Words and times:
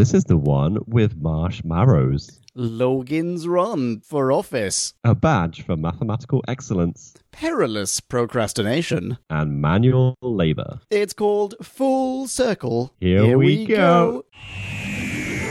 This 0.00 0.14
is 0.14 0.24
the 0.24 0.38
one 0.38 0.78
with 0.86 1.20
marshmallows, 1.20 2.40
Logan's 2.54 3.46
Run 3.46 4.00
for 4.00 4.32
office. 4.32 4.94
a 5.04 5.14
badge 5.14 5.60
for 5.66 5.76
mathematical 5.76 6.42
excellence, 6.48 7.12
Perilous 7.32 8.00
procrastination. 8.00 9.18
and 9.28 9.60
manual 9.60 10.16
labor. 10.22 10.80
It's 10.90 11.12
called 11.12 11.54
Full 11.62 12.28
Circle. 12.28 12.94
Here 12.98 13.36
we 13.36 13.66
go. 13.66 14.24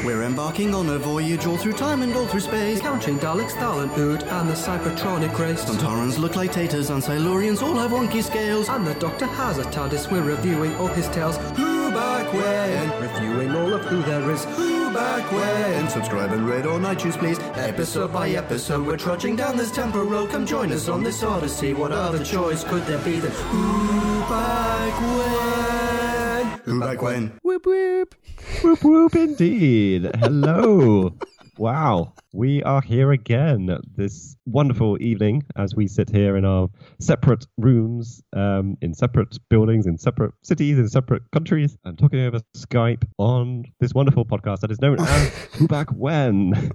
We're 0.04 0.24
embarking 0.24 0.74
on 0.74 0.90
a 0.90 0.98
voyage 0.98 1.46
all 1.46 1.58
through 1.58 1.74
time 1.74 2.02
and 2.02 2.12
all 2.16 2.26
through 2.26 2.40
space. 2.40 2.82
Counting 2.82 3.20
Daleks, 3.20 3.52
Thal 3.52 3.82
Ood, 3.82 4.24
and 4.24 4.50
the 4.50 4.56
Cybertronic 4.56 5.38
race. 5.38 5.64
Sontarans 5.64 6.18
look 6.18 6.36
like 6.36 6.52
taters 6.52 6.90
and 6.90 7.04
Silurians 7.04 7.62
all 7.62 7.76
have 7.76 7.92
wonky 7.92 8.24
scales. 8.24 8.68
And 8.70 8.88
the 8.88 8.96
Doctor 8.96 9.28
has 9.28 9.60
a 9.60 9.64
TARDIS. 9.66 10.12
We're 10.12 10.24
reviewing 10.24 10.74
all 10.78 10.88
his 10.88 11.08
tales. 11.10 11.38
Back 12.30 12.44
when? 12.44 13.02
Reviewing 13.02 13.56
all 13.56 13.74
of 13.74 13.82
who 13.86 14.04
there 14.04 14.30
is. 14.30 14.46
Who 14.46 14.94
back 14.94 15.32
when? 15.32 15.90
Subscribe 15.90 16.32
and 16.32 16.48
rate 16.48 16.66
on 16.68 16.82
iTunes, 16.84 17.18
please. 17.18 17.40
Episode 17.40 18.14
by 18.14 18.30
episode, 18.30 18.86
we're 18.86 18.98
trudging 18.98 19.36
down 19.36 19.58
this 19.58 19.72
temporal 19.72 20.06
road. 20.06 20.30
Come 20.30 20.46
join 20.46 20.72
us 20.72 20.88
on 20.90 21.04
this 21.04 21.24
odyssey. 21.24 21.74
What 21.74 21.92
other 21.92 22.24
choice 22.24 22.64
could 22.64 22.84
there 22.84 23.00
be 23.00 23.20
than 23.20 23.32
Who 23.32 24.20
back 24.30 25.02
when? 25.02 26.60
Who 26.66 26.80
back 26.80 27.02
when? 27.02 27.32
Whoop 27.42 27.66
whoop. 27.66 28.14
Whoop 28.64 28.84
whoop 28.84 29.16
indeed. 29.16 30.12
Hello. 30.20 31.14
wow. 31.60 32.14
We 32.34 32.64
are 32.64 32.82
here 32.82 33.12
again 33.12 33.78
this 33.96 34.38
wonderful 34.46 34.98
evening 35.02 35.44
as 35.58 35.76
we 35.76 35.88
sit 35.88 36.10
here 36.10 36.38
in 36.38 36.46
our 36.46 36.70
separate 37.02 37.46
rooms, 37.58 38.24
um, 38.34 38.78
in 38.82 38.94
separate 38.94 39.38
buildings, 39.50 39.86
in 39.86 39.98
separate 39.98 40.32
cities, 40.42 40.80
in 40.80 40.88
separate 40.88 41.24
countries, 41.32 41.78
and 41.84 42.00
talking 42.00 42.22
over 42.22 42.40
Skype 42.56 43.04
on 43.18 43.66
this 43.82 43.94
wonderful 43.94 44.24
podcast 44.24 44.62
that 44.62 44.72
is 44.72 44.80
known 44.80 45.02
as 45.02 45.30
Who 45.56 45.68
Back 45.68 45.90
When. 45.90 46.54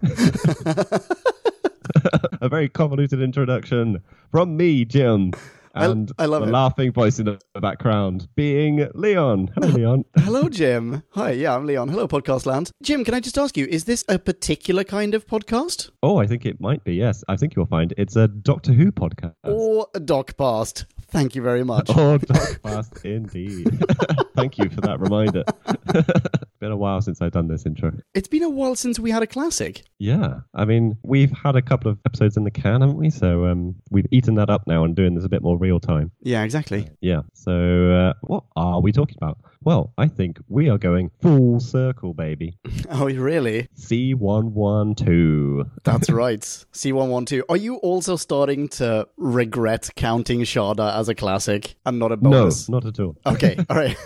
A 2.43 2.49
very 2.49 2.69
convoluted 2.69 3.23
introduction 3.23 4.03
from 4.31 4.57
me, 4.57 4.85
Jim. 4.85 5.33
I- 5.75 5.87
And 5.87 6.13
I 6.19 6.27
love 6.27 6.43
the 6.43 6.49
it. 6.49 6.53
laughing 6.53 6.93
voice 6.93 7.19
in 7.19 7.27
the 7.27 7.39
background 7.61 8.29
being 8.37 8.87
Leon. 8.95 9.51
Hello, 9.55 9.69
Leon. 9.69 10.05
Hello, 10.19 10.49
Jim. 10.49 11.03
Hi, 11.11 11.33
yeah, 11.33 11.55
I'm 11.57 11.67
Leon. 11.67 11.89
Hello, 11.89 12.07
Podcast 12.07 12.47
Land. 12.47 12.71
Jim, 12.83 13.05
can 13.05 13.15
I 13.15 13.21
just 13.21 13.37
ask 13.39 13.57
you, 13.57 13.67
is 13.67 13.85
this 13.85 14.05
a 14.09 14.19
particular 14.19 14.85
kind 14.85 15.15
of 15.15 15.27
podcast? 15.27 15.91
Oh, 16.03 16.19
I 16.19 16.27
think 16.27 16.47
it 16.47 16.61
might 16.61 16.85
be. 16.85 16.95
Yes, 16.95 17.25
I 17.29 17.37
think 17.37 17.57
you'll 17.57 17.67
find 17.67 17.93
it's 17.99 18.15
a 18.17 18.29
Doctor 18.29 18.73
Who 18.73 18.93
podcast. 18.93 19.35
Or 19.45 19.89
a 19.95 20.01
doc 20.01 20.37
past? 20.37 20.87
Thank 21.15 21.37
you 21.37 21.43
very 21.43 21.63
much. 21.63 21.89
Oh, 21.97 22.19
Doc 22.19 22.61
Fast 22.61 23.05
indeed. 23.05 23.69
Thank 24.35 24.59
you 24.59 24.69
for 24.69 24.81
that 24.81 24.99
reminder. 24.99 25.45
Been 26.61 26.73
a 26.73 26.77
while 26.77 27.01
since 27.03 27.23
I've 27.23 27.31
done 27.31 27.47
this 27.47 27.67
intro. 27.67 27.93
It's 28.15 28.27
been 28.27 28.43
a 28.43 28.49
while 28.51 28.75
since 28.75 28.99
we 28.99 29.11
had 29.13 29.23
a 29.23 29.27
classic. 29.27 29.85
Yeah, 29.99 30.41
I 30.55 30.65
mean, 30.65 30.97
we've 31.05 31.31
had 31.31 31.55
a 31.55 31.63
couple 31.63 31.91
of 31.91 31.99
episodes 32.05 32.37
in 32.37 32.43
the 32.43 32.51
can, 32.51 32.81
haven't 32.81 32.97
we? 32.97 33.11
So 33.11 33.47
um, 33.47 33.77
we've 33.91 34.07
eaten 34.11 34.35
that 34.37 34.51
up 34.51 34.67
now 34.67 34.83
and 34.85 34.97
doing 34.97 35.15
this 35.15 35.25
a 35.25 35.29
bit 35.29 35.43
more 35.43 35.57
real 35.57 35.79
time. 35.79 36.11
Yeah, 36.23 36.43
exactly. 36.43 36.89
Yeah. 37.01 37.23
So 37.35 37.53
uh, 37.93 38.13
what 38.23 38.45
are 38.57 38.81
we 38.81 38.91
talking 38.93 39.17
about? 39.21 39.39
Well, 39.65 39.95
I 39.97 40.09
think 40.09 40.39
we 40.49 40.69
are 40.69 40.77
going 40.77 41.11
full 41.23 41.59
circle, 41.59 42.13
baby. 42.15 42.59
Oh, 42.91 43.07
really? 43.07 43.69
C112. 43.79 45.71
That's 45.85 46.11
right. 46.25 46.41
C112. 46.41 47.43
Are 47.49 47.57
you 47.57 47.77
also 47.77 48.17
starting 48.17 48.69
to 48.69 49.09
regret 49.17 49.89
counting 49.97 50.43
Shada 50.43 50.95
as 50.95 51.09
a 51.09 51.15
classic 51.15 51.77
and 51.87 51.99
not 51.99 52.13
a 52.13 52.17
bonus? 52.19 52.69
No, 52.69 52.79
not 52.79 52.87
at 52.87 53.01
all. 53.01 53.17
Okay, 53.27 53.57
all 53.71 53.77
right. 53.77 53.97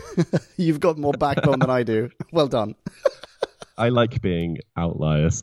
You've 0.57 0.79
got 0.79 0.97
more 0.97 1.13
backbone 1.13 1.59
than 1.59 1.71
I 1.71 1.83
do. 1.83 2.11
Well 2.33 2.47
done. 2.47 2.77
I 3.77 3.89
like 3.89 4.23
being 4.23 4.59
outliers. 4.77 5.43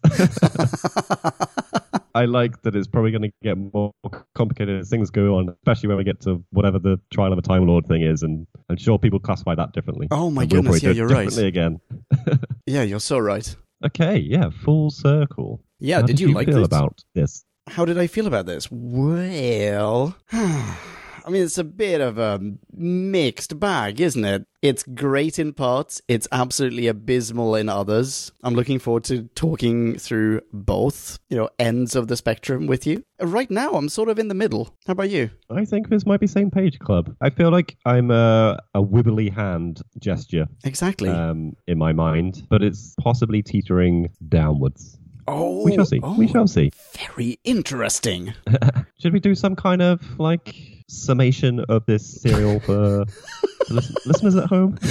I 2.16 2.26
like 2.26 2.62
that 2.64 2.76
it's 2.76 2.88
probably 2.88 3.12
going 3.12 3.24
to 3.24 3.32
get 3.44 3.58
more 3.74 3.92
complicated 4.34 4.80
as 4.80 4.90
things 4.90 5.10
go 5.12 5.36
on, 5.36 5.50
especially 5.50 5.90
when 5.90 5.98
we 5.98 6.04
get 6.06 6.22
to 6.22 6.44
whatever 6.52 6.80
the 6.80 6.98
trial 7.12 7.34
of 7.34 7.38
a 7.38 7.42
Time 7.42 7.68
Lord 7.68 7.86
thing 7.86 8.02
is, 8.02 8.24
and 8.24 8.48
I'm 8.70 8.78
sure 8.78 8.98
people 8.98 9.20
classify 9.20 9.54
that 9.56 9.74
differently. 9.74 10.08
Oh 10.12 10.30
my 10.32 10.44
And 10.44 10.52
we'll 10.54 10.62
goodness, 10.64 10.82
yeah, 10.84 10.92
you're 10.92 11.08
right. 11.08 11.38
again. 11.38 11.80
Yeah, 12.68 12.82
you're 12.82 13.00
so 13.00 13.20
right. 13.20 13.56
Okay, 13.86 14.18
yeah, 14.18 14.50
full 14.50 14.90
circle. 14.90 15.62
Yeah, 15.80 16.00
How 16.02 16.08
did 16.08 16.20
you 16.20 16.30
like 16.34 16.48
feel 16.48 16.58
this? 16.58 16.66
about 16.66 17.04
this? 17.14 17.46
How 17.68 17.86
did 17.86 18.00
I 18.00 18.08
feel 18.08 18.26
about 18.26 18.48
this? 18.48 18.70
Well, 18.72 20.16
I 21.26 21.32
mean, 21.32 21.42
it's 21.42 21.58
a 21.58 21.64
bit 21.64 22.02
of 22.02 22.20
a 22.20 22.40
mixed 22.72 23.60
bag, 23.60 24.00
isn't 24.00 24.24
it? 24.24 24.46
It's 24.62 24.84
great 24.84 25.40
in 25.40 25.54
parts, 25.54 26.00
it's 26.08 26.28
absolutely 26.32 26.88
abysmal 26.88 27.56
in 27.56 27.68
others. 27.68 28.32
I'm 28.44 28.54
looking 28.54 28.78
forward 28.78 29.04
to 29.06 29.24
talking 29.36 29.98
through 29.98 30.42
both, 30.54 31.18
you 31.30 31.38
know, 31.38 31.50
ends 31.58 31.96
of 31.96 32.08
the 32.08 32.18
spectrum 32.18 32.68
with 32.68 32.86
you. 32.86 33.04
Right 33.20 33.50
now, 33.50 33.72
I'm 33.72 33.90
sort 33.90 34.10
of 34.10 34.20
in 34.20 34.28
the 34.28 34.36
middle. 34.36 34.76
How 34.86 34.92
about 34.92 35.10
you? 35.10 35.32
I 35.50 35.66
think 35.66 35.90
this 35.90 36.06
might 36.06 36.20
be 36.20 36.28
same 36.28 36.52
page 36.52 36.78
club. 36.78 37.16
I 37.22 37.32
feel 37.32 37.50
like 37.50 37.76
I'm 37.86 38.12
a, 38.12 38.60
a 38.76 38.82
wibbly 38.84 39.34
hand 39.34 39.82
gesture 40.00 40.48
Exactly. 40.64 41.10
um, 41.10 41.54
in 41.68 41.80
my 41.80 41.94
mind, 41.94 42.46
but 42.50 42.62
it's 42.62 42.96
possibly 43.00 43.42
teetering 43.42 44.10
downwards. 44.30 45.00
Oh, 45.28 45.64
We 45.64 45.74
shall 45.74 45.82
oh, 45.82 45.86
see. 45.86 46.00
We 46.18 46.28
oh, 46.28 46.32
shall 46.32 46.48
see. 46.48 46.72
Very 46.98 47.40
interesting. 47.44 48.34
Should 49.00 49.14
we 49.14 49.20
do 49.20 49.36
some 49.36 49.56
kind 49.56 49.82
of 49.82 50.20
like 50.20 50.56
summation 50.88 51.60
of 51.70 51.86
this 51.86 52.22
serial 52.22 52.60
for 52.60 53.06
listen- 53.70 53.96
listeners 54.06 54.36
at 54.36 54.48
home? 54.48 54.78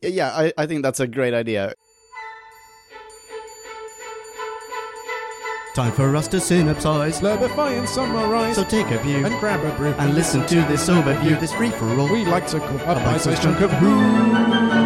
Yeah, 0.00 0.28
I, 0.28 0.52
I 0.56 0.66
think 0.66 0.82
that's 0.82 1.00
a 1.00 1.08
great 1.08 1.34
idea. 1.34 1.74
Time 5.74 5.92
for 5.92 6.16
us 6.16 6.28
to 6.28 6.38
synopsize. 6.38 7.20
Clarify 7.20 7.70
and 7.70 7.88
summarize 7.88 8.56
So 8.56 8.64
take 8.64 8.90
a 8.90 8.98
view 9.02 9.26
and 9.26 9.38
grab 9.38 9.64
a 9.64 9.76
brew 9.76 9.92
and 9.92 10.14
listen 10.14 10.46
to 10.46 10.54
this 10.62 10.88
overview, 10.88 11.38
this 11.40 11.52
free 11.52 11.70
for 11.70 11.86
all. 11.98 12.10
We 12.10 12.24
like 12.24 12.46
to 12.48 12.60
call 12.60 12.78
a 12.78 12.94
bite-sized 12.94 13.42
chunk 13.42 13.60
of 13.60 13.70
who. 13.72 14.77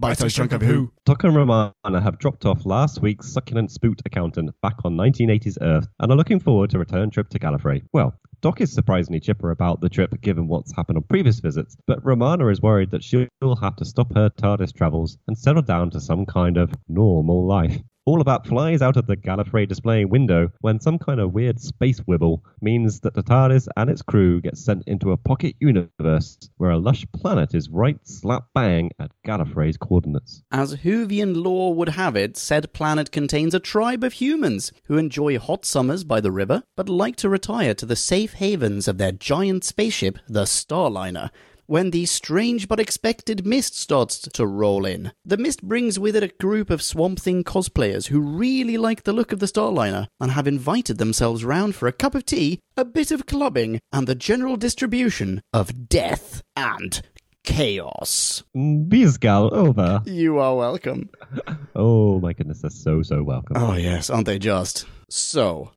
Bite-sized 0.00 0.34
chunk 0.34 0.52
of 0.52 0.62
who. 0.62 0.90
Doc 1.04 1.24
and 1.24 1.36
Romana 1.36 1.74
have 1.84 2.18
dropped 2.18 2.46
off 2.46 2.64
last 2.64 3.02
week's 3.02 3.30
succulent 3.30 3.70
spoot 3.70 4.00
accountant 4.06 4.50
back 4.62 4.76
on 4.82 4.96
1980s 4.96 5.58
Earth 5.60 5.88
and 5.98 6.10
are 6.10 6.16
looking 6.16 6.40
forward 6.40 6.70
to 6.70 6.78
a 6.78 6.80
return 6.80 7.10
trip 7.10 7.28
to 7.28 7.38
Gallifrey. 7.38 7.82
Well, 7.92 8.14
Doc 8.40 8.62
is 8.62 8.72
surprisingly 8.72 9.20
chipper 9.20 9.50
about 9.50 9.82
the 9.82 9.90
trip 9.90 10.18
given 10.22 10.48
what's 10.48 10.74
happened 10.74 10.96
on 10.96 11.02
previous 11.02 11.40
visits, 11.40 11.76
but 11.86 12.02
Romana 12.02 12.48
is 12.48 12.62
worried 12.62 12.90
that 12.92 13.04
she'll 13.04 13.28
have 13.60 13.76
to 13.76 13.84
stop 13.84 14.14
her 14.14 14.30
TARDIS 14.30 14.72
travels 14.72 15.18
and 15.28 15.36
settle 15.36 15.60
down 15.60 15.90
to 15.90 16.00
some 16.00 16.24
kind 16.24 16.56
of 16.56 16.72
normal 16.88 17.46
life. 17.46 17.78
All 18.06 18.22
About 18.22 18.46
flies 18.46 18.80
out 18.80 18.96
of 18.96 19.06
the 19.06 19.16
Gallifrey 19.16 19.68
display 19.68 20.06
window 20.06 20.50
when 20.62 20.80
some 20.80 20.98
kind 20.98 21.20
of 21.20 21.34
weird 21.34 21.60
space 21.60 22.00
wibble 22.00 22.40
means 22.62 23.00
that 23.00 23.12
the 23.12 23.22
TARDIS 23.22 23.68
and 23.76 23.90
its 23.90 24.00
crew 24.00 24.40
get 24.40 24.56
sent 24.56 24.84
into 24.86 25.12
a 25.12 25.18
pocket 25.18 25.54
universe 25.60 26.38
where 26.56 26.70
a 26.70 26.78
lush 26.78 27.04
planet 27.12 27.54
is 27.54 27.68
right 27.68 27.98
slap 28.04 28.46
bang 28.54 28.90
at 28.98 29.12
Gallifrey's 29.26 29.76
coordinates. 29.76 30.42
As 30.50 30.76
Whovian 30.76 31.44
lore 31.44 31.74
would 31.74 31.90
have 31.90 32.16
it, 32.16 32.38
said 32.38 32.72
planet 32.72 33.12
contains 33.12 33.54
a 33.54 33.60
tribe 33.60 34.02
of 34.02 34.14
humans 34.14 34.72
who 34.84 34.96
enjoy 34.96 35.38
hot 35.38 35.66
summers 35.66 36.02
by 36.02 36.22
the 36.22 36.32
river, 36.32 36.62
but 36.78 36.88
like 36.88 37.16
to 37.16 37.28
retire 37.28 37.74
to 37.74 37.84
the 37.84 37.96
safe 37.96 38.32
havens 38.34 38.88
of 38.88 38.96
their 38.96 39.12
giant 39.12 39.62
spaceship, 39.62 40.18
the 40.26 40.44
Starliner. 40.44 41.28
When 41.70 41.92
the 41.92 42.06
strange 42.06 42.66
but 42.66 42.80
expected 42.80 43.46
mist 43.46 43.78
starts 43.78 44.18
to 44.18 44.44
roll 44.44 44.84
in, 44.84 45.12
the 45.24 45.36
mist 45.36 45.62
brings 45.62 46.00
with 46.00 46.16
it 46.16 46.24
a 46.24 46.34
group 46.40 46.68
of 46.68 46.82
Swamp 46.82 47.20
Thing 47.20 47.44
cosplayers 47.44 48.08
who 48.08 48.18
really 48.18 48.76
like 48.76 49.04
the 49.04 49.12
look 49.12 49.30
of 49.30 49.38
the 49.38 49.46
Starliner 49.46 50.08
and 50.18 50.32
have 50.32 50.48
invited 50.48 50.98
themselves 50.98 51.44
round 51.44 51.76
for 51.76 51.86
a 51.86 51.92
cup 51.92 52.16
of 52.16 52.26
tea, 52.26 52.58
a 52.76 52.84
bit 52.84 53.12
of 53.12 53.26
clubbing, 53.26 53.78
and 53.92 54.08
the 54.08 54.16
general 54.16 54.56
distribution 54.56 55.42
of 55.52 55.88
death 55.88 56.42
and 56.56 57.02
chaos. 57.44 58.42
Bizgal 58.52 59.52
over. 59.52 60.02
You 60.06 60.40
are 60.40 60.56
welcome. 60.56 61.10
Oh 61.76 62.18
my 62.18 62.32
goodness, 62.32 62.62
they're 62.62 62.70
so 62.70 63.02
so 63.02 63.22
welcome. 63.22 63.56
Oh 63.56 63.74
yes, 63.74 64.10
aren't 64.10 64.26
they 64.26 64.40
just? 64.40 64.86
So, 65.10 65.72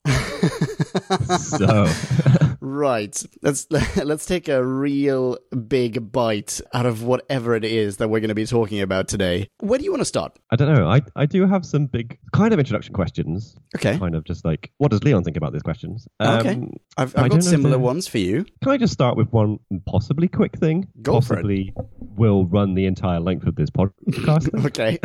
So 1.40 1.88
right, 2.62 3.24
let's 3.42 3.68
let's 3.98 4.26
take 4.28 4.48
a 4.48 4.64
real 4.64 5.38
big 5.68 6.12
bite 6.12 6.62
out 6.74 6.86
of 6.86 7.02
whatever 7.04 7.56
it 7.56 7.66
is 7.66 7.98
that 7.98 8.10
we're 8.10 8.20
going 8.20 8.30
to 8.30 8.36
be 8.36 8.46
talking 8.46 8.82
about 8.82 9.08
today. 9.08 9.48
Where 9.60 9.80
do 9.80 9.86
you 9.86 9.92
want 9.92 10.02
to 10.02 10.06
start? 10.06 10.38
I 10.52 10.56
don't 10.56 10.72
know. 10.74 10.88
I 10.88 11.02
I 11.16 11.26
do 11.26 11.48
have 11.48 11.66
some 11.66 11.88
big 11.88 12.20
kind 12.32 12.54
of 12.54 12.60
introduction 12.60 12.94
questions. 12.94 13.56
Okay, 13.76 13.98
Kind 13.98 14.14
of 14.16 14.24
just 14.24 14.46
like 14.46 14.72
what 14.78 14.92
does 14.92 15.04
Leon 15.04 15.24
think 15.24 15.36
about 15.38 15.52
these 15.52 15.64
questions? 15.64 16.08
Okay. 16.22 16.52
Um, 16.54 16.72
I've, 16.98 17.16
I 17.18 17.24
I've 17.24 17.32
don't 17.32 17.40
got 17.40 17.44
similar 17.44 17.80
ones 17.80 18.08
for 18.08 18.20
you. 18.20 18.46
Can 18.62 18.72
I 18.72 18.78
just 18.78 18.94
start 18.94 19.18
with 19.18 19.32
one 19.34 19.58
possibly 19.88 20.28
quick 20.28 20.58
thing? 20.60 20.88
Go 21.02 21.22
for 21.22 21.34
it. 21.34 21.38
possibly 21.38 21.74
will 22.00 22.46
run 22.46 22.76
the 22.76 22.86
entire 22.86 23.20
length 23.20 23.48
of 23.48 23.56
this 23.56 23.72
podcast. 23.72 24.50
Okay. 24.66 25.00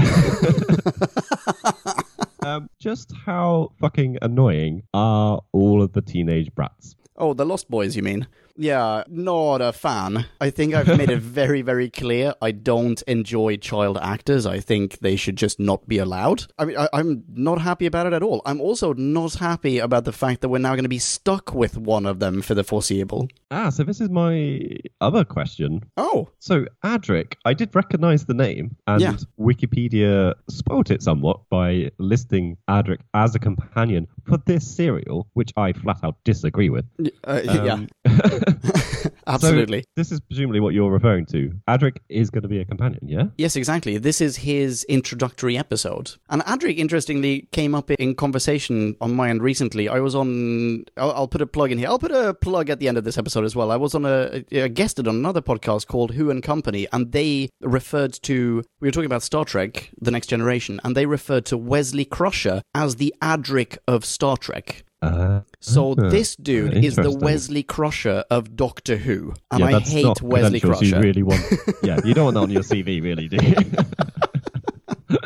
Um, 2.44 2.68
just 2.78 3.12
how 3.26 3.72
fucking 3.80 4.18
annoying 4.22 4.82
are 4.94 5.40
all 5.52 5.82
of 5.82 5.92
the 5.92 6.02
teenage 6.02 6.54
brats? 6.54 6.94
oh, 7.18 7.34
the 7.34 7.44
Lost 7.44 7.68
Boys, 7.68 7.96
you 7.96 8.02
mean? 8.02 8.26
Yeah, 8.60 9.04
not 9.08 9.60
a 9.60 9.72
fan. 9.72 10.26
I 10.40 10.50
think 10.50 10.74
I've 10.74 10.88
made 10.98 11.10
it 11.10 11.20
very, 11.40 11.62
very 11.62 11.88
clear. 11.88 12.34
I 12.42 12.50
don't 12.50 13.00
enjoy 13.02 13.56
child 13.56 13.98
actors. 14.02 14.46
I 14.46 14.58
think 14.58 14.98
they 14.98 15.14
should 15.14 15.36
just 15.36 15.60
not 15.60 15.86
be 15.86 15.98
allowed. 15.98 16.46
I 16.58 16.64
mean, 16.64 16.76
I, 16.76 16.88
I'm 16.92 17.22
not 17.32 17.60
happy 17.60 17.86
about 17.86 18.06
it 18.08 18.12
at 18.12 18.22
all. 18.22 18.42
I'm 18.44 18.60
also 18.60 18.92
not 18.94 19.34
happy 19.34 19.78
about 19.78 20.04
the 20.04 20.12
fact 20.12 20.40
that 20.40 20.48
we're 20.48 20.58
now 20.58 20.74
going 20.74 20.82
to 20.82 20.88
be 20.88 20.98
stuck 20.98 21.54
with 21.54 21.76
one 21.78 22.04
of 22.04 22.18
them 22.18 22.42
for 22.42 22.54
the 22.54 22.64
foreseeable. 22.64 23.28
Ah, 23.52 23.70
so 23.70 23.84
this 23.84 24.00
is 24.00 24.10
my 24.10 24.60
other 25.00 25.24
question. 25.24 25.84
Oh, 25.96 26.28
So, 26.40 26.66
Adric, 26.84 27.34
I 27.44 27.54
did 27.54 27.74
recognize 27.74 28.24
the 28.26 28.34
name, 28.34 28.76
and 28.88 29.00
Yeah. 29.00 29.16
Wikipedia 29.40 30.34
spoilt 30.50 30.90
it 30.90 31.02
somewhat 31.02 31.40
by 31.48 31.90
listing 31.98 32.56
Adric 32.68 32.98
as 33.14 33.34
a 33.34 33.38
companion 33.38 34.06
for 34.26 34.36
this 34.46 34.66
serial, 34.66 35.28
which 35.34 35.52
I 35.56 35.72
flat 35.72 35.98
out 36.02 36.16
disagree 36.24 36.70
with. 36.70 36.84
uh, 37.24 37.40
yeah, 37.44 37.72
Um, 37.74 37.88
absolutely. 39.26 39.80
So 39.80 39.86
this 39.96 40.12
is 40.12 40.20
presumably 40.20 40.60
what 40.60 40.74
you're 40.74 40.90
referring 40.90 41.26
to. 41.26 41.52
Adric 41.68 41.98
is 42.08 42.30
going 42.30 42.42
to 42.42 42.48
be 42.48 42.60
a 42.60 42.64
companion, 42.64 43.06
yeah? 43.06 43.24
Yes, 43.36 43.56
exactly. 43.56 43.98
This 43.98 44.20
is 44.20 44.38
his 44.38 44.84
introductory 44.84 45.56
episode. 45.56 46.12
And 46.30 46.42
Adric, 46.42 46.76
interestingly, 46.78 47.48
came 47.52 47.74
up 47.74 47.90
in 47.90 48.14
conversation 48.14 48.96
on 49.00 49.14
my 49.14 49.30
end 49.30 49.42
recently. 49.42 49.88
I 49.88 50.00
was 50.00 50.14
on, 50.14 50.84
I'll, 50.96 51.12
I'll 51.12 51.28
put 51.28 51.42
a 51.42 51.46
plug 51.46 51.72
in 51.72 51.78
here. 51.78 51.88
I'll 51.88 51.98
put 51.98 52.12
a 52.12 52.34
plug 52.34 52.70
at 52.70 52.80
the 52.80 52.88
end 52.88 52.98
of 52.98 53.04
this 53.04 53.18
episode 53.18 53.44
as 53.44 53.54
well. 53.54 53.70
I 53.70 53.76
was 53.76 53.94
on 53.94 54.04
a, 54.04 54.44
a 54.52 54.68
guested 54.68 55.08
on 55.08 55.16
another 55.16 55.42
podcast 55.42 55.86
called 55.86 56.12
Who 56.12 56.30
and 56.30 56.42
Company, 56.42 56.86
and 56.92 57.12
they 57.12 57.48
referred 57.60 58.12
to, 58.24 58.64
we 58.80 58.88
were 58.88 58.92
talking 58.92 59.06
about 59.06 59.22
Star 59.22 59.44
Trek, 59.44 59.90
The 60.00 60.10
Next 60.10 60.26
Generation, 60.28 60.80
and 60.84 60.96
they 60.96 61.06
referred 61.06 61.44
to 61.46 61.56
Wesley 61.56 62.04
Crusher 62.04 62.62
as 62.74 62.96
the 62.96 63.14
Adric 63.22 63.78
of 63.86 64.04
Star 64.04 64.36
Trek. 64.36 64.84
Uh, 65.00 65.40
So 65.60 65.92
uh, 65.92 66.08
this 66.08 66.36
dude 66.36 66.74
is 66.84 66.96
the. 66.96 67.10
Wesley 67.10 67.62
Crusher 67.62 68.24
of 68.30 68.56
Doctor 68.56 68.96
Who, 68.96 69.34
and 69.50 69.60
yeah, 69.60 69.76
I 69.76 69.80
hate 69.80 70.22
Wesley 70.22 70.60
Crusher. 70.60 70.84
You 70.84 71.00
really 71.00 71.22
want? 71.22 71.42
yeah, 71.82 72.00
you 72.04 72.14
don't 72.14 72.24
want 72.26 72.34
that 72.34 72.42
on 72.42 72.50
your 72.50 72.62
CV, 72.62 73.02
really, 73.02 73.28
do 73.28 73.36
you? 73.44 73.54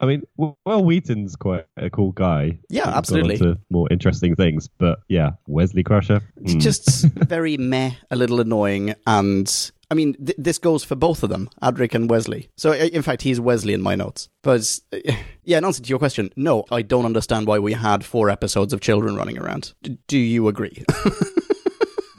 I 0.00 0.06
mean, 0.06 0.22
well, 0.36 0.82
Wheaton's 0.82 1.36
quite 1.36 1.66
a 1.76 1.90
cool 1.90 2.12
guy. 2.12 2.58
Yeah, 2.70 2.88
absolutely. 2.88 3.36
to 3.38 3.58
more 3.68 3.86
interesting 3.90 4.34
things, 4.34 4.66
but 4.66 5.00
yeah, 5.08 5.32
Wesley 5.46 5.82
Crusher. 5.82 6.22
It's 6.42 6.54
mm. 6.54 6.60
just 6.60 7.04
very 7.04 7.58
meh, 7.58 7.92
a 8.10 8.16
little 8.16 8.40
annoying, 8.40 8.94
and 9.06 9.70
I 9.90 9.94
mean, 9.94 10.14
th- 10.14 10.36
this 10.38 10.58
goes 10.58 10.84
for 10.84 10.94
both 10.94 11.22
of 11.22 11.30
them, 11.30 11.50
Adric 11.62 11.94
and 11.94 12.08
Wesley. 12.08 12.48
So, 12.56 12.72
in 12.72 13.02
fact, 13.02 13.22
he's 13.22 13.40
Wesley 13.40 13.74
in 13.74 13.82
my 13.82 13.96
notes. 13.96 14.28
But 14.42 14.78
yeah, 15.44 15.58
in 15.58 15.64
answer 15.64 15.82
to 15.82 15.88
your 15.88 15.98
question, 15.98 16.30
no, 16.36 16.64
I 16.70 16.82
don't 16.82 17.06
understand 17.06 17.46
why 17.46 17.58
we 17.58 17.72
had 17.72 18.04
four 18.04 18.30
episodes 18.30 18.72
of 18.72 18.80
children 18.80 19.16
running 19.16 19.38
around. 19.38 19.74
D- 19.82 19.98
do 20.06 20.18
you 20.18 20.46
agree? 20.48 20.84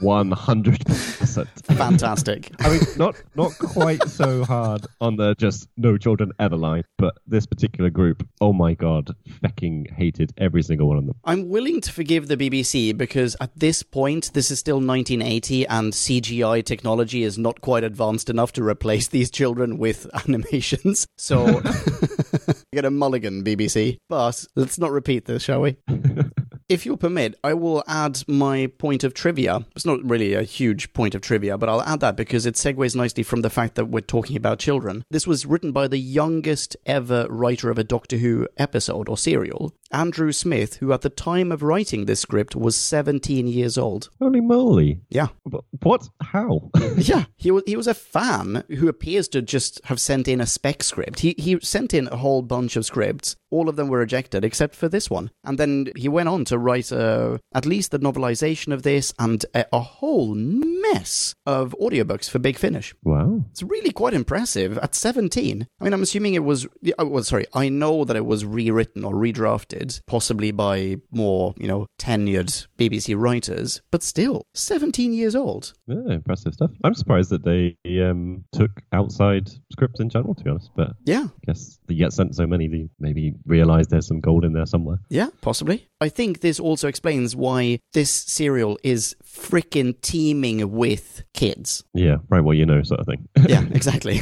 one 0.02 0.30
hundred 0.32 0.84
percent. 0.84 1.48
Fantastic. 1.64 2.52
I 2.60 2.70
mean, 2.70 2.80
not 2.96 3.16
not 3.34 3.52
quite 3.58 4.02
so 4.08 4.44
hard 4.44 4.86
on 5.00 5.16
the 5.16 5.34
just 5.38 5.68
no 5.76 5.96
children 5.96 6.32
ever 6.38 6.56
line, 6.56 6.84
but 6.98 7.16
this 7.26 7.46
particular 7.46 7.90
group, 7.90 8.26
oh 8.40 8.52
my 8.52 8.74
god, 8.74 9.14
fucking 9.40 9.86
hated 9.96 10.32
every 10.36 10.62
single 10.62 10.88
one 10.88 10.98
of 10.98 11.06
them. 11.06 11.14
I'm 11.24 11.48
willing 11.48 11.80
to 11.80 11.92
forgive 11.92 12.28
the 12.28 12.36
BBC 12.36 12.96
because 12.96 13.36
at 13.40 13.58
this 13.58 13.82
point, 13.82 14.32
this 14.34 14.50
is 14.50 14.58
still 14.58 14.76
1980 14.76 15.66
and 15.68 15.92
CGI 15.92 16.64
technology 16.64 17.22
is 17.22 17.38
not 17.38 17.60
quite 17.60 17.84
advanced 17.84 18.28
enough 18.28 18.52
to 18.54 18.62
replace 18.62 19.08
these 19.08 19.30
children 19.30 19.78
with 19.78 20.08
animations. 20.28 21.06
So, 21.16 21.62
get 22.72 22.84
a 22.84 22.90
mulligan, 22.90 23.44
BBC. 23.44 23.98
But 24.08 24.44
let's 24.56 24.78
not 24.78 24.90
repeat 24.90 25.26
this, 25.26 25.42
shall 25.42 25.60
we? 25.60 25.76
If 26.72 26.86
you'll 26.86 26.96
permit, 26.96 27.38
I 27.44 27.52
will 27.52 27.84
add 27.86 28.26
my 28.26 28.66
point 28.78 29.04
of 29.04 29.12
trivia. 29.12 29.66
It's 29.76 29.84
not 29.84 30.02
really 30.02 30.32
a 30.32 30.42
huge 30.42 30.94
point 30.94 31.14
of 31.14 31.20
trivia, 31.20 31.58
but 31.58 31.68
I'll 31.68 31.82
add 31.82 32.00
that 32.00 32.16
because 32.16 32.46
it 32.46 32.54
segues 32.54 32.96
nicely 32.96 33.22
from 33.22 33.42
the 33.42 33.50
fact 33.50 33.74
that 33.74 33.90
we're 33.90 34.00
talking 34.00 34.38
about 34.38 34.58
children. 34.58 35.04
This 35.10 35.26
was 35.26 35.44
written 35.44 35.72
by 35.72 35.86
the 35.86 35.98
youngest 35.98 36.78
ever 36.86 37.26
writer 37.28 37.68
of 37.68 37.76
a 37.76 37.84
Doctor 37.84 38.16
Who 38.16 38.48
episode 38.56 39.10
or 39.10 39.18
serial, 39.18 39.74
Andrew 39.90 40.32
Smith, 40.32 40.76
who 40.76 40.94
at 40.94 41.02
the 41.02 41.10
time 41.10 41.52
of 41.52 41.62
writing 41.62 42.06
this 42.06 42.20
script 42.20 42.56
was 42.56 42.74
17 42.74 43.46
years 43.46 43.76
old. 43.76 44.08
Holy 44.18 44.40
moly! 44.40 45.00
Yeah. 45.10 45.28
But 45.44 45.64
What? 45.82 46.08
How? 46.22 46.70
Yeah, 46.96 47.24
he 47.36 47.50
was 47.50 47.64
he 47.66 47.76
was 47.76 47.86
a 47.88 47.94
fan 47.94 48.64
who 48.68 48.86
appears 48.86 49.26
to 49.28 49.42
just 49.42 49.80
have 49.84 49.98
sent 49.98 50.28
in 50.28 50.40
a 50.40 50.46
spec 50.46 50.82
script. 50.82 51.20
He 51.20 51.34
he 51.36 51.58
sent 51.60 51.92
in 51.92 52.06
a 52.08 52.16
whole 52.16 52.42
bunch 52.42 52.76
of 52.76 52.84
scripts. 52.86 53.34
All 53.50 53.68
of 53.68 53.76
them 53.76 53.88
were 53.88 53.98
rejected 53.98 54.44
except 54.44 54.74
for 54.74 54.88
this 54.88 55.10
one. 55.10 55.30
And 55.44 55.58
then 55.58 55.88
he 55.96 56.08
went 56.08 56.28
on 56.28 56.44
to 56.46 56.58
write 56.62 56.92
uh, 56.92 57.38
at 57.54 57.66
least 57.66 57.90
the 57.90 57.98
novelization 57.98 58.72
of 58.72 58.82
this 58.82 59.12
and 59.18 59.44
a, 59.54 59.66
a 59.72 59.80
whole 59.80 60.34
mess 60.34 61.34
of 61.46 61.74
audiobooks 61.80 62.28
for 62.28 62.38
Big 62.38 62.56
Finish. 62.56 62.94
wow. 63.02 63.44
It's 63.50 63.62
really 63.62 63.90
quite 63.92 64.14
impressive 64.14 64.78
at 64.78 64.94
17. 64.94 65.66
I 65.80 65.84
mean, 65.84 65.92
I'm 65.92 66.02
assuming 66.02 66.34
it 66.34 66.44
was, 66.44 66.66
oh, 66.98 67.06
well, 67.06 67.24
sorry, 67.24 67.46
I 67.54 67.68
know 67.68 68.04
that 68.04 68.16
it 68.16 68.26
was 68.26 68.44
rewritten 68.44 69.04
or 69.04 69.14
redrafted, 69.14 70.00
possibly 70.06 70.50
by 70.52 70.96
more, 71.10 71.54
you 71.58 71.68
know, 71.68 71.86
tenured 72.00 72.66
BBC 72.78 73.18
writers, 73.18 73.80
but 73.90 74.02
still, 74.02 74.46
17 74.54 75.12
years 75.12 75.34
old. 75.34 75.72
Yeah, 75.86 76.14
impressive 76.14 76.54
stuff. 76.54 76.70
I'm 76.84 76.94
surprised 76.94 77.30
that 77.30 77.44
they 77.44 77.76
um, 78.02 78.44
took 78.52 78.70
outside 78.92 79.50
scripts 79.70 80.00
in 80.00 80.08
general, 80.08 80.34
to 80.34 80.44
be 80.44 80.50
honest. 80.50 80.70
But 80.76 80.94
Yeah, 81.04 81.26
I 81.26 81.46
guess 81.46 81.78
they 81.92 81.98
get 81.98 82.12
sent 82.12 82.34
so 82.34 82.46
many, 82.46 82.68
they 82.68 82.88
maybe 82.98 83.34
realize 83.46 83.88
there's 83.88 84.06
some 84.06 84.20
gold 84.20 84.44
in 84.44 84.52
there 84.52 84.66
somewhere. 84.66 84.98
Yeah, 85.08 85.28
possibly. 85.40 85.86
I 86.00 86.08
think 86.08 86.40
this 86.40 86.58
also 86.58 86.88
explains 86.88 87.36
why 87.36 87.80
this 87.92 88.10
serial 88.10 88.78
is 88.82 89.14
frickin' 89.24 90.00
teeming 90.00 90.70
with 90.70 91.22
kids. 91.34 91.84
Yeah, 91.94 92.16
right. 92.28 92.40
Well, 92.40 92.54
you 92.54 92.66
know, 92.66 92.82
sort 92.82 93.00
of 93.00 93.06
thing. 93.06 93.28
Yeah, 93.52 93.64
exactly. 93.72 94.20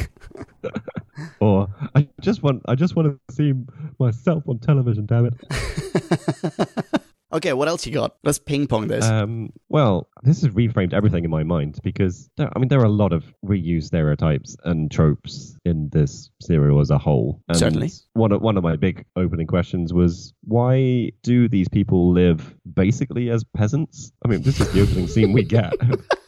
or 1.39 1.67
I 1.95 2.07
just 2.19 2.43
want, 2.43 2.63
I 2.67 2.75
just 2.75 2.95
want 2.95 3.07
to 3.07 3.33
see 3.33 3.53
myself 3.99 4.43
on 4.49 4.59
television. 4.59 5.05
Damn 5.05 5.27
it. 5.27 7.01
okay, 7.33 7.53
what 7.53 7.67
else 7.67 7.85
you 7.85 7.93
got? 7.93 8.15
Let's 8.23 8.39
ping 8.39 8.67
pong 8.67 8.87
this. 8.87 9.05
Um, 9.05 9.51
well, 9.69 10.07
this 10.23 10.41
has 10.41 10.51
reframed 10.51 10.93
everything 10.93 11.23
in 11.23 11.31
my 11.31 11.43
mind 11.43 11.79
because 11.83 12.29
there, 12.37 12.49
I 12.55 12.59
mean 12.59 12.67
there 12.67 12.79
are 12.79 12.85
a 12.85 12.89
lot 12.89 13.13
of 13.13 13.33
reused 13.45 13.85
stereotypes 13.85 14.55
and 14.63 14.91
tropes 14.91 15.55
in 15.65 15.89
this 15.89 16.29
serial 16.41 16.79
as 16.79 16.89
a 16.89 16.97
whole. 16.97 17.41
And 17.47 17.57
Certainly. 17.57 17.91
One 18.13 18.31
of 18.31 18.41
one 18.41 18.57
of 18.57 18.63
my 18.63 18.75
big 18.75 19.05
opening 19.15 19.47
questions 19.47 19.93
was 19.93 20.33
why 20.43 21.11
do 21.23 21.47
these 21.47 21.69
people 21.69 22.11
live 22.11 22.55
basically 22.73 23.29
as 23.29 23.43
peasants? 23.43 24.11
I 24.25 24.27
mean, 24.27 24.41
this 24.41 24.59
is 24.59 24.71
the 24.71 24.81
opening 24.81 25.07
scene 25.07 25.33
we 25.33 25.43
get. 25.43 25.73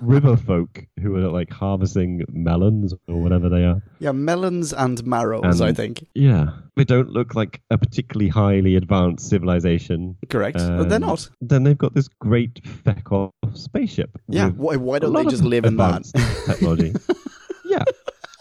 River 0.00 0.36
folk 0.36 0.86
who 1.00 1.16
are 1.16 1.28
like 1.28 1.50
harvesting 1.50 2.24
melons 2.30 2.92
or 3.08 3.20
whatever 3.22 3.48
they 3.48 3.64
are. 3.64 3.82
yeah, 4.00 4.12
melons 4.12 4.72
and 4.72 5.04
marrows, 5.06 5.60
and- 5.60 5.62
I 5.68 5.72
think. 5.72 6.06
Yeah, 6.14 6.50
they 6.76 6.84
don't 6.84 7.10
look 7.10 7.34
like 7.34 7.60
a 7.70 7.78
particularly 7.78 8.28
highly 8.28 8.76
advanced 8.76 9.28
civilization. 9.28 10.16
Correct. 10.28 10.58
But 10.58 10.88
they're 10.88 10.96
Um, 10.96 11.02
not. 11.08 11.28
Then 11.40 11.62
they've 11.64 11.78
got 11.78 11.94
this 11.94 12.08
great 12.20 12.64
feck 12.66 13.12
off 13.12 13.30
spaceship. 13.54 14.10
Yeah, 14.28 14.50
why, 14.50 14.76
why 14.76 14.98
don't 14.98 15.12
they 15.12 15.24
just 15.26 15.44
live 15.44 15.64
in 15.64 15.76
that? 15.76 16.04
technology. 16.46 16.94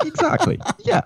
exactly. 0.06 0.60
Yeah. 0.84 1.02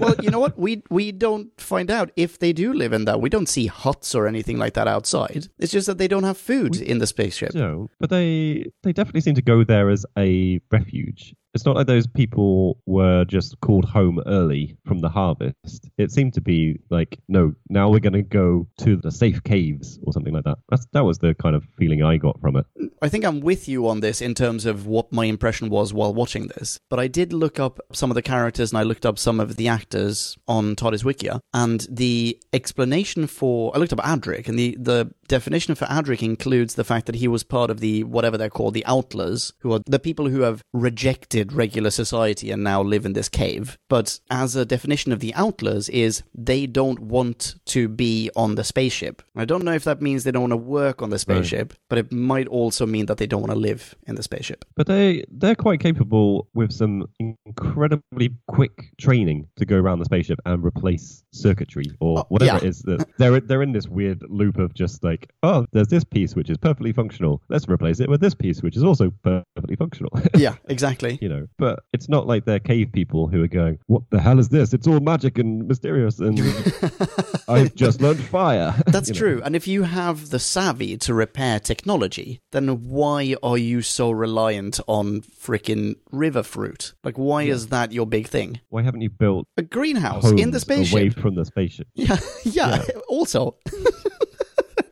well, 0.00 0.16
you 0.20 0.30
know 0.30 0.40
what? 0.40 0.58
We 0.58 0.82
we 0.90 1.12
don't 1.12 1.48
find 1.60 1.90
out 1.90 2.10
if 2.16 2.38
they 2.38 2.52
do 2.52 2.72
live 2.72 2.92
in 2.92 3.04
that. 3.04 3.20
We 3.20 3.28
don't 3.30 3.48
see 3.48 3.66
huts 3.66 4.14
or 4.14 4.26
anything 4.26 4.58
like 4.58 4.74
that 4.74 4.88
outside. 4.88 5.48
It's 5.58 5.70
just 5.72 5.86
that 5.86 5.98
they 5.98 6.08
don't 6.08 6.24
have 6.24 6.36
food 6.36 6.76
in 6.80 6.98
the 6.98 7.06
spaceship. 7.06 7.54
No, 7.54 7.88
but 8.00 8.10
they 8.10 8.66
they 8.82 8.92
definitely 8.92 9.20
seem 9.20 9.36
to 9.36 9.42
go 9.42 9.62
there 9.62 9.88
as 9.88 10.04
a 10.18 10.60
refuge. 10.72 11.34
It's 11.54 11.64
not 11.64 11.76
like 11.76 11.86
those 11.86 12.06
people 12.06 12.78
were 12.86 13.24
just 13.24 13.60
called 13.60 13.84
home 13.84 14.20
early 14.26 14.76
from 14.86 15.00
the 15.00 15.08
harvest. 15.08 15.88
It 15.98 16.10
seemed 16.10 16.34
to 16.34 16.40
be 16.40 16.80
like, 16.90 17.20
no, 17.28 17.54
now 17.68 17.88
we're 17.88 18.00
going 18.00 18.14
to 18.14 18.22
go 18.22 18.66
to 18.78 18.96
the 18.96 19.12
safe 19.12 19.42
caves 19.44 19.98
or 20.02 20.12
something 20.12 20.34
like 20.34 20.44
that. 20.44 20.58
That's 20.68 20.86
that 20.92 21.04
was 21.04 21.18
the 21.18 21.34
kind 21.34 21.54
of 21.54 21.64
feeling 21.78 22.02
I 22.02 22.16
got 22.16 22.40
from 22.40 22.56
it. 22.56 22.66
I 23.00 23.08
think 23.08 23.24
I'm 23.24 23.40
with 23.40 23.68
you 23.68 23.88
on 23.88 24.00
this 24.00 24.20
in 24.20 24.34
terms 24.34 24.66
of 24.66 24.86
what 24.86 25.12
my 25.12 25.26
impression 25.26 25.68
was 25.70 25.94
while 25.94 26.12
watching 26.12 26.48
this. 26.48 26.80
But 26.90 26.98
I 26.98 27.06
did 27.06 27.32
look 27.32 27.60
up 27.60 27.78
some 27.92 28.10
of 28.10 28.14
the 28.14 28.22
characters 28.22 28.72
and 28.72 28.78
I 28.78 28.82
looked 28.82 29.06
up 29.06 29.18
some 29.18 29.38
of 29.40 29.56
the 29.56 29.68
actors 29.68 30.36
on 30.48 30.74
TARDIS 30.74 31.04
Wikia. 31.04 31.40
And 31.52 31.86
the 31.88 32.38
explanation 32.52 33.26
for. 33.26 33.74
I 33.74 33.78
looked 33.78 33.92
up 33.92 34.00
Adric, 34.00 34.48
and 34.48 34.58
the, 34.58 34.76
the 34.78 35.12
definition 35.28 35.74
for 35.74 35.86
Adric 35.86 36.22
includes 36.22 36.74
the 36.74 36.84
fact 36.84 37.06
that 37.06 37.16
he 37.16 37.28
was 37.28 37.44
part 37.44 37.70
of 37.70 37.80
the, 37.80 38.04
whatever 38.04 38.36
they're 38.36 38.50
called, 38.50 38.74
the 38.74 38.84
Outlers, 38.86 39.52
who 39.60 39.72
are 39.72 39.80
the 39.86 39.98
people 39.98 40.28
who 40.28 40.40
have 40.40 40.62
rejected 40.72 41.43
regular 41.52 41.90
society 41.90 42.50
and 42.50 42.62
now 42.64 42.82
live 42.82 43.04
in 43.06 43.12
this 43.12 43.28
cave. 43.28 43.76
But 43.88 44.18
as 44.30 44.56
a 44.56 44.64
definition 44.64 45.12
of 45.12 45.20
the 45.20 45.34
Outlers 45.34 45.88
is 45.88 46.22
they 46.34 46.66
don't 46.66 47.00
want 47.00 47.56
to 47.66 47.88
be 47.88 48.30
on 48.36 48.54
the 48.54 48.64
spaceship. 48.64 49.22
I 49.36 49.44
don't 49.44 49.64
know 49.64 49.72
if 49.72 49.84
that 49.84 50.00
means 50.02 50.24
they 50.24 50.30
don't 50.30 50.42
want 50.42 50.52
to 50.52 50.56
work 50.56 51.02
on 51.02 51.10
the 51.10 51.18
spaceship, 51.18 51.74
but 51.88 51.98
it 51.98 52.12
might 52.12 52.46
also 52.48 52.86
mean 52.86 53.06
that 53.06 53.18
they 53.18 53.26
don't 53.26 53.40
want 53.42 53.52
to 53.52 53.58
live 53.58 53.94
in 54.06 54.14
the 54.14 54.22
spaceship. 54.22 54.64
But 54.76 54.86
they 54.86 55.24
they're 55.30 55.54
quite 55.54 55.80
capable 55.80 56.48
with 56.54 56.72
some 56.72 57.06
incredibly 57.18 58.30
quick 58.48 58.92
training 58.98 59.46
to 59.56 59.64
go 59.64 59.76
around 59.78 59.98
the 59.98 60.04
spaceship 60.04 60.38
and 60.46 60.64
replace 60.64 61.22
circuitry 61.32 61.84
or 62.00 62.14
Oh, 62.20 62.26
whatever 62.28 62.52
yeah. 62.52 62.56
it 62.58 62.62
is 62.64 62.82
that 62.82 63.06
they're 63.18 63.40
they're 63.40 63.62
in 63.62 63.72
this 63.72 63.88
weird 63.88 64.22
loop 64.28 64.56
of 64.58 64.72
just 64.74 65.02
like 65.02 65.28
oh 65.42 65.66
there's 65.72 65.88
this 65.88 66.04
piece 66.04 66.36
which 66.36 66.48
is 66.48 66.56
perfectly 66.56 66.92
functional 66.92 67.42
let's 67.48 67.68
replace 67.68 67.98
it 67.98 68.08
with 68.08 68.20
this 68.20 68.34
piece 68.34 68.62
which 68.62 68.76
is 68.76 68.84
also 68.84 69.12
perfectly 69.24 69.74
functional 69.74 70.10
yeah, 70.36 70.54
exactly. 70.68 71.18
you 71.20 71.28
know 71.28 71.33
but 71.58 71.82
it's 71.92 72.08
not 72.08 72.26
like 72.26 72.44
they're 72.44 72.58
cave 72.58 72.90
people 72.92 73.26
who 73.28 73.42
are 73.42 73.48
going 73.48 73.78
what 73.86 74.02
the 74.10 74.20
hell 74.20 74.38
is 74.38 74.48
this 74.48 74.72
it's 74.74 74.86
all 74.86 75.00
magic 75.00 75.38
and 75.38 75.66
mysterious 75.68 76.18
and 76.20 76.38
I've 77.48 77.74
just 77.74 78.00
learned 78.00 78.20
fire 78.24 78.74
That's 78.86 79.08
You 79.08 79.14
know. 79.14 79.18
true. 79.18 79.42
And 79.44 79.54
if 79.56 79.66
you 79.68 79.82
have 79.82 80.30
the 80.30 80.38
savvy 80.38 80.96
to 80.98 81.12
repair 81.14 81.60
technology, 81.60 82.40
then 82.52 82.68
why 82.88 83.36
are 83.42 83.58
you 83.58 83.82
so 83.82 84.10
reliant 84.10 84.80
on 84.86 85.20
freaking 85.22 85.96
river 86.10 86.42
fruit? 86.42 86.94
Like, 87.04 87.16
why 87.18 87.42
is 87.44 87.68
that 87.68 87.92
your 87.92 88.06
big 88.06 88.28
thing? 88.28 88.60
why 88.70 88.82
haven't 88.82 89.02
you 89.02 89.10
built 89.10 89.46
A 89.56 89.62
greenhouse 89.62 90.30
in 90.32 90.50
the 90.52 90.60
spaceship. 90.60 90.92
away 90.94 91.10
from 91.10 91.34
the 91.34 91.44
spaceship 91.44 91.86
Yeah, 91.94 92.16
yeah. 92.44 92.82
Also, 93.08 93.56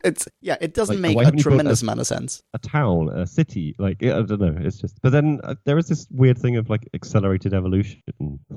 it's 0.03 0.27
yeah. 0.41 0.57
It 0.61 0.73
doesn't 0.73 0.95
Like, 0.95 1.01
make 1.01 1.17
a 1.17 1.25
haven't 1.25 1.39
you 1.39 1.43
built 1.43 1.51
tremendous 1.53 1.81
a- 1.81 1.85
amount 1.85 1.99
of 2.01 2.07
sense. 2.07 2.43
a 2.53 2.59
town, 2.59 3.09
a 3.09 3.25
city. 3.27 3.75
Like 3.79 4.03
I 4.03 4.21
don't 4.21 4.39
know, 4.41 4.55
it's 4.59 4.77
just. 4.79 4.99
But 5.01 5.11
then 5.11 5.39
uh, 5.43 5.55
there 5.65 5.77
is 5.77 5.87
this 5.87 6.07
weird 6.11 6.37
thing 6.37 6.57
of 6.57 6.69
like 6.69 6.87
accelerated 6.93 7.53
evolution 7.53 8.01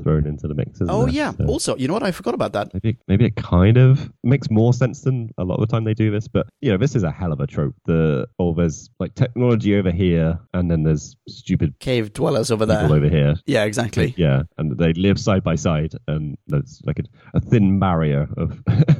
thrown 0.03 0.27
into 0.27 0.49
the 0.49 0.55
mix. 0.55 0.81
Isn't 0.81 0.91
Oh 0.91 1.05
there? 1.07 1.15
yeah. 1.15 1.33
So 1.33 1.45
Also, 1.47 1.77
you 1.77 1.89
know 1.89 1.95
what? 1.95 2.03
I 2.03 2.11
forgot 2.13 2.35
about 2.35 2.53
that. 2.55 2.73
maybe 2.75 2.99
maybe 3.09 3.25
it 3.27 3.37
kind 3.37 3.77
of 3.77 4.11
makes 4.25 4.51
more 4.51 4.73
sense 4.75 5.03
than 5.03 5.31
a 5.39 5.45
lot 5.45 5.55
of 5.55 5.61
the 5.61 5.73
time 5.73 5.85
they 5.85 5.95
do 5.95 6.11
this. 6.11 6.29
But 6.29 6.47
you 6.61 6.71
know, 6.71 6.79
this 6.79 6.95
is 6.95 7.03
a 7.03 7.11
hell 7.11 7.33
of 7.33 7.41
a 7.41 7.47
trope. 7.47 7.75
The 7.87 8.27
oh, 8.39 8.55
there's 8.55 8.91
like 8.99 9.15
technology 9.15 9.77
over 9.77 9.91
here, 9.91 10.39
and 10.55 10.71
then 10.71 10.83
there's 10.83 11.17
stupid 11.29 11.79
Cave 11.81 12.13
dwellers 12.13 12.51
over 12.51 12.67
there. 12.67 12.85
over 12.85 13.09
here. 13.09 13.35
Yeah, 13.47 13.65
exactly. 13.65 14.15
Yeah, 14.17 14.43
and 14.59 14.77
they 14.79 14.93
live 14.95 15.19
side 15.21 15.45
by 15.45 15.55
side, 15.55 15.93
and 16.09 16.37
there's 16.47 16.81
like 16.85 16.99
a, 16.99 17.05
a 17.37 17.41
thin 17.41 17.79
barrier 17.79 18.29
of 18.37 18.63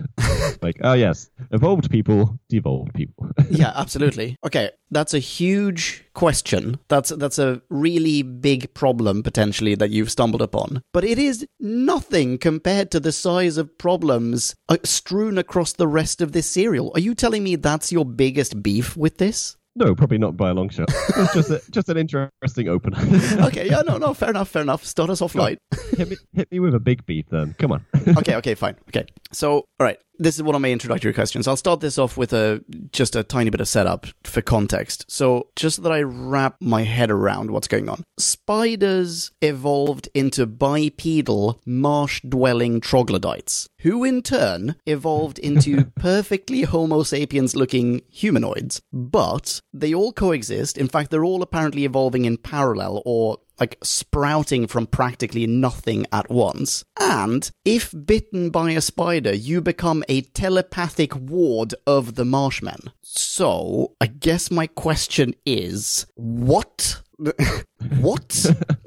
like, 0.63 0.77
oh 0.83 0.95
yes, 0.95 1.31
evolved 1.51 1.91
people, 1.91 2.39
devolved 2.49 2.95
people. 2.95 3.29
yeah, 3.51 3.73
absolutely. 3.75 4.37
Okay, 4.45 4.71
that's 4.91 5.15
a 5.15 5.19
huge 5.19 6.05
question. 6.15 6.79
That's 6.89 7.11
that's 7.11 7.39
a 7.39 7.63
really 7.69 8.23
big 8.23 8.73
problem 8.75 9.23
potentially 9.23 9.75
that 9.77 9.91
you've 9.91 10.11
stumbled 10.11 10.43
upon. 10.43 10.83
But 10.93 11.05
it 11.05 11.19
is 11.19 11.47
nothing 11.61 12.39
compared 12.39 12.91
to 12.93 13.01
the 13.01 13.13
size 13.13 13.57
of 13.57 13.77
problems 13.79 14.55
uh, 14.69 14.79
strewn 14.85 15.39
across 15.39 15.73
the 15.73 15.89
rest 15.89 16.21
of 16.21 16.33
this 16.33 16.47
serial. 16.47 16.91
Are 16.95 17.01
you 17.01 17.15
telling 17.15 17.43
me 17.45 17.57
that's 17.57 17.93
your 17.93 18.05
biggest 18.05 18.63
beef 18.63 18.97
with 18.97 19.19
this? 19.19 19.57
No, 19.79 19.95
probably 19.95 20.17
not 20.17 20.39
by 20.39 20.49
a 20.49 20.55
long 20.55 20.71
shot. 20.71 20.89
It's 20.91 21.35
just 21.35 21.51
a, 21.51 21.61
just 21.71 21.89
an 21.91 21.99
interesting 21.99 22.69
opener. 22.69 22.97
Okay, 23.47 23.69
yeah, 23.69 23.83
no, 23.83 23.99
no, 23.99 24.15
fair 24.15 24.31
enough, 24.31 24.49
fair 24.49 24.63
enough. 24.63 24.85
Start 24.85 25.11
us 25.11 25.21
off 25.21 25.35
light. 25.35 25.59
hit 25.97 26.09
me, 26.09 26.17
hit 26.33 26.51
me 26.51 26.59
with 26.61 26.75
a 26.75 26.81
big 26.81 27.05
beef 27.05 27.27
then. 27.31 27.55
Come 27.59 27.73
on. 27.73 27.85
okay, 28.17 28.37
okay, 28.37 28.55
fine. 28.55 28.77
Okay. 28.89 29.05
So, 29.33 29.53
all 29.53 29.67
right. 29.81 29.99
This 30.19 30.37
is 30.37 30.43
one 30.43 30.55
of 30.55 30.63
my 30.63 30.71
introductory 30.71 31.13
questions. 31.13 31.47
I'll 31.47 31.57
start 31.57 31.81
this 31.81 31.99
off 31.99 32.17
with 32.17 32.33
a 32.33 32.65
just 32.93 33.15
a 33.17 33.23
tiny 33.23 33.51
bit 33.51 33.61
of 33.61 33.69
setup 33.69 34.07
for 34.25 34.41
context. 34.41 35.05
So, 35.09 35.49
just 35.57 35.77
so 35.77 35.83
that 35.83 35.93
I 35.93 36.03
wrap 36.03 36.57
my 36.61 36.85
head 36.85 37.11
around 37.11 37.51
what's 37.51 37.69
going 37.69 37.89
on. 37.89 38.03
Spiders 38.19 39.31
evolved 39.43 40.09
into 40.15 40.47
bipedal 40.47 41.61
marsh-dwelling 41.67 42.81
troglodytes, 42.81 43.69
who 43.81 44.05
in 44.05 44.23
turn 44.23 44.77
evolved 44.87 45.39
into 45.39 45.85
perfectly 45.97 46.63
Homo 46.63 47.03
sapiens-looking 47.03 48.03
humanoids. 48.11 48.81
But 48.93 49.61
they 49.73 49.93
all 49.93 50.13
coexist. 50.13 50.79
In 50.79 50.89
fact, 50.89 51.11
they're 51.11 51.25
all 51.25 51.43
apparently 51.43 51.85
evolving 51.85 52.25
in 52.25 52.39
parallel 52.39 53.03
or 53.05 53.39
like 53.61 53.79
sprouting 53.83 54.67
from 54.67 54.87
practically 54.87 55.47
nothing 55.47 56.07
at 56.13 56.31
once. 56.31 56.85
And 57.01 57.51
if 57.65 57.95
bitten 58.05 58.51
by 58.51 58.73
a 58.73 58.81
spider, 58.81 59.35
you 59.35 59.61
become 59.61 60.05
a 60.09 60.21
telepathic 60.23 61.15
ward 61.17 61.75
of 61.87 62.15
the 62.17 62.25
Marshmen. 62.25 62.89
So, 63.03 63.93
I 64.01 64.07
guess 64.09 64.51
my 64.51 64.67
question 64.67 65.35
is 65.47 66.07
what? 66.17 67.01
what? 68.01 68.47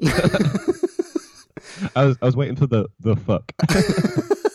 I 1.96 2.04
was 2.04 2.16
I 2.22 2.26
was 2.26 2.36
waiting 2.36 2.56
for 2.56 2.66
the 2.66 2.86
the 3.00 3.16
fuck. 3.16 3.52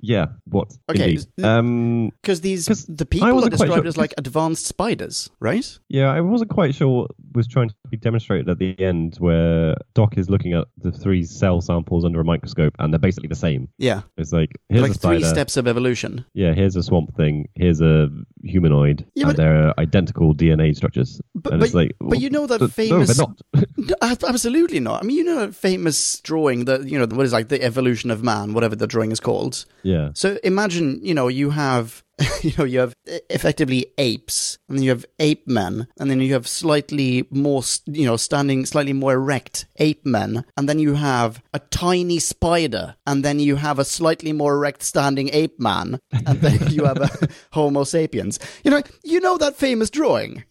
yeah. 0.00 0.26
What? 0.46 0.72
Okay, 0.90 1.14
s- 1.16 1.26
Um. 1.42 2.10
Because 2.22 2.40
these 2.40 2.66
'Cause 2.66 2.86
the 2.86 3.06
people 3.06 3.44
are 3.44 3.48
described 3.50 3.74
sure- 3.74 3.86
as 3.86 3.96
like 3.96 4.14
advanced 4.18 4.66
spiders, 4.66 5.30
right? 5.40 5.78
Yeah, 5.88 6.10
I 6.12 6.20
wasn't 6.20 6.50
quite 6.50 6.74
sure 6.74 6.88
what 6.88 7.10
was 7.34 7.46
trying 7.46 7.68
to 7.70 7.74
be 7.92 7.96
demonstrated 7.98 8.48
at 8.48 8.58
the 8.58 8.74
end, 8.80 9.16
where 9.18 9.76
Doc 9.94 10.16
is 10.18 10.28
looking 10.30 10.54
at 10.54 10.66
the 10.78 10.90
three 10.90 11.22
cell 11.22 11.60
samples 11.60 12.04
under 12.04 12.20
a 12.20 12.24
microscope, 12.24 12.74
and 12.78 12.92
they're 12.92 12.98
basically 12.98 13.28
the 13.28 13.34
same. 13.36 13.68
Yeah, 13.78 14.00
It's 14.16 14.32
like 14.32 14.50
here's 14.70 14.82
like 14.82 14.90
a 14.92 14.94
spider. 14.94 15.18
three 15.20 15.28
steps 15.28 15.56
of 15.56 15.68
evolution. 15.68 16.24
Yeah, 16.34 16.54
here's 16.54 16.74
a 16.74 16.82
swamp 16.82 17.14
thing. 17.16 17.48
Here's 17.54 17.80
a 17.80 18.08
humanoid. 18.42 19.06
Yeah, 19.14 19.24
and 19.28 19.30
but- 19.30 19.36
they're 19.36 19.78
identical 19.78 20.34
DNA 20.34 20.74
structures. 20.74 21.20
But- 21.34 21.52
and 21.52 21.60
but- 21.60 21.66
it's 21.66 21.74
like, 21.74 21.92
but 22.00 22.18
you 22.20 22.30
know 22.30 22.46
that 22.46 22.58
th- 22.58 22.70
famous- 22.72 23.16
No, 23.18 23.26
they're 23.54 23.62
not. 23.62 23.68
No, 23.76 23.94
Absolutely 24.28 24.80
not. 24.80 25.02
I 25.02 25.06
mean, 25.06 25.16
you 25.16 25.24
know 25.24 25.40
that 25.46 25.54
famous 25.54 26.20
drawing 26.20 26.64
that 26.66 26.88
you 26.88 26.98
know 26.98 27.06
what 27.14 27.26
is 27.26 27.32
like 27.32 27.48
the 27.48 27.62
evolution 27.62 28.10
of 28.10 28.22
man, 28.22 28.54
whatever 28.54 28.74
the 28.76 28.86
drawing 28.86 29.12
is 29.12 29.20
called. 29.20 29.64
yeah. 29.82 30.10
So 30.14 30.38
imagine, 30.44 31.00
you 31.02 31.14
know, 31.14 31.28
you 31.28 31.50
have, 31.50 32.02
you 32.42 32.52
know, 32.58 32.64
you 32.64 32.80
have 32.80 32.94
effectively 33.30 33.86
apes, 33.98 34.58
and 34.68 34.78
then 34.78 34.84
you 34.84 34.90
have 34.90 35.06
ape 35.18 35.46
men, 35.46 35.86
and 35.98 36.10
then 36.10 36.20
you 36.20 36.32
have 36.32 36.46
slightly 36.46 37.26
more, 37.30 37.62
you 37.86 38.04
know, 38.06 38.16
standing 38.16 38.66
slightly 38.66 38.92
more 38.92 39.14
erect 39.14 39.66
ape 39.76 40.04
men, 40.04 40.44
and 40.56 40.68
then 40.68 40.78
you 40.78 40.94
have 40.94 41.42
a 41.52 41.58
tiny 41.58 42.18
spider, 42.18 42.96
and 43.06 43.24
then 43.24 43.38
you 43.38 43.56
have 43.56 43.78
a 43.78 43.84
slightly 43.84 44.32
more 44.32 44.54
erect 44.54 44.82
standing 44.82 45.30
ape 45.32 45.58
man, 45.58 45.98
and 46.12 46.40
then 46.40 46.58
you 46.70 46.84
have 46.84 46.98
a 47.00 47.10
Homo 47.52 47.84
sapiens. 47.84 48.38
You 48.64 48.70
know, 48.70 48.82
you 49.02 49.20
know 49.20 49.38
that 49.38 49.56
famous 49.56 49.90
drawing. 49.90 50.44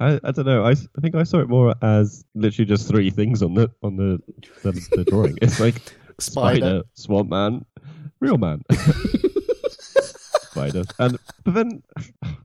I, 0.00 0.18
I 0.24 0.32
don't 0.32 0.46
know. 0.46 0.64
I 0.64 0.74
think 0.74 1.14
I 1.14 1.22
saw 1.22 1.38
it 1.38 1.48
more 1.48 1.74
as 1.80 2.24
literally 2.34 2.66
just 2.66 2.88
three 2.88 3.10
things 3.10 3.42
on 3.42 3.54
the 3.54 3.70
on 3.82 3.96
the 3.96 4.20
the, 4.62 4.72
the 4.92 5.04
drawing. 5.04 5.38
It's 5.40 5.60
like 5.60 5.76
Spider. 6.18 6.58
spider, 6.58 6.82
swamp 6.94 7.30
man, 7.30 7.64
real 8.22 8.38
man, 8.38 8.62
spider, 10.42 10.84
and 10.98 11.18
but 11.44 11.54
then 11.54 11.82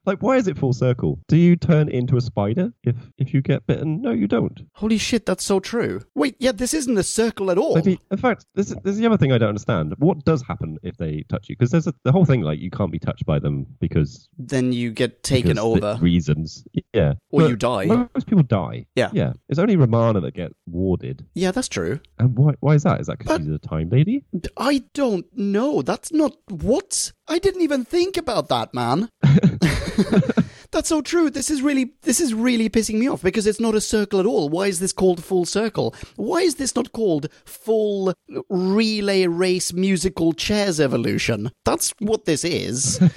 like 0.08 0.22
why 0.22 0.36
is 0.36 0.48
it 0.48 0.58
full 0.58 0.72
circle? 0.72 1.20
Do 1.28 1.36
you 1.36 1.54
turn 1.56 1.88
into 1.88 2.16
a 2.16 2.20
spider 2.20 2.72
if 2.82 2.96
if 3.18 3.32
you 3.32 3.40
get 3.42 3.66
bitten? 3.66 4.02
No, 4.02 4.10
you 4.10 4.26
don't. 4.26 4.60
Holy 4.74 4.98
shit, 4.98 5.26
that's 5.26 5.44
so 5.44 5.60
true. 5.60 6.00
Wait, 6.14 6.34
yeah, 6.38 6.52
this 6.52 6.74
isn't 6.74 6.96
a 6.98 7.02
circle 7.02 7.50
at 7.50 7.58
all. 7.58 7.80
The, 7.80 7.98
in 8.10 8.18
fact, 8.18 8.46
this, 8.54 8.68
this 8.82 8.94
is 8.94 8.98
the 8.98 9.06
other 9.06 9.16
thing 9.16 9.32
I 9.32 9.38
don't 9.38 9.50
understand. 9.50 9.94
What 9.98 10.24
does 10.24 10.42
happen 10.42 10.78
if 10.82 10.96
they 10.96 11.24
touch 11.28 11.48
you? 11.48 11.56
Because 11.56 11.70
there's 11.70 11.86
a, 11.86 11.94
the 12.04 12.12
whole 12.12 12.24
thing 12.24 12.40
like 12.42 12.58
you 12.58 12.70
can't 12.70 12.90
be 12.90 12.98
touched 12.98 13.26
by 13.26 13.38
them 13.38 13.66
because 13.80 14.28
then 14.38 14.72
you 14.72 14.90
get 14.90 15.22
taken 15.22 15.58
over. 15.58 15.98
reasons. 16.00 16.64
Yeah, 16.92 17.14
Or 17.30 17.42
But 17.42 17.50
you 17.50 17.56
die. 17.56 17.86
Most 17.86 18.26
people 18.26 18.42
die. 18.42 18.86
Yeah. 18.94 19.10
yeah. 19.12 19.32
It's 19.48 19.58
only 19.58 19.76
Romana 19.76 20.20
that 20.20 20.34
gets 20.34 20.54
warded. 20.66 21.26
Yeah, 21.34 21.50
that's 21.50 21.68
true. 21.68 22.00
And 22.18 22.36
why? 22.36 22.54
Why 22.60 22.74
is 22.74 22.82
that? 22.84 23.00
Is 23.00 23.06
that 23.08 23.18
because 23.18 23.40
she's 23.42 23.50
a 23.50 23.58
time 23.58 23.90
lady? 23.90 24.24
I 24.56 24.84
don't 24.94 25.26
know. 25.36 25.82
That's 25.82 26.12
not 26.12 26.36
what 26.48 27.12
I 27.28 27.38
didn't 27.38 27.62
even 27.62 27.84
think 27.84 28.16
about 28.16 28.48
that, 28.48 28.72
man. 28.74 29.10
That's 30.70 30.88
so 30.88 31.00
true. 31.00 31.30
This 31.30 31.50
is 31.50 31.62
really 31.62 31.92
this 32.02 32.20
is 32.20 32.34
really 32.34 32.68
pissing 32.68 32.98
me 32.98 33.08
off 33.08 33.22
because 33.22 33.46
it's 33.46 33.60
not 33.60 33.74
a 33.74 33.80
circle 33.80 34.20
at 34.20 34.26
all. 34.26 34.48
Why 34.48 34.66
is 34.66 34.80
this 34.80 34.92
called 34.92 35.24
full 35.24 35.44
circle? 35.46 35.94
Why 36.16 36.40
is 36.40 36.56
this 36.56 36.76
not 36.76 36.92
called 36.92 37.28
full 37.46 38.12
relay 38.50 39.26
race 39.26 39.72
musical 39.72 40.32
chairs 40.34 40.78
evolution? 40.78 41.50
That's 41.64 41.92
what 42.00 42.24
this 42.24 42.44
is. 42.44 43.00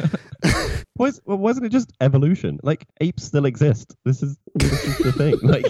Well, 0.97 1.11
wasn't 1.25 1.65
it 1.65 1.71
just 1.71 1.91
evolution? 1.99 2.59
Like 2.61 2.85
apes 2.99 3.23
still 3.23 3.45
exist. 3.45 3.95
This 4.05 4.21
is, 4.21 4.37
this 4.53 4.85
is 4.85 4.97
the 4.99 5.11
thing. 5.11 5.39
Like 5.41 5.65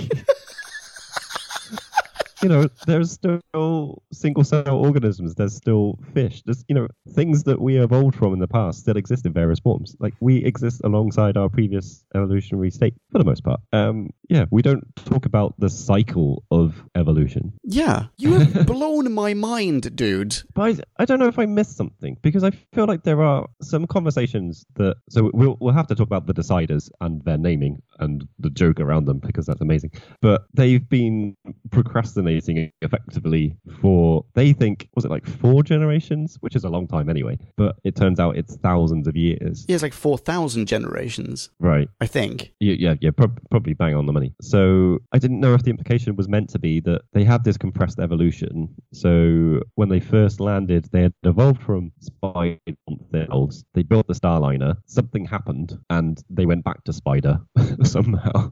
you 2.41 2.49
know, 2.49 2.67
there's 2.85 3.11
still 3.11 4.01
single 4.11 4.43
cell 4.43 4.75
organisms. 4.75 5.35
There's 5.35 5.55
still 5.55 5.99
fish. 6.13 6.41
There's, 6.45 6.63
you 6.67 6.75
know, 6.75 6.87
things 7.09 7.43
that 7.43 7.61
we 7.61 7.77
evolved 7.77 8.15
from 8.15 8.33
in 8.33 8.39
the 8.39 8.47
past 8.47 8.79
still 8.79 8.97
exist 8.97 9.25
in 9.25 9.33
various 9.33 9.59
forms. 9.59 9.95
Like 9.99 10.13
we 10.19 10.37
exist 10.43 10.81
alongside 10.83 11.37
our 11.37 11.49
previous 11.49 12.03
evolutionary 12.15 12.71
state 12.71 12.95
for 13.11 13.17
the 13.17 13.23
most 13.23 13.43
part. 13.43 13.59
Um, 13.73 14.11
yeah, 14.29 14.45
we 14.49 14.61
don't 14.61 14.83
talk 14.95 15.25
about 15.25 15.53
the 15.59 15.69
cycle 15.69 16.43
of 16.51 16.83
evolution. 16.95 17.53
Yeah, 17.63 18.05
you 18.17 18.33
have 18.33 18.65
blown 18.65 19.11
my 19.11 19.33
mind, 19.33 19.95
dude. 19.95 20.35
But 20.53 20.61
I, 20.61 21.01
I 21.03 21.05
don't 21.05 21.19
know 21.19 21.27
if 21.27 21.39
I 21.39 21.45
missed 21.45 21.77
something 21.77 22.17
because 22.21 22.43
I 22.43 22.51
feel 22.73 22.85
like 22.85 23.03
there 23.03 23.21
are 23.21 23.47
some 23.61 23.87
conversations 23.87 24.65
that. 24.75 24.95
So 25.09 25.29
we'll 25.33 25.57
we'll 25.59 25.73
have 25.73 25.87
to 25.87 25.95
talk 25.95 26.07
about 26.07 26.27
the 26.27 26.33
deciders 26.33 26.89
and 27.01 27.23
their 27.23 27.37
naming 27.37 27.81
and 27.99 28.27
the 28.39 28.49
joke 28.49 28.79
around 28.79 29.05
them 29.05 29.19
because 29.19 29.45
that's 29.45 29.61
amazing. 29.61 29.91
But 30.21 30.45
they've 30.53 30.87
been 30.87 31.35
procrastinating 31.71 32.30
effectively 32.37 33.55
for 33.81 34.25
they 34.33 34.53
think 34.53 34.89
was 34.95 35.05
it 35.05 35.11
like 35.11 35.25
four 35.25 35.63
generations, 35.63 36.37
which 36.41 36.55
is 36.55 36.63
a 36.63 36.69
long 36.69 36.87
time 36.87 37.09
anyway. 37.09 37.37
But 37.57 37.75
it 37.83 37.95
turns 37.95 38.19
out 38.19 38.37
it's 38.37 38.55
thousands 38.57 39.07
of 39.07 39.15
years. 39.15 39.65
Yeah, 39.67 39.75
it's 39.75 39.83
like 39.83 39.93
4,000 39.93 40.67
generations, 40.67 41.49
Right. 41.59 41.87
I 41.99 42.07
think. 42.07 42.53
Yeah, 42.59 42.75
yeah, 42.77 42.95
yeah 43.01 43.11
prob- 43.11 43.39
probably 43.49 43.73
bang 43.73 43.95
on 43.95 44.05
the 44.05 44.13
money. 44.13 44.33
So 44.41 44.99
I 45.11 45.19
didn't 45.19 45.39
know 45.39 45.53
if 45.53 45.63
the 45.63 45.69
implication 45.69 46.15
was 46.15 46.27
meant 46.27 46.49
to 46.51 46.59
be 46.59 46.79
that 46.81 47.01
they 47.13 47.23
had 47.23 47.43
this 47.43 47.57
compressed 47.57 47.99
evolution. 47.99 48.69
So 48.93 49.61
when 49.75 49.89
they 49.89 49.99
first 49.99 50.39
landed, 50.39 50.89
they 50.91 51.03
had 51.03 51.13
evolved 51.23 51.61
from 51.61 51.91
spider 51.99 52.59
themselves. 52.87 53.63
They 53.73 53.83
built 53.83 54.07
the 54.07 54.13
Starliner. 54.13 54.75
Something 54.85 55.25
happened, 55.25 55.77
and 55.89 56.21
they 56.29 56.45
went 56.45 56.63
back 56.63 56.83
to 56.85 56.93
spider 56.93 57.39
somehow, 57.83 58.51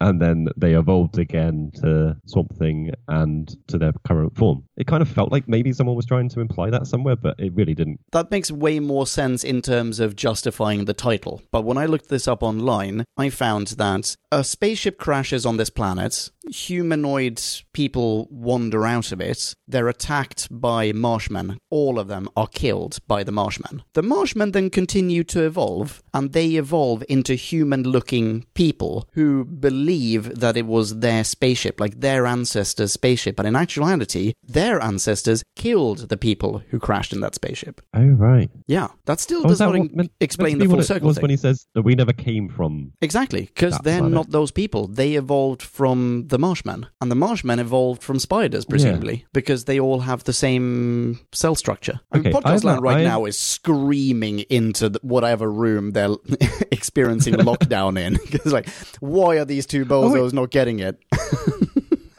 and 0.00 0.20
then 0.20 0.48
they 0.56 0.74
evolved 0.74 1.18
again 1.18 1.70
to 1.76 2.16
something. 2.26 2.50
Thing 2.60 2.90
and 3.20 3.56
to 3.68 3.78
their 3.78 3.92
current 4.04 4.36
form. 4.36 4.64
It 4.76 4.86
kind 4.86 5.02
of 5.02 5.08
felt 5.08 5.30
like 5.30 5.48
maybe 5.48 5.72
someone 5.72 5.96
was 5.96 6.06
trying 6.06 6.28
to 6.30 6.40
imply 6.40 6.70
that 6.70 6.86
somewhere, 6.86 7.16
but 7.16 7.38
it 7.38 7.52
really 7.54 7.74
didn't. 7.74 8.00
That 8.12 8.30
makes 8.30 8.50
way 8.50 8.80
more 8.80 9.06
sense 9.06 9.44
in 9.44 9.62
terms 9.62 10.00
of 10.00 10.16
justifying 10.16 10.86
the 10.86 10.94
title. 10.94 11.42
But 11.50 11.64
when 11.64 11.78
I 11.78 11.86
looked 11.86 12.08
this 12.08 12.26
up 12.26 12.42
online, 12.42 13.04
I 13.16 13.30
found 13.30 13.68
that 13.68 14.16
a 14.32 14.42
spaceship 14.42 14.98
crashes 14.98 15.44
on 15.46 15.56
this 15.56 15.70
planet, 15.70 16.30
humanoid 16.48 17.40
people 17.72 18.26
wander 18.30 18.86
out 18.86 19.12
of 19.12 19.20
it, 19.20 19.54
they're 19.68 19.88
attacked 19.88 20.48
by 20.50 20.92
marshmen. 20.92 21.58
All 21.70 21.98
of 21.98 22.08
them 22.08 22.28
are 22.36 22.46
killed 22.46 22.98
by 23.06 23.22
the 23.24 23.32
marshmen. 23.32 23.82
The 23.94 24.02
marshmen 24.02 24.52
then 24.52 24.70
continue 24.70 25.24
to 25.24 25.44
evolve, 25.44 26.02
and 26.14 26.32
they 26.32 26.54
evolve 26.56 27.04
into 27.08 27.34
human 27.34 27.82
looking 27.84 28.46
people 28.54 29.08
who 29.12 29.44
believe 29.44 30.40
that 30.40 30.56
it 30.56 30.66
was 30.66 30.98
their 31.00 31.24
spaceship, 31.24 31.80
like 31.80 32.00
their 32.00 32.26
ancestors' 32.26 32.92
spaceship. 32.92 33.36
But 33.36 33.46
in 33.46 33.56
actuality, 33.56 34.32
their 34.42 34.80
ancestors 34.82 35.42
killed 35.56 36.08
the 36.08 36.16
people 36.16 36.62
who 36.70 36.78
crashed 36.78 37.12
in 37.12 37.20
that 37.20 37.34
spaceship. 37.34 37.80
Oh 37.94 38.00
right. 38.02 38.50
Yeah, 38.66 38.88
that 39.06 39.20
still 39.20 39.42
Oh, 39.44 39.48
does 39.48 39.58
that 39.58 39.66
not 39.66 39.76
in- 39.76 39.90
meant- 39.94 40.12
explain 40.20 40.58
meant 40.58 40.68
the 40.68 40.74
full 40.74 40.80
it 40.80 40.84
circle 40.84 41.12
thing. 41.12 41.22
when 41.22 41.30
he 41.30 41.36
says 41.36 41.66
that 41.74 41.82
we 41.82 41.94
never 41.94 42.12
came 42.12 42.48
from 42.48 42.92
Exactly, 43.00 43.42
because 43.54 43.78
they're 43.78 43.98
planet. 43.98 44.12
not 44.12 44.30
those 44.30 44.50
people. 44.50 44.86
They 44.86 45.14
evolved 45.14 45.62
from 45.62 46.26
the 46.30 46.38
Marshmen, 46.38 46.86
and 47.00 47.10
the 47.10 47.14
Marshmen 47.16 47.58
evolved 47.58 48.02
from 48.02 48.18
spiders, 48.18 48.64
presumably, 48.64 49.26
because 49.32 49.66
they 49.66 49.78
all 49.78 50.00
have 50.00 50.24
the 50.24 50.32
same 50.32 51.20
cell 51.32 51.54
structure. 51.54 52.00
And 52.12 52.24
Podcast 52.24 52.64
Land 52.64 52.82
right 52.82 52.96
I've- 52.98 53.04
now 53.04 53.24
is 53.26 53.38
screaming 53.38 54.40
into 54.48 54.88
the, 54.88 54.98
whatever 55.02 55.50
room 55.50 55.90
they're 55.92 56.16
experiencing 56.72 57.34
lockdown 57.50 57.98
in. 57.98 58.18
Because 58.30 58.52
like, 58.52 58.68
why 59.00 59.38
are 59.38 59.44
these 59.44 59.66
two 59.66 59.84
bozos 59.84 60.32
Oh, 60.32 60.36
not 60.40 60.50
getting 60.50 60.78
it? 60.78 60.98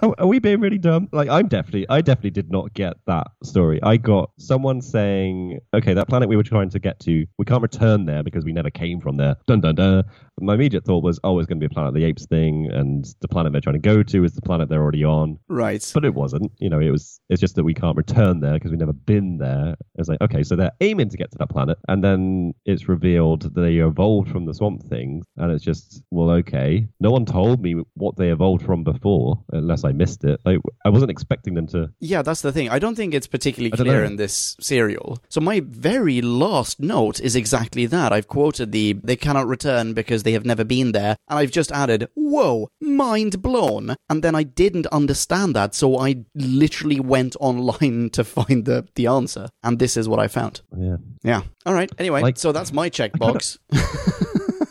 Oh, 0.04 0.16
are 0.18 0.26
we 0.26 0.40
being 0.40 0.60
really 0.60 0.80
dumb? 0.80 1.08
Like, 1.12 1.30
I'm 1.30 1.48
definitely, 1.48 1.86
I 1.88 2.02
definitely 2.02 2.32
did 2.32 2.52
not 2.52 2.74
get 2.74 2.96
that 3.06 3.28
story. 3.44 3.80
I 3.84 3.98
got 3.98 4.32
someone 4.40 4.82
saying, 4.82 5.60
okay, 5.76 5.94
that 5.94 6.08
planet 6.08 6.28
we 6.28 6.36
were 6.36 6.42
trying 6.44 6.72
to 6.72 6.80
get 6.80 7.00
to, 7.02 7.28
we 7.38 7.46
can't 7.46 7.62
return 7.62 8.06
there 8.08 8.24
because 8.24 8.44
we 8.44 8.52
never 8.52 8.72
came 8.72 9.00
from 9.00 9.18
there. 9.18 9.36
Dun 9.46 9.62
dun 9.62 9.76
dun. 9.76 10.04
My 10.42 10.56
immediate 10.56 10.86
thought 10.86 11.04
was, 11.04 11.20
oh, 11.24 11.40
it's 11.40 11.48
going 11.48 11.60
to 11.60 11.68
be 11.68 11.72
a 11.72 11.74
Planet 11.74 11.90
of 11.90 11.96
the 11.96 12.06
Apes 12.06 12.26
thing, 12.26 12.70
and 12.72 13.06
the 13.22 13.28
planet 13.28 13.52
they're 13.52 13.62
trying 13.62 13.76
to 13.76 13.80
go 13.80 14.04
to 14.04 14.24
is 14.24 14.34
the 14.34 14.42
planet 14.42 14.70
they're 14.70 14.82
already 14.82 15.06
on. 15.06 15.40
right. 15.48 15.90
But 15.94 16.06
it 16.06 16.14
wasn't. 16.14 16.52
You 16.60 16.70
know, 16.70 16.80
it 16.80 16.92
was. 16.92 17.20
It's 17.30 17.42
just 17.42 17.56
that 17.56 17.64
we 17.64 17.74
can't 17.74 17.98
return 17.98 18.40
there 18.42 18.54
because 18.54 18.72
we've 18.72 18.80
never 18.80 18.94
been 18.94 19.38
there. 19.38 19.76
It's 19.96 20.10
like, 20.10 20.22
okay, 20.22 20.44
so 20.44 20.56
they're 20.56 20.72
aiming 20.82 21.10
to 21.10 21.18
get 21.18 21.32
to 21.32 21.38
that 21.40 21.50
planet, 21.50 21.78
and 21.88 22.04
then 22.04 22.54
it's 22.66 22.90
revealed 22.90 23.44
that 23.44 23.56
they 23.56 23.78
evolved 23.78 24.30
from 24.32 24.46
the 24.46 24.54
Swamp 24.54 24.84
Things, 24.84 25.26
and 25.38 25.52
it's 25.52 25.64
just, 25.64 26.04
well, 26.12 26.30
okay. 26.30 26.88
No 27.00 27.12
one 27.12 27.26
told 27.26 27.62
me 27.62 27.82
what 27.94 28.18
they 28.18 28.30
evolved 28.30 28.66
from 28.66 28.84
before, 28.84 29.44
unless 29.52 29.84
I 29.84 29.92
missed 29.92 30.24
it. 30.24 30.40
Like, 30.46 30.60
I 30.86 30.90
wasn't 30.90 31.12
expecting 31.12 31.54
them 31.54 31.68
to. 31.68 31.90
Yeah, 32.00 32.22
that's 32.22 32.42
the 32.42 32.52
thing. 32.52 32.70
I 32.70 32.80
don't 32.80 32.96
think 32.96 33.14
it's 33.14 33.28
particularly 33.28 33.72
clear 33.72 34.02
know. 34.02 34.08
in 34.08 34.16
this 34.16 34.56
serial. 34.60 35.20
So 35.30 35.42
my 35.42 35.62
very 35.64 36.22
last 36.22 36.80
note 36.80 37.20
is 37.20 37.36
exactly 37.36 37.86
that. 37.88 38.12
I've 38.12 38.28
quoted 38.28 38.72
the 38.72 38.94
they 39.04 39.16
cannot 39.16 39.48
return 39.48 39.94
because 39.94 40.24
they 40.24 40.31
have 40.34 40.46
never 40.46 40.64
been 40.64 40.92
there, 40.92 41.16
and 41.30 41.40
I've 41.40 41.52
just 41.52 41.72
added, 41.72 42.08
"Whoa, 42.16 42.70
mind 42.82 43.42
blown." 43.42 43.96
And 44.10 44.24
then 44.24 44.36
I 44.36 44.44
didn't 44.44 44.88
understand 44.88 45.56
that, 45.56 45.74
so 45.76 45.98
I 45.98 46.24
literally 46.36 47.00
went 47.00 47.36
online 47.40 48.10
to 48.14 48.24
find 48.24 48.66
the 48.66 48.88
the 48.96 49.08
answer, 49.08 49.50
and 49.64 49.80
this 49.80 49.98
is 49.98 50.08
what 50.08 50.20
I 50.20 50.28
found. 50.28 50.62
Yeah. 50.78 50.98
Yeah. 51.24 51.42
All 51.66 51.74
right. 51.74 51.92
Anyway, 51.98 52.22
Like- 52.22 52.38
so 52.38 52.52
that's 52.52 52.74
my 52.74 52.90
checkbox. 52.90 53.58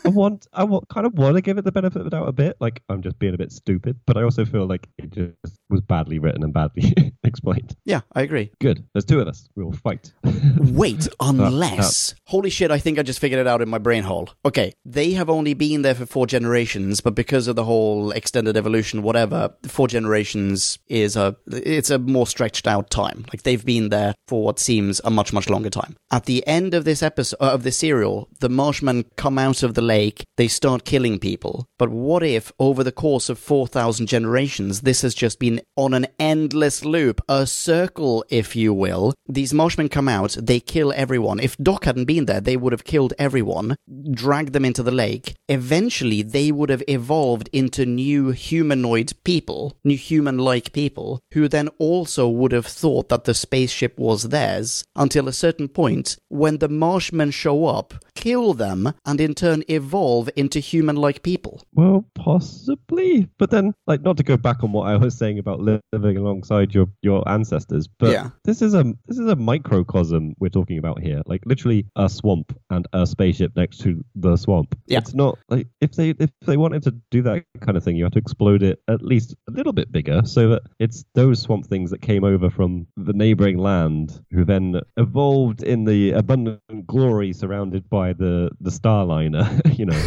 I 0.03 0.09
want, 0.09 0.47
I 0.51 0.63
want, 0.63 0.89
kind 0.89 1.05
of 1.05 1.13
want 1.13 1.35
to 1.35 1.41
give 1.41 1.57
it 1.57 1.63
the 1.63 1.71
benefit 1.71 1.99
of 1.99 2.03
the 2.05 2.09
doubt 2.09 2.27
a 2.27 2.31
bit. 2.31 2.57
Like, 2.59 2.81
I'm 2.89 3.01
just 3.01 3.19
being 3.19 3.33
a 3.35 3.37
bit 3.37 3.51
stupid, 3.51 3.99
but 4.07 4.17
I 4.17 4.23
also 4.23 4.43
feel 4.45 4.65
like 4.65 4.87
it 4.97 5.11
just 5.11 5.60
was 5.71 5.81
badly 5.81 6.19
written 6.19 6.43
and 6.43 6.53
badly 6.53 6.93
explained. 7.23 7.75
yeah, 7.85 8.01
I 8.13 8.21
agree. 8.21 8.51
Good. 8.59 8.85
There's 8.93 9.05
two 9.05 9.19
of 9.19 9.27
us. 9.27 9.47
We 9.55 9.63
will 9.63 9.71
fight. 9.71 10.13
Wait, 10.57 11.07
unless. 11.19 12.13
Holy 12.27 12.49
shit, 12.49 12.71
I 12.71 12.77
think 12.77 12.99
I 12.99 13.03
just 13.03 13.19
figured 13.19 13.39
it 13.39 13.47
out 13.47 13.61
in 13.61 13.69
my 13.69 13.77
brain 13.77 14.03
hole. 14.03 14.29
Okay, 14.45 14.73
they 14.85 15.11
have 15.11 15.29
only 15.29 15.53
been 15.53 15.81
there 15.81 15.95
for 15.95 16.05
four 16.05 16.27
generations, 16.27 17.01
but 17.01 17.15
because 17.15 17.47
of 17.47 17.55
the 17.55 17.63
whole 17.63 18.11
extended 18.11 18.57
evolution, 18.57 19.01
whatever, 19.03 19.53
four 19.63 19.87
generations 19.87 20.79
is 20.87 21.15
a. 21.15 21.35
It's 21.47 21.89
a 21.89 21.99
more 21.99 22.27
stretched 22.27 22.67
out 22.67 22.89
time. 22.89 23.25
Like 23.31 23.43
they've 23.43 23.65
been 23.65 23.89
there 23.89 24.13
for 24.27 24.43
what 24.43 24.59
seems 24.59 25.01
a 25.03 25.09
much, 25.09 25.33
much 25.33 25.49
longer 25.49 25.69
time. 25.69 25.95
At 26.11 26.25
the 26.25 26.45
end 26.47 26.73
of 26.73 26.85
this 26.85 27.01
episode, 27.03 27.37
uh, 27.39 27.51
of 27.53 27.63
this 27.63 27.77
serial, 27.77 28.27
the 28.39 28.49
Marshmen 28.49 29.05
come 29.15 29.37
out 29.37 29.63
of 29.63 29.73
the 29.73 29.81
lake, 29.81 30.23
they 30.37 30.47
start 30.47 30.85
killing 30.85 31.19
people. 31.19 31.65
But 31.77 31.89
what 31.89 32.23
if, 32.23 32.51
over 32.59 32.83
the 32.83 32.91
course 32.91 33.29
of 33.29 33.39
4,000 33.39 34.07
generations, 34.07 34.81
this 34.81 35.01
has 35.01 35.13
just 35.13 35.39
been 35.39 35.60
on 35.75 35.93
an 35.93 36.07
endless 36.19 36.83
loop, 36.85 37.21
a 37.27 37.47
circle, 37.47 38.23
if 38.29 38.55
you 38.55 38.73
will? 38.73 39.13
These 39.27 39.53
Marshmen 39.53 39.89
come 39.89 40.07
out, 40.07 40.37
they 40.39 40.59
kill 40.59 40.93
everyone. 40.95 41.39
If 41.39 41.57
Doc 41.57 41.85
hadn't 41.85 42.05
been 42.05 42.25
there, 42.25 42.41
they 42.41 42.57
would 42.57 42.73
have 42.73 42.83
killed 42.83 43.13
everyone, 43.17 43.75
dragged 44.11 44.53
them 44.53 44.65
into 44.65 44.83
the 44.83 44.91
lake. 44.91 45.35
Eventually, 45.47 46.21
they 46.21 46.51
would 46.51 46.69
have 46.69 46.83
evolved 46.87 47.49
into 47.53 47.85
new 47.85 48.31
humanoid 48.31 49.13
people, 49.23 49.77
new 49.83 49.97
human 49.97 50.37
like 50.37 50.73
people, 50.73 51.19
who 51.33 51.47
then 51.47 51.69
also 51.79 52.27
would 52.27 52.51
have 52.51 52.65
thought 52.65 53.09
that 53.09 53.23
the 53.23 53.33
spaceship 53.33 53.97
was 53.97 54.29
theirs 54.29 54.83
until 54.95 55.27
a 55.27 55.33
certain 55.33 55.67
point 55.67 56.17
when 56.29 56.57
the 56.57 56.69
Marshmen 56.69 57.31
show 57.31 57.65
up, 57.65 57.93
kill 58.15 58.53
them, 58.53 58.93
and 59.05 59.19
in 59.21 59.33
turn 59.33 59.63
evolve 59.67 60.29
into 60.35 60.59
human 60.59 60.95
like 60.95 61.23
people. 61.23 61.61
Well, 61.73 62.05
possibly, 62.15 63.29
but 63.37 63.51
then, 63.51 63.73
like, 63.87 64.01
not 64.01 64.17
to 64.17 64.23
go 64.23 64.37
back 64.37 64.63
on 64.63 64.71
what 64.71 64.87
I 64.87 64.97
was 64.97 65.17
saying 65.17 65.39
about 65.39 65.50
li- 65.59 65.79
living 65.91 66.17
alongside 66.17 66.73
your 66.73 66.87
your 67.01 67.27
ancestors, 67.27 67.87
but 67.87 68.11
Yeah. 68.11 68.29
this 68.43 68.61
is 68.61 68.73
a 68.73 68.83
this 69.07 69.17
is 69.17 69.27
a 69.27 69.35
microcosm 69.35 70.35
we're 70.39 70.49
talking 70.49 70.77
about 70.77 71.01
here. 71.01 71.21
Like, 71.25 71.41
literally, 71.45 71.85
a 71.95 72.07
swamp 72.09 72.55
and 72.69 72.87
a 72.93 73.05
spaceship 73.05 73.51
next 73.55 73.77
to 73.79 74.03
the 74.15 74.37
swamp. 74.37 74.77
Yeah. 74.87 74.99
It's 74.99 75.13
not 75.13 75.37
like 75.49 75.67
if 75.81 75.93
they 75.93 76.11
if 76.11 76.29
they 76.45 76.57
wanted 76.57 76.83
to 76.83 76.91
do 77.11 77.21
that 77.23 77.43
kind 77.61 77.77
of 77.77 77.83
thing, 77.83 77.95
you 77.95 78.03
have 78.03 78.13
to 78.13 78.19
explode 78.19 78.63
it 78.63 78.81
at 78.87 79.01
least 79.01 79.35
a 79.47 79.51
little 79.51 79.73
bit 79.73 79.91
bigger, 79.91 80.21
so 80.25 80.49
that 80.49 80.63
it's 80.79 81.03
those 81.15 81.41
swamp 81.41 81.65
things 81.65 81.91
that 81.91 82.01
came 82.01 82.23
over 82.23 82.49
from 82.49 82.87
the 82.97 83.13
neighboring 83.13 83.57
land, 83.57 84.21
who 84.31 84.43
then 84.45 84.81
evolved 84.97 85.63
in 85.63 85.85
the 85.85 86.11
abundant 86.11 86.59
glory 86.87 87.33
surrounded 87.33 87.89
by 87.89 88.13
the 88.13 88.49
the 88.59 88.69
Starliner. 88.69 89.45
you 89.77 89.85
know 89.85 90.01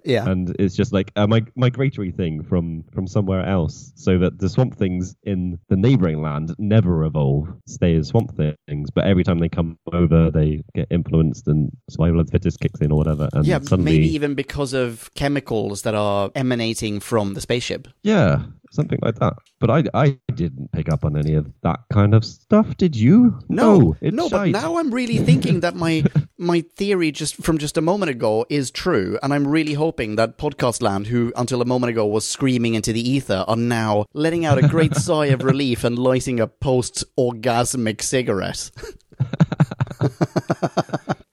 Yeah. 0.04 0.28
and 0.28 0.54
it's 0.58 0.74
just 0.76 0.92
like 0.92 1.10
a 1.16 1.26
mig- 1.26 1.52
migratory 1.56 2.10
thing 2.10 2.42
from 2.42 2.84
from 2.92 3.06
somewhere 3.06 3.44
else, 3.46 3.92
so 3.96 4.18
that 4.18 4.38
the 4.38 4.48
swamp 4.48 4.74
things 4.84 5.16
in 5.22 5.58
the 5.70 5.76
neighboring 5.76 6.20
land 6.20 6.54
never 6.58 7.04
evolve, 7.04 7.48
stay 7.66 7.96
as 7.96 8.08
swamp 8.08 8.30
things, 8.36 8.90
but 8.94 9.04
every 9.04 9.24
time 9.24 9.38
they 9.38 9.48
come 9.48 9.78
over, 9.92 10.30
they 10.30 10.62
get 10.74 10.86
influenced 10.90 11.48
and 11.48 11.70
survival 11.88 12.20
of 12.20 12.26
the 12.26 12.32
fittest 12.32 12.60
kicks 12.60 12.80
in 12.80 12.92
or 12.92 12.98
whatever, 12.98 13.28
and 13.32 13.46
yeah, 13.46 13.60
suddenly, 13.60 13.92
maybe 13.92 14.14
even 14.14 14.34
because 14.34 14.72
of 14.74 15.10
chemicals 15.14 15.82
that 15.82 15.94
are 15.94 16.30
emanating 16.34 17.00
from 17.00 17.34
the 17.34 17.40
spaceship. 17.40 17.88
yeah. 18.02 18.42
Something 18.74 18.98
like 19.02 19.16
that. 19.16 19.34
But 19.60 19.70
I, 19.70 19.84
I 19.94 20.18
didn't 20.34 20.72
pick 20.72 20.90
up 20.90 21.04
on 21.04 21.16
any 21.16 21.34
of 21.34 21.50
that 21.62 21.80
kind 21.92 22.14
of 22.14 22.24
stuff. 22.24 22.76
Did 22.76 22.96
you? 22.96 23.38
No, 23.48 23.96
it's 24.00 24.14
no, 24.14 24.28
but 24.28 24.48
now 24.48 24.78
I'm 24.78 24.92
really 24.92 25.18
thinking 25.18 25.60
that 25.60 25.74
my 25.74 26.04
my 26.38 26.64
theory 26.76 27.10
just 27.12 27.36
from 27.36 27.58
just 27.58 27.76
a 27.76 27.80
moment 27.80 28.10
ago 28.10 28.46
is 28.50 28.70
true, 28.70 29.18
and 29.22 29.32
I'm 29.32 29.46
really 29.46 29.74
hoping 29.74 30.16
that 30.16 30.38
Podcast 30.38 30.82
Land, 30.82 31.06
who 31.06 31.32
until 31.36 31.62
a 31.62 31.66
moment 31.66 31.90
ago 31.90 32.06
was 32.06 32.28
screaming 32.28 32.74
into 32.74 32.92
the 32.92 33.08
ether, 33.08 33.44
are 33.46 33.56
now 33.56 34.06
letting 34.12 34.44
out 34.44 34.58
a 34.58 34.68
great 34.68 34.94
sigh 34.96 35.26
of 35.26 35.42
relief 35.42 35.84
and 35.84 35.98
lighting 35.98 36.40
a 36.40 36.46
post-orgasmic 36.46 38.02
cigarette. 38.02 38.70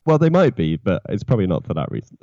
Well, 0.03 0.17
they 0.17 0.29
might 0.29 0.55
be, 0.55 0.77
but 0.77 1.03
it's 1.09 1.23
probably 1.23 1.45
not 1.45 1.65
for 1.65 1.75
that 1.75 1.91
reason. 1.91 2.17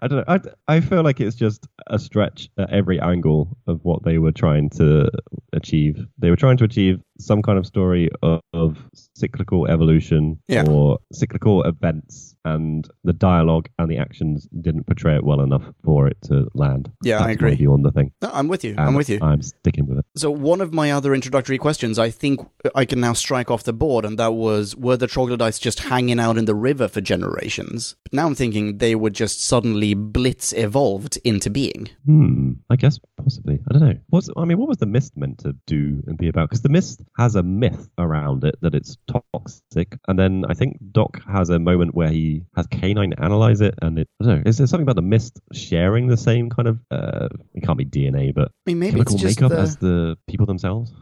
I 0.00 0.08
don't 0.08 0.18
know. 0.18 0.24
I, 0.68 0.76
I 0.76 0.80
feel 0.80 1.02
like 1.02 1.20
it's 1.20 1.34
just 1.36 1.66
a 1.88 1.98
stretch 1.98 2.48
at 2.58 2.70
every 2.70 3.00
angle 3.00 3.56
of 3.66 3.80
what 3.82 4.04
they 4.04 4.18
were 4.18 4.32
trying 4.32 4.70
to 4.70 5.10
achieve. 5.52 6.06
They 6.18 6.30
were 6.30 6.36
trying 6.36 6.58
to 6.58 6.64
achieve 6.64 7.00
some 7.18 7.42
kind 7.42 7.58
of 7.58 7.66
story 7.66 8.10
of, 8.22 8.40
of 8.52 8.78
cyclical 9.14 9.66
evolution 9.66 10.38
Yeah. 10.48 10.66
or 10.68 10.98
cyclical 11.12 11.62
events, 11.64 12.35
and 12.46 12.88
the 13.02 13.12
dialogue 13.12 13.68
and 13.78 13.90
the 13.90 13.98
actions 13.98 14.48
didn't 14.60 14.86
portray 14.86 15.16
it 15.16 15.24
well 15.24 15.40
enough 15.40 15.64
for 15.82 16.06
it 16.06 16.16
to 16.22 16.48
land. 16.54 16.90
Yeah, 17.02 17.18
I 17.18 17.32
agree. 17.32 17.56
View 17.56 17.72
on 17.72 17.82
the 17.82 17.90
thing. 17.90 18.12
No, 18.22 18.30
I'm 18.32 18.46
with 18.46 18.62
you. 18.62 18.76
I'm 18.78 18.94
with 18.94 19.10
you. 19.10 19.18
I'm 19.20 19.42
sticking 19.42 19.86
with 19.86 19.98
it. 19.98 20.04
So 20.16 20.30
one 20.30 20.60
of 20.60 20.72
my 20.72 20.92
other 20.92 21.12
introductory 21.12 21.58
questions, 21.58 21.98
I 21.98 22.10
think 22.10 22.40
I 22.74 22.84
can 22.84 23.00
now 23.00 23.14
strike 23.14 23.50
off 23.50 23.64
the 23.64 23.72
board, 23.72 24.04
and 24.04 24.16
that 24.18 24.34
was: 24.34 24.76
Were 24.76 24.96
the 24.96 25.08
troglodytes 25.08 25.58
just 25.58 25.80
hanging 25.80 26.20
out 26.20 26.38
in 26.38 26.44
the 26.44 26.54
river 26.54 26.86
for 26.86 27.00
generations? 27.00 27.96
But 28.04 28.12
now 28.12 28.26
I'm 28.26 28.36
thinking 28.36 28.78
they 28.78 28.94
were 28.94 29.10
just 29.10 29.42
suddenly 29.42 29.94
blitz 29.94 30.52
evolved 30.52 31.18
into 31.24 31.50
being. 31.50 31.88
Hmm. 32.06 32.52
I 32.70 32.76
guess 32.76 33.00
possibly. 33.16 33.58
I 33.68 33.72
don't 33.72 33.88
know. 33.88 33.98
What's 34.10 34.30
I 34.36 34.44
mean, 34.44 34.58
what 34.58 34.68
was 34.68 34.78
the 34.78 34.86
mist 34.86 35.16
meant 35.16 35.38
to 35.38 35.56
do 35.66 36.02
and 36.06 36.16
be 36.16 36.28
about? 36.28 36.48
Because 36.48 36.62
the 36.62 36.68
mist 36.68 37.02
has 37.18 37.34
a 37.34 37.42
myth 37.42 37.88
around 37.98 38.44
it 38.44 38.56
that 38.62 38.74
it's 38.74 38.96
toxic, 39.08 39.98
and 40.06 40.16
then 40.16 40.44
I 40.48 40.54
think 40.54 40.78
Doc 40.92 41.20
has 41.28 41.50
a 41.50 41.58
moment 41.58 41.94
where 41.94 42.08
he 42.08 42.35
has 42.54 42.66
K9 42.68 43.14
analyze 43.22 43.60
it, 43.60 43.74
and 43.82 43.98
it. 43.98 44.08
I 44.20 44.24
don't 44.24 44.36
know. 44.36 44.42
Is 44.46 44.58
there 44.58 44.66
something 44.66 44.84
about 44.84 44.96
the 44.96 45.02
mist 45.02 45.40
sharing 45.52 46.08
the 46.08 46.16
same 46.16 46.50
kind 46.50 46.68
of? 46.68 46.78
Uh, 46.90 47.28
it 47.54 47.62
can't 47.62 47.78
be 47.78 47.84
DNA, 47.84 48.34
but 48.34 48.48
I 48.48 48.70
mean, 48.70 48.78
maybe 48.80 48.92
chemical 48.92 49.14
it's 49.14 49.22
just 49.22 49.40
makeup 49.40 49.56
the, 49.56 49.62
as 49.62 49.76
the 49.76 50.16
people 50.28 50.46
themselves. 50.46 50.92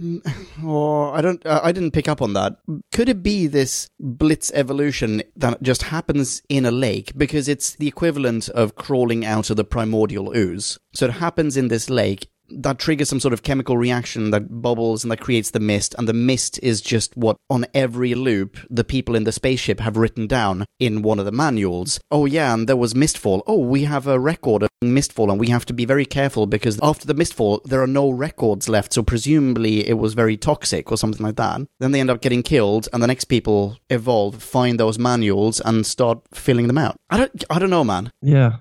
or 0.64 1.14
I 1.14 1.20
don't, 1.20 1.44
uh, 1.44 1.60
I 1.62 1.72
didn't 1.72 1.92
pick 1.92 2.08
up 2.08 2.22
on 2.22 2.32
that. 2.34 2.56
Could 2.92 3.08
it 3.08 3.22
be 3.22 3.46
this 3.46 3.88
blitz 3.98 4.50
evolution 4.54 5.22
that 5.36 5.62
just 5.62 5.84
happens 5.84 6.42
in 6.48 6.64
a 6.64 6.70
lake 6.70 7.12
because 7.16 7.48
it's 7.48 7.74
the 7.76 7.88
equivalent 7.88 8.48
of 8.50 8.74
crawling 8.74 9.24
out 9.24 9.50
of 9.50 9.56
the 9.56 9.64
primordial 9.64 10.36
ooze? 10.36 10.78
So 10.94 11.06
it 11.06 11.12
happens 11.12 11.56
in 11.56 11.68
this 11.68 11.90
lake. 11.90 12.28
That 12.50 12.78
triggers 12.78 13.08
some 13.08 13.20
sort 13.20 13.34
of 13.34 13.42
chemical 13.42 13.76
reaction 13.76 14.30
that 14.30 14.62
bubbles 14.62 15.04
and 15.04 15.10
that 15.10 15.20
creates 15.20 15.50
the 15.50 15.60
mist, 15.60 15.94
and 15.98 16.08
the 16.08 16.12
mist 16.12 16.58
is 16.62 16.80
just 16.80 17.16
what 17.16 17.36
on 17.50 17.66
every 17.74 18.14
loop 18.14 18.58
the 18.70 18.84
people 18.84 19.14
in 19.14 19.24
the 19.24 19.32
spaceship 19.32 19.80
have 19.80 19.96
written 19.96 20.26
down 20.26 20.64
in 20.78 21.02
one 21.02 21.18
of 21.18 21.24
the 21.24 21.32
manuals. 21.32 22.00
Oh 22.10 22.26
yeah, 22.26 22.54
and 22.54 22.68
there 22.68 22.76
was 22.76 22.94
mistfall. 22.94 23.42
Oh, 23.46 23.58
we 23.58 23.84
have 23.84 24.06
a 24.06 24.18
record 24.18 24.62
of 24.62 24.70
mistfall, 24.82 25.30
and 25.30 25.40
we 25.40 25.48
have 25.48 25.66
to 25.66 25.72
be 25.72 25.84
very 25.84 26.06
careful 26.06 26.46
because 26.46 26.78
after 26.82 27.06
the 27.06 27.14
mistfall 27.14 27.62
there 27.64 27.82
are 27.82 27.86
no 27.86 28.10
records 28.10 28.68
left. 28.68 28.92
So 28.92 29.02
presumably 29.02 29.88
it 29.88 29.98
was 29.98 30.14
very 30.14 30.36
toxic 30.36 30.90
or 30.90 30.96
something 30.96 31.24
like 31.24 31.36
that. 31.36 31.60
Then 31.80 31.92
they 31.92 32.00
end 32.00 32.10
up 32.10 32.22
getting 32.22 32.42
killed, 32.42 32.88
and 32.92 33.02
the 33.02 33.06
next 33.06 33.24
people 33.24 33.78
evolve, 33.90 34.42
find 34.42 34.78
those 34.78 34.98
manuals, 34.98 35.60
and 35.60 35.86
start 35.86 36.20
filling 36.32 36.66
them 36.66 36.78
out. 36.78 36.96
I 37.10 37.18
don't, 37.18 37.44
I 37.50 37.58
don't 37.58 37.70
know, 37.70 37.84
man. 37.84 38.12
Yeah. 38.22 38.56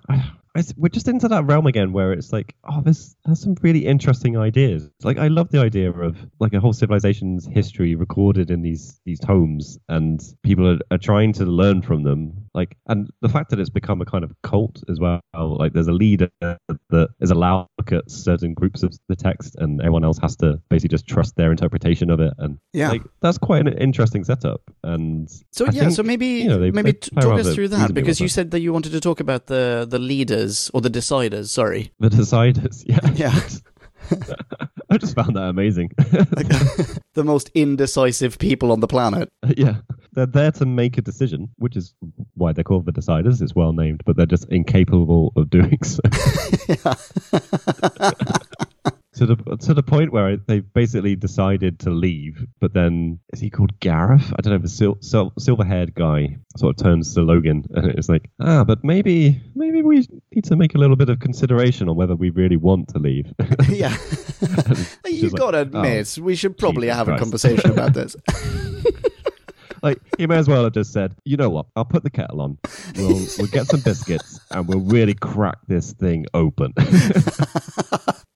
We're 0.76 0.90
just 0.90 1.08
into 1.08 1.28
that 1.28 1.46
realm 1.46 1.68
again 1.68 1.94
where 1.94 2.14
it's 2.14 2.32
like, 2.34 2.56
oh, 2.64 2.82
there's, 2.82 3.16
there's 3.26 3.42
some 3.42 3.56
really 3.62 3.86
interesting 3.86 4.38
ideas. 4.38 4.90
Like, 5.04 5.18
I 5.18 5.28
love 5.28 5.50
the 5.50 5.60
idea 5.60 5.92
of 5.92 6.18
like 6.40 6.54
a 6.54 6.60
whole 6.60 6.74
civilization's 6.74 7.46
history 7.46 7.96
recorded 7.96 8.52
in 8.52 8.62
these 8.62 9.00
these 9.06 9.20
tomes, 9.20 9.78
and 9.90 10.22
people 10.44 10.68
are, 10.68 10.80
are 10.92 10.98
trying 10.98 11.34
to 11.34 11.46
learn 11.46 11.82
from 11.82 12.04
them. 12.04 12.47
Like, 12.58 12.76
and 12.88 13.10
the 13.22 13.30
fact 13.30 13.52
that 13.52 13.60
it's 13.60 13.70
become 13.70 14.02
a 14.02 14.06
kind 14.06 14.24
of 14.24 14.34
cult 14.42 14.84
as 14.90 15.00
well. 15.00 15.22
Like, 15.36 15.74
there's 15.74 15.88
a 15.88 15.94
leader 15.94 16.30
that 16.42 17.10
is 17.22 17.30
allowed 17.32 17.64
to 17.64 17.68
look 17.78 17.92
at 17.92 18.10
certain 18.12 18.54
groups 18.56 18.82
of 18.82 18.98
the 19.10 19.16
text, 19.16 19.56
and 19.60 19.80
everyone 19.80 20.04
else 20.04 20.18
has 20.20 20.36
to 20.38 20.60
basically 20.70 20.90
just 20.98 21.06
trust 21.08 21.36
their 21.36 21.52
interpretation 21.52 22.10
of 22.10 22.20
it. 22.20 22.34
And 22.40 22.58
Yeah. 22.74 22.90
like, 22.90 23.04
that's 23.22 23.38
quite 23.38 23.68
an 23.68 23.78
interesting 23.78 24.24
setup. 24.24 24.62
And 24.84 25.30
So 25.52 25.66
I 25.68 25.70
yeah, 25.70 25.82
think, 25.82 25.94
so 25.94 26.04
maybe 26.04 26.26
you 26.28 26.48
know, 26.50 26.60
they- 26.60 26.72
maybe 26.72 26.94
they 26.94 27.22
talk 27.22 27.40
us 27.40 27.54
through 27.54 27.68
that 27.70 27.94
because 27.94 28.20
you 28.20 28.28
said 28.28 28.50
that 28.52 28.60
you 28.62 28.74
wanted 28.74 28.92
to 28.94 29.00
talk 29.00 29.20
about 29.20 29.46
the 29.48 29.86
the 29.88 30.00
leaders 30.00 30.72
or 30.74 30.82
the 30.82 30.90
deciders. 30.90 31.50
Sorry. 31.50 31.92
the 32.00 32.10
deciders, 32.10 32.84
yeah. 32.92 33.00
Yeah. 33.24 33.40
I 34.90 34.98
just 34.98 35.16
found 35.16 35.36
that 35.36 35.44
amazing. 35.44 35.92
Like, 35.98 36.48
the 37.14 37.24
most 37.24 37.52
indecisive 37.54 38.38
people 38.40 38.72
on 38.72 38.80
the 38.80 38.88
planet. 38.88 39.30
yeah, 39.58 39.78
they're 40.14 40.26
there 40.26 40.52
to 40.54 40.66
make 40.66 40.98
a 40.98 41.02
decision, 41.02 41.50
which 41.58 41.76
is 41.76 41.94
why 42.36 42.54
they're 42.54 42.64
called 42.64 42.86
the 42.86 42.94
deciders. 42.94 43.42
It's 43.42 43.54
well 43.54 43.74
named, 43.74 44.04
but 44.06 44.16
they're 44.16 44.26
just 44.26 44.46
incapable 44.50 45.34
of 45.36 45.50
doing 45.50 45.78
so. 45.84 46.00
To 49.18 49.26
the 49.26 49.58
to 49.58 49.74
the 49.74 49.84
point 49.84 50.12
where 50.12 50.38
they 50.38 50.60
basically 50.60 51.16
decided 51.16 51.80
to 51.80 51.90
leave, 51.90 52.46
but 52.60 52.74
then 52.74 53.20
is 53.34 53.40
he 53.40 53.50
called 53.50 53.80
Gareth? 53.80 54.32
I 54.38 54.42
don't 54.42 54.54
know. 54.54 54.60
The 54.60 54.70
sil- 54.70 55.02
sil- 55.02 55.34
silver-haired 55.40 55.96
guy 55.96 56.38
sort 56.58 56.80
of 56.80 56.84
turns 56.84 57.14
to 57.16 57.22
Logan, 57.22 57.66
and 57.74 57.88
it's 57.92 58.10
like, 58.10 58.30
ah, 58.40 58.64
but 58.64 58.84
maybe 58.84 59.42
maybe 59.56 59.82
we 59.82 60.08
need 60.34 60.46
to 60.46 60.56
make 60.56 60.76
a 60.76 60.78
little 60.78 60.96
bit 60.96 61.10
of 61.10 61.20
consideration 61.20 61.90
on 61.90 61.96
whether 61.96 62.16
we 62.16 62.30
really 62.30 62.58
want 62.58 62.90
to 62.90 63.00
leave. 63.00 63.34
yeah. 63.70 63.98
you 65.06 65.20
She's 65.20 65.34
like, 65.34 65.40
gotta 65.40 65.58
"Oh, 65.58 65.62
admit, 65.62 66.18
we 66.22 66.36
should 66.36 66.58
probably 66.58 66.88
Jesus 66.88 66.98
have 66.98 67.10
a 67.10 67.18
conversation 67.18 67.72
about 67.72 67.94
this. 67.94 68.16
Like 69.84 70.00
he 70.18 70.26
may 70.26 70.38
as 70.38 70.48
well 70.48 70.64
have 70.64 70.74
just 70.74 70.92
said, 70.92 71.16
you 71.24 71.38
know 71.38 71.50
what? 71.50 71.68
I'll 71.76 71.86
put 71.86 72.04
the 72.04 72.10
kettle 72.10 72.42
on. 72.42 72.58
We'll 72.96 73.26
we'll 73.38 73.48
get 73.48 73.68
some 73.68 73.82
biscuits 73.82 74.40
and 74.52 74.68
we'll 74.68 74.82
really 74.82 75.14
crack 75.14 75.60
this 75.68 75.94
thing 75.94 76.26
open. 76.34 76.74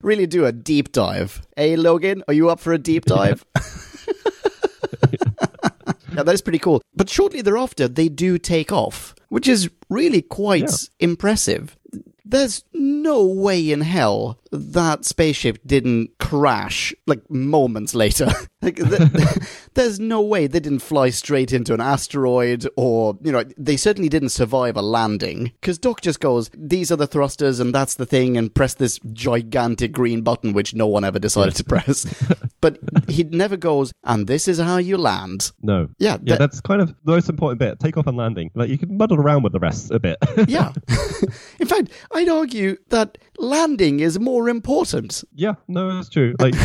Really 0.02 0.26
do 0.26 0.44
a 0.44 0.52
deep 0.52 0.92
dive. 0.92 1.42
Hey, 1.56 1.76
Logan, 1.76 2.22
are 2.28 2.34
you 2.34 2.50
up 2.50 2.60
for 2.60 2.72
a 2.72 2.78
deep 2.78 3.04
dive? 3.04 3.44
yeah, 6.14 6.22
that 6.22 6.28
is 6.34 6.42
pretty 6.42 6.58
cool. 6.58 6.82
But 6.94 7.08
shortly 7.08 7.42
thereafter, 7.42 7.88
they 7.88 8.08
do 8.08 8.38
take 8.38 8.72
off, 8.72 9.14
which 9.28 9.48
is 9.48 9.70
really 9.88 10.22
quite 10.22 10.62
Yeah. 10.70 10.76
impressive. 11.00 11.76
There's 12.24 12.64
no 12.72 13.24
way 13.26 13.70
in 13.70 13.80
hell 13.82 14.38
that 14.52 15.06
spaceship 15.06 15.58
didn't 15.66 16.10
crash 16.18 16.94
like 17.06 17.28
moments 17.30 17.94
later. 17.94 18.28
like, 18.62 18.76
th- 18.76 19.10
there's 19.74 19.98
no 19.98 20.20
way 20.20 20.46
they 20.46 20.60
didn't 20.60 20.80
fly 20.80 21.08
straight 21.10 21.52
into 21.52 21.72
an 21.72 21.80
asteroid, 21.80 22.68
or 22.76 23.18
you 23.22 23.32
know, 23.32 23.44
they 23.56 23.76
certainly 23.76 24.10
didn't 24.10 24.28
survive 24.28 24.76
a 24.76 24.82
landing. 24.82 25.52
Because 25.60 25.78
Doc 25.78 26.02
just 26.02 26.20
goes, 26.20 26.50
"These 26.56 26.92
are 26.92 26.96
the 26.96 27.06
thrusters, 27.06 27.60
and 27.60 27.74
that's 27.74 27.94
the 27.94 28.06
thing," 28.06 28.36
and 28.36 28.54
press 28.54 28.74
this 28.74 29.00
gigantic 29.12 29.92
green 29.92 30.20
button, 30.20 30.52
which 30.52 30.74
no 30.74 30.86
one 30.86 31.04
ever 31.04 31.18
decided 31.18 31.54
to 31.56 31.64
press. 31.64 32.06
but 32.60 32.78
he 33.08 33.24
never 33.24 33.56
goes, 33.56 33.92
"And 34.04 34.26
this 34.26 34.48
is 34.48 34.58
how 34.58 34.76
you 34.76 34.98
land." 34.98 35.52
no. 35.62 35.88
Yeah, 35.98 36.18
Yeah, 36.22 36.36
that's 36.36 36.60
kind 36.60 36.82
of 36.82 36.88
the 37.04 37.12
most 37.12 37.28
important 37.28 37.58
bit. 37.58 37.80
Take 37.80 37.96
off 37.96 38.06
and 38.06 38.16
landing. 38.16 38.50
Like 38.54 38.68
you 38.68 38.78
can 38.78 38.96
muddle 38.96 39.18
around 39.18 39.44
with 39.44 39.52
the 39.52 39.60
rest 39.60 39.90
a 39.90 39.98
bit. 39.98 40.18
Yeah. 40.46 40.72
In 41.60 41.66
fact, 41.66 41.90
I'd 42.12 42.28
argue 42.28 42.76
that 42.88 43.18
landing 43.42 44.00
is 44.00 44.18
more 44.18 44.48
important. 44.48 45.22
yeah, 45.34 45.54
no, 45.68 45.94
that's 45.94 46.08
true. 46.08 46.34
Like 46.38 46.54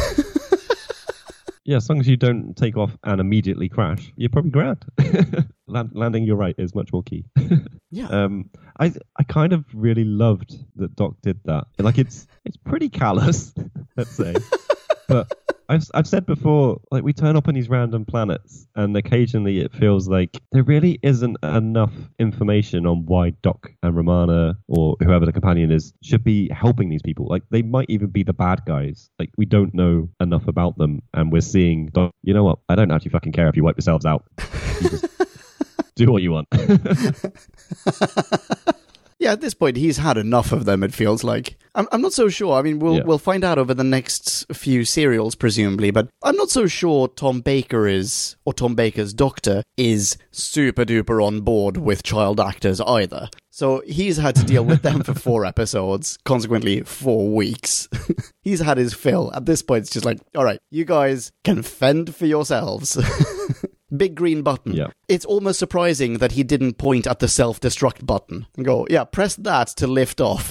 Yeah, 1.65 1.75
as 1.75 1.89
long 1.89 1.99
as 1.99 2.07
you 2.07 2.15
don't 2.15 2.55
take 2.55 2.77
off 2.77 2.97
and 3.03 3.19
immediately 3.19 3.67
crash, 3.67 4.13
you're 4.15 4.29
probably 4.29 4.51
grand. 4.51 4.85
Land, 5.67 5.89
landing, 5.93 6.23
you're 6.23 6.37
right, 6.37 6.55
is 6.57 6.73
much 6.73 6.93
more 6.93 7.03
key. 7.03 7.25
Yeah. 7.89 8.07
Um, 8.09 8.49
I 8.81 8.93
I 9.17 9.23
kind 9.23 9.53
of 9.53 9.63
really 9.73 10.03
loved 10.03 10.53
that 10.75 10.93
Doc 10.97 11.15
did 11.23 11.39
that. 11.45 11.67
Like 11.79 11.97
it's 11.97 12.27
it's 12.43 12.57
pretty 12.57 12.89
callous, 12.89 13.53
let's 13.95 14.11
say. 14.11 14.35
but 15.07 15.31
I've 15.69 15.89
I've 15.93 16.08
said 16.08 16.25
before, 16.25 16.80
like 16.91 17.03
we 17.03 17.13
turn 17.13 17.36
up 17.36 17.47
on 17.47 17.53
these 17.53 17.69
random 17.69 18.06
planets, 18.06 18.67
and 18.75 18.95
occasionally 18.95 19.60
it 19.60 19.73
feels 19.73 20.08
like 20.08 20.38
there 20.51 20.63
really 20.63 20.99
isn't 21.03 21.38
enough 21.43 21.93
information 22.19 22.86
on 22.86 23.06
why 23.06 23.32
Doc 23.41 23.71
and 23.84 23.95
Romana 23.95 24.58
or 24.67 24.95
whoever 25.01 25.25
the 25.25 25.34
companion 25.34 25.71
is 25.71 25.93
should 26.01 26.23
be 26.23 26.49
helping 26.49 26.89
these 26.89 27.01
people. 27.01 27.27
Like 27.27 27.43
they 27.49 27.62
might 27.62 27.89
even 27.89 28.08
be 28.08 28.23
the 28.23 28.34
bad 28.34 28.63
guys. 28.65 29.10
Like 29.19 29.32
we 29.38 29.45
don't 29.45 29.73
know 29.73 30.10
enough 30.19 30.47
about 30.47 30.77
them, 30.77 31.01
and 31.13 31.32
we're 31.32 31.41
seeing. 31.41 31.88
Doc, 31.88 32.12
you 32.23 32.34
know 32.34 32.43
what? 32.43 32.60
I 32.69 32.75
don't 32.75 32.91
actually 32.91 33.12
fucking 33.12 33.34
care 33.34 33.49
if 33.49 33.58
you 33.58 33.63
wipe 33.63 33.77
yourselves 33.77 34.06
out. 34.06 34.23
You 34.82 34.89
just 34.89 35.06
do 35.95 36.12
what 36.12 36.21
you 36.21 36.32
want. 36.32 36.47
Yeah, 39.19 39.32
at 39.32 39.41
this 39.41 39.56
point, 39.56 39.77
he's 39.77 39.97
had 39.97 40.15
enough 40.17 40.51
of 40.51 40.65
them. 40.65 40.84
It 40.84 40.93
feels 40.93 41.23
like. 41.23 41.58
I'm, 41.73 41.88
I'm 41.91 42.01
not 42.01 42.13
so 42.13 42.30
sure. 42.30 42.53
I 42.53 42.62
mean, 42.62 42.77
we'll 42.77 42.97
Yeah. 42.97 43.03
we'll 43.03 43.17
find 43.17 43.43
out 43.43 43.58
over 43.58 43.73
the 43.73 43.84
next 43.84 44.45
few 44.53 44.86
serials, 44.86 45.34
presumably. 45.34 45.89
But 45.89 46.08
I'm 46.23 46.36
not 46.36 46.51
so 46.51 46.67
sure 46.67 47.08
Tom 47.08 47.41
Baker 47.41 47.88
is, 47.88 48.36
or 48.45 48.53
Tom 48.53 48.75
Baker's 48.75 49.13
Doctor 49.13 49.63
is 49.75 50.17
super 50.32 50.86
duper 50.86 51.23
on 51.25 51.41
board 51.41 51.77
with 51.77 52.03
child 52.03 52.39
actors 52.39 52.80
either. 52.82 53.27
So 53.49 53.82
he's 53.88 54.17
had 54.17 54.36
to 54.36 54.43
deal 54.45 54.63
with 54.63 54.84
them 54.84 55.01
for 55.01 55.15
four 55.15 55.45
episodes, 55.53 56.19
consequently 56.23 56.82
four 56.82 57.30
weeks. 57.34 57.89
he's 58.43 58.60
had 58.60 58.77
his 58.77 58.93
fill. 58.93 59.34
At 59.34 59.47
this 59.47 59.63
point, 59.63 59.82
it's 59.86 59.89
just 59.91 60.06
like, 60.06 60.19
all 60.36 60.43
right, 60.45 60.60
you 60.69 60.86
guys 60.86 61.32
can 61.43 61.63
fend 61.63 62.15
for 62.15 62.27
yourselves. 62.27 62.95
Big 63.97 64.15
green 64.15 64.41
button. 64.41 64.73
Yeah. 64.73 64.88
It's 65.07 65.25
almost 65.25 65.60
surprising 65.60 66.19
that 66.19 66.33
he 66.33 66.43
didn't 66.43 66.77
point 66.77 67.07
at 67.07 67.19
the 67.19 67.27
self 67.27 67.60
destruct 67.60 68.05
button 68.05 68.47
and 68.55 68.65
go, 68.65 68.88
yeah, 68.89 69.03
press 69.03 69.36
that 69.36 69.67
to 69.77 69.88
lift 69.88 70.21
off, 70.21 70.49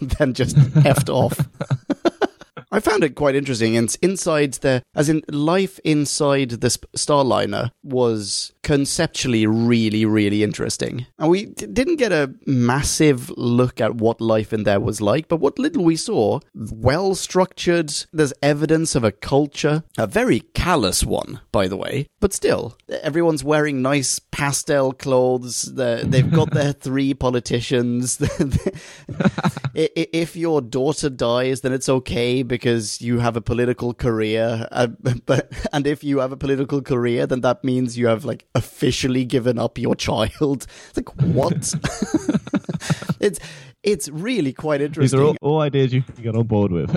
then 0.00 0.34
just 0.34 0.56
heft 0.56 1.08
off. 1.08 1.38
I 2.70 2.80
found 2.80 3.02
it 3.04 3.14
quite 3.14 3.34
interesting. 3.34 3.76
And 3.76 3.94
inside 4.02 4.54
the, 4.54 4.82
as 4.94 5.08
in 5.08 5.22
life 5.28 5.78
inside 5.84 6.50
the 6.50 6.68
Starliner 6.96 7.70
was 7.82 8.52
conceptually 8.62 9.46
really, 9.46 10.04
really 10.04 10.42
interesting. 10.42 11.06
And 11.18 11.30
we 11.30 11.46
d- 11.46 11.66
didn't 11.66 11.96
get 11.96 12.12
a 12.12 12.34
massive 12.46 13.30
look 13.36 13.80
at 13.80 13.94
what 13.94 14.20
life 14.20 14.52
in 14.52 14.64
there 14.64 14.80
was 14.80 15.00
like, 15.00 15.28
but 15.28 15.40
what 15.40 15.58
little 15.58 15.84
we 15.84 15.96
saw, 15.96 16.40
well 16.54 17.14
structured. 17.14 17.92
There's 18.12 18.34
evidence 18.42 18.94
of 18.94 19.04
a 19.04 19.12
culture, 19.12 19.84
a 19.96 20.06
very 20.06 20.40
callous 20.40 21.04
one, 21.04 21.40
by 21.52 21.68
the 21.68 21.76
way, 21.76 22.08
but 22.20 22.34
still, 22.34 22.76
everyone's 23.02 23.42
wearing 23.44 23.80
nice 23.80 24.18
pastel 24.18 24.92
clothes. 24.92 25.62
The, 25.62 26.04
they've 26.04 26.30
got 26.30 26.50
their 26.50 26.72
three 26.88 27.14
politicians. 27.14 28.18
If 29.74 30.34
your 30.34 30.60
daughter 30.60 31.08
dies, 31.08 31.60
then 31.60 31.72
it's 31.72 31.88
okay 31.88 32.42
because 32.42 32.57
you 33.00 33.18
have 33.20 33.36
a 33.36 33.40
political 33.40 33.94
career. 33.94 34.66
Uh, 34.70 34.86
but 35.26 35.52
and 35.72 35.86
if 35.86 36.04
you 36.04 36.18
have 36.18 36.32
a 36.32 36.36
political 36.36 36.82
career, 36.82 37.26
then 37.26 37.40
that 37.42 37.64
means 37.64 37.98
you 37.98 38.06
have 38.06 38.24
like 38.24 38.46
officially 38.54 39.24
given 39.24 39.58
up 39.58 39.78
your 39.78 39.94
child. 39.94 40.66
It's 40.90 40.96
like 40.96 41.10
what? 41.22 41.74
it's 43.20 43.40
it's 43.82 44.08
really 44.08 44.52
quite 44.52 44.80
interesting. 44.80 45.18
These 45.18 45.26
are 45.26 45.28
all, 45.28 45.36
all 45.40 45.60
ideas 45.60 45.92
you 45.92 46.02
can 46.02 46.22
get 46.22 46.34
on 46.34 46.46
board 46.46 46.72
with. 46.72 46.90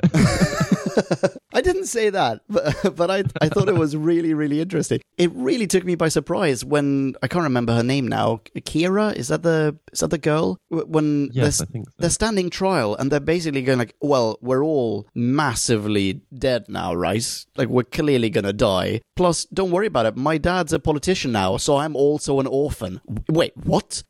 I 1.54 1.62
didn't 1.62 1.86
say 1.86 2.10
that, 2.10 2.42
but, 2.50 2.96
but 2.96 3.12
I, 3.12 3.24
I 3.42 3.50
thought 3.50 3.70
it 3.70 3.76
was 3.76 3.96
really, 3.96 4.34
really 4.34 4.62
interesting. 4.62 5.00
It 5.18 5.32
really 5.34 5.68
took 5.68 5.84
me 5.84 5.96
by 5.96 6.10
surprise 6.10 6.64
when 6.66 7.16
I 7.22 7.28
can't 7.28 7.44
remember 7.44 7.74
her 7.74 7.84
name 7.84 8.08
now. 8.08 8.42
Keara 8.56 9.16
is 9.16 9.28
that 9.28 9.44
the 9.44 9.78
is 9.92 10.00
that 10.00 10.10
the 10.10 10.18
girl? 10.18 10.58
When 10.70 11.30
Yes, 11.34 11.58
they're, 11.60 11.68
I 11.70 11.72
think 11.72 11.90
so. 11.90 11.96
they're 12.00 12.10
standing 12.10 12.50
trial 12.50 12.96
and 12.96 13.12
they're 13.12 13.20
basically 13.20 13.62
going 13.62 13.80
like, 13.80 13.96
well, 14.02 14.38
we're 14.42 14.64
all 14.64 15.08
massively 15.14 16.22
dead 16.34 16.66
now, 16.70 16.94
right? 16.94 17.46
Like 17.58 17.68
we're 17.68 17.84
clearly 17.84 18.30
gonna 18.30 18.54
die. 18.54 19.02
Plus, 19.16 19.46
don't 19.46 19.72
worry 19.72 19.88
about 19.88 20.06
it. 20.06 20.16
My 20.16 20.38
dad's 20.38 20.74
a 20.74 20.80
politician 20.80 21.32
now, 21.32 21.58
so 21.58 21.78
I'm 21.78 21.96
also 21.96 22.40
an 22.40 22.48
orphan. 22.48 23.02
Wait, 23.30 23.54
what? 23.58 24.04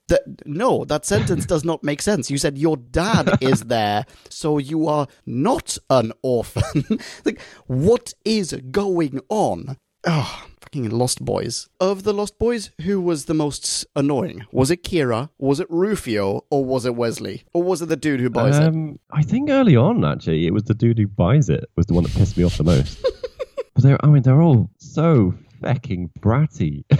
No, 0.45 0.83
that 0.85 1.05
sentence 1.05 1.45
does 1.45 1.63
not 1.63 1.83
make 1.83 2.01
sense. 2.01 2.29
You 2.29 2.37
said 2.37 2.57
your 2.57 2.77
dad 2.77 3.37
is 3.41 3.61
there, 3.75 4.05
so 4.29 4.57
you 4.57 4.87
are 4.87 5.07
not 5.25 5.77
an 5.89 6.11
orphan. 6.21 6.63
like, 7.25 7.41
what 7.67 8.13
is 8.25 8.53
going 8.71 9.19
on? 9.29 9.77
Oh, 10.05 10.45
fucking 10.61 10.89
Lost 10.89 11.23
Boys. 11.23 11.69
Of 11.79 12.03
the 12.03 12.13
Lost 12.13 12.39
Boys, 12.39 12.71
who 12.81 12.99
was 12.99 13.25
the 13.25 13.33
most 13.33 13.85
annoying? 13.95 14.45
Was 14.51 14.71
it 14.71 14.83
Keara? 14.83 15.29
Was 15.37 15.59
it 15.59 15.67
Rufio? 15.69 16.45
Or 16.49 16.65
was 16.65 16.85
it 16.85 16.95
Wesley? 16.95 17.43
Or 17.53 17.61
was 17.61 17.81
it 17.81 17.87
the 17.87 17.95
dude 17.95 18.19
who 18.19 18.29
buys 18.29 18.57
it? 18.57 18.63
um, 18.63 18.99
I 19.11 19.21
think 19.21 19.49
early 19.49 19.75
on, 19.75 20.03
actually, 20.03 20.47
it 20.47 20.53
was 20.53 20.63
the 20.63 20.73
dude 20.73 20.97
who 20.97 21.07
buys 21.07 21.49
it 21.49 21.69
was 21.75 21.85
the 21.85 21.93
one 21.93 22.03
that 22.03 22.13
pissed 22.13 22.37
me 22.37 22.43
off 22.43 22.57
the 22.57 22.63
most. 22.63 23.01
but 23.73 23.83
they're, 23.83 24.03
I 24.03 24.07
mean, 24.07 24.23
they're 24.23 24.41
all 24.41 24.69
so 24.77 25.33
fucking 25.61 26.11
bratty. 26.19 26.83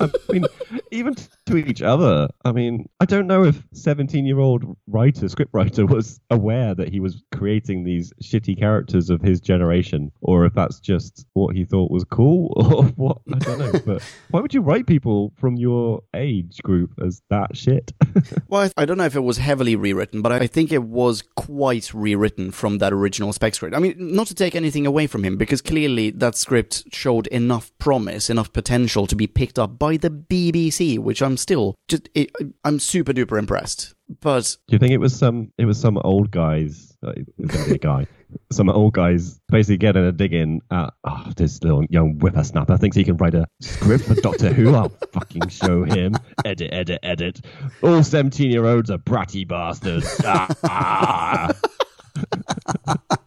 I 0.00 0.10
mean, 0.32 0.44
even 0.90 1.14
to 1.46 1.56
each 1.56 1.82
other. 1.82 2.28
I 2.44 2.52
mean, 2.52 2.88
I 3.00 3.04
don't 3.04 3.26
know 3.26 3.44
if 3.44 3.62
17 3.72 4.26
year 4.26 4.38
old 4.38 4.76
writer, 4.86 5.26
scriptwriter, 5.26 5.88
was 5.88 6.20
aware 6.30 6.74
that 6.74 6.88
he 6.88 7.00
was 7.00 7.22
creating 7.32 7.84
these 7.84 8.12
shitty 8.22 8.58
characters 8.58 9.10
of 9.10 9.20
his 9.20 9.40
generation, 9.40 10.10
or 10.20 10.44
if 10.44 10.54
that's 10.54 10.80
just 10.80 11.26
what 11.34 11.54
he 11.54 11.64
thought 11.64 11.90
was 11.90 12.04
cool, 12.04 12.52
or 12.56 12.84
what. 12.96 13.18
I 13.32 13.38
don't 13.38 13.58
know. 13.58 13.80
But 13.84 14.02
why 14.30 14.40
would 14.40 14.54
you 14.54 14.60
write 14.60 14.86
people 14.86 15.32
from 15.36 15.56
your 15.56 16.02
age 16.14 16.60
group 16.62 16.92
as 17.04 17.22
that 17.30 17.56
shit? 17.56 17.92
Well, 18.48 18.70
I 18.76 18.82
I 18.82 18.84
don't 18.84 18.98
know 18.98 19.04
if 19.04 19.16
it 19.16 19.20
was 19.20 19.38
heavily 19.38 19.76
rewritten, 19.76 20.20
but 20.22 20.32
I 20.32 20.46
think 20.46 20.72
it 20.72 20.82
was 20.82 21.22
quite 21.36 21.94
rewritten 21.94 22.50
from 22.50 22.78
that 22.78 22.92
original 22.92 23.32
spec 23.32 23.54
script. 23.54 23.74
I 23.74 23.78
mean, 23.78 23.94
not 23.96 24.26
to 24.26 24.34
take 24.34 24.54
anything 24.54 24.86
away 24.86 25.06
from 25.06 25.24
him, 25.24 25.36
because 25.36 25.62
clearly 25.62 26.10
that 26.10 26.34
script 26.36 26.84
showed 26.92 27.26
enough 27.28 27.71
promise, 27.82 28.30
enough 28.30 28.52
potential 28.52 29.08
to 29.08 29.16
be 29.16 29.26
picked 29.26 29.58
up 29.58 29.76
by 29.78 29.96
the 29.96 30.08
BBC, 30.08 30.98
which 31.00 31.20
I'm 31.20 31.36
still 31.36 31.74
just 31.88 32.08
I- 32.16 32.28
I'm 32.64 32.78
super 32.78 33.12
duper 33.12 33.38
impressed. 33.38 33.94
But 34.20 34.56
Do 34.68 34.74
you 34.74 34.78
think 34.78 34.92
it 34.92 34.98
was 34.98 35.14
some? 35.16 35.50
It 35.58 35.64
was 35.64 35.80
some 35.80 35.98
old 36.04 36.30
guys. 36.30 36.96
uh, 37.04 37.10
It 37.16 37.26
was 37.38 37.50
gonna 37.50 37.64
be 37.66 37.74
a 37.74 37.78
guy. 37.78 38.06
Some 38.50 38.70
old 38.70 38.94
guys 38.94 39.38
basically 39.50 39.76
getting 39.76 40.06
a 40.06 40.10
dig 40.12 40.32
in 40.32 40.62
at 40.70 40.94
oh, 41.04 41.30
this 41.36 41.62
little 41.62 41.84
young 41.90 42.14
whippersnapper 42.18 42.78
thinks 42.78 42.96
he 42.96 43.04
can 43.04 43.18
write 43.18 43.34
a 43.34 43.44
script 43.60 44.04
for 44.04 44.14
Doctor 44.14 44.50
Who. 44.54 44.74
I'll 44.74 44.88
fucking 45.12 45.48
show 45.48 45.84
him. 45.84 46.14
Edit, 46.46 46.70
edit, 46.72 46.98
edit. 47.02 47.40
All 47.82 48.02
seventeen-year-olds 48.02 48.88
are 48.90 48.96
bratty 48.96 49.46
bastards. 49.46 50.06
Ah, 50.24 50.48
ah. 50.64 51.52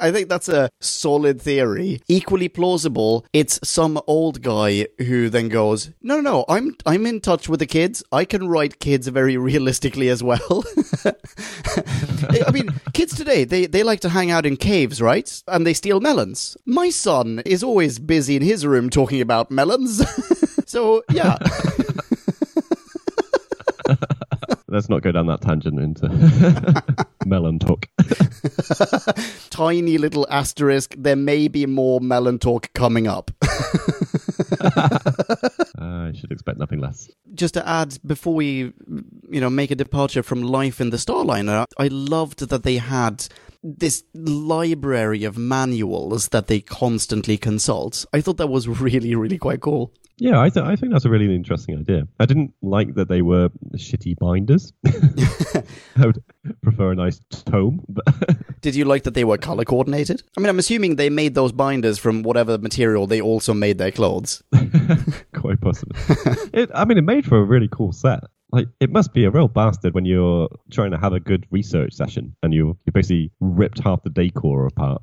I 0.00 0.12
think 0.12 0.28
that's 0.28 0.48
a 0.48 0.70
solid 0.80 1.40
theory. 1.40 2.00
Equally 2.08 2.48
plausible, 2.48 3.24
it's 3.32 3.60
some 3.62 4.00
old 4.06 4.42
guy 4.42 4.86
who 4.98 5.28
then 5.28 5.48
goes, 5.48 5.90
"No, 6.02 6.16
no, 6.16 6.22
no, 6.22 6.44
I'm 6.48 6.76
I'm 6.86 7.06
in 7.06 7.20
touch 7.20 7.48
with 7.48 7.60
the 7.60 7.66
kids. 7.66 8.02
I 8.12 8.24
can 8.24 8.48
write 8.48 8.78
kids 8.78 9.08
very 9.08 9.36
realistically 9.36 10.08
as 10.08 10.22
well." 10.22 10.64
I 12.46 12.50
mean, 12.52 12.70
kids 12.92 13.14
today, 13.14 13.44
they 13.44 13.66
they 13.66 13.82
like 13.82 14.00
to 14.00 14.08
hang 14.08 14.30
out 14.30 14.46
in 14.46 14.56
caves, 14.56 15.00
right? 15.00 15.42
And 15.48 15.66
they 15.66 15.74
steal 15.74 16.00
melons. 16.00 16.56
My 16.66 16.90
son 16.90 17.42
is 17.44 17.62
always 17.62 17.98
busy 17.98 18.36
in 18.36 18.42
his 18.42 18.66
room 18.66 18.90
talking 18.90 19.20
about 19.20 19.50
melons. 19.50 20.02
so, 20.66 21.02
yeah. 21.10 21.38
Let's 24.72 24.88
not 24.88 25.02
go 25.02 25.12
down 25.12 25.26
that 25.26 25.42
tangent 25.42 25.78
into 25.78 26.08
melon 27.26 27.58
talk. 27.58 27.86
Tiny 29.50 29.98
little 29.98 30.26
asterisk, 30.30 30.94
there 30.96 31.14
may 31.14 31.46
be 31.48 31.66
more 31.66 32.00
melon 32.00 32.38
talk 32.38 32.72
coming 32.72 33.06
up. 33.06 33.30
I 35.78 36.12
should 36.14 36.32
expect 36.32 36.58
nothing 36.58 36.80
less. 36.80 37.10
just 37.34 37.54
to 37.54 37.68
add 37.68 37.98
before 38.06 38.34
we 38.34 38.72
you 39.30 39.40
know 39.40 39.50
make 39.50 39.70
a 39.70 39.74
departure 39.74 40.22
from 40.22 40.42
life 40.42 40.80
in 40.80 40.90
the 40.90 40.96
starliner 40.98 41.64
i 41.78 41.88
loved 41.88 42.48
that 42.48 42.62
they 42.62 42.76
had 42.76 43.26
this 43.62 44.04
library 44.14 45.24
of 45.24 45.36
manuals 45.38 46.28
that 46.28 46.46
they 46.48 46.60
constantly 46.60 47.36
consult 47.38 48.04
i 48.12 48.20
thought 48.20 48.36
that 48.36 48.48
was 48.48 48.68
really 48.68 49.14
really 49.14 49.38
quite 49.38 49.60
cool 49.60 49.92
Yeah, 50.22 50.40
I, 50.40 50.50
th- 50.50 50.64
I 50.64 50.76
think 50.76 50.92
that's 50.92 51.04
a 51.04 51.10
really 51.10 51.34
interesting 51.34 51.76
idea. 51.76 52.06
I 52.20 52.26
didn't 52.26 52.54
like 52.62 52.94
that 52.94 53.08
they 53.08 53.22
were 53.22 53.48
shitty 53.74 54.16
binders. 54.20 54.72
I 55.96 56.06
would 56.06 56.22
prefer 56.62 56.92
a 56.92 56.94
nice 56.94 57.20
tome, 57.28 57.84
but 57.88 58.04
did 58.60 58.76
you 58.76 58.84
like 58.84 59.02
that 59.02 59.14
they 59.14 59.24
were 59.24 59.36
color 59.36 59.64
coordinated 59.64 60.22
i 60.36 60.40
mean 60.40 60.48
i'm 60.48 60.58
assuming 60.58 60.94
they 60.94 61.10
made 61.10 61.34
those 61.34 61.50
binders 61.50 61.98
from 61.98 62.22
whatever 62.22 62.56
material 62.58 63.08
they 63.08 63.20
also 63.20 63.52
made 63.52 63.76
their 63.78 63.90
clothes 63.90 64.42
quite 65.34 65.60
possibly. 65.60 65.98
it, 66.52 66.70
I 66.72 66.84
mean, 66.84 66.98
it 66.98 67.02
made 67.02 67.26
for 67.26 67.38
a 67.38 67.44
really 67.44 67.68
cool 67.72 67.90
set. 67.90 68.20
Like, 68.52 68.68
it 68.78 68.90
must 68.90 69.12
be 69.12 69.24
a 69.24 69.30
real 69.30 69.48
bastard 69.48 69.94
when 69.94 70.04
you're 70.04 70.48
trying 70.70 70.92
to 70.92 70.98
have 70.98 71.12
a 71.12 71.20
good 71.20 71.46
research 71.50 71.94
session 71.94 72.36
and 72.44 72.54
you 72.54 72.78
you 72.86 72.92
basically 72.92 73.32
ripped 73.40 73.80
half 73.80 74.04
the 74.04 74.10
decor 74.10 74.66
apart. 74.66 75.02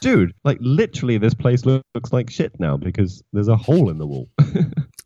Dude, 0.00 0.32
like 0.44 0.58
literally, 0.60 1.18
this 1.18 1.34
place 1.34 1.64
looks 1.66 2.12
like 2.12 2.30
shit 2.30 2.58
now 2.58 2.76
because 2.76 3.22
there's 3.32 3.48
a 3.48 3.56
hole 3.56 3.90
in 3.90 3.98
the 3.98 4.06
wall. 4.06 4.28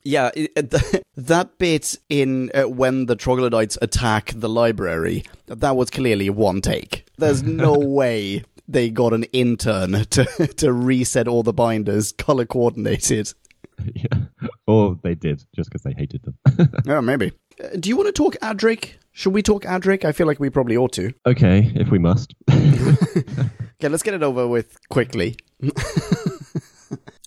yeah 0.05 0.31
that 1.17 1.59
bit 1.59 1.97
in 2.09 2.51
uh, 2.55 2.69
when 2.69 3.07
the 3.07 3.17
troglodytes 3.17 3.79
attack 3.83 4.33
the 4.35 4.49
library 4.49 5.25
that 5.47 5.77
was 5.77 5.91
clearly 5.91 6.31
one 6.31 6.61
take 6.61 7.07
there's 7.19 7.43
no 7.43 7.73
way 7.79 8.43
they 8.69 8.91
got 8.91 9.13
an 9.13 9.25
intern 9.33 10.05
to 10.07 10.25
to 10.57 10.73
reset 10.73 11.29
all 11.29 11.43
the 11.43 11.53
binders 11.53 12.13
color 12.13 12.45
coordinated 12.45 13.33
yeah. 13.95 14.19
Or 14.67 14.97
they 15.03 15.17
did 15.17 15.43
just 15.57 15.69
because 15.69 15.83
they 15.83 15.93
hated 15.93 16.23
them. 16.23 16.69
yeah 16.85 17.01
maybe 17.01 17.33
do 17.79 17.89
you 17.89 17.97
want 17.97 18.07
to 18.07 18.13
talk 18.13 18.37
adric 18.43 18.95
should 19.13 19.33
we 19.33 19.43
talk 19.43 19.65
adric 19.65 20.05
i 20.05 20.13
feel 20.13 20.27
like 20.27 20.41
we 20.41 20.51
probably 20.51 20.77
ought 20.77 20.93
to 20.93 21.13
okay, 21.27 21.71
if 21.77 21.91
we 21.91 21.99
must. 21.99 22.35
okay 22.51 23.89
let's 23.89 24.03
get 24.03 24.15
it 24.15 24.23
over 24.23 24.47
with 24.49 24.77
quickly 24.89 25.37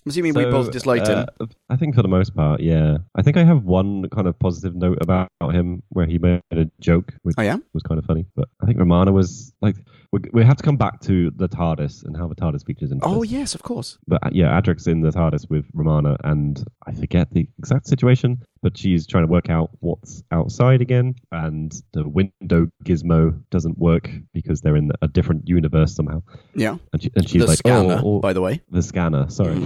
I'm 0.06 0.10
assuming 0.10 0.34
we 0.34 0.44
both 0.44 0.70
disliked 0.70 1.08
him. 1.08 1.26
uh, 1.40 1.46
I 1.68 1.74
think 1.74 1.96
for 1.96 2.02
the 2.02 2.06
most 2.08 2.32
part, 2.36 2.60
yeah. 2.60 2.98
I 3.16 3.22
think 3.22 3.36
I 3.36 3.42
have 3.42 3.64
one 3.64 4.08
kind 4.10 4.28
of 4.28 4.38
positive 4.38 4.76
note 4.76 4.98
about 5.00 5.28
him 5.50 5.82
where 5.88 6.06
he 6.06 6.18
made 6.18 6.40
a 6.52 6.66
joke, 6.78 7.12
which 7.22 7.34
Oh, 7.36 7.42
yeah? 7.42 7.56
was 7.74 7.82
kind 7.82 7.98
of 7.98 8.04
funny. 8.04 8.24
But 8.36 8.48
I 8.62 8.66
think 8.66 8.78
Romana 8.78 9.10
was 9.10 9.52
like, 9.60 9.74
we, 10.16 10.30
we 10.32 10.44
have 10.44 10.56
to 10.56 10.62
come 10.62 10.76
back 10.76 11.00
to 11.02 11.30
the 11.36 11.48
TARDIS 11.48 12.04
and 12.04 12.16
how 12.16 12.26
the 12.26 12.34
TARDIS 12.34 12.64
features 12.64 12.90
in 12.90 13.00
Oh 13.02 13.22
yes, 13.22 13.54
of 13.54 13.62
course. 13.62 13.98
But 14.06 14.24
uh, 14.24 14.30
yeah, 14.32 14.56
Adric's 14.56 14.86
in 14.86 15.02
the 15.02 15.10
TARDIS 15.10 15.50
with 15.50 15.66
Romana, 15.74 16.16
and 16.24 16.64
I 16.86 16.92
forget 16.92 17.32
the 17.32 17.46
exact 17.58 17.86
situation, 17.86 18.42
but 18.62 18.78
she's 18.78 19.06
trying 19.06 19.24
to 19.24 19.30
work 19.30 19.50
out 19.50 19.70
what's 19.80 20.22
outside 20.32 20.80
again, 20.80 21.14
and 21.32 21.74
the 21.92 22.08
window 22.08 22.68
gizmo 22.84 23.38
doesn't 23.50 23.78
work 23.78 24.10
because 24.32 24.62
they're 24.62 24.76
in 24.76 24.90
a 25.02 25.08
different 25.08 25.46
universe 25.48 25.94
somehow. 25.94 26.22
Yeah. 26.54 26.76
And, 26.92 27.02
she, 27.02 27.10
and 27.14 27.28
she's 27.28 27.42
the 27.42 27.48
like, 27.48 27.58
scanner, 27.58 28.00
oh, 28.02 28.16
oh, 28.16 28.20
by 28.20 28.32
the 28.32 28.40
way. 28.40 28.62
the 28.70 28.82
scanner, 28.82 29.28
sorry. 29.28 29.54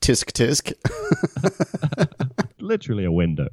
tisk 0.00 0.32
tisk. 0.32 0.72
literally 2.60 3.04
a 3.04 3.12
window. 3.12 3.48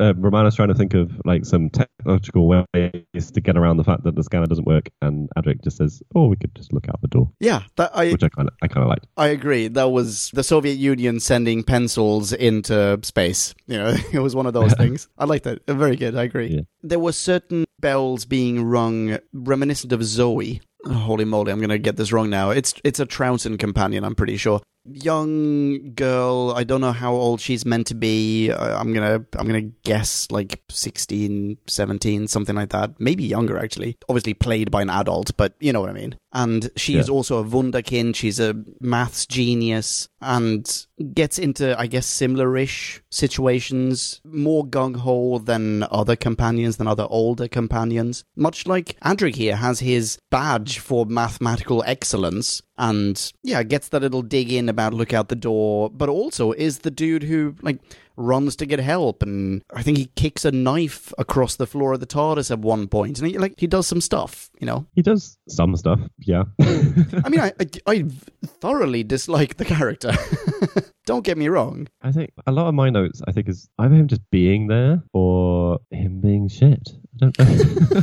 Uh, 0.00 0.14
Romana's 0.16 0.54
trying 0.56 0.68
to 0.68 0.74
think 0.74 0.94
of 0.94 1.12
like 1.24 1.44
some 1.44 1.70
technological 1.70 2.48
ways 2.48 3.30
to 3.32 3.40
get 3.40 3.56
around 3.56 3.76
the 3.76 3.84
fact 3.84 4.04
that 4.04 4.16
the 4.16 4.24
scanner 4.24 4.46
doesn't 4.46 4.66
work, 4.66 4.88
and 5.02 5.28
Adric 5.36 5.62
just 5.62 5.76
says, 5.76 6.02
"Oh, 6.14 6.26
we 6.26 6.36
could 6.36 6.54
just 6.54 6.72
look 6.72 6.88
out 6.88 7.00
the 7.02 7.08
door," 7.08 7.30
Yeah, 7.40 7.62
that 7.76 7.90
I 7.94 8.10
which 8.12 8.24
I 8.24 8.28
kind 8.28 8.48
of 8.48 8.54
I 8.62 8.68
kind 8.68 8.82
of 8.82 8.88
liked. 8.88 9.06
I 9.16 9.28
agree. 9.28 9.68
That 9.68 9.90
was 9.90 10.30
the 10.32 10.42
Soviet 10.42 10.78
Union 10.78 11.20
sending 11.20 11.62
pencils 11.62 12.32
into 12.32 12.98
space. 13.02 13.54
You 13.66 13.78
know, 13.78 13.94
it 14.12 14.20
was 14.20 14.34
one 14.34 14.46
of 14.46 14.54
those 14.54 14.72
things. 14.78 15.08
I 15.18 15.26
like 15.26 15.42
that. 15.42 15.66
Very 15.66 15.96
good. 15.96 16.16
I 16.16 16.24
agree. 16.24 16.48
Yeah. 16.48 16.60
There 16.82 16.98
were 16.98 17.12
certain 17.12 17.66
bells 17.78 18.24
being 18.24 18.64
rung 18.64 19.18
reminiscent 19.32 19.92
of 19.92 20.02
Zoe. 20.04 20.60
Oh, 20.86 20.94
holy 20.94 21.26
moly, 21.26 21.52
I'm 21.52 21.58
going 21.58 21.68
to 21.68 21.78
get 21.78 21.96
this 21.96 22.10
wrong 22.10 22.30
now. 22.30 22.50
It's 22.50 22.72
it's 22.84 23.00
a 23.00 23.06
Troughton 23.06 23.58
companion, 23.58 24.02
I'm 24.02 24.14
pretty 24.14 24.38
sure. 24.38 24.62
Young 24.92 25.94
girl, 25.94 26.52
I 26.56 26.64
don't 26.64 26.80
know 26.80 26.92
how 26.92 27.12
old 27.14 27.40
she's 27.40 27.64
meant 27.64 27.86
to 27.88 27.94
be. 27.94 28.50
I'm 28.50 28.92
going 28.92 29.06
to 29.24 29.38
I'm 29.38 29.46
going 29.48 29.70
to 29.70 29.76
guess 29.82 30.26
like 30.30 30.62
16, 30.68 31.58
17, 31.66 32.28
something 32.28 32.56
like 32.56 32.70
that. 32.70 32.98
Maybe 32.98 33.24
younger 33.24 33.58
actually. 33.58 33.96
Obviously 34.08 34.34
played 34.34 34.70
by 34.70 34.82
an 34.82 34.90
adult, 34.90 35.36
but 35.36 35.54
you 35.60 35.72
know 35.72 35.80
what 35.80 35.90
I 35.90 35.94
mean. 35.94 36.16
And 36.32 36.70
she 36.76 36.96
is 36.96 37.08
Yeah. 37.08 37.14
also 37.14 37.38
a 37.38 37.44
wunderkind. 37.44 38.14
She's 38.14 38.38
a 38.38 38.54
maths 38.80 39.26
genius 39.26 40.08
and 40.20 40.86
gets 41.14 41.38
into, 41.38 41.78
I 41.78 41.86
guess, 41.86 42.06
similar-ish 42.06 43.02
situations, 43.10 44.20
more 44.24 44.64
gung-ho 44.66 45.38
than 45.38 45.84
other 45.90 46.14
companions, 46.16 46.76
than 46.76 46.86
other 46.86 47.06
older 47.10 47.48
companions. 47.48 48.22
Much 48.36 48.66
like 48.66 48.96
Adric 49.00 49.34
here 49.36 49.56
has 49.56 49.80
his 49.80 50.18
badge 50.30 50.78
for 50.78 51.06
mathematical 51.06 51.82
excellence 51.86 52.62
and, 52.80 53.32
yeah, 53.42 53.62
gets 53.62 53.90
that 53.90 54.00
little 54.00 54.22
dig 54.22 54.50
in 54.50 54.68
about 54.68 54.94
look 54.94 55.12
out 55.12 55.28
the 55.28 55.36
door, 55.36 55.90
but 55.90 56.08
also 56.08 56.52
is 56.52 56.78
the 56.78 56.90
dude 56.90 57.22
who, 57.22 57.54
like, 57.60 57.78
runs 58.16 58.56
to 58.56 58.66
get 58.66 58.80
help 58.80 59.22
and 59.22 59.62
I 59.74 59.82
think 59.82 59.96
he 59.98 60.06
kicks 60.16 60.44
a 60.44 60.50
knife 60.50 61.12
across 61.18 61.56
the 61.56 61.66
floor 61.66 61.92
of 61.92 62.00
the 62.00 62.06
TARDIS 62.06 62.50
at 62.50 62.58
one 62.58 62.88
point 62.88 63.18
and 63.18 63.28
he, 63.28 63.38
like, 63.38 63.54
he 63.58 63.66
does 63.66 63.86
some 63.86 64.00
stuff, 64.00 64.50
you 64.58 64.66
know? 64.66 64.86
He 64.94 65.02
does 65.02 65.36
some 65.48 65.76
stuff, 65.76 66.00
yeah. 66.18 66.44
I 66.60 67.28
mean, 67.28 67.40
I, 67.40 67.52
I, 67.60 67.66
I 67.86 68.04
thoroughly 68.46 69.04
dislike 69.04 69.58
the 69.58 69.66
character. 69.66 70.12
Don't 71.06 71.24
get 71.24 71.36
me 71.36 71.48
wrong. 71.48 71.86
I 72.00 72.12
think 72.12 72.30
a 72.46 72.52
lot 72.52 72.68
of 72.68 72.74
my 72.74 72.88
notes, 72.88 73.20
I 73.28 73.32
think, 73.32 73.48
is 73.48 73.68
either 73.78 73.94
him 73.94 74.08
just 74.08 74.22
being 74.30 74.68
there 74.68 75.02
or 75.12 75.80
him 75.90 76.20
being 76.20 76.48
shit. 76.48 76.88
I 77.14 77.18
don't 77.18 77.38
know. 77.38 78.02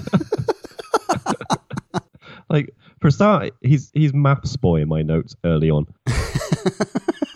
like 2.49 2.73
for 2.99 3.07
a 3.07 3.11
start, 3.11 3.53
he's 3.61 3.91
he's 3.93 4.13
maths 4.13 4.55
boy 4.55 4.81
in 4.81 4.87
my 4.87 5.01
notes 5.01 5.35
early 5.43 5.69
on. 5.69 5.85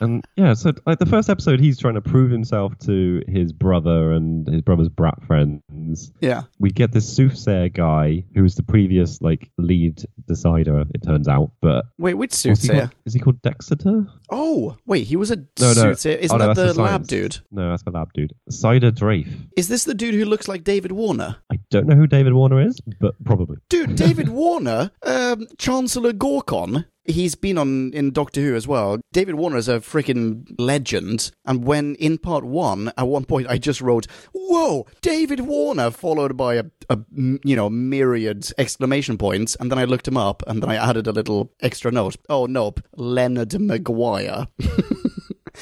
And 0.00 0.24
yeah, 0.36 0.54
so 0.54 0.72
like 0.86 0.98
the 0.98 1.06
first 1.06 1.28
episode, 1.28 1.60
he's 1.60 1.78
trying 1.78 1.94
to 1.94 2.00
prove 2.00 2.30
himself 2.30 2.76
to 2.86 3.22
his 3.28 3.52
brother 3.52 4.12
and 4.12 4.48
his 4.48 4.62
brother's 4.62 4.88
brat 4.88 5.22
friends. 5.26 6.12
Yeah. 6.20 6.42
We 6.58 6.70
get 6.70 6.92
this 6.92 7.08
soothsayer 7.14 7.68
guy 7.68 8.24
who 8.34 8.42
was 8.42 8.54
the 8.54 8.62
previous 8.62 9.20
like 9.20 9.50
lead 9.58 10.02
decider. 10.26 10.84
It 10.94 11.02
turns 11.02 11.28
out, 11.28 11.52
but 11.60 11.84
Wait, 11.98 12.14
which 12.14 12.30
what's 12.30 12.42
he 12.42 12.54
soothsayer? 12.54 12.90
is 13.04 13.14
he 13.14 13.20
called 13.20 13.42
Dexter? 13.42 14.06
Oh, 14.30 14.76
wait, 14.86 15.06
he 15.06 15.16
was 15.16 15.30
a 15.30 15.36
No, 15.36 15.44
no. 15.60 15.72
soothsayer. 15.72 16.16
Isn't 16.18 16.34
Oh, 16.34 16.38
no, 16.38 16.46
that 16.54 16.56
that's 16.56 16.76
the, 16.76 16.82
lab 16.82 17.06
dude? 17.06 17.38
No, 17.50 17.70
that's 17.70 17.82
the 17.82 17.90
lab 17.90 18.12
dude. 18.12 18.32
Cider 18.48 18.90
Draith. 18.92 19.48
Is 19.56 19.68
this 19.68 19.84
the 19.84 19.94
dude 19.94 20.14
who 20.14 20.24
looks 20.24 20.48
like 20.48 20.64
David 20.64 20.92
Warner? 20.92 21.36
I 21.52 21.58
don't 21.70 21.86
know 21.86 21.96
who 21.96 22.06
David 22.06 22.32
Warner 22.34 22.60
is, 22.66 22.80
but 23.00 23.14
probably. 23.24 23.58
Dude, 23.68 23.96
David 23.96 24.28
Warner, 24.28 24.90
um, 25.02 25.46
Chancellor 25.58 26.12
Gorkon. 26.12 26.86
He's 27.10 27.34
been 27.34 27.58
on 27.58 27.92
in 27.92 28.10
Doctor 28.12 28.40
Who 28.40 28.54
as 28.54 28.66
well. 28.68 28.98
David 29.12 29.34
Warner 29.34 29.56
is 29.56 29.68
a 29.68 29.80
freaking 29.80 30.46
legend. 30.58 31.30
And 31.44 31.64
when 31.64 31.94
in 31.96 32.18
part 32.18 32.44
one, 32.44 32.92
at 32.96 33.06
one 33.08 33.24
point, 33.24 33.46
I 33.48 33.58
just 33.58 33.80
wrote, 33.80 34.06
"Whoa, 34.32 34.86
David 35.02 35.40
Warner!" 35.40 35.90
followed 35.90 36.36
by 36.36 36.54
a, 36.54 36.64
a 36.88 36.98
you 37.12 37.56
know 37.56 37.68
myriad 37.70 38.50
exclamation 38.58 39.18
points, 39.18 39.56
and 39.60 39.70
then 39.70 39.78
I 39.78 39.84
looked 39.84 40.06
him 40.08 40.16
up, 40.16 40.42
and 40.46 40.62
then 40.62 40.70
I 40.70 40.76
added 40.76 41.06
a 41.06 41.12
little 41.12 41.50
extra 41.60 41.90
note. 41.90 42.16
Oh 42.28 42.46
nope, 42.46 42.80
Leonard 42.96 43.58
Maguire. 43.60 44.46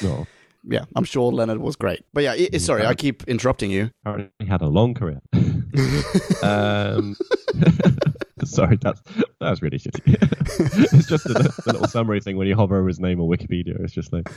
No, 0.02 0.26
yeah, 0.64 0.84
I'm 0.94 1.02
sure 1.04 1.32
Leonard 1.32 1.58
was 1.58 1.74
great. 1.74 2.04
But 2.12 2.22
yeah, 2.22 2.32
i- 2.32 2.48
i- 2.52 2.58
sorry, 2.58 2.84
I 2.87 2.94
keep 2.94 3.24
interrupting 3.26 3.70
you. 3.70 3.90
apparently 4.04 4.30
he 4.38 4.46
had 4.46 4.61
a 4.62 4.66
long 4.68 4.94
career. 4.94 5.20
um, 6.42 7.16
sorry, 8.46 8.79
that's 8.81 9.01
that's 9.40 9.62
really 9.62 9.79
shitty. 9.79 10.03
it's 10.94 11.07
just 11.09 11.27
a, 11.27 11.33
the 11.35 11.62
little 11.66 11.87
summary 11.88 12.20
thing 12.20 12.37
when 12.37 12.46
you 12.46 12.55
hover 12.57 12.79
over 12.79 12.88
his 12.88 13.01
name 13.01 13.20
on 13.20 13.29
Wikipedia. 13.29 13.79
It's 13.83 13.92
just 13.92 14.12
like 14.12 14.29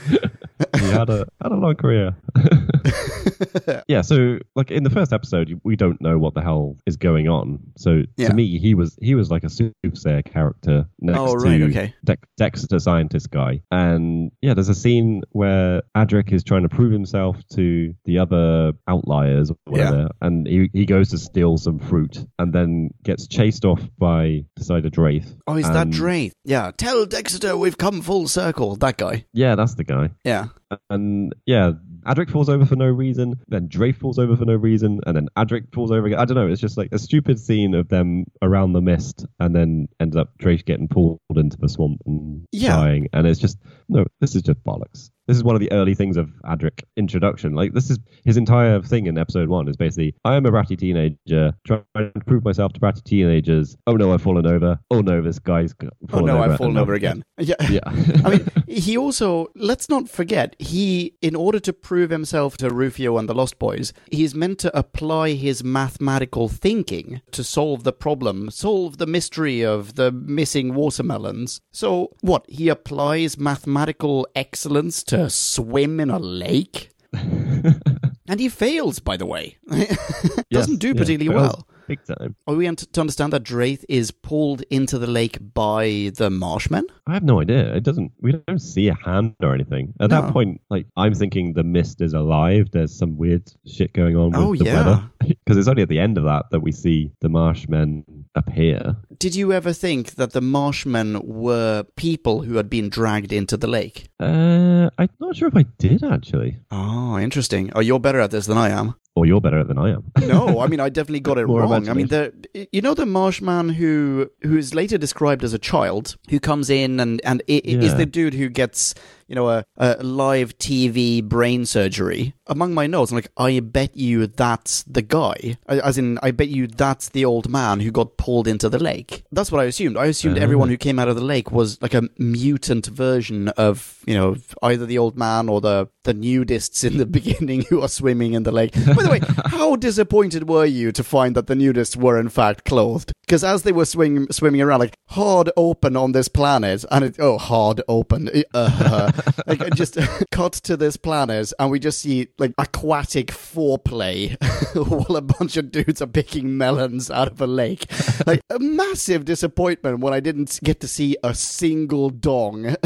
he 0.78 0.86
had 0.90 1.10
a 1.10 1.26
had 1.42 1.52
a 1.52 1.56
long 1.56 1.74
career. 1.76 2.14
yeah, 3.88 4.00
so 4.02 4.38
like 4.54 4.70
in 4.70 4.82
the 4.84 4.90
first 4.90 5.12
episode, 5.12 5.60
we 5.64 5.76
don't 5.76 6.00
know 6.00 6.18
what 6.18 6.34
the 6.34 6.42
hell 6.42 6.76
is 6.86 6.96
going 6.96 7.28
on. 7.28 7.58
So 7.76 8.02
Yeah. 8.16 8.28
to 8.28 8.34
me, 8.34 8.58
he 8.58 8.74
was 8.74 8.96
he 9.00 9.14
was 9.14 9.30
like 9.30 9.44
a 9.44 9.48
soothsayer 9.50 10.22
character 10.22 10.86
next 11.00 11.18
Oh, 11.18 11.34
right, 11.34 11.58
to 11.58 11.64
okay. 11.66 11.94
Dex- 12.04 12.28
Dexter 12.36 12.78
scientist 12.78 13.30
guy. 13.30 13.62
And 13.70 14.30
yeah, 14.40 14.54
there's 14.54 14.68
a 14.68 14.74
scene 14.74 15.22
where 15.30 15.82
Adric 15.96 16.32
is 16.32 16.44
trying 16.44 16.62
to 16.62 16.68
prove 16.68 16.92
himself 16.92 17.36
to 17.54 17.94
the 18.04 18.18
other 18.18 18.72
outliers 18.88 19.50
or 19.50 19.56
whatever, 19.66 20.08
and 20.20 20.46
he, 20.46 20.70
he 20.72 20.86
goes 20.86 21.10
to 21.10 21.18
steal 21.18 21.56
some 21.58 21.78
fruit 21.78 22.24
and 22.38 22.52
then 22.52 22.90
gets 23.04 23.26
chased 23.26 23.64
off 23.64 23.80
by 23.98 24.44
Decider 24.56 24.90
Draith. 24.90 25.36
Oh, 25.46 25.56
is 25.56 25.68
that 25.68 25.86
And- 25.88 25.92
Draith? 25.94 26.32
Yeah, 26.44 26.70
tell 26.76 27.06
Dexter 27.06 27.56
we've 27.56 27.78
come 27.78 28.02
full 28.02 28.28
circle. 28.28 28.76
That 28.76 28.96
guy. 28.96 29.24
Yeah, 29.32 29.54
that's 29.54 29.74
the 29.74 29.84
guy. 29.84 30.10
Yeah. 30.24 30.46
And 30.90 31.34
yeah, 31.46 31.72
Adric 32.06 32.30
falls 32.30 32.48
over 32.48 32.64
for 32.64 32.76
no 32.76 32.86
reason, 32.86 33.34
then 33.46 33.68
Draith 33.68 33.96
falls 33.96 34.18
over 34.18 34.36
for 34.36 34.44
no 34.46 34.54
reason, 34.54 35.00
and 35.06 35.14
then 35.16 35.28
Adric 35.36 35.72
falls 35.74 35.90
over 35.92 36.06
again. 36.06 36.18
I 36.18 36.24
don't 36.24 36.34
know. 36.36 36.48
It's 36.48 36.60
just 36.60 36.76
like 36.78 36.88
a 36.92 36.98
stupid 36.98 37.38
scene 37.38 37.74
of 37.74 37.88
them 37.88 38.24
around 38.40 38.72
the 38.72 38.80
mist, 38.80 39.26
and 39.38 39.54
then 39.54 39.88
ends 40.00 40.16
up 40.16 40.30
Draith 40.38 40.64
getting 40.64 40.88
pulled 40.88 41.20
into 41.36 41.58
the 41.58 41.68
swamp 41.68 42.00
and 42.06 42.44
Yeah. 42.52 42.76
dying. 42.76 43.08
And 43.12 43.26
it's 43.26 43.38
just 43.38 43.58
no, 43.92 44.04
this 44.20 44.34
is 44.34 44.42
just 44.42 44.62
bollocks. 44.64 45.10
This 45.28 45.36
is 45.36 45.44
one 45.44 45.54
of 45.54 45.60
the 45.60 45.70
early 45.70 45.94
things 45.94 46.16
of 46.16 46.30
Adric 46.44 46.82
introduction. 46.96 47.54
Like 47.54 47.74
this 47.74 47.90
is 47.90 47.98
his 48.24 48.36
entire 48.36 48.82
thing 48.82 49.06
in 49.06 49.16
episode 49.16 49.48
one 49.48 49.68
is 49.68 49.76
basically 49.76 50.14
I 50.24 50.34
am 50.34 50.46
a 50.46 50.50
bratty 50.50 50.76
teenager 50.76 51.52
trying 51.64 51.84
to 51.94 52.20
prove 52.26 52.44
myself 52.44 52.72
to 52.72 52.80
bratty 52.80 53.04
teenagers. 53.04 53.76
Oh 53.86 53.92
no, 53.92 54.12
I've 54.12 54.22
fallen 54.22 54.46
over. 54.46 54.80
Oh 54.90 55.00
no, 55.00 55.22
this 55.22 55.38
guy's 55.38 55.74
Oh 56.12 56.20
no, 56.20 56.38
over. 56.38 56.52
I've 56.52 56.58
fallen 56.58 56.76
over 56.76 56.94
again. 56.94 57.24
Yeah. 57.38 57.54
Yeah. 57.68 57.80
I 58.24 58.30
mean, 58.30 58.48
he 58.68 58.96
also, 58.96 59.48
let's 59.56 59.88
not 59.88 60.08
forget, 60.08 60.54
he, 60.60 61.14
in 61.20 61.34
order 61.34 61.58
to 61.60 61.72
prove 61.72 62.10
himself 62.10 62.56
to 62.58 62.70
Rufio 62.70 63.18
and 63.18 63.28
the 63.28 63.34
Lost 63.34 63.58
Boys, 63.58 63.92
he's 64.12 64.32
meant 64.34 64.60
to 64.60 64.78
apply 64.78 65.32
his 65.32 65.64
mathematical 65.64 66.48
thinking 66.48 67.20
to 67.32 67.42
solve 67.42 67.82
the 67.82 67.92
problem, 67.92 68.48
solve 68.50 68.98
the 68.98 69.06
mystery 69.06 69.64
of 69.64 69.96
the 69.96 70.12
missing 70.12 70.74
watermelons. 70.74 71.60
So, 71.72 72.12
what, 72.20 72.44
he 72.48 72.68
applies 72.68 73.36
mathematical 73.82 74.28
excellence 74.36 75.02
to 75.04 75.28
swim 75.28 75.98
in 76.00 76.10
a 76.10 76.18
lake? 76.18 76.90
and 77.12 78.38
he 78.38 78.48
fails, 78.48 79.00
by 79.00 79.16
the 79.16 79.26
way. 79.26 79.56
Doesn't 79.68 80.44
Yes, 80.50 80.66
do 80.68 80.94
particularly 80.94 81.28
fails 81.28 81.34
well. 81.34 81.68
Big 81.88 81.98
time. 82.04 82.36
Are 82.46 82.54
we 82.54 82.72
to 82.72 83.00
understand 83.00 83.32
that 83.32 83.42
Draith 83.42 83.84
is 83.88 84.12
pulled 84.12 84.62
into 84.70 84.98
the 85.00 85.08
lake 85.08 85.36
by 85.52 86.12
the 86.16 86.30
Marshmen? 86.30 86.84
I 87.08 87.14
have 87.14 87.24
no 87.24 87.40
idea. 87.40 87.74
It 87.74 87.82
doesn't. 87.82 88.12
We 88.20 88.32
don't 88.32 88.60
see 88.60 88.86
a 88.88 88.94
hand 88.94 89.34
or 89.42 89.52
anything. 89.52 89.92
At 90.00 90.10
No. 90.10 90.22
that 90.22 90.32
point, 90.32 90.60
like 90.70 90.86
I'm 90.96 91.12
thinking 91.14 91.54
the 91.54 91.64
mist 91.64 92.00
is 92.00 92.14
alive. 92.14 92.70
There's 92.70 92.96
some 92.96 93.16
weird 93.18 93.50
shit 93.66 93.92
going 93.94 94.16
on 94.16 94.34
oh, 94.36 94.50
with 94.50 94.60
Oh, 94.60 94.64
the 94.64 94.70
yeah. 94.70 94.76
weather 94.76 95.10
because 95.44 95.56
it's 95.58 95.66
only 95.68 95.82
at 95.82 95.88
the 95.88 95.98
end 95.98 96.18
of 96.18 96.24
that 96.24 96.46
that 96.52 96.60
we 96.60 96.70
see 96.70 97.10
the 97.20 97.28
Marshmen 97.28 98.04
appear. 98.34 98.96
Did 99.18 99.34
you 99.36 99.52
ever 99.52 99.72
think 99.72 100.14
that 100.16 100.32
the 100.32 100.40
Marshmen 100.40 101.22
were 101.24 101.84
people 101.96 102.42
who 102.42 102.56
had 102.56 102.68
been 102.70 102.88
dragged 102.88 103.32
into 103.32 103.56
the 103.56 103.66
lake? 103.66 104.08
Uh, 104.20 104.90
I'm 104.98 105.08
not 105.20 105.36
sure 105.36 105.48
if 105.48 105.56
I 105.56 105.64
did 105.78 106.02
actually. 106.02 106.58
Oh, 106.70 107.18
interesting. 107.18 107.70
Oh, 107.74 107.80
you're 107.80 108.00
better 108.00 108.20
at 108.20 108.30
this 108.30 108.46
than 108.46 108.58
I 108.58 108.70
am. 108.70 108.94
Or 109.14 109.26
you're 109.26 109.42
better 109.42 109.62
than 109.62 109.76
I 109.76 109.90
am. 109.90 110.10
no, 110.26 110.60
I 110.60 110.66
mean 110.68 110.80
I 110.80 110.88
definitely 110.88 111.20
got 111.20 111.36
it 111.38 111.44
wrong. 111.46 111.88
I 111.88 111.92
mean 111.92 112.06
the 112.08 112.32
you 112.72 112.80
know 112.80 112.94
the 112.94 113.04
Marshman 113.06 113.68
who 113.68 114.30
who 114.42 114.56
is 114.56 114.74
later 114.74 114.96
described 114.96 115.44
as 115.44 115.52
a 115.52 115.58
child 115.58 116.16
who 116.30 116.40
comes 116.40 116.70
in 116.70 116.98
and 116.98 117.20
and 117.22 117.42
i- 117.48 117.52
i- 117.64 117.76
is 117.86 117.94
the 117.96 118.06
dude 118.06 118.32
who 118.34 118.48
gets 118.48 118.94
you 119.28 119.34
know 119.34 119.48
a, 119.48 119.64
a 119.76 120.02
live 120.02 120.56
TV 120.58 121.22
brain 121.22 121.66
surgery. 121.66 122.34
Among 122.46 122.74
my 122.74 122.86
notes, 122.86 123.10
I'm 123.12 123.16
like, 123.16 123.30
I 123.36 123.60
bet 123.60 123.96
you 123.96 124.26
that's 124.26 124.82
the 124.82 125.00
guy. 125.02 125.56
As 125.68 125.96
in, 125.96 126.18
I 126.22 126.32
bet 126.32 126.48
you 126.48 126.66
that's 126.66 127.08
the 127.08 127.24
old 127.24 127.48
man 127.48 127.80
who 127.80 127.90
got 127.90 128.16
pulled 128.18 128.46
into 128.46 128.68
the 128.68 128.78
lake. 128.78 129.24
That's 129.32 129.50
what 129.50 129.60
I 129.60 129.64
assumed. 129.64 129.96
I 129.96 130.06
assumed 130.06 130.38
Ah. 130.38 130.42
everyone 130.42 130.68
who 130.68 130.76
came 130.76 130.98
out 130.98 131.08
of 131.08 131.16
the 131.16 131.22
lake 131.24 131.50
was 131.52 131.80
like 131.80 131.94
a 131.94 132.02
mutant 132.18 132.86
version 132.86 133.48
of 133.50 133.98
you 134.06 134.14
know 134.14 134.36
either 134.62 134.84
the 134.86 134.98
old 134.98 135.16
man 135.16 135.48
or 135.48 135.60
the 135.60 135.88
the 136.04 136.12
nudists 136.14 136.84
in 136.84 136.98
the 136.98 137.06
beginning 137.18 137.62
who 137.62 137.80
are 137.80 137.88
swimming 137.88 138.34
in 138.34 138.42
the 138.42 138.52
lake. 138.52 138.72
By 138.74 139.02
the 139.02 139.10
way, 139.10 139.20
how 139.46 139.76
disappointed 139.76 140.48
were 140.48 140.66
you 140.66 140.90
to 140.92 141.04
find 141.04 141.34
that 141.36 141.46
the 141.46 141.54
nudists 141.54 141.96
were 141.96 142.18
in 142.18 142.28
fact 142.28 142.64
clothed? 142.64 143.12
Because 143.22 143.44
as 143.44 143.62
they 143.62 143.72
were 143.72 143.84
swing, 143.86 144.26
swimming 144.30 144.60
around, 144.60 144.80
like 144.80 144.96
hard 145.10 145.50
open 145.56 145.96
on 145.96 146.12
this 146.12 146.28
planet, 146.28 146.84
and 146.90 147.04
it 147.04 147.16
oh 147.18 147.38
hard 147.38 147.80
open, 147.88 148.28
uh, 148.52 149.12
like 149.46 149.60
it 149.60 149.74
just 149.74 149.98
cut 150.30 150.52
to 150.54 150.76
this 150.76 150.96
planet, 150.96 151.52
and 151.58 151.70
we 151.70 151.78
just 151.78 152.00
see 152.00 152.28
like 152.38 152.52
aquatic 152.58 153.28
foreplay 153.28 154.36
while 154.74 155.16
a 155.16 155.22
bunch 155.22 155.56
of 155.56 155.70
dudes 155.70 156.02
are 156.02 156.06
picking 156.06 156.56
melons 156.56 157.10
out 157.10 157.28
of 157.28 157.40
a 157.40 157.46
lake. 157.46 157.86
Like 158.26 158.40
a 158.50 158.58
massive 158.58 159.24
disappointment 159.24 160.00
when 160.00 160.12
I 160.12 160.20
didn't 160.20 160.60
get 160.62 160.80
to 160.80 160.88
see 160.88 161.16
a 161.22 161.34
single 161.34 162.10
dong 162.10 162.76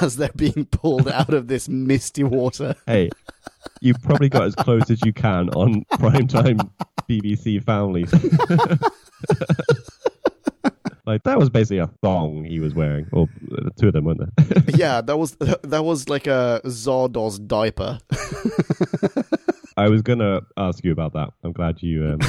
as 0.00 0.16
they're 0.16 0.30
being 0.34 0.66
pulled 0.66 1.08
out 1.08 1.34
of 1.34 1.48
this 1.48 1.68
misty 1.68 2.24
water. 2.24 2.74
Hey, 2.86 3.10
you've 3.80 4.02
probably 4.02 4.28
got 4.28 4.44
as 4.44 4.54
close 4.54 4.90
as 4.90 5.02
you 5.04 5.12
can 5.12 5.48
on 5.50 5.84
primetime 5.92 6.70
BBC 7.08 7.62
Family. 7.64 8.06
Like 11.08 11.22
that 11.22 11.38
was 11.38 11.48
basically 11.48 11.78
a 11.78 11.86
thong 12.02 12.44
he 12.44 12.60
was 12.60 12.74
wearing, 12.74 13.06
or 13.12 13.28
uh, 13.50 13.70
two 13.80 13.86
of 13.86 13.94
them, 13.94 14.04
weren't 14.04 14.20
there? 14.20 14.62
yeah, 14.76 15.00
that 15.00 15.16
was 15.16 15.36
that 15.36 15.82
was 15.82 16.10
like 16.10 16.26
a 16.26 16.60
Zardoz 16.66 17.46
diaper. 17.46 17.98
I 19.78 19.88
was 19.88 20.02
gonna 20.02 20.42
ask 20.58 20.84
you 20.84 20.92
about 20.92 21.14
that. 21.14 21.30
I'm 21.42 21.52
glad 21.52 21.82
you 21.82 22.04
um, 22.04 22.20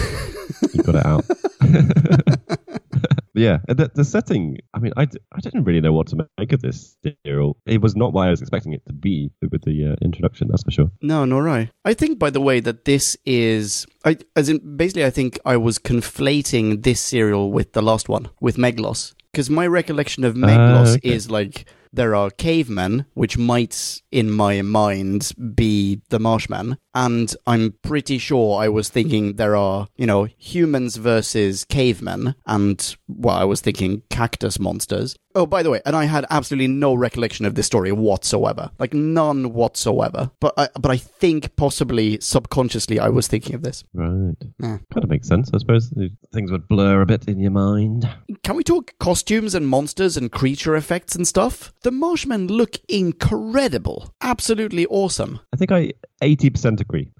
you 0.73 0.82
got 0.82 0.95
it 0.95 1.05
out. 1.05 1.25
Yeah, 3.34 3.59
the, 3.67 3.91
the 3.93 4.03
setting. 4.03 4.57
I 4.73 4.80
mean, 4.80 4.93
I, 4.97 5.03
I 5.03 5.39
didn't 5.41 5.63
really 5.63 5.82
know 5.82 5.93
what 5.93 6.07
to 6.07 6.27
make 6.38 6.51
of 6.53 6.61
this 6.61 6.97
serial. 7.25 7.57
It 7.65 7.82
was 7.82 7.95
not 7.95 8.13
what 8.13 8.27
I 8.27 8.30
was 8.30 8.41
expecting 8.41 8.73
it 8.73 8.86
to 8.88 8.93
be 8.93 9.32
with 9.41 9.63
the 9.63 9.91
uh, 9.91 9.95
introduction. 10.01 10.47
That's 10.49 10.63
for 10.63 10.71
sure. 10.71 10.91
No, 11.01 11.25
nor 11.25 11.47
I. 11.49 11.71
I 11.86 11.93
think, 11.93 12.19
by 12.19 12.30
the 12.30 12.41
way, 12.41 12.59
that 12.59 12.86
this 12.86 13.17
is. 13.25 13.86
I, 14.05 14.17
as 14.36 14.49
in, 14.49 14.77
basically, 14.77 15.05
I 15.05 15.09
think 15.09 15.39
I 15.45 15.57
was 15.57 15.80
conflating 15.80 16.84
this 16.84 17.01
serial 17.01 17.51
with 17.51 17.73
the 17.73 17.82
last 17.82 18.09
one, 18.09 18.30
with 18.39 18.57
Meglos. 18.57 19.13
Because 19.32 19.49
my 19.49 19.67
recollection 19.67 20.23
of 20.23 20.34
Meglos 20.34 20.95
okay. 20.95 21.09
is 21.09 21.30
like 21.30 21.65
there 21.93 22.15
are 22.15 22.30
cavemen, 22.30 23.05
which 23.13 23.38
might, 23.38 24.01
in 24.11 24.32
my 24.32 24.61
mind, 24.61 25.32
be 25.55 26.01
the 26.09 26.19
Marshmen. 26.19 26.77
And 26.99 27.33
I'm 27.47 27.75
pretty 27.81 28.17
sure 28.17 28.61
I 28.61 28.67
was 28.67 28.89
thinking 28.89 29.37
there 29.37 29.55
are, 29.55 29.87
you 29.95 30.05
know, 30.05 30.25
humans 30.37 30.97
versus 30.97 31.63
cavemen. 31.63 32.35
And, 32.45 32.97
well, 33.07 33.37
I 33.37 33.45
was 33.45 33.61
thinking 33.61 34.03
cactus 34.09 34.59
monsters. 34.59 35.15
Oh, 35.33 35.45
by 35.45 35.63
the 35.63 35.69
way, 35.69 35.79
and 35.85 35.95
I 35.95 36.05
had 36.05 36.25
absolutely 36.29 36.67
no 36.67 36.93
recollection 36.93 37.45
of 37.45 37.55
this 37.55 37.67
story 37.67 37.93
whatsoever. 37.93 38.71
Like, 38.79 38.93
none 38.93 39.53
whatsoever. 39.53 40.31
But 40.41 40.55
I, 40.57 40.67
but 40.73 40.91
I 40.91 40.97
think 40.97 41.55
possibly 41.55 42.19
subconsciously 42.19 42.99
I 42.99 43.07
was 43.07 43.27
thinking 43.27 43.55
of 43.55 43.61
this. 43.61 43.85
Right. 43.93 44.35
Yeah. 44.59 44.79
Kind 44.91 45.03
of 45.03 45.09
makes 45.09 45.27
sense, 45.29 45.51
I 45.53 45.59
suppose. 45.59 45.93
Things 46.33 46.51
would 46.51 46.67
blur 46.67 47.01
a 47.01 47.05
bit 47.05 47.29
in 47.29 47.39
your 47.39 47.51
mind. 47.51 48.09
Can 48.43 48.57
we 48.57 48.63
talk 48.63 48.93
costumes 48.99 49.55
and 49.55 49.69
monsters 49.69 50.17
and 50.17 50.31
creature 50.31 50.75
effects 50.75 51.15
and 51.15 51.25
stuff? 51.25 51.71
The 51.83 51.91
Marshmen 51.91 52.49
look 52.49 52.75
incredible. 52.89 54.13
Absolutely 54.19 54.85
awesome. 54.87 55.39
I 55.53 55.57
think 55.57 55.71
I 55.71 55.93
80% 56.22 56.80
agree. 56.82 57.11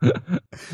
there 0.00 0.20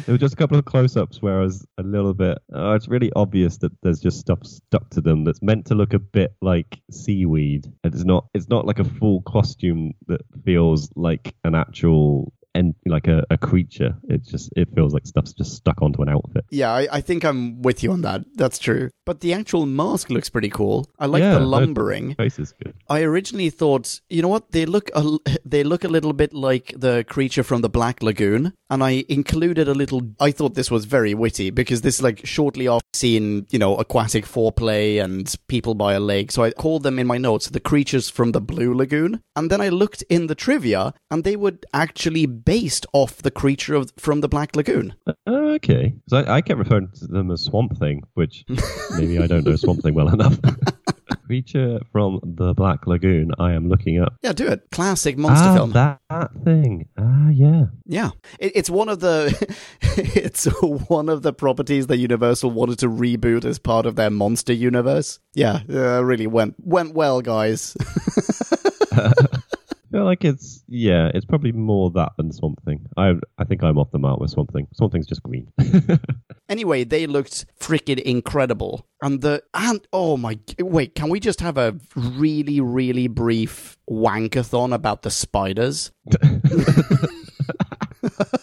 were 0.09 0.19
just 0.19 0.35
a 0.35 0.37
couple 0.37 0.59
of 0.59 0.65
close-ups 0.65 1.23
where 1.23 1.39
I 1.39 1.43
was 1.43 1.67
a 1.79 1.83
little 1.83 2.15
bit. 2.15 2.39
Oh, 2.53 2.75
it's 2.75 2.89
really 2.89 3.13
obvious 3.15 3.59
that 3.59 3.73
there's 3.83 4.01
just 4.01 4.19
stuff 4.19 4.45
stuck 4.45 4.91
to 4.91 5.01
them 5.01 5.25
that's 5.25 5.43
meant 5.43 5.67
to 5.67 5.75
look 5.75 5.95
a 5.95 5.99
bit 5.99 6.35
like 6.41 6.81
seaweed. 6.91 7.73
It's 7.85 8.05
not. 8.05 8.27
It's 8.35 8.49
not 8.49 8.67
like 8.67 8.79
a 8.79 8.85
full 8.85 9.23
costume 9.23 9.93
that 10.09 10.23
feels 10.45 10.91
like 10.97 11.35
an 11.45 11.55
actual 11.55 12.33
and 12.55 12.75
like 12.87 13.09
a, 13.09 13.25
a 13.31 13.39
creature. 13.39 13.97
It 14.09 14.25
just 14.25 14.51
it 14.57 14.69
feels 14.75 14.93
like 14.93 15.07
stuff's 15.07 15.33
just 15.33 15.55
stuck 15.55 15.81
onto 15.83 16.03
an 16.03 16.09
outfit. 16.09 16.45
Yeah, 16.51 16.73
I, 16.73 16.89
I 16.93 17.01
think 17.01 17.25
I'm 17.25 17.63
with 17.63 17.83
you 17.83 17.93
on 17.93 18.03
that. 18.03 18.25
That's 18.35 18.59
true. 18.59 18.91
But 19.05 19.21
the 19.21 19.33
actual 19.33 19.67
mask 19.67 20.11
looks 20.11 20.29
pretty 20.29 20.51
cool. 20.51 20.89
I 20.99 21.07
like 21.07 21.23
Yeah, 21.23 21.35
the 21.35 21.41
lumbering. 21.41 22.15
Face 22.15 22.39
is 22.39 22.53
good. 22.63 22.75
I 22.89 23.03
originally 23.03 23.51
thought, 23.51 24.01
you 24.09 24.23
know 24.23 24.29
what? 24.29 24.53
They 24.53 24.67
look 24.67 24.91
a, 24.95 25.19
they 25.45 25.65
look 25.65 25.85
a 25.85 25.89
little 25.89 26.13
bit 26.13 26.33
like 26.33 26.73
the 26.77 27.05
creature 27.09 27.43
from 27.43 27.63
the 27.63 27.69
Black 27.69 28.03
Lagoon, 28.03 28.53
and 28.71 28.83
I 28.83 29.05
included 29.09 29.69
a 29.69 29.75
little. 29.75 30.03
I 30.21 30.31
thought 30.31 30.55
this 30.55 30.71
was 30.71 30.85
very 30.85 31.15
witty 31.15 31.51
because 31.51 31.81
this 31.83 32.03
like 32.03 32.25
shortly 32.25 32.69
after 32.69 32.87
seeing 32.95 33.47
you 33.51 33.59
know 33.59 33.77
aquatic 33.77 34.27
foreplay 34.27 35.03
and 35.03 35.35
people 35.49 35.75
by 35.75 35.95
a 35.95 36.01
lake, 36.01 36.31
so 36.31 36.43
I 36.43 36.51
called 36.53 36.83
them 36.83 36.99
in 36.99 37.07
my 37.07 37.19
notes 37.19 37.49
the 37.49 37.61
creatures 37.61 38.09
from 38.09 38.33
the 38.33 38.41
Blue 38.41 38.75
Lagoon, 38.75 39.21
and 39.35 39.51
then 39.51 39.61
I 39.61 39.69
looked 39.69 40.03
in 40.03 40.27
the 40.27 40.35
trivia, 40.35 40.95
and 41.11 41.25
they 41.25 41.37
would 41.37 41.67
actually 41.73 42.27
based 42.45 42.86
off 42.93 43.18
the 43.18 43.30
creature 43.30 43.74
of, 43.74 43.93
from 43.97 44.20
the 44.20 44.28
Black 44.28 44.57
Lagoon. 44.57 44.95
Uh, 45.07 45.12
okay, 45.26 45.95
so 46.09 46.18
I, 46.18 46.36
I 46.36 46.40
kept 46.40 46.59
referring 46.59 46.88
to 46.97 47.07
them 47.07 47.30
as 47.30 47.43
Swamp 47.43 47.78
Thing, 47.78 48.03
which 48.14 48.45
maybe 48.97 49.18
I 49.18 49.26
don't 49.26 49.45
know 49.45 49.57
Swamp 49.57 49.82
Thing 49.82 49.95
well 49.95 50.09
enough. 50.09 50.38
Creature 51.26 51.80
from 51.93 52.20
the 52.22 52.53
Black 52.53 52.86
Lagoon. 52.86 53.30
I 53.38 53.53
am 53.53 53.68
looking 53.68 54.01
up. 54.01 54.14
Yeah, 54.22 54.32
do 54.32 54.49
it. 54.49 54.70
Classic 54.70 55.16
monster 55.16 55.49
ah, 55.49 55.55
film. 55.55 55.72
that, 55.72 56.01
that 56.11 56.30
thing. 56.45 56.88
Ah, 56.99 57.30
yeah. 57.30 57.66
Yeah, 57.86 58.11
it, 58.38 58.53
it's 58.55 58.70
one 58.70 58.88
of 58.88 59.01
the 59.01 59.57
it's 59.82 60.45
one 60.62 61.09
of 61.09 61.22
the 61.22 61.32
properties 61.32 61.86
that 61.86 61.99
Universal 61.99 62.51
wanted 62.51 62.78
to 62.80 62.88
reboot 62.88 63.45
as 63.45 63.59
part 63.59 63.86
of 63.86 63.97
their 63.97 64.11
monster 64.11 64.53
universe. 64.53 65.20
Yeah, 65.34 65.61
uh, 65.70 66.03
really 66.05 66.26
went 66.26 66.55
went 66.59 66.95
well, 66.95 67.22
guys. 67.22 67.76
Feel 69.93 70.05
like 70.05 70.24
it's 70.24 70.64
yeah, 70.68 71.11
it's 71.14 71.26
probably 71.26 71.53
more 71.53 71.90
that 71.90 72.12
than 72.16 72.32
something. 72.32 72.86
I 72.97 73.12
I 73.36 73.45
think 73.45 73.62
I'm 73.62 73.76
off 73.76 73.90
the 73.90 73.99
mark 73.99 74.20
with 74.20 74.30
something. 74.30 74.66
Something's 74.72 75.07
just 75.07 75.22
green. 75.22 75.53
anyway, 76.49 76.84
they 76.84 77.07
looked 77.07 77.45
freaking 77.61 78.01
incredible, 78.01 78.86
and 79.03 79.20
the 79.20 79.43
and 79.53 79.86
oh 79.93 80.16
my 80.16 80.38
wait, 80.59 80.95
can 80.95 81.11
we 81.11 81.20
just 81.20 81.43
have 81.43 81.59
a 81.59 81.78
really 81.95 82.59
really 82.59 83.07
brief 83.07 83.76
wankathon 83.90 84.72
about 84.72 85.03
the 85.03 85.11
spiders? 85.11 85.93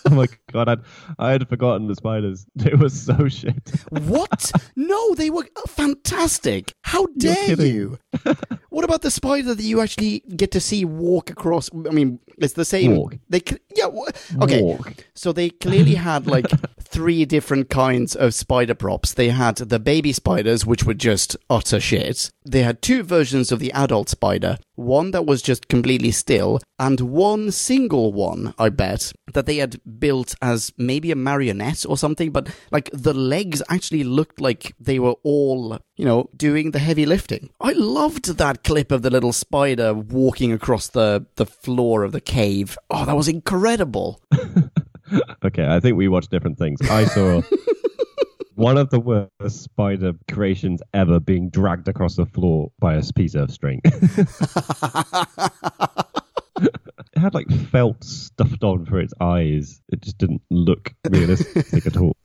oh 0.05 0.11
my 0.11 0.27
god, 0.53 0.69
I'd, 0.69 0.79
I 1.17 1.31
had 1.31 1.49
forgotten 1.49 1.87
the 1.87 1.95
spiders. 1.95 2.45
They 2.55 2.75
were 2.75 2.89
so 2.89 3.27
shit. 3.27 3.71
What? 3.89 4.51
no, 4.75 5.15
they 5.15 5.29
were 5.29 5.47
fantastic. 5.67 6.75
How 6.83 7.07
dare 7.17 7.65
you? 7.65 7.97
what 8.69 8.83
about 8.83 9.01
the 9.01 9.11
spider 9.11 9.53
that 9.53 9.63
you 9.63 9.81
actually 9.81 10.19
get 10.35 10.51
to 10.51 10.59
see 10.59 10.85
walk 10.85 11.29
across? 11.29 11.69
I 11.73 11.91
mean, 11.91 12.19
it's 12.37 12.53
the 12.53 12.65
same. 12.65 12.95
Walk. 12.95 13.15
They 13.29 13.41
yeah. 13.75 13.87
Okay. 14.41 14.61
Walk. 14.61 14.93
So 15.13 15.31
they 15.31 15.49
clearly 15.49 15.95
had 15.95 16.27
like 16.27 16.45
three 16.81 17.25
different 17.25 17.69
kinds 17.69 18.15
of 18.15 18.33
spider 18.33 18.73
props. 18.73 19.13
They 19.13 19.29
had 19.29 19.57
the 19.57 19.79
baby 19.79 20.13
spiders, 20.13 20.65
which 20.65 20.83
were 20.83 20.93
just 20.93 21.37
utter 21.49 21.79
shit. 21.79 22.31
They 22.45 22.63
had 22.63 22.81
two 22.81 23.03
versions 23.03 23.51
of 23.51 23.59
the 23.59 23.71
adult 23.73 24.09
spider. 24.09 24.57
One 24.75 25.11
that 25.11 25.25
was 25.25 25.41
just 25.41 25.67
completely 25.67 26.11
still, 26.11 26.61
and 26.79 26.99
one 27.01 27.51
single 27.51 28.13
one, 28.13 28.53
I 28.57 28.69
bet, 28.69 29.11
that 29.33 29.45
they 29.45 29.57
had 29.57 29.79
built 29.99 30.35
as 30.41 30.71
maybe 30.77 31.11
a 31.11 31.15
marionette 31.15 31.85
or 31.87 31.97
something, 31.97 32.31
but 32.31 32.49
like 32.71 32.89
the 32.93 33.13
legs 33.13 33.61
actually 33.69 34.03
looked 34.03 34.39
like 34.39 34.73
they 34.79 34.97
were 34.97 35.15
all, 35.23 35.79
you 35.99 36.05
know, 36.05 36.29
doing 36.33 36.71
the 36.71 36.79
heavy 36.79 37.05
lifting. 37.05 37.49
I 37.59 37.73
loved 37.73 38.37
that 38.37 38.63
clip 38.63 38.89
of 38.89 39.01
the 39.01 39.09
little 39.09 39.33
spider 39.33 39.93
walking 39.93 40.53
across 40.53 40.87
the, 40.87 41.25
the 41.35 41.45
floor 41.45 42.03
of 42.03 42.13
the 42.13 42.21
cave. 42.21 42.77
Oh, 42.89 43.03
that 43.03 43.17
was 43.17 43.27
incredible. 43.27 44.21
Okay, 45.43 45.65
I 45.65 45.79
think 45.79 45.97
we 45.97 46.07
watched 46.07 46.29
different 46.29 46.59
things. 46.59 46.87
I 46.87 47.03
saw 47.05 47.41
one 48.53 48.77
of 48.77 48.91
the 48.91 48.99
worst 48.99 49.63
spider 49.63 50.13
creations 50.31 50.83
ever 50.93 51.19
being 51.19 51.49
dragged 51.49 51.87
across 51.87 52.15
the 52.15 52.27
floor 52.27 52.71
by 52.77 52.93
a 52.93 53.03
piece 53.15 53.33
of 53.33 53.49
string. 53.49 53.81
it 53.85 53.95
had 57.15 57.33
like 57.33 57.49
felt 57.71 58.03
stuffed 58.03 58.63
on 58.63 58.85
for 58.85 58.99
its 58.99 59.15
eyes. 59.19 59.81
It 59.91 60.01
just 60.01 60.19
didn't 60.19 60.43
look 60.51 60.93
realistic 61.09 61.87
at 61.87 61.97
all. 61.97 62.15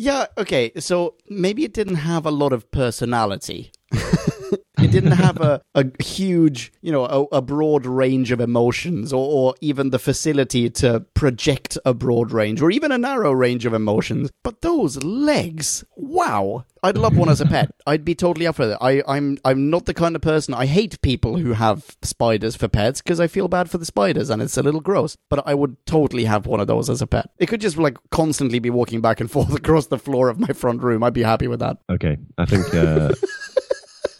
Yeah, 0.00 0.26
okay, 0.38 0.70
so 0.78 1.16
maybe 1.28 1.64
it 1.64 1.72
didn't 1.72 1.96
have 1.96 2.24
a 2.24 2.30
lot 2.30 2.52
of 2.52 2.70
personality. 2.70 3.72
It 4.78 4.90
didn't 4.90 5.12
have 5.12 5.40
a, 5.40 5.60
a 5.74 5.86
huge, 6.02 6.72
you 6.80 6.92
know, 6.92 7.04
a, 7.04 7.36
a 7.36 7.42
broad 7.42 7.86
range 7.86 8.30
of 8.30 8.40
emotions 8.40 9.12
or, 9.12 9.26
or 9.26 9.54
even 9.60 9.90
the 9.90 9.98
facility 9.98 10.70
to 10.70 11.00
project 11.14 11.78
a 11.84 11.94
broad 11.94 12.32
range 12.32 12.62
or 12.62 12.70
even 12.70 12.92
a 12.92 12.98
narrow 12.98 13.32
range 13.32 13.66
of 13.66 13.74
emotions. 13.74 14.30
But 14.42 14.62
those 14.62 15.02
legs, 15.02 15.84
wow. 15.96 16.64
I'd 16.82 16.96
love 16.96 17.16
one 17.16 17.28
as 17.28 17.40
a 17.40 17.46
pet. 17.46 17.70
I'd 17.86 18.04
be 18.04 18.14
totally 18.14 18.46
up 18.46 18.56
for 18.56 18.70
it. 18.70 18.78
I, 18.80 19.02
I'm 19.06 19.38
I'm 19.44 19.70
not 19.70 19.86
the 19.86 19.94
kind 19.94 20.14
of 20.14 20.22
person 20.22 20.54
I 20.54 20.66
hate 20.66 21.00
people 21.02 21.38
who 21.38 21.52
have 21.52 21.96
spiders 22.02 22.56
for 22.56 22.68
pets 22.68 23.02
because 23.02 23.20
I 23.20 23.26
feel 23.26 23.48
bad 23.48 23.70
for 23.70 23.78
the 23.78 23.84
spiders 23.84 24.30
and 24.30 24.40
it's 24.40 24.56
a 24.56 24.62
little 24.62 24.80
gross. 24.80 25.16
But 25.28 25.46
I 25.46 25.54
would 25.54 25.84
totally 25.86 26.24
have 26.24 26.46
one 26.46 26.60
of 26.60 26.66
those 26.66 26.88
as 26.88 27.02
a 27.02 27.06
pet. 27.06 27.30
It 27.38 27.46
could 27.46 27.60
just 27.60 27.78
like 27.78 27.98
constantly 28.10 28.58
be 28.58 28.70
walking 28.70 29.00
back 29.00 29.20
and 29.20 29.30
forth 29.30 29.52
across 29.56 29.86
the 29.86 29.98
floor 29.98 30.28
of 30.28 30.38
my 30.38 30.52
front 30.54 30.82
room. 30.82 31.02
I'd 31.02 31.14
be 31.14 31.22
happy 31.22 31.48
with 31.48 31.60
that. 31.60 31.78
Okay, 31.90 32.18
I 32.36 32.44
think 32.44 32.72
uh, 32.74 33.12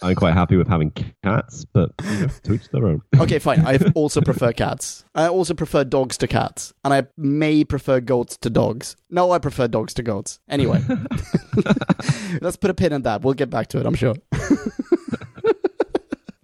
I'm 0.03 0.15
quite 0.15 0.35
happy 0.35 0.57
with 0.57 0.69
having 0.69 0.93
cats, 1.23 1.65
but 1.65 1.91
you 2.05 2.21
know, 2.21 2.29
to 2.45 2.53
each 2.55 2.69
their 2.71 2.87
own. 2.87 3.03
Okay, 3.21 3.39
fine. 3.39 3.67
I 3.67 3.79
also 3.95 4.21
prefer 4.21 4.53
cats. 4.53 5.05
I 5.15 5.29
also 5.29 5.53
prefer 5.55 5.85
dogs 5.85 6.17
to 6.19 6.29
cats, 6.29 6.73
and 6.85 6.95
I 6.95 7.07
may 7.17 7.65
prefer 7.65 8.01
goats 8.01 8.37
to 8.39 8.51
dogs. 8.51 8.97
No, 9.11 9.33
I 9.33 9.39
prefer 9.39 9.69
dogs 9.69 9.93
to 9.95 10.03
goats. 10.03 10.39
Anyway, 10.49 10.83
let's 12.41 12.57
put 12.57 12.71
a 12.71 12.75
pin 12.75 12.93
in 12.93 13.03
that. 13.03 13.23
We'll 13.23 13.35
get 13.35 13.51
back 13.51 13.67
to 13.69 13.81
it. 13.81 13.87
I'm 13.87 13.95
sure. 13.95 14.15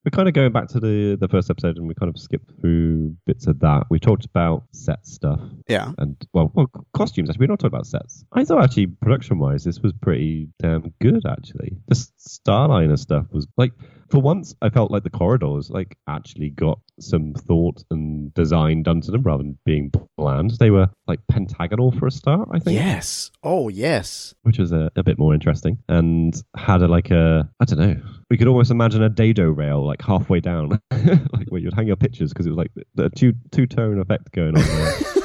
We're 0.04 0.10
kind 0.10 0.28
of 0.28 0.34
going 0.34 0.52
back 0.52 0.68
to 0.68 0.80
the 0.80 1.16
the 1.18 1.28
first 1.28 1.48
episode, 1.50 1.78
and 1.78 1.88
we 1.88 1.94
kind 1.94 2.10
of 2.14 2.18
skipped 2.20 2.50
through 2.60 3.16
bits 3.26 3.46
of 3.46 3.60
that. 3.60 3.84
We 3.90 3.98
talked 3.98 4.26
about 4.26 4.64
set 4.72 5.06
stuff 5.06 5.40
Yeah. 5.68 5.92
and 5.98 6.16
well, 6.34 6.50
well, 6.54 6.66
costumes. 6.92 7.30
Actually, 7.30 7.44
we're 7.46 7.52
not 7.52 7.58
talking 7.60 7.74
about 7.74 7.86
sets. 7.86 8.24
I 8.32 8.44
thought 8.44 8.62
actually 8.62 8.88
production 8.88 9.38
wise, 9.38 9.64
this 9.64 9.80
was 9.80 9.92
pretty 9.94 10.48
damn 10.58 10.92
good. 11.00 11.24
Actually, 11.26 11.78
the 11.88 11.94
Starliner 11.94 12.98
stuff 12.98 13.26
was 13.32 13.46
like 13.56 13.72
for 14.14 14.22
once, 14.22 14.54
I 14.62 14.70
felt 14.70 14.92
like 14.92 15.02
the 15.02 15.10
corridors 15.10 15.70
like 15.70 15.98
actually 16.08 16.50
got 16.50 16.78
some 17.00 17.34
thought 17.34 17.82
and 17.90 18.32
design 18.32 18.84
done 18.84 19.00
to 19.00 19.10
them 19.10 19.22
rather 19.22 19.42
than 19.42 19.58
being 19.66 19.90
bland. 20.16 20.52
They 20.60 20.70
were 20.70 20.88
like 21.08 21.18
pentagonal 21.28 21.90
for 21.90 22.06
a 22.06 22.12
start, 22.12 22.48
I 22.52 22.60
think. 22.60 22.78
Yes. 22.78 23.32
Oh, 23.42 23.68
yes. 23.68 24.32
which 24.42 24.60
was 24.60 24.70
a, 24.70 24.92
a 24.94 25.02
bit 25.02 25.18
more 25.18 25.34
interesting 25.34 25.78
and 25.88 26.32
had 26.56 26.80
a 26.80 26.86
like 26.86 27.10
a 27.10 27.50
I 27.58 27.64
don't 27.64 27.80
know. 27.80 28.00
We 28.30 28.38
could 28.38 28.46
almost 28.46 28.70
imagine 28.70 29.02
a 29.02 29.08
dado 29.08 29.50
rail 29.50 29.84
like 29.84 30.00
halfway 30.00 30.38
down, 30.38 30.80
like 30.92 31.48
where 31.48 31.60
you'd 31.60 31.74
hang 31.74 31.88
your 31.88 31.96
pictures 31.96 32.32
because 32.32 32.46
it 32.46 32.50
was 32.50 32.58
like 32.58 32.70
the, 32.76 32.84
the 32.94 33.10
two 33.10 33.32
two 33.50 33.66
tone 33.66 33.98
effect 33.98 34.30
going 34.30 34.56
on. 34.56 34.62
There. 34.62 34.92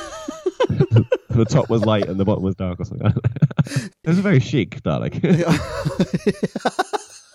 the 1.30 1.46
top 1.48 1.70
was 1.70 1.86
light 1.86 2.10
and 2.10 2.20
the 2.20 2.26
bottom 2.26 2.44
was 2.44 2.56
dark 2.56 2.80
or 2.80 2.86
something. 2.86 3.14
it 3.68 4.08
was 4.08 4.18
very 4.18 4.40
chic, 4.40 4.80
like. 4.84 5.22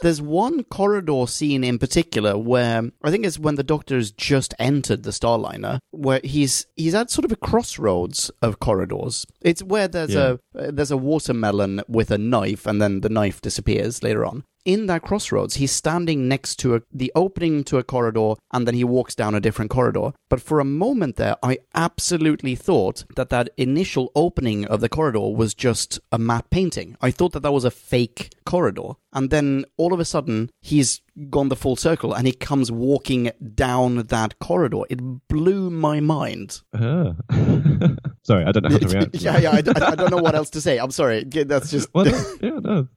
There's 0.05 0.21
one 0.21 0.65
corridor 0.65 1.27
scene 1.27 1.65
in 1.65 1.79
particular 1.79 2.37
where 2.37 2.91
I 3.03 3.11
think 3.11 3.25
it's 3.25 3.39
when 3.39 3.55
the 3.55 3.63
doctor's 3.63 4.13
just 4.13 4.53
entered 4.59 5.03
the 5.03 5.13
Starliner, 5.13 5.79
where 5.93 6.21
he's 6.23 6.67
he's 6.77 6.95
at 6.95 7.11
sort 7.11 7.25
of 7.25 7.33
a 7.33 7.37
crossroads 7.37 8.31
of 8.43 8.61
corridors. 8.61 9.25
It's 9.41 9.63
where 9.63 9.89
there's 9.89 10.13
Yeah. 10.15 10.37
a 10.55 10.73
there's 10.73 10.91
a 10.91 10.99
watermelon 10.99 11.81
with 11.89 12.11
a 12.11 12.19
knife, 12.19 12.67
and 12.67 12.83
then 12.83 13.01
the 13.01 13.09
knife 13.09 13.41
disappears 13.41 14.03
later 14.03 14.27
on. 14.27 14.45
In 14.67 14.87
that 14.87 15.03
crossroads, 15.03 15.57
he's 15.57 15.73
standing 15.73 16.27
next 16.27 16.57
to 16.61 16.75
a, 16.75 16.81
the 16.91 17.13
opening 17.15 17.65
to 17.65 17.77
a 17.77 17.83
corridor, 17.83 18.35
and 18.51 18.67
then 18.67 18.75
he 18.75 18.83
walks 18.85 19.15
down 19.15 19.35
a 19.35 19.41
different 19.41 19.71
corridor. 19.71 20.13
But 20.31 20.41
for 20.41 20.59
a 20.59 20.65
moment 20.65 21.17
there, 21.17 21.37
I 21.43 21.59
absolutely 21.75 22.55
thought 22.55 23.05
that 23.15 23.29
that 23.29 23.51
initial 23.59 24.11
opening 24.15 24.65
of 24.65 24.81
the 24.81 24.89
corridor 24.89 25.29
was 25.35 25.55
just 25.55 26.01
a 26.11 26.19
matte 26.19 26.49
painting. 26.49 26.97
I 27.03 27.11
thought 27.11 27.33
that 27.33 27.43
that 27.43 27.53
was 27.53 27.67
a 27.67 27.71
fake 27.71 28.31
corridor. 28.47 28.93
And 29.15 29.31
then 29.31 29.65
all 29.77 29.93
of 29.95 30.01
a 30.01 30.05
sudden, 30.05 30.51
he's 30.61 31.01
gone 31.31 31.49
the 31.49 31.55
full 31.57 31.77
circle 31.77 32.13
and 32.13 32.27
he 32.27 32.33
comes 32.33 32.73
walking 32.73 33.31
down 33.55 33.99
that 34.09 34.39
corridor. 34.41 34.83
It 34.91 34.99
blew 35.29 35.71
my 35.71 36.01
mind. 36.01 36.61
Ah. 36.75 37.15
Sorry, 38.23 38.45
I 38.45 38.53
don't 38.53 38.65
know 38.65 38.71
how 38.71 38.79
to 38.79 38.89
react. 38.89 39.13
to 39.13 39.19
yeah, 39.21 39.39
yeah, 39.39 39.51
I, 39.51 39.57
I- 39.59 39.91
I 39.93 39.95
don't 39.95 40.11
know 40.11 40.17
what 40.23 40.35
else 40.35 40.51
to 40.51 40.61
say. 40.61 40.79
I'm 40.79 40.91
sorry. 40.91 41.25
That's 41.25 41.71
just. 41.71 41.89
Well, 41.95 42.07
no, 42.07 42.35
yeah, 42.43 42.59
no. 42.63 42.89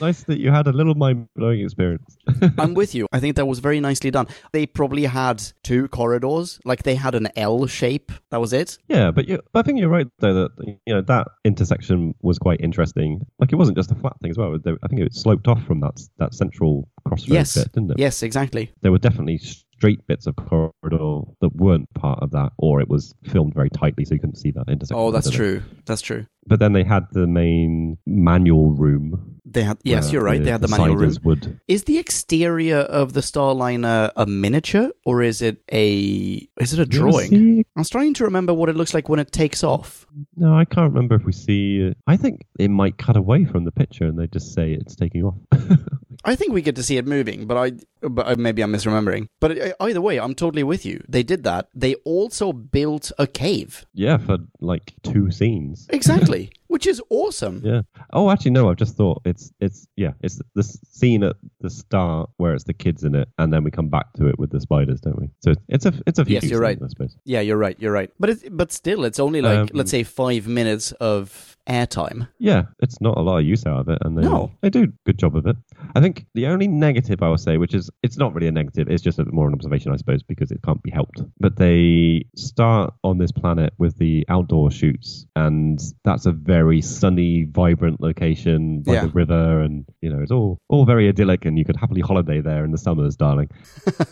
nice 0.00 0.22
that 0.24 0.38
you 0.38 0.50
had 0.50 0.66
a 0.66 0.72
little 0.72 0.94
mind 0.94 1.28
blowing 1.34 1.60
experience. 1.60 2.16
I'm 2.58 2.74
with 2.74 2.94
you. 2.94 3.06
I 3.12 3.20
think 3.20 3.36
that 3.36 3.46
was 3.46 3.58
very 3.58 3.80
nicely 3.80 4.10
done. 4.10 4.26
They 4.52 4.66
probably 4.66 5.04
had 5.04 5.42
two 5.62 5.88
corridors, 5.88 6.60
like 6.64 6.82
they 6.82 6.94
had 6.94 7.14
an 7.14 7.28
L 7.36 7.66
shape. 7.66 8.12
That 8.30 8.40
was 8.40 8.52
it. 8.52 8.78
Yeah, 8.88 9.10
but 9.10 9.28
you, 9.28 9.40
I 9.54 9.62
think 9.62 9.78
you're 9.80 9.88
right 9.88 10.06
though 10.18 10.34
that 10.34 10.50
you 10.86 10.94
know 10.94 11.00
that 11.02 11.28
intersection 11.44 12.14
was 12.22 12.38
quite 12.38 12.60
interesting. 12.60 13.26
Like 13.38 13.52
it 13.52 13.56
wasn't 13.56 13.78
just 13.78 13.90
a 13.90 13.94
flat 13.94 14.14
thing 14.20 14.30
as 14.30 14.36
well. 14.38 14.54
I 14.54 14.88
think 14.88 15.00
it 15.00 15.14
sloped 15.24 15.48
off 15.48 15.64
from 15.64 15.80
that 15.80 16.00
that 16.18 16.34
central 16.34 16.88
crossroads 17.06 17.28
yes. 17.28 17.54
bit, 17.54 17.72
didn't 17.72 17.90
it? 17.90 17.98
Yes, 17.98 18.22
exactly. 18.22 18.70
There 18.82 18.92
were 18.92 18.98
definitely 18.98 19.38
straight 19.38 20.06
bits 20.06 20.26
of 20.26 20.36
corridor 20.36 21.22
that 21.40 21.56
weren't 21.56 21.92
part 21.94 22.20
of 22.22 22.30
that, 22.32 22.52
or 22.58 22.80
it 22.80 22.88
was 22.88 23.14
filmed 23.24 23.54
very 23.54 23.70
tightly 23.70 24.04
so 24.04 24.14
you 24.14 24.20
couldn't 24.20 24.36
see 24.36 24.50
that 24.52 24.68
intersection. 24.68 24.96
Oh, 24.96 25.10
that's 25.10 25.30
true. 25.30 25.62
That's 25.86 26.02
true. 26.02 26.26
But 26.46 26.60
then 26.60 26.72
they 26.72 26.84
had 26.84 27.06
the 27.12 27.26
main 27.26 27.98
manual 28.06 28.70
room. 28.70 29.40
They 29.44 29.62
had. 29.62 29.78
Yes, 29.84 30.10
you're 30.10 30.22
right. 30.22 30.42
They 30.42 30.50
had 30.50 30.62
the 30.62 30.68
manual 30.68 30.96
room. 30.96 31.14
Would 31.22 31.60
Is 31.68 31.84
the 31.84 31.98
exterior 31.98 32.78
of 32.78 33.12
the 33.12 33.20
Starliner 33.20 34.10
a 34.16 34.26
miniature 34.26 34.90
or 35.04 35.22
is 35.22 35.42
it 35.42 35.62
a 35.72 36.48
is 36.60 36.72
it 36.72 36.80
a 36.80 36.86
drawing? 36.86 37.64
I'm 37.76 37.84
trying 37.84 38.14
to 38.14 38.24
remember 38.24 38.52
what 38.52 38.68
it 38.68 38.76
looks 38.76 38.94
like 38.94 39.08
when 39.08 39.20
it 39.20 39.30
takes 39.32 39.62
off. 39.62 40.06
No, 40.36 40.56
I 40.56 40.64
can't 40.64 40.92
remember 40.92 41.14
if 41.14 41.24
we 41.24 41.32
see. 41.32 41.94
I 42.06 42.16
think 42.16 42.46
it 42.58 42.68
might 42.68 42.98
cut 42.98 43.16
away 43.16 43.44
from 43.44 43.64
the 43.64 43.72
picture 43.72 44.04
and 44.04 44.18
they 44.18 44.26
just 44.26 44.54
say 44.54 44.72
it's 44.72 44.96
taking 44.96 45.22
off. 45.24 45.36
I 46.24 46.36
think 46.36 46.52
we 46.52 46.62
get 46.62 46.76
to 46.76 46.82
see 46.82 46.96
it 46.96 47.06
moving, 47.06 47.46
but 47.46 47.56
I 47.56 47.72
but 48.00 48.26
uh, 48.26 48.34
maybe 48.36 48.62
I'm 48.62 48.72
misremembering. 48.72 49.28
But 49.40 49.58
uh, 49.58 49.72
either 49.80 50.00
way, 50.00 50.18
I'm 50.18 50.34
totally 50.34 50.62
with 50.62 50.86
you. 50.86 51.04
They 51.08 51.22
did 51.22 51.44
that. 51.44 51.68
They 51.74 51.94
also 51.96 52.52
built 52.52 53.12
a 53.18 53.26
cave. 53.26 53.84
yeah, 53.92 54.16
for 54.16 54.38
like 54.60 54.94
two 55.02 55.30
scenes. 55.30 55.86
Exactly, 55.90 56.33
which 56.68 56.86
is 56.86 57.00
awesome. 57.10 57.60
Yeah. 57.64 57.82
Oh, 58.12 58.30
actually, 58.30 58.52
no. 58.52 58.68
I've 58.70 58.76
just 58.76 58.96
thought 58.96 59.22
it's 59.24 59.52
it's 59.60 59.86
yeah, 59.96 60.12
it's 60.22 60.40
the 60.54 60.62
scene 60.62 61.22
at 61.22 61.36
the 61.60 61.70
start 61.70 62.30
where 62.36 62.54
it's 62.54 62.64
the 62.64 62.74
kids 62.74 63.04
in 63.04 63.14
it, 63.14 63.28
and 63.38 63.52
then 63.52 63.64
we 63.64 63.70
come 63.70 63.88
back 63.88 64.12
to 64.14 64.26
it 64.28 64.38
with 64.38 64.50
the 64.50 64.60
spiders, 64.60 65.00
don't 65.00 65.18
we? 65.20 65.28
So 65.40 65.54
it's 65.68 65.86
a 65.86 65.92
it's 66.06 66.18
a 66.18 66.24
few. 66.24 66.34
Yes, 66.34 66.44
you're 66.44 66.60
right. 66.60 66.78
I 66.82 66.88
suppose. 66.88 67.16
Yeah, 67.24 67.40
you're 67.40 67.56
right. 67.56 67.76
You're 67.78 67.92
right. 67.92 68.10
But 68.18 68.30
it, 68.30 68.56
but 68.56 68.72
still, 68.72 69.04
it's 69.04 69.20
only 69.20 69.40
like 69.40 69.58
Um, 69.58 69.68
let's 69.72 69.90
say 69.90 70.02
five 70.02 70.46
minutes 70.48 70.92
of 70.92 71.53
airtime. 71.68 72.28
Yeah, 72.38 72.64
it's 72.80 73.00
not 73.00 73.16
a 73.16 73.20
lot 73.22 73.38
of 73.38 73.44
use 73.44 73.64
out 73.66 73.80
of 73.80 73.88
it, 73.88 73.98
and 74.02 74.16
they 74.18 74.22
No. 74.22 74.50
they 74.60 74.70
do 74.70 74.84
a 74.84 74.92
good 75.06 75.18
job 75.18 75.36
of 75.36 75.46
it. 75.46 75.56
I 75.94 76.00
think 76.00 76.26
the 76.34 76.46
only 76.46 76.68
negative 76.68 77.22
I 77.22 77.28
would 77.30 77.40
say, 77.40 77.56
which 77.56 77.74
is 77.74 77.90
it's 78.02 78.18
not 78.18 78.34
really 78.34 78.48
a 78.48 78.52
negative, 78.52 78.88
it's 78.88 79.02
just 79.02 79.18
a 79.18 79.24
bit 79.24 79.32
more 79.32 79.48
an 79.48 79.54
observation, 79.54 79.92
I 79.92 79.96
suppose, 79.96 80.22
because 80.22 80.50
it 80.50 80.60
can't 80.62 80.82
be 80.82 80.90
helped. 80.90 81.22
But 81.40 81.56
they 81.56 82.24
start 82.36 82.92
on 83.02 83.18
this 83.18 83.32
planet 83.32 83.72
with 83.78 83.96
the 83.98 84.24
outdoor 84.28 84.70
shoots, 84.70 85.26
and 85.36 85.80
that's 86.04 86.26
a 86.26 86.32
very 86.32 86.80
sunny, 86.82 87.44
vibrant 87.44 88.00
location 88.00 88.82
by 88.82 88.94
Yeah. 88.94 89.06
the 89.06 89.12
river, 89.12 89.60
and 89.60 89.84
you 90.02 90.10
know 90.10 90.20
it's 90.20 90.32
all 90.32 90.58
all 90.68 90.84
very 90.84 91.08
idyllic, 91.08 91.44
and 91.44 91.58
you 91.58 91.64
could 91.64 91.76
happily 91.76 92.00
holiday 92.02 92.40
there 92.40 92.64
in 92.64 92.72
the 92.72 92.78
summers, 92.78 93.16
darling. 93.16 93.48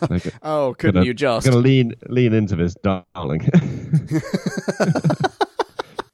Like, 0.09 0.33
Oh, 0.43 0.75
couldn't 0.77 0.95
gonna, 0.95 1.05
you 1.05 1.13
just? 1.13 1.45
Gonna 1.45 1.57
lean 1.57 1.93
lean 2.09 2.33
into 2.33 2.55
this, 2.55 2.75
darling. 2.83 3.47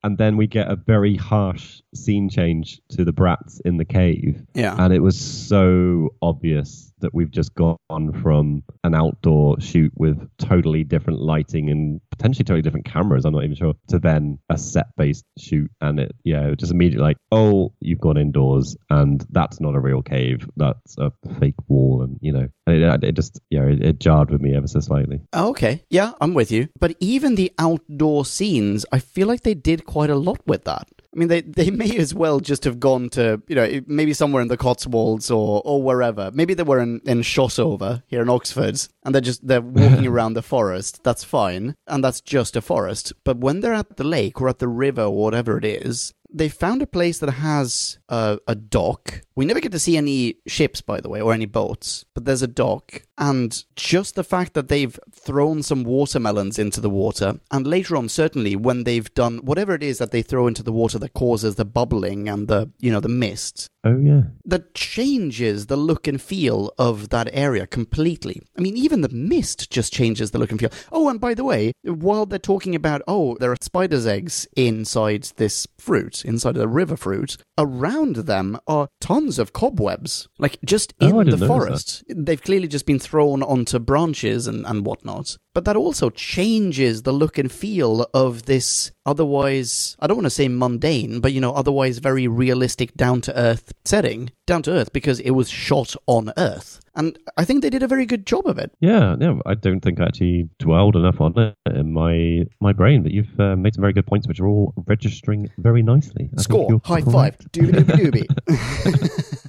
and 0.04 0.18
then 0.18 0.38
we 0.38 0.48
get 0.48 0.70
a 0.72 0.76
very 0.76 1.16
harsh 1.16 1.82
scene 1.94 2.30
change 2.30 2.82
to 2.90 3.04
the 3.04 3.12
brats 3.12 3.60
in 3.66 3.78
the 3.78 3.86
cave, 3.86 4.42
Yeah. 4.54 4.76
and 4.78 4.94
it 4.94 5.00
was 5.00 5.20
so 5.20 6.10
obvious 6.22 6.89
that 7.02 7.14
we've 7.14 7.32
just 7.32 7.54
gone 7.56 7.78
from 8.22 8.64
an 8.84 8.96
outdoor 8.96 9.60
shoot 9.60 9.92
with 9.96 10.18
totally 10.38 10.84
different 10.84 11.20
lighting 11.20 11.70
and 11.70 12.02
potentially 12.12 12.44
totally 12.44 12.62
different 12.62 12.86
cameras. 12.86 13.26
I'm 13.26 13.34
not 13.34 13.44
even 13.44 13.56
sure 13.56 13.74
to 13.90 14.00
then 14.00 14.40
a 14.50 14.58
set 14.58 14.88
based 14.98 15.26
shoot, 15.38 15.70
and 15.82 16.00
it 16.00 16.16
yeah, 16.24 16.54
just 16.56 16.72
immediately 16.72 17.04
like, 17.04 17.18
oh, 17.32 17.74
you've 17.80 18.02
gone 18.02 18.18
indoors, 18.18 18.76
and 18.90 19.26
that's 19.32 19.60
not 19.60 19.76
a 19.76 19.80
real 19.80 20.02
cave, 20.02 20.48
that's 20.58 20.98
a 20.98 21.12
fake 21.40 21.56
wall, 21.68 22.02
and 22.02 22.18
you 22.22 22.32
know, 22.32 22.48
and 22.68 22.76
it, 22.76 23.04
it 23.04 23.16
just 23.16 23.40
yeah, 23.50 23.64
it, 23.64 23.84
it 23.84 24.00
jarred 24.00 24.32
with 24.32 24.42
me 24.42 24.56
ever 24.56 24.68
so 24.68 24.80
slightly. 24.80 25.20
Okay, 25.36 25.84
yeah, 25.90 26.14
I'm 26.22 26.34
with 26.34 26.52
you. 26.52 26.70
But 26.80 26.96
even 27.00 27.36
the 27.36 27.52
outdoor 27.58 28.26
scenes, 28.26 28.86
I 28.92 29.00
feel 29.00 29.28
like 29.28 29.42
they 29.42 29.54
did 29.54 29.86
quite 29.86 30.10
a 30.10 30.16
lot 30.16 30.46
with 30.48 30.64
that. 30.66 30.88
I 31.14 31.20
mean, 31.20 31.28
they, 31.28 31.42
they 31.42 31.72
may 31.72 31.98
as 31.98 32.14
well 32.14 32.40
just 32.40 32.66
have 32.66 32.80
gone 32.80 33.10
to, 33.12 33.42
you 33.48 33.56
know, 33.56 33.82
maybe 33.88 34.14
somewhere 34.14 34.42
in 34.42 34.48
the 34.48 34.58
Cotswolds 34.58 35.32
or, 35.32 35.62
or 35.66 35.82
wherever. 35.82 36.30
Maybe 36.32 36.54
they 36.54 36.64
were 36.64 36.80
in, 36.80 36.89
Um, 36.90 37.02
in 37.06 37.22
Shotover 37.22 38.04
here 38.08 38.22
in 38.22 38.30
Oxford 38.30 38.88
and 39.04 39.14
they're 39.14 39.22
just, 39.22 39.46
they're 39.48 39.62
walking 39.62 40.08
around 40.14 40.34
the 40.34 40.42
forest. 40.42 41.04
That's 41.04 41.24
fine. 41.24 41.76
And 41.88 42.04
that's 42.04 42.22
just 42.22 42.56
a 42.56 42.62
forest. 42.62 43.14
But 43.24 43.38
when 43.38 43.60
they're 43.60 43.74
at 43.74 43.98
the 43.98 44.04
lake 44.04 44.42
or 44.42 44.50
at 44.50 44.60
the 44.60 44.68
river 44.68 45.04
or 45.04 45.16
whatever 45.16 45.58
it 45.58 45.66
is, 45.66 46.14
they 46.32 46.50
found 46.50 46.82
a 46.82 46.88
place 46.88 47.20
that 47.20 47.32
has 47.32 47.98
a, 48.08 48.40
a 48.48 48.56
dock 48.56 49.22
We 49.40 49.46
never 49.46 49.62
get 49.62 49.72
to 49.72 49.80
see 49.80 49.96
any 49.96 50.36
ships, 50.48 50.82
by 50.82 51.00
the 51.00 51.08
way, 51.08 51.22
or 51.22 51.32
any 51.32 51.46
boats, 51.46 52.04
but 52.14 52.26
there's 52.26 52.42
a 52.42 52.48
dock. 52.48 53.04
And 53.18 53.64
just 53.78 54.16
the 54.16 54.24
fact 54.26 54.54
that 54.54 54.68
they've 54.68 55.00
thrown 55.14 55.64
some 55.64 55.86
watermelons 55.86 56.60
into 56.60 56.82
the 56.82 56.90
water, 56.90 57.40
and 57.50 57.66
later 57.66 57.96
on, 57.96 58.10
certainly, 58.10 58.58
when 58.58 58.84
they've 58.84 59.14
done 59.14 59.38
whatever 59.38 59.74
it 59.74 59.82
is 59.82 59.98
that 60.00 60.12
they 60.12 60.22
throw 60.22 60.46
into 60.48 60.62
the 60.62 60.74
water 60.74 61.00
that 61.00 61.14
causes 61.14 61.56
the 61.56 61.64
bubbling 61.64 62.28
and 62.28 62.50
the, 62.50 62.70
you 62.80 62.92
know, 62.92 63.00
the 63.00 63.08
mist, 63.08 63.70
Oh 63.86 63.98
yeah. 63.98 64.24
that 64.44 64.76
changes 64.76 65.68
the 65.68 65.78
look 65.78 66.06
and 66.06 66.22
feel 66.22 66.74
of 66.78 67.08
that 67.10 67.30
area 67.32 67.66
completely. 67.66 68.42
I 68.58 68.62
mean, 68.62 68.76
even 68.76 69.00
the 69.00 69.10
mist 69.10 69.70
just 69.70 69.94
changes 69.94 70.32
the 70.32 70.38
look 70.38 70.52
and 70.52 70.60
feel. 70.60 70.72
Oh, 70.92 71.08
and 71.08 71.20
by 71.20 71.34
the 71.34 71.46
way, 71.46 71.72
while 71.84 72.26
they're 72.26 72.40
talking 72.40 72.76
about, 72.76 73.04
oh, 73.08 73.38
there 73.40 73.54
are 73.54 73.58
spider's 73.62 74.06
eggs 74.06 74.48
inside 74.58 75.24
this 75.38 75.66
fruit, 75.78 76.26
inside 76.26 76.56
the 76.56 76.68
river 76.68 76.98
fruit, 76.98 77.38
around 77.58 78.18
them 78.18 78.60
are 78.68 78.90
tons 79.00 79.29
of 79.38 79.54
cobwebs. 79.54 80.28
Like, 80.40 80.58
just 80.66 80.94
in 81.00 81.14
Oh, 81.14 81.24
the 81.24 81.46
forest. 81.46 82.04
They've 82.10 82.42
clearly 82.42 82.68
just 82.68 82.86
been 82.86 83.00
thrown 83.00 83.44
onto 83.44 83.78
branches 83.78 84.48
and, 84.48 84.66
and 84.66 84.86
whatnot. 84.86 85.38
But 85.54 85.66
that 85.66 85.76
also 85.76 86.10
changes 86.10 87.04
the 87.04 87.12
look 87.12 87.38
and 87.38 87.52
feel 87.52 88.08
of 88.14 88.46
this 88.46 88.92
otherwise, 89.10 89.98
I 90.00 90.08
don't 90.08 90.18
want 90.18 90.26
to 90.28 90.30
say 90.30 90.48
mundane, 90.48 91.20
but 91.20 91.34
you 91.34 91.42
know, 91.42 91.54
otherwise 91.54 91.98
very 91.98 92.28
realistic, 92.28 92.94
down 92.96 93.22
to 93.22 93.38
earth 93.38 93.74
setting. 93.86 94.32
Down 94.46 94.64
to 94.64 94.72
earth 94.72 94.94
because 94.94 95.20
it 95.20 95.32
was 95.32 95.50
shot 95.50 95.96
on 96.08 96.32
Earth. 96.36 96.80
And 96.96 97.18
I 97.38 97.46
think 97.46 97.62
they 97.62 97.70
did 97.70 97.84
a 97.84 97.88
very 97.88 98.06
good 98.08 98.26
job 98.26 98.48
of 98.48 98.58
it. 98.58 98.72
Yeah, 98.80 99.16
no, 99.16 99.42
I 99.46 99.54
don't 99.54 99.80
think 99.80 100.00
I 100.02 100.06
actually 100.06 100.50
dwelled 100.58 100.96
enough 100.96 101.22
on 101.22 101.38
it 101.38 101.56
in 101.74 101.94
my 101.94 102.46
my 102.60 102.74
brain, 102.74 103.04
but 103.04 103.12
you've 103.12 103.40
uh, 103.40 103.56
made 103.56 103.76
some 103.76 103.82
very 103.82 103.94
good 103.94 104.08
points, 104.08 104.28
which 104.28 104.40
are 104.40 104.48
all 104.48 104.74
registering 104.88 105.50
very 105.60 105.84
nicely. 105.84 106.30
I 106.38 106.42
Score, 106.42 106.82
high 106.84 107.02
correct. 107.02 107.44
five, 107.44 107.52
doobie 107.52 107.84
doobie 107.84 108.28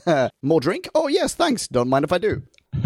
doobie. 0.06 0.30
More 0.42 0.60
drink? 0.60 0.88
Oh, 0.94 1.08
yes, 1.08 1.34
thanks. 1.34 1.66
Don't 1.68 1.88
mind 1.88 2.04
if 2.04 2.12
I 2.12 2.18
do. 2.18 2.42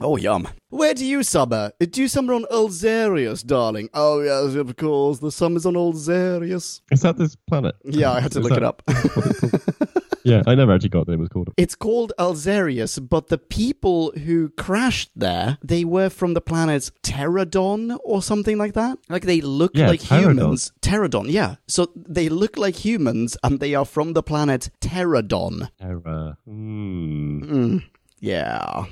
Oh, 0.00 0.16
yum. 0.16 0.46
Where 0.70 0.94
do 0.94 1.04
you 1.04 1.22
summer? 1.24 1.72
Do 1.80 2.00
you 2.00 2.06
summer 2.08 2.34
on 2.34 2.44
Alzarius, 2.52 3.44
darling? 3.44 3.88
Oh, 3.94 4.20
yes, 4.20 4.54
of 4.54 4.76
course. 4.76 5.18
The 5.18 5.32
summer's 5.32 5.66
on 5.66 5.74
Alzarius. 5.74 6.82
Is 6.92 7.00
that 7.02 7.16
this 7.18 7.34
planet? 7.34 7.74
Yeah, 7.84 8.12
I 8.12 8.20
had 8.20 8.30
to 8.32 8.38
Is 8.38 8.44
look 8.44 8.52
that 8.54 8.58
it 8.58 8.64
up. 8.64 8.82
what 8.86 9.26
it's 9.26 9.40
called? 9.40 10.04
yeah, 10.24 10.42
I 10.46 10.54
never 10.54 10.72
actually 10.72 10.90
got 10.90 11.06
that 11.06 11.14
it 11.14 11.18
was 11.18 11.28
called. 11.30 11.48
It's 11.56 11.74
called 11.74 12.12
Alzarius, 12.18 13.00
but 13.08 13.26
the 13.26 13.38
people 13.38 14.12
who 14.12 14.50
crashed 14.50 15.10
there, 15.16 15.58
they 15.64 15.84
were 15.84 16.10
from 16.10 16.34
the 16.34 16.40
planet 16.40 16.92
Terradon 17.02 17.98
or 18.04 18.22
something 18.22 18.56
like 18.56 18.74
that. 18.74 18.98
Like 19.08 19.24
they 19.24 19.40
look 19.40 19.72
Yeah, 19.74 19.88
like 19.88 20.00
Terradon. 20.02 20.20
humans. 20.38 20.72
Terradon, 20.80 21.26
yeah. 21.28 21.56
So 21.66 21.90
they 21.96 22.28
look 22.28 22.56
like 22.56 22.76
humans 22.84 23.36
and 23.42 23.58
they 23.58 23.74
are 23.74 23.84
from 23.84 24.12
the 24.12 24.22
planet 24.22 24.70
Terradon. 24.80 25.70
Terra. 25.80 26.36
Hmm. 26.44 27.42
Mm, 27.42 27.82
yeah. 28.20 28.84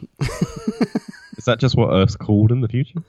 Is 1.37 1.45
that 1.45 1.61
just 1.61 1.77
what 1.77 1.93
Earth's 1.93 2.17
called 2.17 2.51
in 2.51 2.61
the 2.61 2.69
future? 2.69 3.01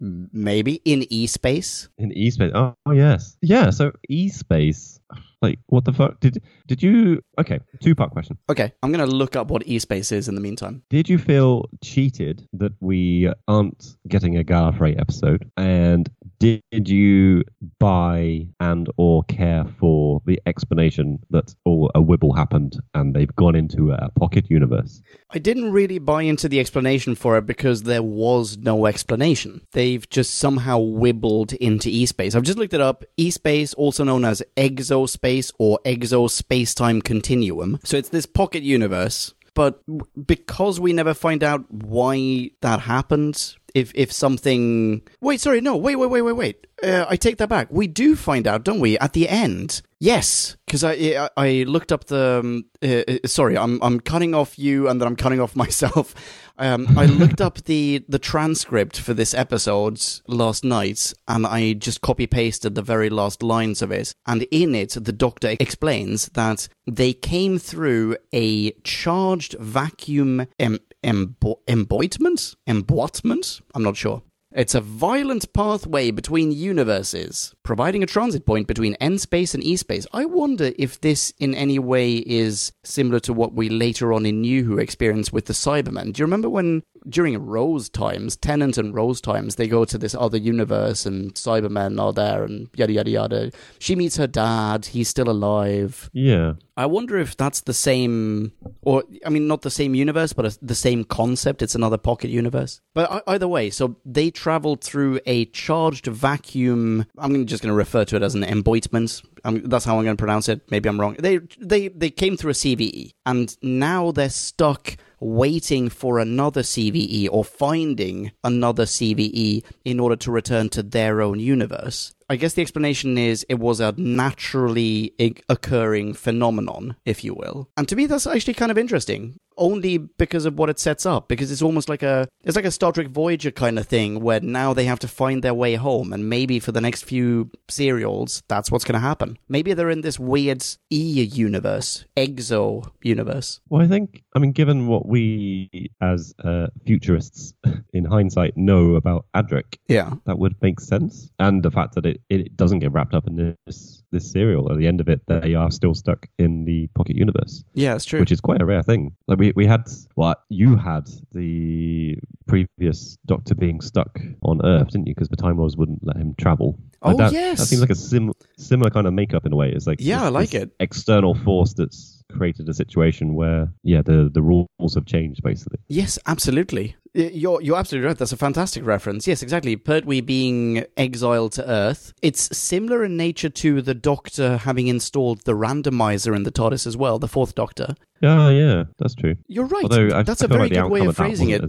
Maybe 0.00 0.80
in 0.84 1.04
e-space. 1.10 1.88
in 1.98 2.12
E-space. 2.12 2.52
Oh, 2.54 2.76
oh, 2.86 2.92
yes. 2.92 3.36
Yeah, 3.40 3.70
so 3.70 3.92
E-space. 4.08 5.00
Like, 5.42 5.58
what 5.66 5.84
the 5.84 5.92
fuck? 5.92 6.20
Did 6.20 6.40
did 6.68 6.82
you... 6.82 7.20
Okay, 7.38 7.58
two-part 7.80 8.12
question. 8.12 8.38
Okay, 8.48 8.72
I'm 8.82 8.92
going 8.92 9.06
to 9.06 9.14
look 9.14 9.34
up 9.34 9.48
what 9.48 9.66
e-space 9.66 10.12
is 10.12 10.28
in 10.28 10.36
the 10.36 10.40
meantime. 10.40 10.84
Did 10.88 11.08
you 11.08 11.18
feel 11.18 11.68
cheated 11.82 12.46
that 12.52 12.72
we 12.80 13.30
aren't 13.48 13.96
getting 14.06 14.38
a 14.38 14.44
Gallifrey 14.44 14.98
episode? 15.00 15.50
And 15.56 16.08
did 16.38 16.88
you 16.88 17.42
buy 17.78 18.46
and 18.60 18.88
or 18.96 19.24
care 19.24 19.64
for 19.78 20.20
the 20.26 20.40
explanation 20.46 21.18
that 21.30 21.54
oh 21.66 21.88
a 21.94 22.00
wibble 22.00 22.36
happened 22.36 22.80
and 22.94 23.14
they've 23.14 23.34
gone 23.36 23.54
into 23.56 23.92
a 23.92 24.10
pocket 24.18 24.48
universe? 24.48 25.02
I 25.30 25.38
didn't 25.38 25.72
really 25.72 25.98
buy 25.98 26.22
into 26.22 26.48
the 26.48 26.60
explanation 26.60 27.14
for 27.14 27.36
it 27.38 27.46
because 27.46 27.84
there 27.84 28.02
was 28.02 28.58
no 28.58 28.86
explanation. 28.86 29.66
They've 29.72 30.08
just 30.08 30.34
somehow 30.34 30.78
wibbled 30.80 31.54
into 31.54 31.88
e-space. 31.88 32.34
I've 32.34 32.42
just 32.42 32.58
looked 32.58 32.74
it 32.74 32.80
up. 32.80 33.04
E-space, 33.16 33.74
also 33.74 34.04
known 34.04 34.24
as 34.24 34.42
exospace 34.56 35.31
or 35.58 35.78
exo-space-time 35.84 37.02
continuum. 37.02 37.78
So 37.84 37.96
it's 37.96 38.08
this 38.08 38.26
pocket 38.26 38.62
universe, 38.62 39.34
but 39.54 39.82
because 40.26 40.80
we 40.80 40.92
never 40.92 41.14
find 41.14 41.42
out 41.44 41.70
why 41.70 42.50
that 42.60 42.80
happened, 42.80 43.56
if 43.74 43.92
if 43.94 44.12
something 44.12 45.02
wait, 45.20 45.40
sorry, 45.40 45.60
no, 45.60 45.76
wait, 45.76 45.96
wait, 45.96 46.10
wait, 46.10 46.22
wait, 46.22 46.32
wait. 46.32 46.66
Uh, 46.82 47.06
I 47.08 47.16
take 47.16 47.36
that 47.38 47.48
back. 47.48 47.68
We 47.70 47.86
do 47.86 48.16
find 48.16 48.46
out, 48.46 48.64
don't 48.64 48.80
we, 48.80 48.98
at 48.98 49.12
the 49.12 49.28
end? 49.28 49.82
Yes, 50.00 50.56
because 50.66 50.82
I, 50.82 50.92
I 50.92 51.28
I 51.36 51.48
looked 51.62 51.92
up 51.92 52.06
the. 52.06 52.40
Um, 52.40 52.64
uh, 52.82 53.02
uh, 53.06 53.18
sorry, 53.26 53.56
I'm 53.56 53.80
I'm 53.82 54.00
cutting 54.00 54.34
off 54.34 54.58
you, 54.58 54.88
and 54.88 55.00
then 55.00 55.06
I'm 55.06 55.14
cutting 55.16 55.40
off 55.40 55.54
myself. 55.64 56.14
Um, 56.58 56.98
I 56.98 57.06
looked 57.06 57.40
up 57.40 57.62
the 57.64 58.04
the 58.08 58.18
transcript 58.18 58.98
for 58.98 59.14
this 59.14 59.32
episode 59.32 60.00
last 60.26 60.64
night, 60.64 61.14
and 61.28 61.46
I 61.46 61.74
just 61.74 62.00
copy 62.00 62.26
pasted 62.26 62.74
the 62.74 62.82
very 62.82 63.10
last 63.10 63.42
lines 63.44 63.80
of 63.80 63.92
it. 63.92 64.12
And 64.26 64.42
in 64.50 64.74
it, 64.74 64.96
the 65.00 65.12
Doctor 65.12 65.54
explains 65.60 66.30
that 66.30 66.66
they 66.86 67.12
came 67.12 67.58
through 67.58 68.16
a 68.32 68.72
charged 68.82 69.54
vacuum 69.60 70.46
em- 70.58 70.80
embo- 71.04 71.58
emboitment, 71.66 72.54
emboîtment. 72.68 73.60
I'm 73.74 73.82
not 73.82 73.96
sure. 73.96 74.22
It's 74.54 74.74
a 74.74 74.80
violent 74.82 75.52
pathway 75.54 76.10
between 76.10 76.52
universes, 76.52 77.54
providing 77.62 78.02
a 78.02 78.06
transit 78.06 78.44
point 78.44 78.66
between 78.66 78.94
N 78.94 79.18
space 79.18 79.54
and 79.54 79.62
E 79.62 79.76
space. 79.76 80.06
I 80.12 80.24
wonder 80.24 80.72
if 80.78 81.00
this 81.00 81.32
in 81.38 81.54
any 81.54 81.78
way 81.78 82.16
is 82.16 82.72
similar 82.84 83.20
to 83.20 83.32
what 83.32 83.54
we 83.54 83.68
later 83.68 84.12
on 84.12 84.26
in 84.26 84.40
New 84.40 84.64
Who 84.64 84.78
experience 84.78 85.32
with 85.32 85.46
the 85.46 85.52
Cybermen. 85.52 86.12
Do 86.12 86.20
you 86.20 86.26
remember 86.26 86.48
when, 86.48 86.82
during 87.08 87.38
Rose 87.44 87.88
times, 87.88 88.36
Tennant 88.36 88.78
and 88.78 88.94
Rose 88.94 89.20
times, 89.20 89.56
they 89.56 89.68
go 89.68 89.84
to 89.84 89.98
this 89.98 90.14
other 90.14 90.38
universe 90.38 91.06
and 91.06 91.34
Cybermen 91.34 92.00
are 92.00 92.12
there 92.12 92.44
and 92.44 92.68
yada 92.74 92.92
yada 92.92 93.10
yada? 93.10 93.52
She 93.78 93.94
meets 93.94 94.16
her 94.16 94.26
dad, 94.26 94.86
he's 94.86 95.08
still 95.08 95.30
alive. 95.30 96.10
Yeah. 96.12 96.54
I 96.76 96.86
wonder 96.86 97.18
if 97.18 97.36
that's 97.36 97.60
the 97.60 97.74
same, 97.74 98.52
or 98.80 99.04
I 99.26 99.28
mean, 99.28 99.46
not 99.46 99.60
the 99.60 99.70
same 99.70 99.94
universe, 99.94 100.32
but 100.32 100.46
a, 100.46 100.58
the 100.62 100.74
same 100.74 101.04
concept. 101.04 101.60
It's 101.60 101.74
another 101.74 101.98
pocket 101.98 102.30
universe. 102.30 102.80
But 102.94 103.22
either 103.26 103.46
way, 103.46 103.68
so 103.68 103.96
they 104.06 104.30
traveled 104.30 104.82
through 104.82 105.20
a 105.26 105.44
charged 105.46 106.06
vacuum. 106.06 107.04
I'm 107.18 107.46
just 107.52 107.62
going 107.62 107.70
to 107.70 107.76
refer 107.76 108.04
to 108.06 108.16
it 108.16 108.22
as 108.22 108.34
an 108.34 108.42
emboitment. 108.42 109.24
Um, 109.44 109.62
that's 109.64 109.84
how 109.84 109.98
I'm 109.98 110.04
going 110.04 110.16
to 110.16 110.20
pronounce 110.20 110.48
it. 110.48 110.62
Maybe 110.70 110.88
I'm 110.88 111.00
wrong. 111.00 111.16
They 111.18 111.38
they 111.58 111.88
they 111.88 112.10
came 112.10 112.36
through 112.36 112.50
a 112.50 112.54
CVE, 112.54 113.12
and 113.26 113.56
now 113.62 114.10
they're 114.10 114.30
stuck 114.30 114.96
waiting 115.20 115.88
for 115.88 116.18
another 116.18 116.62
CVE 116.62 117.28
or 117.30 117.44
finding 117.44 118.32
another 118.42 118.84
CVE 118.84 119.62
in 119.84 120.00
order 120.00 120.16
to 120.16 120.32
return 120.32 120.68
to 120.70 120.82
their 120.82 121.22
own 121.22 121.38
universe. 121.38 122.12
I 122.28 122.36
guess 122.36 122.54
the 122.54 122.62
explanation 122.62 123.18
is 123.18 123.44
it 123.48 123.58
was 123.58 123.78
a 123.78 123.94
naturally 123.96 125.14
occurring 125.48 126.14
phenomenon, 126.14 126.96
if 127.04 127.22
you 127.22 127.34
will. 127.34 127.68
And 127.76 127.86
to 127.88 127.94
me, 127.94 128.06
that's 128.06 128.26
actually 128.26 128.54
kind 128.54 128.72
of 128.72 128.78
interesting. 128.78 129.36
Only 129.56 129.98
because 129.98 130.44
of 130.44 130.58
what 130.58 130.70
it 130.70 130.78
sets 130.78 131.06
up, 131.06 131.28
because 131.28 131.50
it's 131.52 131.62
almost 131.62 131.88
like 131.88 132.02
a 132.02 132.28
it's 132.44 132.56
like 132.56 132.64
a 132.64 132.70
Star 132.70 132.92
Trek 132.92 133.08
Voyager 133.08 133.50
kind 133.50 133.78
of 133.78 133.86
thing, 133.86 134.20
where 134.20 134.40
now 134.40 134.72
they 134.72 134.84
have 134.84 134.98
to 135.00 135.08
find 135.08 135.42
their 135.42 135.54
way 135.54 135.74
home, 135.74 136.12
and 136.12 136.28
maybe 136.28 136.58
for 136.58 136.72
the 136.72 136.80
next 136.80 137.04
few 137.04 137.50
serials, 137.68 138.42
that's 138.48 138.70
what's 138.70 138.84
going 138.84 138.94
to 138.94 139.00
happen. 139.00 139.38
Maybe 139.48 139.74
they're 139.74 139.90
in 139.90 140.00
this 140.00 140.18
weird 140.18 140.64
E 140.90 141.22
universe, 141.22 142.04
exo 142.16 142.90
universe. 143.02 143.60
Well, 143.68 143.82
I 143.82 143.88
think, 143.88 144.22
I 144.34 144.38
mean, 144.38 144.52
given 144.52 144.86
what 144.86 145.06
we 145.06 145.90
as 146.00 146.34
uh, 146.44 146.68
futurists 146.86 147.54
in 147.92 148.04
hindsight 148.04 148.56
know 148.56 148.94
about 148.94 149.26
Adric, 149.34 149.76
Yeah, 149.88 150.14
that 150.26 150.38
would 150.38 150.60
make 150.62 150.80
sense. 150.80 151.30
And 151.38 151.62
the 151.62 151.70
fact 151.70 151.94
that 151.94 152.06
it, 152.06 152.20
it 152.28 152.56
doesn't 152.56 152.80
get 152.80 152.92
wrapped 152.92 153.14
up 153.14 153.26
in 153.26 153.56
this 153.66 154.01
this 154.12 154.30
serial 154.30 154.70
at 154.70 154.78
the 154.78 154.86
end 154.86 155.00
of 155.00 155.08
it, 155.08 155.20
they 155.26 155.54
are 155.54 155.70
still 155.70 155.94
stuck 155.94 156.26
in 156.38 156.64
the 156.64 156.86
pocket 156.94 157.16
universe, 157.16 157.64
yeah, 157.74 157.94
it's 157.96 158.04
true. 158.04 158.20
which 158.20 158.30
is 158.32 158.40
quite 158.40 158.62
a 158.62 158.64
rare 158.64 158.82
thing. 158.82 159.14
Like 159.26 159.38
we, 159.38 159.52
we 159.56 159.66
had, 159.66 159.88
well, 160.16 160.36
you 160.48 160.76
had 160.76 161.08
the 161.32 162.18
previous 162.46 163.16
Doctor 163.26 163.54
being 163.54 163.80
stuck 163.80 164.20
on 164.42 164.64
Earth, 164.64 164.88
didn't 164.90 165.06
you? 165.06 165.14
Because 165.14 165.28
the 165.28 165.36
Time 165.36 165.58
Lords 165.58 165.76
wouldn't 165.76 166.06
let 166.06 166.16
him 166.16 166.34
travel. 166.38 166.78
Like 167.02 167.14
Oh, 167.14 167.18
that, 167.18 167.32
yes. 167.32 167.58
That 167.58 167.66
seems 167.66 167.80
like 167.80 167.90
a 167.90 167.94
sim, 167.94 168.32
similar 168.58 168.90
kind 168.90 169.06
of 169.06 169.12
makeup 169.14 169.46
in 169.46 169.52
a 169.52 169.56
way. 169.56 169.70
It's 169.72 169.86
like 169.86 169.98
Yeah, 170.00 170.18
this- 170.18 170.26
I 170.26 170.28
like 170.28 170.54
it. 170.54 170.70
External 170.80 171.34
force 171.34 171.72
that's 171.74 172.22
created 172.32 172.68
a 172.68 172.74
situation 172.74 173.34
where, 173.34 173.70
yeah, 173.82 174.00
the 174.02 174.30
the 174.32 174.40
rules 174.40 174.94
have 174.94 175.04
changed 175.04 175.42
basically. 175.42 175.78
Yes, 175.88 176.18
absolutely. 176.26 176.96
You're 177.14 177.60
you're 177.60 177.76
absolutely 177.76 178.06
right. 178.06 178.16
That's 178.16 178.32
a 178.32 178.38
fantastic 178.38 178.86
reference. 178.86 179.26
Yes, 179.26 179.42
exactly. 179.42 179.76
Pertwee 179.76 180.22
being 180.22 180.84
exiled 180.96 181.52
to 181.52 181.68
Earth. 181.68 182.14
It's 182.22 182.56
similar 182.56 183.04
in 183.04 183.16
nature 183.16 183.50
to 183.50 183.82
the 183.82 183.94
Doctor 183.94 184.56
having 184.58 184.86
installed 184.88 185.42
the 185.42 185.52
randomizer 185.52 186.34
in 186.34 186.44
the 186.44 186.52
TARDIS 186.52 186.86
as 186.86 186.96
well. 186.96 187.18
The 187.18 187.28
Fourth 187.28 187.54
Doctor. 187.54 187.94
Oh, 188.24 188.50
yeah, 188.50 188.84
that's 188.98 189.14
true. 189.16 189.34
You're 189.48 189.66
right. 189.66 189.82
Although 189.82 190.16
I, 190.16 190.22
That's 190.22 190.42
a 190.42 190.48
very 190.48 190.68
like 190.68 190.72
good 190.72 190.88
way 190.88 191.04
of 191.04 191.16
phrasing 191.16 191.50
it. 191.50 191.62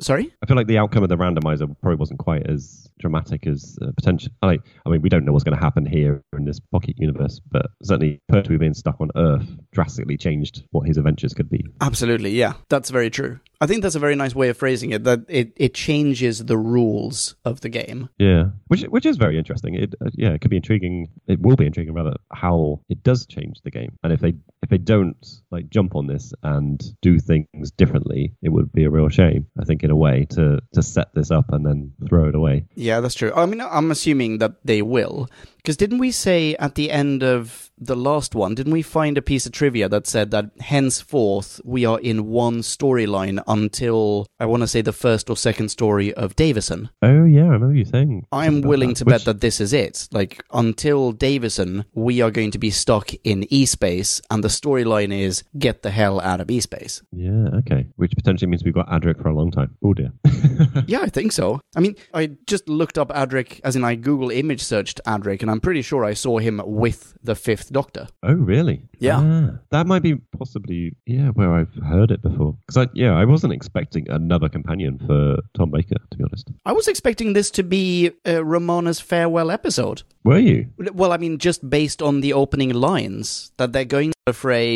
Sorry. 0.00 0.34
I 0.42 0.46
feel 0.46 0.56
like 0.56 0.66
the 0.66 0.78
outcome 0.78 1.04
of 1.04 1.08
the 1.08 1.16
randomizer 1.16 1.72
probably 1.80 1.96
wasn't 1.96 2.18
quite 2.18 2.48
as 2.48 2.88
dramatic 2.98 3.46
as 3.46 3.78
uh, 3.80 3.92
potential. 3.92 4.32
I, 4.42 4.58
I 4.84 4.90
mean, 4.90 5.02
we 5.02 5.08
don't 5.08 5.24
know 5.24 5.32
what's 5.32 5.44
going 5.44 5.56
to 5.56 5.62
happen 5.62 5.86
here 5.86 6.22
in 6.36 6.44
this 6.44 6.58
pocket 6.58 6.96
universe, 6.98 7.40
but 7.50 7.66
certainly 7.82 8.20
Pertwee 8.28 8.58
being 8.58 8.74
stuck 8.74 9.00
on 9.00 9.10
Earth 9.14 9.46
drastically 9.72 10.16
changed 10.16 10.64
what 10.72 10.86
his 10.86 10.96
adventures 10.96 11.32
could 11.32 11.48
be. 11.48 11.64
Absolutely, 11.80 12.30
yeah. 12.32 12.54
That's 12.68 12.90
very 12.90 13.08
true. 13.08 13.38
I 13.60 13.66
think 13.66 13.82
that's 13.82 13.94
a 13.94 14.00
very 14.00 14.16
nice 14.16 14.34
way 14.34 14.48
of 14.48 14.56
phrasing 14.56 14.89
it. 14.90 15.04
That 15.04 15.20
it, 15.28 15.52
it 15.56 15.74
changes 15.74 16.44
the 16.44 16.58
rules 16.58 17.34
of 17.44 17.60
the 17.60 17.68
game. 17.68 18.08
Yeah, 18.18 18.50
which 18.68 18.82
which 18.82 19.06
is 19.06 19.16
very 19.16 19.38
interesting. 19.38 19.74
It 19.74 19.94
uh, 20.00 20.10
yeah, 20.14 20.30
it 20.30 20.40
could 20.40 20.50
be 20.50 20.56
intriguing. 20.56 21.08
It 21.26 21.40
will 21.40 21.56
be 21.56 21.66
intriguing 21.66 21.94
rather 21.94 22.16
how 22.32 22.80
it 22.88 23.02
does 23.02 23.26
change 23.26 23.60
the 23.62 23.70
game, 23.70 23.98
and 24.02 24.12
if 24.12 24.20
they 24.20 24.34
if 24.62 24.68
they 24.68 24.78
don't 24.78 25.26
like 25.50 25.70
jump 25.70 25.94
on 25.96 26.06
this 26.06 26.32
and 26.42 26.82
do 27.02 27.18
things 27.18 27.70
differently, 27.72 28.34
it 28.42 28.50
would 28.50 28.72
be 28.72 28.84
a 28.84 28.90
real 28.90 29.08
shame. 29.08 29.46
I 29.58 29.64
think 29.64 29.82
in 29.82 29.90
a 29.90 29.96
way 29.96 30.26
to 30.30 30.60
to 30.74 30.82
set 30.82 31.14
this 31.14 31.30
up 31.30 31.52
and 31.52 31.64
then 31.66 31.92
throw 32.08 32.28
it 32.28 32.34
away. 32.34 32.66
Yeah, 32.74 33.00
that's 33.00 33.14
true. 33.14 33.32
I 33.34 33.46
mean, 33.46 33.60
I'm 33.60 33.90
assuming 33.90 34.38
that 34.38 34.54
they 34.64 34.82
will. 34.82 35.28
Because 35.56 35.76
didn't 35.76 35.98
we 35.98 36.10
say 36.10 36.54
at 36.54 36.74
the 36.74 36.90
end 36.90 37.22
of 37.22 37.70
the 37.76 37.96
last 37.96 38.34
one, 38.34 38.54
didn't 38.54 38.72
we 38.72 38.80
find 38.80 39.18
a 39.18 39.22
piece 39.22 39.44
of 39.44 39.52
trivia 39.52 39.90
that 39.90 40.06
said 40.06 40.30
that 40.30 40.50
henceforth 40.58 41.60
we 41.64 41.84
are 41.84 42.00
in 42.00 42.26
one 42.28 42.60
storyline 42.60 43.42
until, 43.46 44.26
I 44.38 44.46
want 44.46 44.62
to 44.62 44.66
say, 44.66 44.80
the 44.80 44.92
first 44.92 45.28
or 45.30 45.36
second 45.36 45.68
story 45.70 46.12
of 46.14 46.34
Davison? 46.36 46.88
Oh 47.02 47.24
yeah, 47.24 47.44
I 47.44 47.48
remember 47.48 47.74
you 47.74 47.84
saying. 47.84 48.26
I'm 48.32 48.62
willing 48.62 48.90
that, 48.90 48.96
to 48.96 49.04
which- 49.04 49.12
bet 49.16 49.24
that 49.26 49.40
this 49.40 49.60
is 49.60 49.72
it. 49.72 50.08
Like, 50.12 50.42
until 50.52 51.12
Davison, 51.12 51.84
we 51.94 52.20
are 52.22 52.30
going 52.30 52.50
to 52.52 52.58
be 52.58 52.70
stuck 52.70 53.12
in 53.24 53.46
E 53.52 53.66
Space, 53.66 54.20
and 54.30 54.42
the 54.42 54.49
storyline 54.50 55.12
is 55.18 55.42
get 55.58 55.82
the 55.82 55.90
hell 55.90 56.20
out 56.20 56.40
of 56.40 56.50
E 56.50 56.60
Space. 56.60 57.02
Yeah, 57.12 57.48
okay. 57.60 57.86
Which 57.96 58.12
potentially 58.14 58.48
means 58.50 58.64
we've 58.64 58.74
got 58.74 58.88
Adric 58.88 59.20
for 59.22 59.28
a 59.28 59.34
long 59.34 59.50
time. 59.50 59.76
Oh 59.82 59.94
dear. 59.94 60.12
Yeah, 60.86 61.00
I 61.00 61.08
think 61.08 61.32
so. 61.32 61.60
I 61.74 61.80
mean, 61.80 61.94
I 62.12 62.32
just 62.46 62.68
looked 62.68 62.98
up 62.98 63.08
Adric, 63.10 63.60
as 63.64 63.76
in 63.76 63.84
I 63.84 63.94
Google 63.94 64.30
image 64.30 64.62
searched 64.62 65.00
Adric, 65.06 65.40
and 65.42 65.50
I'm 65.50 65.60
pretty 65.60 65.80
sure 65.82 66.04
I 66.04 66.12
saw 66.14 66.38
him 66.38 66.60
with 66.64 67.16
the 67.22 67.34
Fifth 67.34 67.72
Doctor. 67.72 68.08
oh 68.22 68.34
really? 68.34 68.82
Yeah. 68.98 69.20
Ah, 69.22 69.58
that 69.70 69.86
might 69.86 70.02
be 70.02 70.16
possibly 70.36 70.96
yeah 71.06 71.28
where 71.28 71.52
I've 71.54 71.74
heard 71.86 72.10
it 72.10 72.20
before. 72.22 72.56
Because 72.66 72.86
I 72.86 72.90
yeah 72.94 73.14
I 73.14 73.24
wasn't 73.24 73.52
expecting 73.52 74.08
another 74.10 74.48
companion 74.48 74.98
for 75.06 75.38
Tom 75.56 75.70
Baker 75.70 75.96
to 76.10 76.16
be 76.18 76.24
honest. 76.24 76.50
I 76.66 76.72
was 76.72 76.88
expecting 76.88 77.32
this 77.32 77.50
to 77.52 77.62
be 77.62 78.10
uh, 78.26 78.44
Romana's 78.44 79.00
farewell 79.00 79.50
episode. 79.50 80.02
Were 80.24 80.38
you? 80.38 80.68
Well, 80.92 81.12
I 81.12 81.16
mean, 81.16 81.38
just 81.38 81.68
based 81.70 82.02
on 82.02 82.20
the 82.20 82.34
opening 82.34 82.74
lines, 82.74 83.52
that 83.56 83.72
they're 83.72 83.86
going 83.86 84.12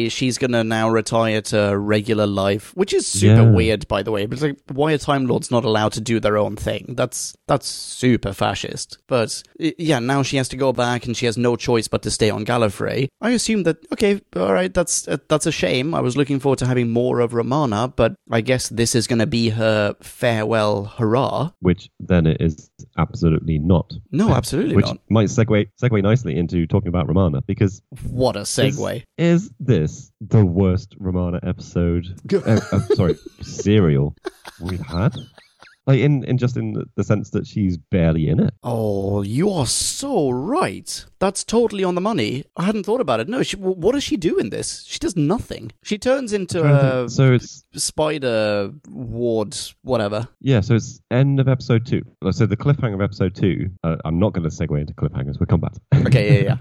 she's 0.08 0.38
going 0.38 0.52
to 0.52 0.64
now 0.64 0.88
retire 0.90 1.40
to 1.42 1.76
regular 1.78 2.26
life, 2.26 2.72
which 2.76 2.92
is 2.92 3.06
super 3.06 3.42
Yeah. 3.42 3.50
weird, 3.50 3.88
by 3.88 4.02
the 4.02 4.10
way. 4.10 4.26
But 4.26 4.34
it's 4.34 4.42
like, 4.42 4.58
why 4.72 4.92
are 4.92 4.98
Time 4.98 5.26
Lords 5.26 5.50
not 5.50 5.64
allowed 5.64 5.92
to 5.92 6.00
do 6.00 6.20
their 6.20 6.36
own 6.36 6.56
thing? 6.56 6.94
That's 6.96 7.34
that's 7.46 7.66
super 7.68 8.32
fascist. 8.32 8.98
But 9.06 9.42
yeah, 9.58 9.98
now 9.98 10.22
she 10.22 10.36
has 10.36 10.48
to 10.48 10.56
go 10.56 10.72
back, 10.72 11.06
and 11.06 11.16
she 11.16 11.26
has 11.26 11.36
no 11.36 11.56
choice 11.56 11.88
but 11.88 12.02
to 12.02 12.10
stay 12.10 12.30
on 12.30 12.44
Gallifrey. 12.44 13.08
I 13.20 13.30
assume 13.30 13.62
that 13.64 13.76
okay, 13.92 14.20
all 14.36 14.52
right, 14.52 14.72
that's 14.72 15.06
uh, 15.08 15.18
that's 15.28 15.46
a 15.46 15.52
shame. 15.52 15.94
I 15.94 16.00
was 16.00 16.16
looking 16.16 16.40
forward 16.40 16.58
to 16.60 16.66
having 16.66 16.90
more 16.90 17.20
of 17.20 17.34
Romana, 17.34 17.88
but 17.88 18.14
I 18.30 18.40
guess 18.40 18.68
this 18.68 18.94
is 18.94 19.06
going 19.06 19.18
to 19.20 19.26
be 19.26 19.50
her 19.50 19.94
farewell 20.02 20.84
hurrah. 20.96 21.50
Which 21.60 21.90
then 22.00 22.26
it 22.26 22.38
is 22.40 22.70
absolutely 22.98 23.58
not. 23.58 23.92
No, 24.10 24.30
absolutely 24.34 24.76
Which 24.76 24.86
not. 24.86 24.98
might 25.10 25.28
segue 25.28 25.68
segue 25.82 26.02
nicely 26.02 26.36
into 26.36 26.66
talking 26.66 26.88
about 26.88 27.08
Romana 27.08 27.42
because 27.42 27.82
What 28.10 28.36
a 28.36 28.40
segue. 28.40 29.02
is, 29.18 29.44
is 29.44 29.50
this 29.60 30.12
the 30.20 30.44
worst 30.44 30.94
Romana 30.98 31.40
episode? 31.42 32.06
uh, 32.32 32.38
uh, 32.72 32.80
sorry, 32.94 33.16
serial 33.42 34.14
we've 34.60 34.80
had. 34.80 35.14
Like 35.86 36.00
in, 36.00 36.24
in 36.24 36.38
just 36.38 36.56
in 36.56 36.82
the- 36.96 37.04
sense 37.04 37.30
that 37.30 37.46
she's 37.46 37.76
barely 37.76 38.28
in 38.28 38.40
it. 38.40 38.54
Oh, 38.62 39.20
you 39.22 39.50
are 39.50 39.66
so 39.66 40.30
right. 40.30 41.04
That's 41.18 41.44
totally 41.44 41.84
on 41.84 41.94
the 41.94 42.00
money. 42.00 42.44
I 42.56 42.64
hadn't 42.64 42.84
thought 42.84 43.00
about 43.02 43.20
it. 43.20 43.28
No, 43.28 43.42
she, 43.42 43.56
what 43.56 43.92
does 43.92 44.02
she 44.04 44.16
do 44.16 44.38
in 44.38 44.48
this? 44.50 44.84
She 44.88 44.98
does 44.98 45.16
nothing. 45.16 45.72
She 45.82 45.98
turns 45.98 46.32
into 46.32 46.64
a 46.64 47.08
so 47.10 47.32
it's 47.34 47.64
spider 47.74 48.72
ward, 48.88 49.56
whatever. 49.82 50.28
yeah, 50.40 50.60
so 50.60 50.74
it's 50.74 51.00
end 51.10 51.40
of 51.40 51.48
episode 51.48 51.84
two. 51.86 52.02
So 52.30 52.46
the 52.46 52.56
cliffhanger 52.56 52.94
of 52.94 53.00
episode 53.02 53.34
two. 53.34 53.70
Uh, 53.82 53.96
I'm 54.04 54.18
not 54.18 54.32
going 54.32 54.48
to 54.48 54.54
segue 54.54 54.78
into 54.80 54.94
cliffhangers. 54.94 55.38
We'll 55.38 55.46
come 55.46 55.60
back. 55.60 55.74
Okay, 56.06 56.44
yeah, 56.44 56.56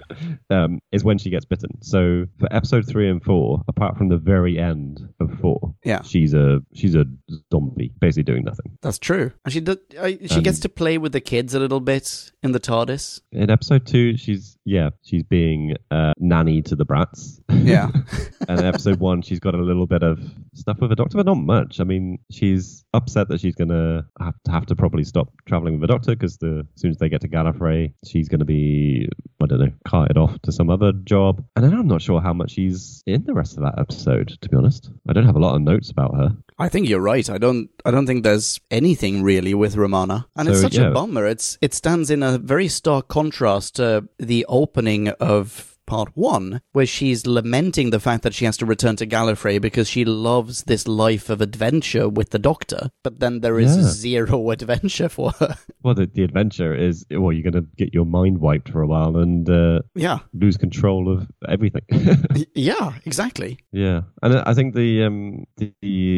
yeah. 0.50 0.64
um, 0.64 0.80
is 0.92 1.04
when 1.04 1.18
she 1.18 1.30
gets 1.30 1.46
bitten. 1.46 1.70
So 1.82 2.26
for 2.40 2.48
episode 2.54 2.88
three 2.88 3.10
and 3.10 3.24
four, 3.24 3.62
apart 3.68 3.98
from 3.98 4.10
the 4.10 4.18
very 4.18 4.60
end 4.60 5.08
of 5.20 5.32
four, 5.40 5.74
Yeah. 5.84 6.02
she's 6.02 6.34
a 6.34 6.62
she's 6.74 6.96
a 6.96 7.06
zombie, 7.54 7.94
basically 8.00 8.24
doing 8.24 8.44
nothing. 8.44 8.78
That's 8.82 9.00
true. 9.00 9.13
And 9.46 9.54
she 9.54 9.60
does, 9.60 9.78
uh, 9.98 10.12
she 10.26 10.42
gets 10.42 10.60
to 10.60 10.70
play 10.70 10.98
with 10.98 11.12
the 11.12 11.22
kids 11.22 11.54
a 11.54 11.60
little 11.60 11.80
bit 11.80 12.32
in 12.42 12.52
the 12.52 12.60
TARDIS. 12.60 13.22
In 13.32 13.50
episode 13.50 13.86
two, 13.86 14.18
she's 14.18 14.58
yeah, 14.66 14.90
she's 15.04 15.24
being 15.24 15.76
uh, 15.92 16.14
nanny 16.18 16.62
to 16.64 16.76
the 16.76 16.86
brats. 16.86 17.42
Yeah. 17.54 17.90
and 18.48 18.60
in 18.60 18.66
episode 18.66 19.00
one, 19.00 19.22
she's 19.22 19.40
got 19.40 19.56
a 19.56 19.62
little 19.62 19.88
bit 19.88 20.04
of 20.04 20.20
stuff 20.54 20.80
with 20.80 20.90
the 20.90 20.96
doctor, 20.96 21.18
but 21.18 21.26
not 21.26 21.38
much. 21.38 21.80
I 21.80 21.84
mean, 21.84 22.20
she's 22.32 22.84
upset 22.94 23.28
that 23.30 23.40
she's 23.40 23.56
gonna 23.56 24.06
have 24.20 24.36
to 24.46 24.52
have 24.52 24.66
to 24.68 24.76
probably 24.76 25.04
stop 25.04 25.30
traveling 25.46 25.74
with 25.74 25.82
the 25.82 25.88
doctor 25.88 26.16
because 26.16 26.38
the 26.38 26.66
as 26.76 26.82
soon 26.82 26.92
as 26.92 26.98
they 26.98 27.10
get 27.10 27.22
to 27.22 27.28
Gallifrey, 27.28 27.94
she's 28.06 28.30
gonna 28.30 28.46
be 28.46 29.08
I 29.42 29.46
don't 29.46 29.60
know 29.60 29.72
carted 29.88 30.18
off 30.18 30.42
to 30.44 30.52
some 30.52 30.70
other 30.70 30.92
job. 30.92 31.44
And 31.56 31.66
then 31.66 31.74
I'm 31.74 31.88
not 31.88 32.02
sure 32.02 32.22
how 32.22 32.34
much 32.34 32.52
she's 32.52 33.04
in 33.06 33.24
the 33.26 33.34
rest 33.34 33.58
of 33.58 33.64
that 33.64 33.80
episode. 33.80 34.38
To 34.42 34.50
be 34.50 34.58
honest, 34.58 34.90
I 35.08 35.14
don't 35.14 35.26
have 35.26 35.36
a 35.36 35.40
lot 35.40 35.56
of 35.56 35.62
notes 35.62 35.90
about 35.90 36.16
her. 36.16 36.36
I 36.60 36.70
think 36.70 36.88
you're 36.88 37.00
right. 37.00 37.30
I 37.30 37.38
don't. 37.38 37.70
I 37.86 37.92
don't 37.92 38.06
think 38.06 38.24
there's 38.24 38.60
anything 38.72 39.24
really 39.24 39.54
with 39.54 39.76
Romana, 39.76 40.28
and 40.36 40.48
it's 40.48 40.62
such 40.62 40.76
yeah. 40.76 40.90
a 40.90 40.92
bummer. 40.92 41.26
It's 41.26 41.58
it 41.62 41.74
stands 41.74 42.10
in 42.10 42.24
a 42.24 42.38
very 42.38 42.68
stark 42.68 43.08
contrast 43.08 43.76
to 43.76 44.08
the 44.20 44.46
opening 44.48 45.10
of 45.10 45.73
part 45.86 46.10
one, 46.16 46.62
where 46.72 46.86
she's 46.86 47.26
lamenting 47.28 47.90
the 47.90 48.00
fact 48.00 48.24
that 48.24 48.34
she 48.34 48.46
has 48.46 48.58
to 48.58 48.66
return 48.66 48.96
to 48.98 49.08
Gallifrey 49.08 49.60
because 49.62 49.88
she 49.90 50.06
loves 50.06 50.64
this 50.64 50.88
life 50.88 51.30
of 51.30 51.42
adventure 51.42 52.08
with 52.10 52.30
the 52.32 52.40
Doctor, 52.40 52.90
but 53.04 53.20
then 53.20 53.42
there 53.42 53.60
is 53.60 53.76
Yeah. 53.76 53.84
zero 53.84 54.50
adventure 54.58 55.10
for 55.10 55.32
her. 55.40 55.58
Well, 55.84 55.94
the, 55.96 56.06
the 56.06 56.24
adventure 56.24 56.74
is 56.74 57.06
well, 57.12 57.32
you're 57.32 57.50
gonna 57.52 57.66
get 57.78 57.94
your 57.94 58.06
mind 58.06 58.38
wiped 58.40 58.70
for 58.70 58.82
a 58.82 58.88
while 58.88 59.18
and 59.18 59.50
uh, 59.50 59.80
yeah, 59.96 60.20
lose 60.34 60.58
control 60.58 61.12
of 61.12 61.28
everything. 61.48 61.82
Yeah, 62.56 62.94
exactly. 63.06 63.58
Yeah, 63.72 64.02
and 64.22 64.38
I 64.38 64.54
think 64.54 64.76
the 64.76 65.04
um 65.04 65.46
the 65.58 65.74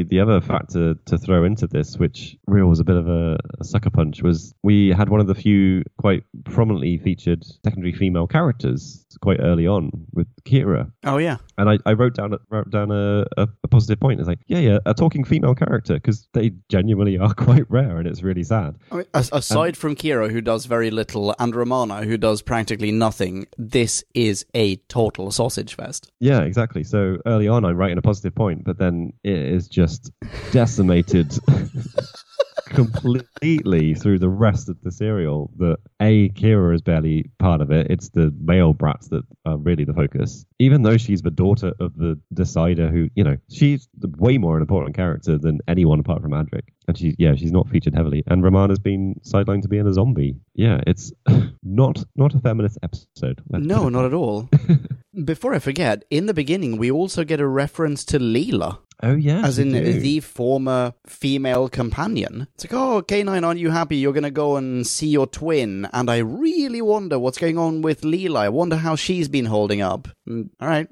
the 0.09 0.20
other 0.20 0.41
factor 0.41 0.93
to 0.93 1.18
throw 1.18 1.43
into 1.43 1.68
this, 1.68 1.97
which 1.97 2.36
real 2.47 2.68
was 2.68 2.80
a 2.80 2.84
bit 2.84 2.95
of 2.97 3.07
a, 3.07 3.38
a 3.59 3.63
sucker 3.63 3.89
punch, 3.89 4.22
was 4.22 4.53
we 4.63 4.89
had 4.89 5.09
one 5.09 5.20
of 5.22 5.28
the 5.28 5.36
few 5.36 5.84
quite 5.97 6.24
prominently 6.43 6.97
featured 6.97 7.43
secondary 7.63 7.93
female 7.93 8.28
characters 8.28 9.05
quite 9.22 9.39
early 9.41 9.55
on 9.64 9.89
with 10.14 10.28
Keara, 10.43 10.91
Oh 11.06 11.18
yeah. 11.18 11.38
and 11.58 11.70
I, 11.70 11.78
I 11.86 11.93
wrote 11.93 12.14
down 12.16 12.34
a- 12.34 12.39
wrote 12.49 12.70
down 12.70 12.91
a, 12.91 13.26
a, 13.38 13.47
a 13.64 13.68
positive 13.68 13.99
point. 13.99 14.20
It's 14.20 14.28
like 14.28 14.39
yeah 14.47 14.60
yeah 14.60 14.78
a 14.86 14.93
talking 14.93 15.24
female 15.24 15.56
character 15.56 15.93
because 15.95 16.28
they 16.34 16.51
genuinely 16.70 17.18
are 17.18 17.34
quite 17.47 17.66
rare 17.70 17.97
and 17.97 18.08
it's 18.08 18.22
really 18.24 18.43
sad. 18.43 18.76
I 18.91 18.95
mean, 18.97 19.06
as- 19.14 19.30
aside 19.34 19.76
from 19.78 19.95
Keara, 19.95 20.30
who 20.32 20.41
does 20.41 20.66
very 20.66 20.91
little, 20.91 21.34
and 21.39 21.56
Romana, 21.56 22.03
who 22.03 22.18
does 22.18 22.41
practically 22.41 22.91
nothing, 22.91 23.47
this 23.58 24.03
is 24.14 24.45
a 24.53 24.76
total 24.89 25.32
sausage 25.32 25.76
fest. 25.76 26.12
Yeah, 26.20 26.41
exactly. 26.41 26.84
So 26.84 27.18
early 27.26 27.47
on, 27.47 27.64
I'm 27.66 27.78
writing 27.78 27.97
a 27.97 28.01
positive 28.01 28.36
point, 28.36 28.64
but 28.66 28.78
then 28.78 29.14
it 29.24 29.38
is 29.38 29.68
just 29.68 30.12
decimated 30.51 31.38
completely 32.66 33.93
through 33.93 34.20
the 34.20 34.30
rest 34.30 34.70
of 34.70 34.82
the 34.82 34.91
serial. 34.91 35.51
That 35.58 35.78
a 35.99 36.30
Keara 36.30 36.76
is 36.76 36.82
barely 36.82 37.30
part 37.39 37.62
of 37.62 37.72
it. 37.72 37.88
It's 37.89 38.10
the 38.10 38.34
male 38.39 38.74
brats 38.74 39.10
that 39.10 39.24
are 39.45 39.58
really 39.58 39.84
the 39.84 39.93
focus. 39.93 40.45
Even 40.60 40.84
though 40.84 40.97
she's 40.97 41.22
the 41.22 41.32
daughter 41.32 41.74
of 41.80 41.95
the 41.95 42.20
decider, 42.34 42.89
who 42.89 43.10
you 43.16 43.24
know, 43.24 43.38
she's 43.49 43.88
way 44.18 44.38
more 44.38 44.56
an 44.56 44.62
important 44.62 44.95
character 44.95 45.38
than 45.38 45.60
anyone 45.68 45.99
apart 45.99 46.22
from 46.22 46.32
Adric. 46.32 46.64
And 46.88 46.97
she's 46.97 47.16
yeah, 47.18 47.36
she's 47.36 47.51
not 47.51 47.70
featured 47.70 47.95
heavily. 47.95 48.24
And 48.28 48.43
Romana's 48.43 48.80
been 48.80 49.16
sidelined 49.24 49.64
to 49.64 49.68
being 49.68 49.88
a 49.88 49.93
zombie. 49.93 50.36
Yeah, 50.53 50.82
it's 50.88 51.12
not 51.64 52.03
not 52.16 52.36
a 52.36 52.39
feminist 52.39 52.78
episode. 52.84 53.41
let's 53.49 53.66
No, 53.66 53.89
not 53.89 54.06
at 54.06 54.14
all. 54.14 54.49
Before 55.24 55.53
I 55.53 55.59
forget, 55.59 56.03
in 56.09 56.26
the 56.26 56.34
beginning, 56.34 56.78
we 56.78 56.91
also 56.91 57.24
get 57.24 57.39
a 57.39 57.47
reference 57.47 58.03
to 58.05 58.20
Leela, 58.20 58.80
Oh 59.01 59.16
yeah, 59.16 59.45
as 59.45 59.59
in 59.59 59.72
the 59.72 60.20
former 60.20 60.93
female 61.05 61.70
companion. 61.70 62.47
It's 62.55 62.66
like, 62.66 62.74
oh, 62.74 63.01
K9, 63.01 63.45
aren't 63.45 63.59
you 63.59 63.70
happy? 63.70 63.97
You're 63.97 64.13
going 64.13 64.24
to 64.24 64.32
go 64.32 64.57
and 64.57 64.86
see 64.86 65.07
your 65.07 65.28
twin. 65.28 65.88
And 65.93 66.09
I 66.09 66.18
really 66.18 66.82
wonder 66.82 67.18
what's 67.18 67.38
going 67.38 67.57
on 67.57 67.82
with 67.82 68.01
Leela. 68.01 68.39
I 68.39 68.49
wonder 68.49 68.76
how 68.76 68.95
she's 68.95 69.28
been 69.28 69.45
holding 69.45 69.82
up. 69.82 70.07
Mm, 70.28 70.49
all 70.59 70.68
right. 70.68 70.88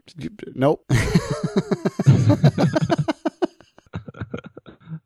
Nope. 0.55 0.85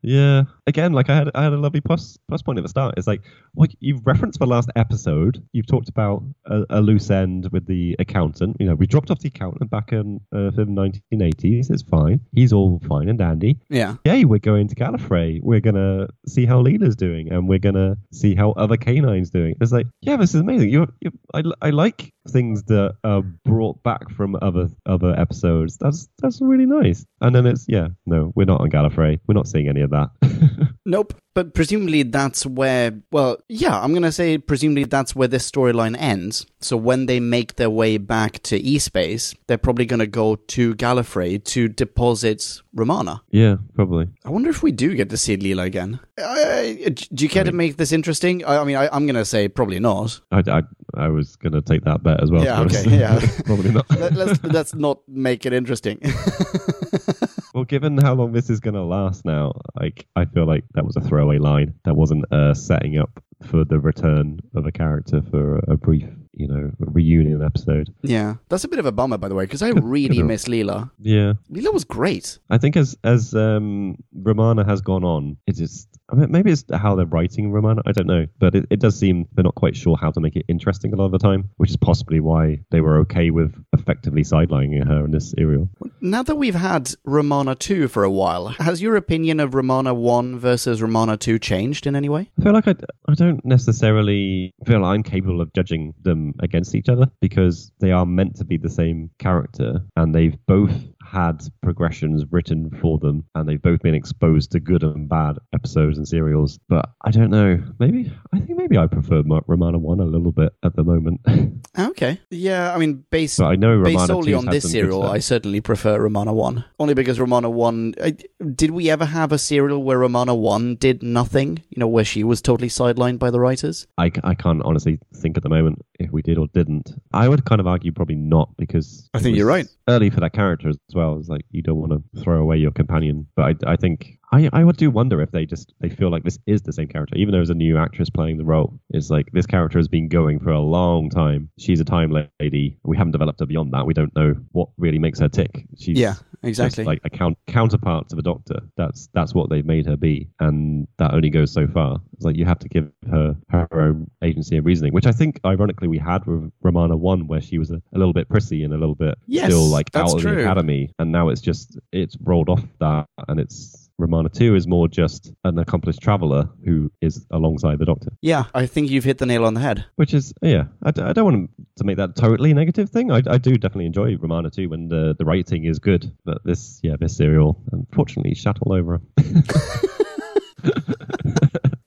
Yeah. 0.07 0.43
Ag- 0.67 0.77
again, 0.77 0.93
like 0.93 1.09
I 1.09 1.15
had, 1.15 1.31
I 1.33 1.43
had 1.43 1.53
a 1.53 1.57
lovely 1.57 1.81
plus 1.81 2.17
plus 2.27 2.41
point 2.41 2.59
at 2.59 2.63
the 2.63 2.69
start. 2.69 2.95
It's 2.97 3.07
like, 3.07 3.21
well, 3.55 3.67
you've 3.79 4.05
referenced 4.05 4.39
the 4.39 4.45
last 4.45 4.69
episode. 4.75 5.43
You've 5.53 5.67
talked 5.67 5.89
about 5.89 6.23
a, 6.45 6.63
a 6.69 6.81
loose 6.81 7.09
end 7.09 7.49
with 7.51 7.65
the 7.65 7.95
accountant. 7.99 8.57
You 8.59 8.67
know, 8.67 8.75
we 8.75 8.85
dropped 8.85 9.09
off 9.11 9.19
the 9.19 9.29
accountant 9.29 9.69
back 9.69 9.91
in 9.91 10.21
uh, 10.33 10.51
the 10.51 10.65
1980s. 10.65 11.71
It's 11.71 11.83
fine. 11.83 12.19
He's 12.33 12.53
all 12.53 12.79
fine 12.87 13.09
and 13.09 13.17
dandy. 13.17 13.59
Yeah. 13.69 13.95
Yay, 14.05 14.25
we're 14.25 14.39
going 14.39 14.67
to 14.67 14.75
Gallifrey. 14.75 15.39
We're 15.41 15.59
gonna 15.59 16.07
see 16.27 16.45
how 16.45 16.61
Leela's 16.61 16.95
doing, 16.95 17.31
and 17.31 17.47
we're 17.47 17.59
gonna 17.59 17.97
see 18.11 18.35
how 18.35 18.51
other 18.51 18.77
K9's 18.77 19.29
doing. 19.29 19.55
It's 19.59 19.71
like, 19.71 19.87
yeah, 20.01 20.17
this 20.17 20.35
is 20.35 20.41
amazing. 20.41 20.69
You, 20.69 20.87
you 21.01 21.11
I, 21.33 21.43
I 21.61 21.69
like 21.71 22.13
things 22.29 22.63
that 22.63 22.95
are 23.03 23.21
brought 23.21 23.81
back 23.83 24.09
from 24.11 24.37
other 24.41 24.67
other 24.85 25.17
episodes. 25.17 25.77
That's 25.77 26.07
that's 26.21 26.41
really 26.41 26.65
nice. 26.65 27.05
And 27.21 27.35
then 27.35 27.45
it's 27.45 27.65
yeah, 27.67 27.89
no, 28.05 28.31
we're 28.35 28.45
not 28.45 28.61
on 28.61 28.69
Gallifrey. 28.69 29.19
We're 29.27 29.33
not 29.33 29.47
seeing 29.47 29.67
any 29.67 29.81
of 29.81 29.91
that. 29.91 30.09
Nope. 30.85 31.13
But 31.33 31.53
presumably 31.53 32.01
that's 32.01 32.45
where, 32.45 32.99
well, 33.11 33.37
yeah, 33.47 33.79
I'm 33.79 33.91
going 33.91 34.01
to 34.03 34.11
say 34.11 34.39
presumably 34.39 34.85
that's 34.85 35.15
where 35.15 35.27
this 35.27 35.49
storyline 35.49 35.95
ends. 35.99 36.47
So 36.61 36.75
when 36.75 37.05
they 37.05 37.19
make 37.19 37.57
their 37.57 37.69
way 37.69 37.97
back 37.97 38.41
to 38.43 38.57
E-Space, 38.57 39.35
they're 39.45 39.59
probably 39.59 39.85
going 39.85 39.99
to 39.99 40.07
go 40.07 40.35
to 40.35 40.73
Gallifrey 40.75 41.43
to 41.43 41.67
deposit 41.67 42.61
Romana. 42.73 43.21
yeah, 43.29 43.57
probably. 43.75 44.07
I 44.25 44.29
wonder 44.31 44.49
if 44.49 44.63
we 44.63 44.71
do 44.71 44.95
get 44.95 45.09
to 45.11 45.17
see 45.17 45.37
Leela 45.37 45.65
again. 45.65 45.99
I, 46.17 46.95
do 47.13 47.23
you 47.23 47.29
care 47.29 47.43
to 47.43 47.51
make 47.51 47.77
this 47.77 47.91
interesting? 47.91 48.43
I, 48.43 48.57
I 48.57 48.63
mean, 48.63 48.75
I, 48.75 48.87
I'm 48.87 49.05
going 49.05 49.15
to 49.15 49.25
say 49.25 49.47
probably 49.47 49.79
not. 49.79 50.19
I, 50.31 50.41
I, 50.47 50.63
I 50.95 51.09
was 51.09 51.35
gonna 51.35 51.61
take 51.61 51.83
that 51.83 52.01
bet 52.01 52.21
as 52.23 52.31
well. 52.31 52.43
Yeah, 52.43 52.61
okay, 52.61 52.83
yeah. 52.97 53.19
probably 53.45 53.71
not. 53.71 53.89
Let, 53.91 54.13
let's, 54.13 54.43
let's 54.43 54.73
not 54.73 54.99
make 55.07 55.45
it 55.45 55.53
interesting. 55.53 56.01
Given 57.67 57.97
how 57.97 58.13
long 58.13 58.31
this 58.31 58.49
is 58.49 58.59
going 58.59 58.73
to 58.75 58.83
last 58.83 59.25
now, 59.25 59.53
like 59.79 60.07
I 60.15 60.25
feel 60.25 60.45
like 60.45 60.63
that 60.73 60.85
was 60.85 60.95
a 60.95 61.01
throwaway 61.01 61.37
line. 61.37 61.73
That 61.85 61.95
wasn't 61.95 62.31
uh, 62.31 62.53
setting 62.53 62.97
up 62.97 63.21
for 63.43 63.63
the 63.63 63.79
return 63.79 64.39
of 64.55 64.65
a 64.65 64.71
character 64.71 65.21
for 65.29 65.59
a 65.67 65.77
brief, 65.77 66.07
you 66.33 66.47
know, 66.47 66.71
reunion 66.79 67.43
episode. 67.43 67.93
yeah. 68.01 68.35
That's 68.49 68.63
a 68.63 68.67
bit 68.67 68.79
of 68.79 68.85
a 68.85 68.91
bummer, 68.91 69.17
by 69.17 69.27
the 69.27 69.35
way, 69.35 69.45
because 69.45 69.61
I 69.61 69.69
really 69.69 70.23
miss 70.31 70.45
Leela. 70.45 70.89
Yeah, 70.99 71.33
Leela 71.51 71.73
was 71.73 71.83
great. 71.83 72.39
I 72.49 72.57
think 72.57 72.75
as 72.77 72.97
as 73.03 73.33
um, 73.35 73.97
Romana 74.13 74.63
has 74.65 74.81
gone 74.81 75.03
on, 75.03 75.37
it's 75.45 75.59
just 75.59 75.87
I 76.09 76.15
mean, 76.15 76.31
maybe 76.31 76.51
it's 76.51 76.63
how 76.73 76.95
they're 76.95 77.05
writing 77.05 77.51
Romana. 77.51 77.81
I 77.85 77.91
don't 77.91 78.07
know, 78.07 78.25
but 78.39 78.55
it, 78.55 78.65
it 78.69 78.79
does 78.79 78.97
seem 78.97 79.27
they're 79.33 79.43
not 79.43 79.55
quite 79.55 79.75
sure 79.75 79.97
how 79.97 80.11
to 80.11 80.19
make 80.19 80.35
it 80.35 80.45
interesting 80.47 80.93
a 80.93 80.95
lot 80.95 81.05
of 81.05 81.11
the 81.11 81.19
time, 81.19 81.49
which 81.57 81.69
is 81.69 81.77
possibly 81.77 82.19
why 82.19 82.59
they 82.71 82.81
were 82.81 82.99
okay 82.99 83.29
with 83.29 83.55
effectively 83.73 84.23
sidelining 84.23 84.85
her 84.87 85.05
in 85.05 85.11
this 85.11 85.31
serial. 85.31 85.69
Now 85.99 86.23
that 86.23 86.35
we've 86.35 86.55
had 86.55 86.91
Romana 87.03 87.55
2 87.55 87.87
for 87.87 88.03
a 88.03 88.11
while, 88.11 88.47
has 88.47 88.81
your 88.81 88.95
opinion 88.95 89.39
of 89.39 89.53
Romana 89.53 89.93
1 89.93 90.39
versus 90.39 90.81
Romana 90.81 91.17
2 91.17 91.39
changed 91.39 91.85
in 91.85 91.95
any 91.95 92.09
way? 92.09 92.31
I 92.39 92.43
feel 92.43 92.53
like 92.53 92.67
I, 92.67 92.75
I 93.09 93.13
don't 93.13 93.43
necessarily 93.45 94.53
feel 94.65 94.85
I'm 94.85 95.03
capable 95.03 95.41
of 95.41 95.51
judging 95.53 95.93
them 96.03 96.33
against 96.39 96.75
each 96.75 96.89
other 96.89 97.09
because 97.21 97.71
they 97.79 97.91
are 97.91 98.05
meant 98.05 98.37
to 98.37 98.45
be 98.45 98.57
the 98.57 98.69
same 98.69 99.09
character 99.19 99.81
and 99.95 100.13
they've 100.13 100.37
both 100.47 100.71
had 101.07 101.41
progressions 101.61 102.23
written 102.31 102.69
for 102.81 102.97
them 102.97 103.23
and 103.35 103.47
they've 103.47 103.61
both 103.61 103.81
been 103.81 103.95
exposed 103.95 104.51
to 104.51 104.59
good 104.59 104.83
and 104.83 105.07
bad 105.07 105.37
episodes 105.53 105.97
and 105.97 106.07
serials. 106.07 106.59
But 106.69 106.89
I 107.03 107.11
don't 107.11 107.29
know. 107.29 107.63
Maybe 107.79 108.11
I 108.33 108.39
think 108.39 108.57
maybe 108.57 108.77
I 108.77 108.87
prefer 108.87 109.23
Romana 109.47 109.77
1 109.77 109.99
a 109.99 110.05
little 110.05 110.31
bit 110.31 110.53
at 110.63 110.75
the 110.75 110.83
moment. 110.83 111.21
Okay. 111.77 112.19
Yeah, 112.31 112.73
I 112.73 112.77
mean, 112.79 113.05
based, 113.11 113.37
but 113.37 113.45
I 113.45 113.55
know 113.55 113.83
based 113.83 113.93
Romana 113.93 114.07
solely 114.07 114.33
on 114.33 114.45
this 114.45 114.71
serial. 114.71 115.03
I 115.03 115.19
certainly 115.19 115.61
prefer 115.61 115.99
Romana 115.99 116.33
1. 116.33 116.63
Only 116.79 116.95
because 116.95 117.19
Romana 117.19 117.49
1. 117.51 117.95
I, 118.03 118.17
did 118.55 118.71
we 118.71 118.89
ever 118.89 119.05
have 119.05 119.31
a 119.31 119.37
serial 119.37 119.83
where 119.83 119.99
Romana 119.99 120.33
1 120.33 120.75
did 120.77 121.03
nothing? 121.03 121.63
You 121.69 121.79
know, 121.79 121.87
where 121.87 122.03
she 122.03 122.23
was 122.23 122.41
totally 122.41 122.69
sidelined 122.69 123.19
by 123.19 123.29
the 123.29 123.39
writers? 123.39 123.85
I, 123.97 124.11
I 124.23 124.33
can't 124.33 124.63
honestly 124.63 124.99
think 125.15 125.37
at 125.37 125.43
the 125.43 125.49
moment 125.49 125.85
if 125.99 126.11
we 126.11 126.21
did 126.21 126.37
or 126.37 126.47
didn't. 126.47 126.99
I 127.13 127.27
would 127.27 127.45
kind 127.45 127.61
of 127.61 127.67
argue 127.67 127.91
probably 127.91 128.15
not 128.15 128.55
because 128.57 129.09
I 129.13 129.19
think 129.19 129.37
you're 129.37 129.47
right. 129.47 129.67
Early 129.87 130.09
for 130.09 130.19
that 130.21 130.33
character 130.33 130.69
as 130.69 130.77
well. 130.97 131.17
It's 131.17 131.29
like 131.29 131.45
you 131.51 131.61
don't 131.61 131.77
want 131.79 131.93
to 131.93 132.21
throw 132.21 132.41
away 132.41 132.57
your 132.57 132.71
companion, 132.71 133.27
but 133.35 133.43
I, 133.43 133.73
I 133.73 133.75
think 133.77 134.16
I, 134.31 134.49
I 134.51 134.63
would 134.65 134.75
do 134.75 134.91
wonder 134.91 135.21
if 135.21 135.31
they 135.31 135.45
just 135.45 135.73
they 135.79 135.87
feel 135.89 136.09
like 136.11 136.23
this 136.23 136.37
is 136.47 136.61
the 136.61 136.73
same 136.73 136.89
character, 136.89 137.15
even 137.15 137.31
though 137.31 137.37
there's 137.37 137.49
a 137.49 137.53
new 137.53 137.77
actress 137.77 138.09
playing 138.09 138.37
the 138.37 138.43
role. 138.43 138.77
It's 138.89 139.09
like 139.09 139.31
this 139.31 139.45
character 139.45 139.79
has 139.79 139.87
been 139.87 140.09
going 140.09 140.39
for 140.39 140.51
a 140.51 140.59
long 140.59 141.09
time. 141.09 141.49
She's 141.57 141.79
a 141.79 141.85
time 141.85 142.11
lady. 142.41 142.77
We 142.83 142.97
haven't 142.97 143.13
developed 143.13 143.39
her 143.39 143.45
beyond 143.45 143.71
that. 143.73 143.85
We 143.85 143.93
don't 143.93 144.13
know 144.17 144.35
what 144.51 144.67
really 144.77 144.99
makes 144.99 145.19
her 145.19 145.29
tick. 145.29 145.65
She's 145.77 145.97
Yeah, 145.97 146.13
just 146.15 146.25
exactly. 146.43 146.83
like 146.83 146.99
a 147.05 147.09
count, 147.09 147.37
counterpart 147.47 148.09
to 148.09 148.17
the 148.17 148.21
Doctor. 148.21 148.59
That's 148.75 149.07
that's 149.13 149.33
what 149.33 149.49
they've 149.49 149.65
made 149.65 149.85
her 149.85 149.95
be, 149.95 150.27
and 150.41 150.87
that 150.97 151.13
only 151.13 151.29
goes 151.29 151.53
so 151.53 151.65
far. 151.65 152.01
It's 152.13 152.25
like 152.25 152.35
you 152.35 152.43
have 152.45 152.59
to 152.59 152.67
give 152.67 152.91
her 153.09 153.33
her 153.49 153.67
own 153.71 154.11
agency 154.21 154.57
and 154.57 154.65
reasoning, 154.65 154.91
which 154.91 155.05
I 155.07 155.11
think, 155.13 155.39
ironically, 155.45 155.87
we 155.87 155.99
had 155.99 156.25
with 156.25 156.51
Romana 156.61 156.97
One, 156.97 157.27
where 157.27 157.39
she 157.41 157.59
was 157.59 157.71
a, 157.71 157.81
a 157.93 157.97
little 157.97 158.13
bit 158.13 158.27
prissy 158.27 158.63
and 158.65 158.73
a 158.73 158.77
little 158.77 158.95
bit 158.95 159.17
Yes, 159.25 159.45
still 159.45 159.67
like 159.67 159.89
out 159.95 160.15
of 160.15 160.21
true. 160.21 160.35
the 160.35 160.41
academy, 160.41 160.91
and 160.99 161.13
now 161.13 161.29
it's 161.29 161.39
just 161.41 161.79
it's 161.93 162.17
rolled 162.21 162.49
off 162.49 162.63
that, 162.81 163.07
and 163.29 163.39
it's. 163.39 163.85
Romana 163.99 164.29
2 164.29 164.55
is 164.55 164.67
more 164.67 164.87
just 164.87 165.31
an 165.43 165.57
accomplished 165.57 166.01
traveler 166.01 166.49
who 166.63 166.91
is 167.01 167.25
alongside 167.31 167.79
the 167.79 167.85
Doctor, 167.85 168.11
yeah, 168.21 168.43
I 168.53 168.65
think 168.67 168.91
you've 168.91 169.03
hit 169.03 169.17
the 169.17 169.25
nail 169.25 169.43
on 169.45 169.53
the 169.55 169.59
head. 169.61 169.85
which 169.95 170.13
is, 170.13 170.33
yeah, 170.41 170.65
I, 170.83 170.91
d- 170.91 171.01
I 171.01 171.13
don't 171.13 171.25
want 171.25 171.49
to 171.77 171.83
make 171.83 171.97
that 171.97 172.15
totally 172.15 172.53
negative 172.53 172.89
thing. 172.91 173.11
I, 173.11 173.23
I 173.27 173.37
do 173.39 173.55
definitely 173.55 173.87
enjoy 173.87 174.15
Romana 174.17 174.49
2 174.51 174.69
when 174.69 174.87
the, 174.89 175.15
the 175.17 175.25
writing 175.25 175.65
is 175.65 175.79
good, 175.79 176.11
but 176.25 176.43
this, 176.45 176.79
yeah, 176.83 176.95
this 176.99 177.17
serial, 177.17 177.59
unfortunately, 177.71 178.35
shat 178.35 178.57
all 178.61 178.73
over. 178.73 179.01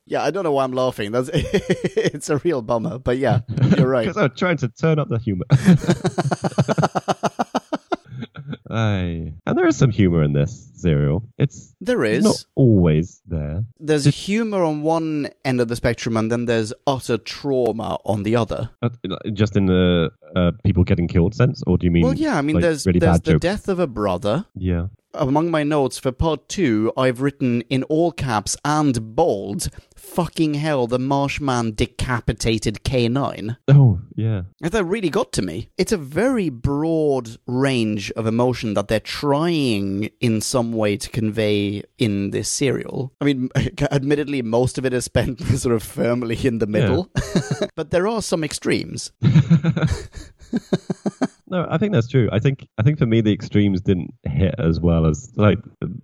Yeah, 0.07 0.25
I 0.25 0.33
don't 0.33 0.43
know 0.43 0.51
why 0.51 0.65
I'm 0.65 0.73
laughing. 0.73 1.13
That's 1.13 1.31
It's 1.35 2.31
a 2.31 2.39
real 2.39 2.63
bummer, 2.63 2.99
but 2.99 3.19
yeah, 3.19 3.43
you're 3.79 3.87
right. 3.87 4.09
Because 4.09 4.17
I'm 4.21 4.35
trying 4.35 4.57
to 4.57 4.69
turn 4.69 4.99
up 4.99 5.09
the 5.09 5.19
humor. 5.19 5.45
Aye. 8.71 9.33
And 9.47 9.59
there 9.59 9.67
is 9.67 9.77
some 9.77 9.91
humor 9.91 10.23
in 10.23 10.33
this 10.33 10.71
serial. 10.75 11.23
It's 11.39 11.75
There 11.81 12.05
is. 12.05 12.25
not 12.25 12.45
always 12.55 13.21
there. 13.27 13.65
there's 13.79 14.05
humor 14.07 14.63
on 14.65 14.83
one 14.83 15.29
end 15.45 15.61
of 15.61 15.69
the 15.69 15.77
spectrum 15.77 16.17
and 16.17 16.31
then 16.31 16.47
there's 16.47 16.73
utter 16.87 17.19
trauma 17.19 17.99
on 18.05 18.23
the 18.23 18.37
other. 18.37 18.71
Uh, 18.83 18.89
Just 19.33 19.57
in 19.57 19.67
the 19.67 20.11
uh, 20.37 20.53
people 20.65 20.85
getting 20.85 21.09
killed 21.09 21.35
sense, 21.35 21.63
or 21.67 21.77
do 21.79 21.85
you 21.87 21.91
mean? 21.91 22.05
Well, 22.05 22.15
yeah, 22.15 22.37
I 22.39 22.43
mean, 22.43 22.55
like, 22.57 22.63
there's 22.63 22.87
really 22.87 23.01
there's 23.01 23.21
the 23.21 23.33
jokes? 23.33 23.43
death 23.43 23.69
of 23.69 23.79
a 23.79 23.87
brother. 23.87 24.47
Yeah. 24.55 24.87
Among 25.15 25.51
my 25.51 25.65
notes 25.65 25.99
for 25.99 26.13
part 26.13 26.49
two, 26.49 26.93
I've 26.97 27.21
written 27.21 27.63
in 27.63 27.83
all 27.85 28.13
caps 28.13 28.57
and 28.65 29.17
bold, 29.17 29.69
fucking 29.97 30.55
hell, 30.55 30.87
the 30.87 31.01
Marshman 31.01 31.73
decapitated 31.73 32.85
K9. 32.85 33.57
Oh, 33.69 34.01
yeah. 34.15 34.43
And 34.63 34.73
That 34.73 34.85
really 34.85 35.11
got 35.11 35.33
to 35.33 35.43
me. 35.43 35.71
It's 35.77 35.91
a 35.91 35.97
very 35.97 36.49
broad 36.49 37.39
range 37.47 38.13
of 38.13 38.27
emotion 38.27 38.75
that 38.75 38.87
they're 38.87 39.01
trying 39.01 40.11
in 40.21 40.41
some 40.41 40.73
way 40.73 40.97
to 40.97 41.11
convey 41.11 41.83
in 41.99 42.31
this 42.31 42.49
serial. 42.49 43.13
I 43.21 43.25
mean, 43.25 43.51
admittedly, 43.91 44.43
most 44.43 44.79
of 44.79 44.87
it 44.87 44.93
is 44.93 45.05
spent 45.05 45.41
sort 45.59 45.75
of 45.75 45.83
firmly 45.83 46.39
in 46.47 46.59
the 46.59 46.67
middle, 46.69 47.11
but 47.75 47.91
there 47.91 48.07
are 48.07 48.23
some 48.23 48.45
extremes. 48.45 49.11
No, 51.51 51.67
I 51.69 51.79
think 51.79 51.93
that's 51.93 52.07
true. 52.07 52.29
I 52.33 52.39
think 52.39 52.69
I 52.79 52.83
think 52.83 52.99
for 52.99 53.07
me 53.07 53.21
the 53.21 53.33
extremes 53.33 53.81
didn't 53.81 54.15
hit 54.25 54.55
as 54.59 54.79
well 54.79 55.05
as 55.05 55.33
like 55.35 55.59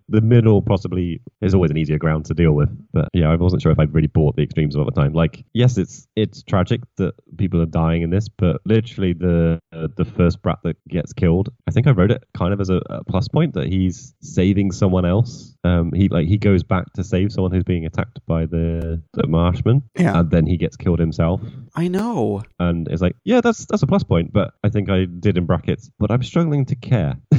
the 0.09 0.21
middle 0.21 0.61
possibly 0.61 1.21
is 1.41 1.55
always 1.55 1.71
an 1.71 1.77
easier 1.77 1.99
ground 1.99 2.25
to 2.27 2.35
deal 2.35 2.53
with. 2.53 2.69
But 2.93 3.09
yeah, 3.15 3.31
I 3.31 3.37
wasn't 3.37 3.63
sure 3.63 3.71
if 3.71 3.79
I 3.79 3.85
really 3.85 4.09
bought 4.09 4.35
the 4.35 4.43
extremes 4.43 4.75
all 4.75 4.85
the 4.85 4.91
time. 4.91 5.13
Like, 5.13 5.45
yes, 5.55 5.79
it's 5.79 6.09
it's 6.17 6.43
tragic 6.43 6.81
that 6.97 7.15
people 7.39 7.63
are 7.63 7.67
dying 7.67 8.03
in 8.03 8.11
this, 8.11 8.29
but 8.29 8.61
literally 8.65 9.13
the 9.13 9.61
uh, 9.73 9.87
the 9.97 10.05
first 10.05 10.43
brat 10.43 10.59
that 10.65 10.77
gets 10.89 11.13
killed, 11.13 11.51
I 11.69 11.71
think 11.71 11.87
I 11.87 11.93
wrote 11.93 12.11
it 12.11 12.25
kind 12.37 12.53
of 12.53 12.61
as 12.61 12.69
a, 12.69 12.81
a 12.91 13.05
plus 13.05 13.29
point 13.29 13.55
that 13.55 13.69
he's 13.69 14.15
saving 14.21 14.73
someone 14.73 15.05
else. 15.05 15.56
Um, 15.67 15.93
he 15.93 16.09
like 16.09 16.27
he 16.29 16.39
goes 16.39 16.63
back 16.63 16.93
to 16.95 17.03
save 17.05 17.33
someone 17.33 17.53
who's 17.53 17.65
being 17.65 17.85
attacked 17.87 18.19
by 18.27 18.47
the 18.47 19.03
the 19.15 19.27
marshman, 19.27 19.83
Yeah. 19.99 20.19
and 20.21 20.31
then 20.31 20.47
he 20.47 20.57
gets 20.57 20.77
killed 20.77 20.99
himself 21.01 21.41
I 21.75 21.89
know. 21.89 22.43
and 22.59 22.87
it's 22.89 23.03
like, 23.03 23.17
yeah, 23.25 23.41
that's 23.41 23.67
that's 23.67 23.83
a 23.83 23.87
plus 23.87 24.05
point. 24.05 24.33
But 24.33 24.55
I 24.65 24.69
think 24.69 24.89
I 24.91 25.07
did 25.07 25.37
in 25.39 25.47
brackets, 25.47 25.91
but 25.99 26.11
I'm 26.11 26.23
struggling 26.23 26.65
to 26.67 26.77
care. 26.77 27.17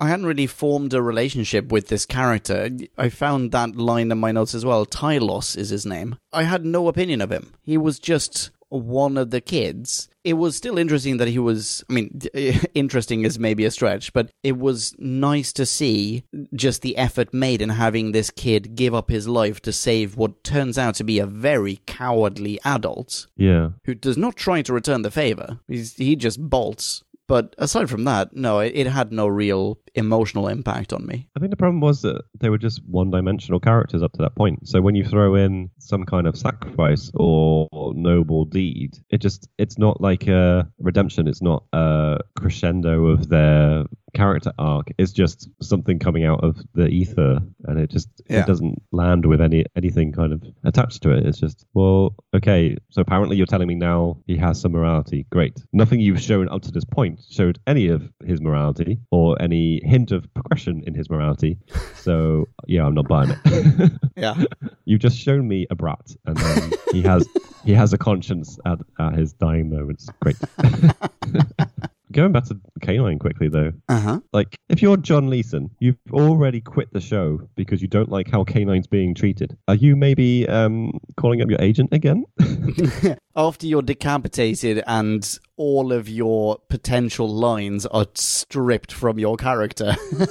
I 0.00 0.08
hadn't 0.08 0.26
really 0.26 0.46
formed 0.48 0.92
a 0.92 1.00
relationship 1.00 1.70
with 1.72 1.88
this 1.88 2.04
character. 2.04 2.68
I 2.98 3.08
found 3.08 3.52
that 3.52 3.76
line 3.76 4.10
in 4.12 4.18
my 4.18 4.32
notes 4.32 4.54
as 4.54 4.64
well. 4.64 4.84
Tylos 4.84 5.56
is 5.56 5.70
his 5.70 5.86
name. 5.86 6.16
I 6.32 6.42
had 6.42 6.64
no 6.64 6.88
opinion 6.88 7.20
of 7.22 7.30
him. 7.30 7.54
He 7.62 7.78
was 7.78 7.98
just 7.98 8.50
one 8.82 9.16
of 9.16 9.30
the 9.30 9.40
kids. 9.40 10.08
It 10.24 10.34
was 10.34 10.56
still 10.56 10.78
interesting 10.78 11.18
that 11.18 11.28
he 11.28 11.38
was, 11.38 11.84
I 11.88 11.92
mean, 11.92 12.20
interesting 12.74 13.24
is 13.24 13.38
maybe 13.38 13.64
a 13.64 13.70
stretch, 13.70 14.12
but 14.12 14.30
it 14.42 14.58
was 14.58 14.94
nice 14.98 15.52
to 15.54 15.66
see 15.66 16.24
just 16.54 16.82
the 16.82 16.96
effort 16.96 17.34
made 17.34 17.62
in 17.62 17.68
having 17.68 18.12
this 18.12 18.30
kid 18.30 18.74
give 18.74 18.94
up 18.94 19.10
his 19.10 19.28
life 19.28 19.60
to 19.62 19.72
save 19.72 20.16
what 20.16 20.42
turns 20.42 20.78
out 20.78 20.94
to 20.96 21.04
be 21.04 21.18
a 21.18 21.26
very 21.26 21.80
cowardly 21.86 22.58
adult 22.64 23.26
yeah, 23.36 23.70
who 23.84 23.94
does 23.94 24.16
not 24.16 24.36
try 24.36 24.62
to 24.62 24.72
return 24.72 25.02
the 25.02 25.10
favor. 25.10 25.60
He's, 25.68 25.94
he 25.94 26.16
just 26.16 26.40
bolts 26.40 27.04
But 27.26 27.54
aside 27.58 27.88
from 27.88 28.04
that, 28.04 28.34
no, 28.34 28.60
it, 28.60 28.72
it 28.74 28.86
had 28.86 29.12
no 29.12 29.26
real 29.26 29.78
emotional 29.94 30.48
impact 30.48 30.92
on 30.92 31.06
me. 31.06 31.28
I 31.36 31.40
think 31.40 31.50
the 31.50 31.56
problem 31.56 31.80
was 31.80 32.02
that 32.02 32.22
they 32.40 32.50
were 32.50 32.58
just 32.58 32.82
one 32.86 33.10
dimensional 33.10 33.60
characters 33.60 34.02
up 34.02 34.12
to 34.12 34.22
that 34.22 34.34
point. 34.34 34.66
So 34.68 34.80
when 34.80 34.94
you 34.94 35.04
throw 35.04 35.34
in 35.34 35.70
some 35.78 36.04
kind 36.04 36.26
of 36.26 36.36
sacrifice 36.36 37.10
or 37.14 37.68
noble 37.94 38.44
deed, 38.44 38.98
it 39.10 39.18
just 39.18 39.48
it's 39.58 39.78
not 39.78 40.00
like 40.00 40.26
a 40.26 40.68
redemption, 40.78 41.28
it's 41.28 41.42
not 41.42 41.64
a 41.72 42.18
crescendo 42.36 43.06
of 43.06 43.28
their 43.28 43.84
character 44.14 44.52
arc. 44.58 44.88
It's 44.98 45.12
just 45.12 45.48
something 45.60 45.98
coming 45.98 46.24
out 46.24 46.42
of 46.44 46.56
the 46.74 46.86
ether 46.86 47.40
and 47.64 47.80
it 47.80 47.90
just 47.90 48.08
Yeah. 48.28 48.40
it 48.40 48.46
doesn't 48.46 48.80
land 48.92 49.26
with 49.26 49.40
any 49.40 49.64
anything 49.76 50.12
kind 50.12 50.32
of 50.32 50.42
attached 50.64 51.02
to 51.02 51.10
it. 51.10 51.26
It's 51.26 51.38
just, 51.40 51.66
well, 51.74 52.14
okay, 52.34 52.76
so 52.90 53.00
apparently 53.00 53.36
you're 53.36 53.46
telling 53.46 53.66
me 53.68 53.74
now 53.74 54.18
he 54.26 54.36
has 54.36 54.60
some 54.60 54.72
morality. 54.72 55.26
Great. 55.30 55.60
Nothing 55.72 56.00
you've 56.00 56.20
shown 56.20 56.48
up 56.48 56.62
to 56.62 56.70
this 56.70 56.84
point 56.84 57.20
showed 57.28 57.58
any 57.66 57.88
of 57.88 58.08
his 58.24 58.40
morality 58.40 59.00
or 59.10 59.40
any 59.42 59.80
hint 59.84 60.12
of 60.12 60.32
progression 60.34 60.82
in 60.86 60.94
his 60.94 61.10
morality. 61.10 61.58
So 61.94 62.46
yeah, 62.66 62.86
I'm 62.86 62.94
not 62.94 63.08
buying 63.08 63.30
it. 63.30 63.92
Yeah. 64.16 64.44
You've 64.84 65.00
just 65.00 65.18
shown 65.18 65.48
me 65.48 65.66
a 65.70 65.74
brat, 65.74 66.14
and 66.24 66.36
then 66.36 66.72
he 66.92 67.02
has 67.02 67.26
he 67.64 67.72
has 67.72 67.92
a 67.92 67.98
conscience 67.98 68.58
at, 68.64 68.78
at 69.00 69.14
his 69.14 69.32
dying 69.32 69.68
moments. 69.70 70.08
Great. 70.20 70.36
Going 72.14 72.30
back 72.30 72.44
to 72.44 72.54
K9 72.80 73.18
quickly 73.18 73.48
though, 73.48 73.72
Uh 73.88 74.00
huh. 74.00 74.20
like 74.32 74.56
if 74.68 74.80
you're 74.80 74.96
John 74.96 75.28
Leeson, 75.28 75.68
you've 75.80 75.96
already 76.12 76.60
quit 76.60 76.92
the 76.92 77.00
show 77.00 77.40
because 77.56 77.82
you 77.82 77.88
don't 77.88 78.08
like 78.08 78.30
how 78.30 78.44
K9's 78.44 78.86
being 78.86 79.16
treated. 79.16 79.56
Are 79.66 79.74
you 79.74 79.96
maybe 79.96 80.46
um, 80.48 80.92
calling 81.16 81.42
up 81.42 81.50
your 81.50 81.60
agent 81.60 81.92
again? 81.92 82.24
After 83.36 83.66
you're 83.66 83.82
decapitated 83.82 84.84
and 84.86 85.38
all 85.56 85.92
of 85.92 86.08
your 86.08 86.58
potential 86.70 87.28
lines 87.28 87.84
are 87.86 88.06
stripped 88.14 88.92
from 88.92 89.18
your 89.18 89.36
character. 89.36 89.96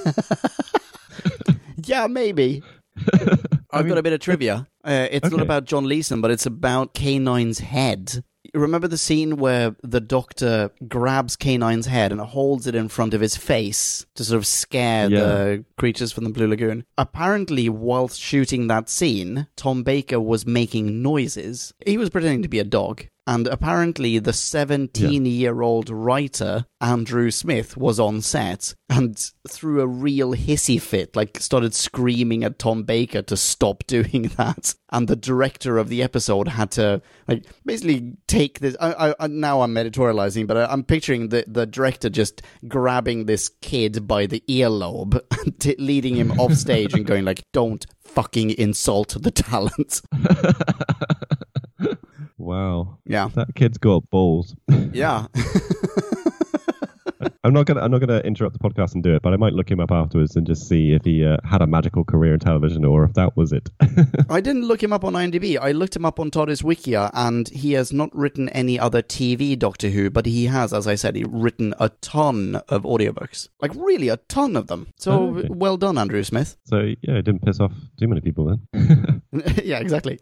yeah, 1.83 2.07
maybe. 2.07 2.63
I've 3.71 3.89
got 3.89 3.97
a 3.97 4.03
bit 4.03 4.13
of 4.13 4.21
trivia. 4.21 4.67
Uh, 4.85 5.07
it's 5.11 5.29
not 5.29 5.41
about 5.41 5.65
John 5.65 5.83
Leeson, 5.85 6.21
but 6.21 6.31
it's 6.31 6.45
about 6.45 6.93
K9's 6.93 7.59
head. 7.59 8.23
Remember 8.53 8.87
the 8.87 8.97
scene 8.99 9.37
where 9.37 9.75
the 9.81 9.99
doctor 9.99 10.69
grabs 10.87 11.35
K9's 11.35 11.87
head 11.87 12.11
and 12.11 12.21
holds 12.21 12.67
it 12.67 12.75
in 12.75 12.87
front 12.87 13.13
of 13.15 13.21
his 13.21 13.35
face 13.35 14.05
to 14.15 14.23
sort 14.23 14.37
of 14.37 14.45
scare 14.45 15.09
Yeah. 15.09 15.19
the 15.19 15.65
creatures 15.77 16.11
from 16.11 16.23
the 16.23 16.29
Blue 16.29 16.47
Lagoon? 16.47 16.85
Apparently, 16.97 17.67
whilst 17.67 18.21
shooting 18.21 18.67
that 18.67 18.89
scene, 18.89 19.47
Tom 19.55 19.81
Baker 19.83 20.19
was 20.19 20.45
making 20.45 21.01
noises. 21.01 21.73
He 21.85 21.97
was 21.97 22.11
pretending 22.11 22.43
to 22.43 22.47
be 22.47 22.59
a 22.59 22.63
dog. 22.63 23.05
And 23.25 23.47
apparently, 23.47 24.19
the 24.19 24.33
17 24.33 25.25
year 25.25 25.61
old 25.61 25.89
writer, 25.89 26.65
Andrew 26.81 27.31
Smith, 27.31 27.77
was 27.77 27.97
on 27.99 28.21
set 28.21 28.75
and 28.89 29.31
threw 29.47 29.79
a 29.79 29.87
real 29.87 30.33
hissy 30.33 30.79
fit, 30.79 31.15
like 31.15 31.39
started 31.39 31.73
screaming 31.73 32.43
at 32.43 32.59
Tom 32.59 32.83
Baker 32.83 33.21
to 33.21 33.37
stop 33.37 33.83
doing 33.87 34.23
that. 34.37 34.75
And 34.91 35.07
the 35.07 35.15
director 35.15 35.77
of 35.77 35.87
the 35.87 36.03
episode 36.03 36.49
had 36.49 36.71
to, 36.71 37.01
like, 37.27 37.45
basically 37.65 38.13
take 38.27 38.59
this. 38.59 38.75
I, 38.79 39.15
I, 39.17 39.27
now 39.27 39.61
I'm 39.61 39.75
editorializing, 39.75 40.45
but 40.45 40.57
I, 40.57 40.65
I'm 40.65 40.83
picturing 40.83 41.29
the, 41.29 41.45
the 41.47 41.65
director 41.65 42.09
just 42.09 42.41
grabbing 42.67 43.25
this 43.25 43.49
kid 43.61 44.05
by 44.05 44.25
the 44.25 44.43
earlobe, 44.49 45.21
t- 45.59 45.75
leading 45.79 46.15
him 46.15 46.31
off 46.39 46.53
stage 46.53 46.93
and 46.93 47.05
going, 47.07 47.23
like, 47.23 47.43
don't 47.53 47.85
fucking 48.03 48.51
insult 48.51 49.15
the 49.19 49.31
talent. 49.31 50.01
Yeah. 53.13 53.29
that 53.35 53.55
kid's 53.55 53.77
got 53.77 54.09
balls. 54.09 54.55
Yeah. 54.93 55.25
I'm 57.45 57.53
not 57.53 57.65
gonna 57.65 57.81
I'm 57.81 57.91
not 57.91 57.99
gonna 57.99 58.19
interrupt 58.19 58.53
the 58.53 58.59
podcast 58.69 58.93
and 58.93 59.03
do 59.03 59.15
it, 59.15 59.21
but 59.21 59.33
I 59.33 59.37
might 59.37 59.53
look 59.53 59.69
him 59.69 59.79
up 59.81 59.91
afterwards 59.91 60.35
and 60.37 60.45
just 60.47 60.67
see 60.67 60.91
if 60.93 61.03
he 61.03 61.25
uh, 61.25 61.37
had 61.43 61.61
a 61.61 61.67
magical 61.67 62.03
career 62.05 62.33
in 62.33 62.39
television 62.39 62.85
or 62.85 63.03
if 63.03 63.13
that 63.13 63.35
was 63.35 63.51
it. 63.51 63.69
I 64.29 64.39
didn't 64.39 64.63
look 64.65 64.81
him 64.83 64.93
up 64.93 65.03
on 65.03 65.13
IMDb. 65.13 65.57
I 65.59 65.71
looked 65.71 65.95
him 65.95 66.05
up 66.05 66.19
on 66.21 66.31
TARDIS 66.31 66.63
Wikia, 66.63 67.11
and 67.13 67.47
he 67.49 67.73
has 67.73 67.91
not 67.91 68.13
written 68.15 68.47
any 68.49 68.79
other 68.79 69.01
TV 69.01 69.57
Doctor 69.59 69.89
Who, 69.89 70.09
but 70.09 70.25
he 70.25 70.45
has, 70.45 70.73
as 70.73 70.87
I 70.87 70.95
said, 70.95 71.15
he 71.15 71.23
written 71.27 71.73
a 71.79 71.89
ton 72.01 72.61
of 72.69 72.83
audiobooks. 72.83 73.49
Like, 73.61 73.71
really, 73.75 74.07
a 74.09 74.17
ton 74.17 74.55
of 74.55 74.67
them. 74.67 74.87
So, 74.97 75.11
Oh, 75.11 75.37
okay. 75.37 75.47
well 75.49 75.75
done, 75.77 75.97
Andrew 75.97 76.23
Smith. 76.23 76.55
so 76.65 76.79
yeah, 77.01 77.15
it 77.15 77.23
didn't 77.25 77.43
piss 77.43 77.59
off 77.59 77.73
too 77.99 78.07
many 78.07 78.21
people 78.21 78.57
then. 78.73 79.21
yeah, 79.63 79.79
exactly. 79.79 80.19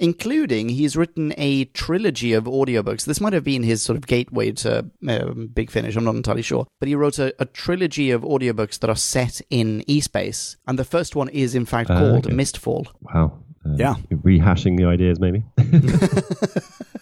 Including, 0.00 0.68
he's 0.68 0.96
written 0.96 1.32
a 1.36 1.64
trilogy 1.66 2.32
of 2.32 2.44
audiobooks. 2.44 3.04
This 3.04 3.20
might 3.20 3.32
have 3.32 3.42
been 3.42 3.64
his 3.64 3.82
sort 3.82 3.96
of 3.96 4.06
gateway 4.06 4.52
to 4.52 4.88
um, 5.08 5.48
Big 5.52 5.70
Finish, 5.72 5.96
I'm 5.96 6.04
not 6.04 6.14
entirely 6.14 6.42
sure. 6.42 6.66
But 6.78 6.88
he 6.88 6.94
wrote 6.94 7.18
a, 7.18 7.34
a 7.40 7.46
trilogy 7.46 8.12
of 8.12 8.22
audiobooks 8.22 8.78
that 8.78 8.90
are 8.90 8.96
set 8.96 9.40
in 9.50 9.82
E-Space. 9.88 10.56
And 10.68 10.78
the 10.78 10.84
first 10.84 11.16
one 11.16 11.28
is, 11.30 11.54
in 11.56 11.64
fact, 11.66 11.90
Ah, 11.90 11.98
called 11.98 12.26
okay. 12.26 12.34
Mistfall. 12.36 12.86
wow. 13.00 13.38
Uh, 13.66 13.74
Yeah. 13.76 13.94
Rehashing 14.12 14.76
the 14.76 14.84
ideas, 14.84 15.18
maybe. 15.18 15.42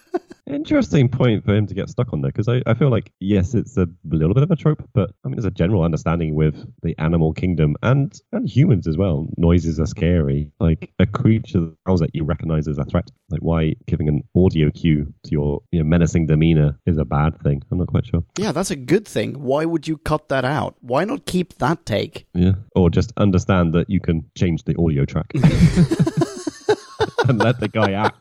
Interesting 0.49 1.09
point 1.09 1.45
for 1.45 1.55
him 1.55 1.67
to 1.67 1.75
get 1.75 1.89
stuck 1.89 2.13
on 2.13 2.21
there, 2.21 2.31
because 2.31 2.49
I, 2.49 2.63
I 2.67 2.75
feel 2.75 2.89
like, 2.89 3.13
yes, 3.19 3.55
it's 3.55 3.77
a 3.77 3.89
little 4.05 4.35
bit 4.35 4.45
of 4.45 4.51
a 4.51 4.57
trope, 4.57 4.89
but 4.95 5.11
I 5.25 5.29
mean, 5.29 5.37
there's 5.37 5.45
a 5.45 5.51
general 5.51 5.83
understanding 5.83 6.35
with 6.35 6.55
the 6.83 6.95
animal 6.99 7.33
kingdom 7.33 7.75
and, 7.83 8.17
and 8.33 8.49
humans 8.49 8.87
as 8.87 8.97
well. 8.97 9.27
Noises 9.37 9.81
are 9.81 9.87
scary. 9.87 10.53
Like 10.61 10.93
a 11.01 11.07
creature 11.07 11.73
that 11.87 12.11
you 12.13 12.25
recognize 12.25 12.69
as 12.69 12.79
a 12.79 12.85
threat. 12.85 13.11
Like 13.31 13.41
why 13.41 13.75
giving 13.87 14.09
an 14.09 14.23
audio 14.37 14.71
cue 14.71 15.13
to 15.25 15.31
your 15.31 15.63
you 15.73 15.81
know, 15.81 15.85
menacing 15.85 16.27
demeanor 16.27 16.79
is 16.87 16.99
a 16.99 17.05
bad 17.05 17.41
thing. 17.43 17.63
I'm 17.71 17.79
not 17.79 17.89
quite 17.89 18.07
sure. 18.07 18.23
Yeah, 18.39 18.53
that's 18.53 18.71
a 18.71 18.77
good 18.77 19.07
thing. 19.07 19.43
Why 19.43 19.65
would 19.65 19.89
you 19.89 19.99
cut 19.99 20.29
that 20.29 20.45
out? 20.45 20.77
Why 20.81 21.05
not 21.05 21.27
keep 21.27 21.55
that 21.59 21.87
take? 21.87 22.27
Yeah. 22.35 22.53
Or 22.75 22.91
just 22.91 23.13
understand 23.17 23.75
that 23.75 23.91
you 23.91 24.01
can 24.01 24.31
change 24.37 24.65
the 24.65 24.77
audio 24.79 25.05
track 25.05 25.33
and 27.29 27.39
let 27.39 27.61
the 27.61 27.69
guy 27.69 27.93
act. 27.93 28.17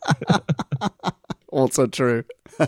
Also 1.56 1.88
true. 1.88 2.26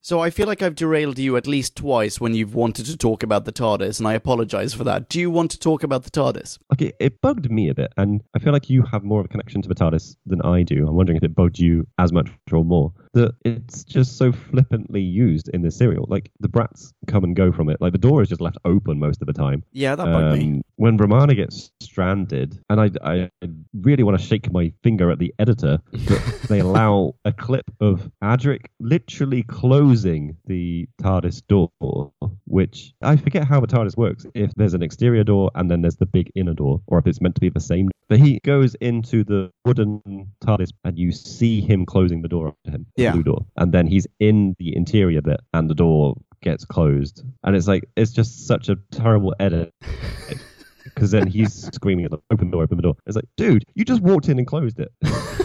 so 0.00 0.18
I 0.18 0.30
feel 0.30 0.48
like 0.48 0.62
I've 0.62 0.74
derailed 0.74 1.16
you 1.16 1.36
at 1.36 1.46
least 1.46 1.76
twice 1.76 2.20
when 2.20 2.34
you've 2.34 2.56
wanted 2.56 2.86
to 2.86 2.96
talk 2.96 3.22
about 3.22 3.44
the 3.44 3.52
TARDIS, 3.52 4.00
and 4.00 4.08
I 4.08 4.14
apologize 4.14 4.74
for 4.74 4.82
that. 4.82 5.08
Do 5.08 5.20
you 5.20 5.30
want 5.30 5.52
to 5.52 5.60
talk 5.60 5.84
about 5.84 6.02
the 6.02 6.10
TARDIS? 6.10 6.58
Okay, 6.72 6.86
it, 6.86 6.96
it 6.98 7.20
bugged 7.20 7.52
me 7.52 7.68
a 7.68 7.74
bit, 7.74 7.92
and 7.96 8.20
I 8.34 8.40
feel 8.40 8.52
like 8.52 8.68
you 8.68 8.82
have 8.82 9.04
more 9.04 9.20
of 9.20 9.26
a 9.26 9.28
connection 9.28 9.62
to 9.62 9.68
the 9.68 9.76
TARDIS 9.76 10.16
than 10.26 10.42
I 10.42 10.64
do. 10.64 10.88
I'm 10.88 10.96
wondering 10.96 11.18
if 11.18 11.22
it 11.22 11.36
bugged 11.36 11.60
you 11.60 11.86
as 11.98 12.12
much 12.12 12.28
or 12.50 12.64
more. 12.64 12.92
That 13.18 13.34
it's 13.44 13.82
just 13.82 14.16
so 14.16 14.30
flippantly 14.30 15.00
used 15.00 15.48
in 15.48 15.62
this 15.62 15.76
serial. 15.76 16.06
Like 16.08 16.30
the 16.38 16.48
brats 16.48 16.92
come 17.08 17.24
and 17.24 17.34
go 17.34 17.50
from 17.50 17.68
it. 17.68 17.80
Like 17.80 17.90
the 17.90 17.98
door 17.98 18.22
is 18.22 18.28
just 18.28 18.40
left 18.40 18.58
open 18.64 19.00
most 19.00 19.20
of 19.20 19.26
the 19.26 19.32
time. 19.32 19.64
Yeah, 19.72 19.96
that 19.96 20.04
bugged 20.04 20.38
me. 20.38 20.44
Um, 20.44 20.62
when 20.76 20.96
Romana 20.96 21.34
gets 21.34 21.72
stranded, 21.80 22.60
and 22.70 22.80
I, 22.80 22.90
I 23.02 23.30
really 23.74 24.04
want 24.04 24.20
to 24.20 24.24
shake 24.24 24.52
my 24.52 24.72
finger 24.84 25.10
at 25.10 25.18
the 25.18 25.34
editor 25.40 25.80
that 25.92 26.42
they 26.48 26.60
allow 26.60 27.16
a 27.24 27.32
clip 27.32 27.64
of 27.80 28.08
Adric 28.22 28.66
literally 28.78 29.42
closing 29.42 30.36
the 30.46 30.88
TARDIS 31.02 31.42
door, 31.48 32.12
which 32.46 32.92
I 33.02 33.16
forget 33.16 33.48
how 33.48 33.58
the 33.60 33.66
TARDIS 33.66 33.96
works. 33.96 34.24
If 34.34 34.54
there's 34.54 34.74
an 34.74 34.82
exterior 34.82 35.24
door 35.24 35.50
and 35.56 35.68
then 35.68 35.82
there's 35.82 35.96
the 35.96 36.06
big 36.06 36.30
inner 36.36 36.54
door, 36.54 36.80
or 36.86 36.98
if 37.00 37.06
it's 37.08 37.20
meant 37.20 37.34
to 37.34 37.40
be 37.40 37.48
the 37.48 37.60
same. 37.60 37.88
But 38.08 38.20
he 38.20 38.38
goes 38.44 38.74
into 38.76 39.22
the 39.24 39.50
wooden 39.66 40.32
TARDIS, 40.44 40.70
and 40.84 40.96
you 40.96 41.10
see 41.12 41.60
him 41.60 41.84
closing 41.84 42.22
the 42.22 42.28
door 42.28 42.48
after 42.48 42.70
him, 42.70 42.86
the 42.96 43.07
Yeah. 43.08 43.12
blue 43.14 43.22
door, 43.24 43.46
and 43.56 43.72
then 43.72 43.86
he's 43.86 44.06
in 44.20 44.54
the 44.58 44.74
interior 44.76 45.20
bit, 45.22 45.40
and 45.52 45.68
the 45.68 45.74
door 45.74 46.16
gets 46.40 46.64
closed, 46.64 47.22
and 47.44 47.56
it's 47.56 47.66
like 47.68 47.88
it's 47.96 48.12
just 48.12 48.46
such 48.46 48.68
a 48.68 48.76
terrible 48.90 49.34
edit 49.40 49.74
because 50.84 51.10
then 51.10 51.26
he's 51.26 51.52
screaming 51.74 52.04
at 52.04 52.10
the 52.10 52.18
open 52.30 52.50
door, 52.50 52.62
open 52.62 52.76
the 52.76 52.82
door. 52.82 52.94
It's 53.06 53.16
like, 53.16 53.28
dude, 53.36 53.64
you 53.74 53.84
just 53.84 54.02
walked 54.02 54.28
in 54.28 54.38
and 54.38 54.46
closed 54.46 54.78
it. 54.80 54.90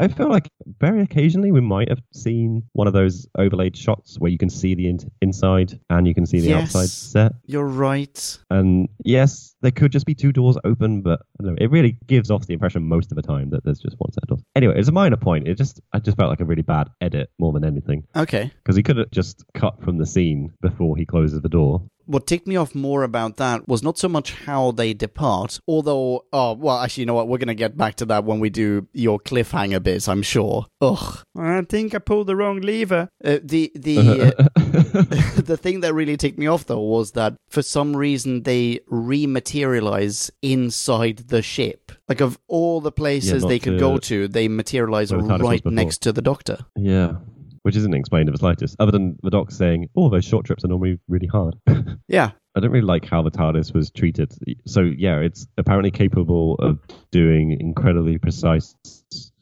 I 0.00 0.08
feel 0.08 0.28
like 0.28 0.48
very 0.80 1.02
occasionally 1.02 1.52
we 1.52 1.60
might 1.60 1.88
have 1.88 2.00
seen 2.12 2.62
one 2.72 2.86
of 2.86 2.92
those 2.92 3.26
overlaid 3.38 3.76
shots 3.76 4.16
where 4.18 4.30
you 4.30 4.38
can 4.38 4.48
see 4.50 4.74
the 4.74 4.88
in- 4.88 4.98
inside 5.20 5.78
and 5.90 6.06
you 6.08 6.14
can 6.14 6.26
see 6.26 6.40
the 6.40 6.48
Yes. 6.48 6.62
outside 6.74 6.88
set. 6.88 7.32
You're 7.46 7.66
right. 7.66 8.38
And 8.50 8.88
yes, 9.04 9.54
there 9.60 9.70
could 9.70 9.92
just 9.92 10.06
be 10.06 10.14
two 10.14 10.32
doors 10.32 10.56
open, 10.64 11.02
but 11.02 11.20
I 11.38 11.44
don't 11.44 11.52
know, 11.54 11.58
it 11.64 11.70
really 11.70 11.98
gives 12.06 12.30
off 12.30 12.46
the 12.46 12.54
impression 12.54 12.82
most 12.84 13.12
of 13.12 13.16
the 13.16 13.22
time 13.22 13.50
that 13.50 13.62
there's 13.64 13.78
just 13.80 13.96
one 13.98 14.10
set 14.12 14.22
of 14.24 14.28
doors. 14.30 14.42
Anyway, 14.56 14.74
it's 14.78 14.88
a 14.88 14.92
minor 14.92 15.16
point. 15.16 15.46
It 15.46 15.56
just 15.58 15.80
I 15.92 15.98
just 15.98 16.16
felt 16.16 16.30
like 16.30 16.40
a 16.40 16.44
really 16.46 16.62
bad 16.62 16.88
edit 17.00 17.30
more 17.38 17.52
than 17.52 17.64
anything 17.64 18.04
Okay. 18.16 18.50
because 18.64 18.76
he 18.76 18.82
could 18.82 18.96
have 18.96 19.10
just 19.10 19.44
cut 19.54 19.82
from 19.82 19.98
the 19.98 20.06
scene 20.06 20.50
before 20.62 20.96
he 20.96 21.04
closes 21.04 21.40
the 21.42 21.48
door. 21.48 21.82
What 22.10 22.26
ticked 22.26 22.48
me 22.48 22.56
off 22.56 22.74
more 22.74 23.04
about 23.04 23.36
that 23.36 23.68
was 23.68 23.84
not 23.84 23.96
so 23.96 24.08
much 24.08 24.32
how 24.32 24.72
they 24.72 24.94
depart, 24.94 25.60
although, 25.68 26.24
oh, 26.32 26.54
well, 26.54 26.80
actually, 26.80 27.02
you 27.02 27.06
know 27.06 27.14
what? 27.14 27.28
We're 27.28 27.38
going 27.38 27.46
to 27.46 27.54
get 27.54 27.76
back 27.76 27.94
to 27.96 28.06
that 28.06 28.24
when 28.24 28.40
we 28.40 28.50
do 28.50 28.88
your 28.92 29.20
cliffhanger 29.20 29.80
bits, 29.80 30.08
I'm 30.08 30.22
sure. 30.22 30.66
Ugh. 30.80 31.22
I 31.38 31.62
think 31.62 31.94
I 31.94 31.98
pulled 31.98 32.26
the 32.26 32.34
wrong 32.34 32.62
lever. 32.62 33.10
Uh, 33.24 33.38
the, 33.44 33.70
the, 33.76 34.34
uh, 34.36 35.40
the 35.40 35.56
thing 35.56 35.82
that 35.82 35.94
really 35.94 36.16
ticked 36.16 36.36
me 36.36 36.48
off, 36.48 36.66
though, 36.66 36.80
was 36.80 37.12
that 37.12 37.36
for 37.48 37.62
some 37.62 37.96
reason 37.96 38.42
they 38.42 38.80
rematerialize 38.90 40.32
inside 40.42 41.18
the 41.28 41.42
ship. 41.42 41.92
Like, 42.08 42.20
of 42.20 42.40
all 42.48 42.80
the 42.80 42.90
places 42.90 43.44
not 43.44 43.50
they 43.50 43.60
could 43.60 43.74
to- 43.74 43.78
go 43.78 43.98
to, 43.98 44.26
they 44.26 44.48
materialize 44.48 45.12
where 45.12 45.22
the 45.22 45.38
right 45.38 45.64
next 45.64 45.98
to 45.98 46.12
the 46.12 46.22
doctor. 46.22 46.58
Yeah. 46.74 47.18
Which 47.62 47.76
isn't 47.76 47.94
explained 47.94 48.28
in 48.28 48.32
the 48.32 48.38
slightest, 48.38 48.76
other 48.78 48.92
than 48.92 49.18
the 49.22 49.30
doc 49.30 49.50
saying, 49.50 49.88
"Oh, 49.96 50.08
those 50.08 50.24
short 50.24 50.46
trips 50.46 50.64
are 50.64 50.68
normally 50.68 50.98
really 51.08 51.26
hard." 51.26 51.56
Yeah. 52.08 52.32
I 52.56 52.60
don't 52.60 52.72
really 52.72 52.84
like 52.84 53.04
how 53.04 53.22
the 53.22 53.30
TARDIS 53.30 53.72
was 53.72 53.92
treated. 53.92 54.32
So 54.66 54.80
yeah, 54.80 55.20
it's 55.20 55.46
apparently 55.56 55.92
capable 55.92 56.56
of 56.56 56.80
doing 57.12 57.56
incredibly 57.60 58.18
precise 58.18 58.74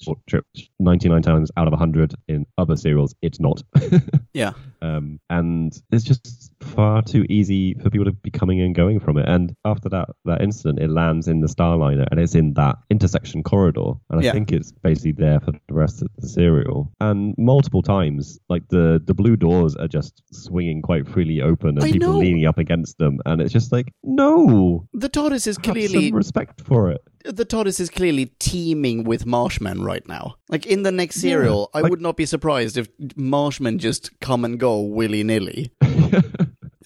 short 0.02 0.18
trips 0.28 0.68
99 0.78 1.22
times 1.22 1.50
out 1.56 1.66
of 1.66 1.72
100 1.72 2.14
in 2.28 2.44
other 2.58 2.76
serials 2.76 3.14
it's 3.22 3.40
not 3.40 3.62
Yeah. 4.34 4.52
Um, 4.82 5.18
and 5.30 5.76
it's 5.90 6.04
just 6.04 6.52
far 6.60 7.02
too 7.02 7.24
easy 7.28 7.74
for 7.74 7.90
people 7.90 8.04
to 8.04 8.12
be 8.12 8.30
coming 8.30 8.60
and 8.60 8.74
going 8.74 9.00
from 9.00 9.18
it. 9.18 9.28
And 9.28 9.54
after 9.64 9.88
that 9.90 10.08
that 10.24 10.42
incident 10.42 10.78
it 10.80 10.90
lands 10.90 11.28
in 11.28 11.40
the 11.40 11.46
starliner 11.48 12.06
and 12.10 12.20
it's 12.20 12.34
in 12.34 12.54
that 12.54 12.76
intersection 12.90 13.42
corridor. 13.42 13.92
And 14.10 14.20
i 14.20 14.22
Yeah. 14.24 14.32
think 14.32 14.52
it's 14.52 14.72
basically 14.72 15.12
there 15.12 15.40
for 15.40 15.52
the 15.52 15.74
rest 15.74 16.02
of 16.02 16.08
the 16.18 16.28
serial. 16.28 16.92
And 17.00 17.34
multiple 17.38 17.82
times 17.82 18.38
like 18.48 18.68
the 18.68 19.00
the 19.04 19.14
blue 19.14 19.36
doors 19.36 19.74
are 19.76 19.88
just 19.88 20.22
swinging 20.32 20.82
quite 20.82 21.08
freely 21.08 21.40
open 21.40 21.70
and 21.70 21.82
I 21.84 21.92
people 21.92 22.12
know. 22.12 22.18
leaning 22.18 22.46
up 22.46 22.58
against 22.58 22.98
them. 22.98 23.18
And 23.26 23.40
it's 23.40 23.52
just 23.52 23.72
like 23.72 23.92
no! 24.04 24.86
The 24.94 25.08
TARDIS 25.08 25.46
is 25.46 25.56
have 25.56 25.64
clearly 25.74 26.08
some 26.08 26.16
respect 26.16 26.60
for 26.62 26.90
it. 26.90 27.00
The 27.24 27.44
TARDIS 27.44 27.78
is 27.80 27.90
clearly 27.90 28.26
teeming 28.38 29.04
with 29.04 29.26
Marshmen 29.26 29.82
right 29.84 30.06
now. 30.08 30.36
Like 30.48 30.66
in 30.66 30.82
the 30.82 30.92
next 30.92 31.16
serial, 31.20 31.68
I 31.74 31.80
like- 31.80 31.90
would 31.90 32.00
not 32.00 32.16
be 32.16 32.24
surprised 32.26 32.76
if 32.78 32.88
Marshmen 33.16 33.78
just 33.78 34.18
come 34.20 34.44
and 34.44 34.58
go 34.58 34.67
willy 34.76 35.22
nilly. 35.22 35.72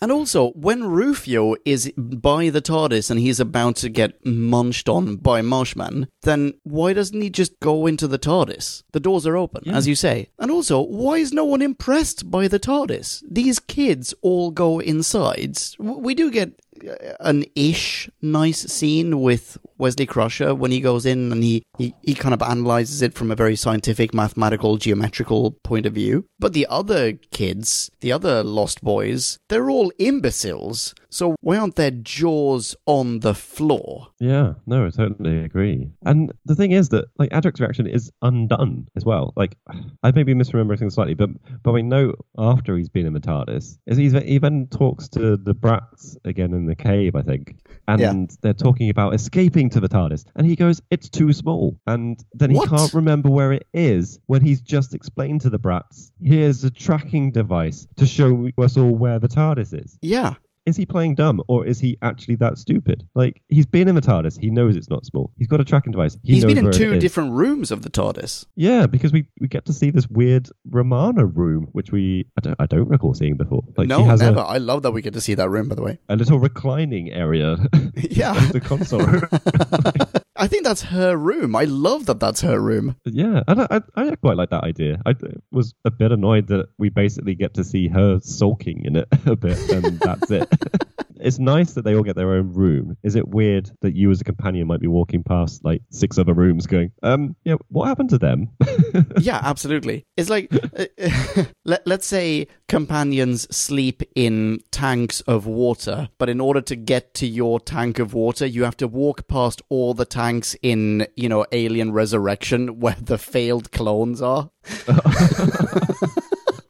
And 0.03 0.11
also, 0.11 0.51
when 0.51 0.83
Rufio 0.83 1.55
is 1.65 1.93
by 1.97 2.51
the 2.51 2.61
TARDIS 2.61 3.09
and 3.09 3.21
he's 3.21 3.39
about 3.39 3.77
to 3.77 3.89
get 3.89 4.27
munched 4.27 4.89
on 4.89 5.15
by 5.15 5.43
Marshman, 5.43 6.09
then 6.23 6.55
why 6.65 6.93
doesn't 6.93 7.21
he 7.23 7.31
just 7.31 7.61
go 7.61 7.87
into 7.87 8.09
the 8.09 8.19
TARDIS? 8.19 8.83
The 8.91 8.99
doors 8.99 9.29
are 9.29 9.37
open, 9.37 9.71
as 9.71 9.87
you 9.87 9.95
say. 9.95 10.31
And 10.41 10.51
also, 10.51 10.83
why 10.83 11.19
is 11.19 11.33
no 11.33 11.45
one 11.45 11.63
impressed 11.63 12.29
by 12.33 12.49
the 12.49 12.59
TARDIS? 12.59 13.23
These 13.31 13.61
kids 13.61 14.13
all 14.23 14.51
go 14.51 14.81
inside. 14.81 15.57
We 15.79 16.17
do 16.17 16.33
get 16.33 16.61
Uh, 16.89 17.15
an 17.21 17.45
ish 17.55 18.11
nice 18.21 18.61
scene 18.61 19.21
with 19.21 19.59
Wesley 19.79 20.07
Crusher 20.07 20.55
when 20.55 20.71
he 20.71 20.81
goes 20.81 21.07
in 21.07 21.33
and 21.33 21.43
he, 21.43 21.63
he, 21.79 21.95
he 22.03 22.15
kind 22.15 22.35
of 22.35 22.43
analyzes 22.43 23.03
it 23.03 23.15
from 23.15 23.31
a 23.31 23.37
very 23.37 23.57
scientific, 23.57 24.15
mathematical, 24.15 24.77
geometrical 24.77 25.53
point 25.65 25.87
of 25.87 25.93
view. 25.93 26.25
But 26.39 26.53
the 26.53 26.67
other 26.69 27.15
kids, 27.31 27.91
the 28.01 28.13
other 28.13 28.43
Lost 28.43 28.83
Boys, 28.83 29.39
they're 29.49 29.71
all 29.71 29.93
imbeciles. 29.99 30.95
So 31.11 31.37
why 31.41 31.59
aren't 31.59 31.77
their 31.77 31.91
jaws 31.91 32.75
on 32.87 33.21
the 33.21 33.35
floor? 33.35 34.09
Yeah, 34.19 34.55
no, 34.67 34.87
I 34.87 34.91
totally 34.91 35.45
agree. 35.45 35.91
And 36.07 36.33
the 36.47 36.55
thing 36.55 36.73
is 36.73 36.89
that 36.89 37.07
like 37.19 37.31
Adric's 37.31 37.61
reaction 37.61 37.87
is 37.87 38.11
undone 38.23 38.89
as 38.97 39.05
well. 39.05 39.35
Like 39.37 39.57
I 40.03 40.11
may 40.13 40.23
be 40.23 40.35
misremembering 40.35 40.79
things 40.79 40.95
slightly, 40.95 41.15
but 41.15 41.31
but 41.63 41.73
we 41.73 41.83
know 41.83 42.15
after 42.39 42.77
he's 42.77 42.89
been 42.89 43.05
in 43.05 43.13
the 43.13 43.21
TARDIS, 43.21 43.79
is 43.87 43.99
he 43.99 44.39
then 44.39 44.69
talks 44.71 45.09
to 45.11 45.37
the 45.37 45.53
brats 45.53 46.17
again 46.25 46.55
in 46.55 46.67
the 46.67 46.72
cave, 46.75 47.15
I 47.17 47.23
think, 47.23 47.57
and 47.89 48.01
Yeah. 48.01 48.25
they're 48.41 48.53
talking 48.55 48.91
about 48.91 49.15
escaping 49.15 49.71
to 49.71 49.81
the 49.81 49.89
TARDIS, 49.89 50.25
and 50.37 50.47
he 50.47 50.57
goes, 50.57 50.81
"It's 50.91 51.09
too 51.09 51.33
small," 51.33 51.77
and 51.87 52.23
then 52.35 52.51
he 52.51 52.57
What? 52.57 52.69
can't 52.69 52.93
remember 52.95 53.29
where 53.31 53.53
it 53.53 53.67
is 53.75 54.19
when 54.27 54.43
he's 54.43 54.61
just 54.61 54.95
explained 54.95 55.41
to 55.43 55.51
the 55.51 55.59
brats, 55.59 56.13
"Here's 56.23 56.65
a 56.65 56.71
tracking 56.71 57.31
device 57.33 57.87
to 57.97 58.07
show 58.07 58.49
us 58.59 58.77
all 58.77 58.95
where 58.95 59.19
the 59.19 59.29
TARDIS 59.29 59.73
is." 59.73 59.99
Yeah. 60.03 60.35
Is 60.67 60.77
he 60.77 60.87
playing 60.87 61.15
dumb 61.15 61.43
or 61.49 61.67
is 61.67 61.81
he 61.81 61.99
actually 62.03 62.37
that 62.37 62.59
stupid? 62.59 63.07
Like 63.15 63.43
he's 63.49 63.67
been 63.67 63.89
in 63.89 63.95
the 63.95 64.01
TARDIS, 64.01 64.39
he 64.39 64.51
knows 64.51 64.77
it's 64.77 64.89
not 64.89 65.05
small. 65.05 65.33
He's 65.37 65.49
got 65.49 65.61
a 65.61 65.65
tracking 65.65 65.93
device. 65.93 66.17
He 66.23 66.35
He's 66.35 66.45
knows 66.45 66.55
been 66.55 66.67
in 66.67 66.73
two 66.73 66.99
different 66.99 67.33
rooms 67.33 67.71
of 67.71 67.83
the 67.83 67.91
TARDIS. 67.91 68.47
Yeah, 68.55 68.87
because 68.87 69.13
we, 69.13 69.27
we 69.41 69.49
get 69.49 69.65
to 69.67 69.73
see 69.73 69.91
this 69.91 70.09
weird 70.09 70.49
Romana 70.71 71.27
room, 71.27 71.69
which 71.73 71.91
we 71.93 72.27
I 72.39 72.41
don't, 72.41 72.57
I 72.61 72.67
don't 72.67 72.89
recall 72.89 73.15
seeing 73.15 73.37
before. 73.37 73.63
Like 73.77 73.89
no, 73.89 74.05
has 74.05 74.21
never. 74.21 74.41
a, 74.41 74.45
I 74.45 74.59
love 74.59 74.83
that 74.83 74.93
we 74.93 75.03
get 75.03 75.15
to 75.15 75.21
see 75.21 75.35
that 75.35 75.49
room, 75.49 75.69
by 75.69 75.75
the 75.75 75.83
way. 75.83 75.99
a 76.09 76.17
little 76.17 76.39
reclining 76.39 77.11
area. 77.13 77.57
Yeah. 77.95 78.35
the 78.53 78.61
console. 78.61 79.01
I 80.43 80.49
think 80.49 80.65
that's 80.65 80.83
her 80.83 81.17
room. 81.17 81.55
I 81.55 81.67
love 81.67 82.07
that 82.07 82.19
that's 82.19 82.41
her 82.41 82.59
room. 82.59 82.97
yeah, 83.05 83.45
and 83.47 83.63
I, 83.63 83.67
I 83.71 83.81
I 83.95 84.17
quite 84.17 84.37
like 84.37 84.51
that 84.51 84.65
idea. 84.65 85.01
I 85.07 85.15
was 85.53 85.73
a 85.85 85.91
bit 85.93 86.11
annoyed 86.11 86.49
that 86.49 86.67
we 86.81 86.89
basically 86.89 87.37
get 87.37 87.55
to 87.55 87.63
see 87.63 87.87
her 87.87 88.19
sulking 88.21 88.85
in 88.85 88.97
it 88.97 89.07
a 89.27 89.37
bit, 89.37 89.71
and 89.71 90.01
that's 90.01 90.33
it. 90.33 90.49
It's 91.23 91.39
nice 91.39 91.73
that 91.75 91.83
they 91.85 91.95
all 91.95 92.03
get 92.03 92.17
their 92.17 92.33
own 92.33 92.53
room. 92.53 92.97
Is 93.03 93.15
it 93.15 93.29
weird 93.29 93.71
that 93.81 93.95
you 93.95 94.11
as 94.11 94.21
a 94.21 94.25
companion 94.25 94.67
might 94.67 94.81
be 94.81 94.87
walking 94.87 95.23
past 95.23 95.65
like 95.65 95.83
six 95.91 96.19
other 96.19 96.35
rooms 96.35 96.67
going, 96.67 96.93
um, 97.03 97.37
yeah, 97.45 97.55
what 97.69 97.87
happened 97.87 98.11
to 98.11 98.19
them? 98.19 98.51
yeah, 99.21 99.41
absolutely. 99.43 100.05
It's 100.17 100.31
like, 100.31 100.53
uh, 100.53 101.45
let, 101.65 101.87
let's 101.87 102.07
say 102.07 102.49
companions 102.69 103.55
sleep 103.55 104.03
in 104.15 104.61
tanks 104.71 105.21
of 105.23 105.47
water, 105.47 106.09
but 106.19 106.29
in 106.29 106.41
order 106.41 106.61
to 106.63 106.77
get 106.77 107.15
to 107.15 107.27
your 107.27 107.61
tank 107.61 107.99
of 107.99 108.15
water, 108.15 108.45
you 108.47 108.65
have 108.65 108.77
to 108.79 108.89
walk 108.89 109.29
past 109.29 109.63
all 109.69 109.95
the 109.95 110.05
tanks 110.05 110.57
in, 110.63 111.07
you 111.17 111.29
know, 111.29 111.47
Alien 111.53 111.93
Resurrection 111.93 112.81
where 112.81 112.97
the 113.01 113.19
failed 113.19 113.71
clones 113.73 114.21
are. 114.21 114.51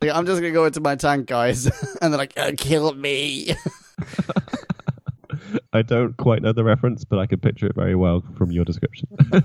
I'm 0.03 0.27
just 0.27 0.41
gonna 0.41 0.51
go 0.51 0.65
into 0.65 0.81
my 0.81 0.97
tank, 0.97 1.27
guys, 1.27 1.67
and 2.01 2.13
they're 2.13 2.19
like, 2.19 2.37
uh, 2.37 2.53
"Kill 2.57 2.93
me." 2.95 3.55
I 5.73 5.83
don't 5.83 6.17
quite 6.17 6.43
know 6.43 6.53
the 6.53 6.65
reference, 6.65 7.05
but 7.05 7.19
I 7.19 7.27
can 7.27 7.41
picture 7.41 7.67
it 7.67 7.75
very 7.75 7.95
well 7.95 8.23
from 8.37 8.51
your 8.51 8.65
description. 8.65 9.09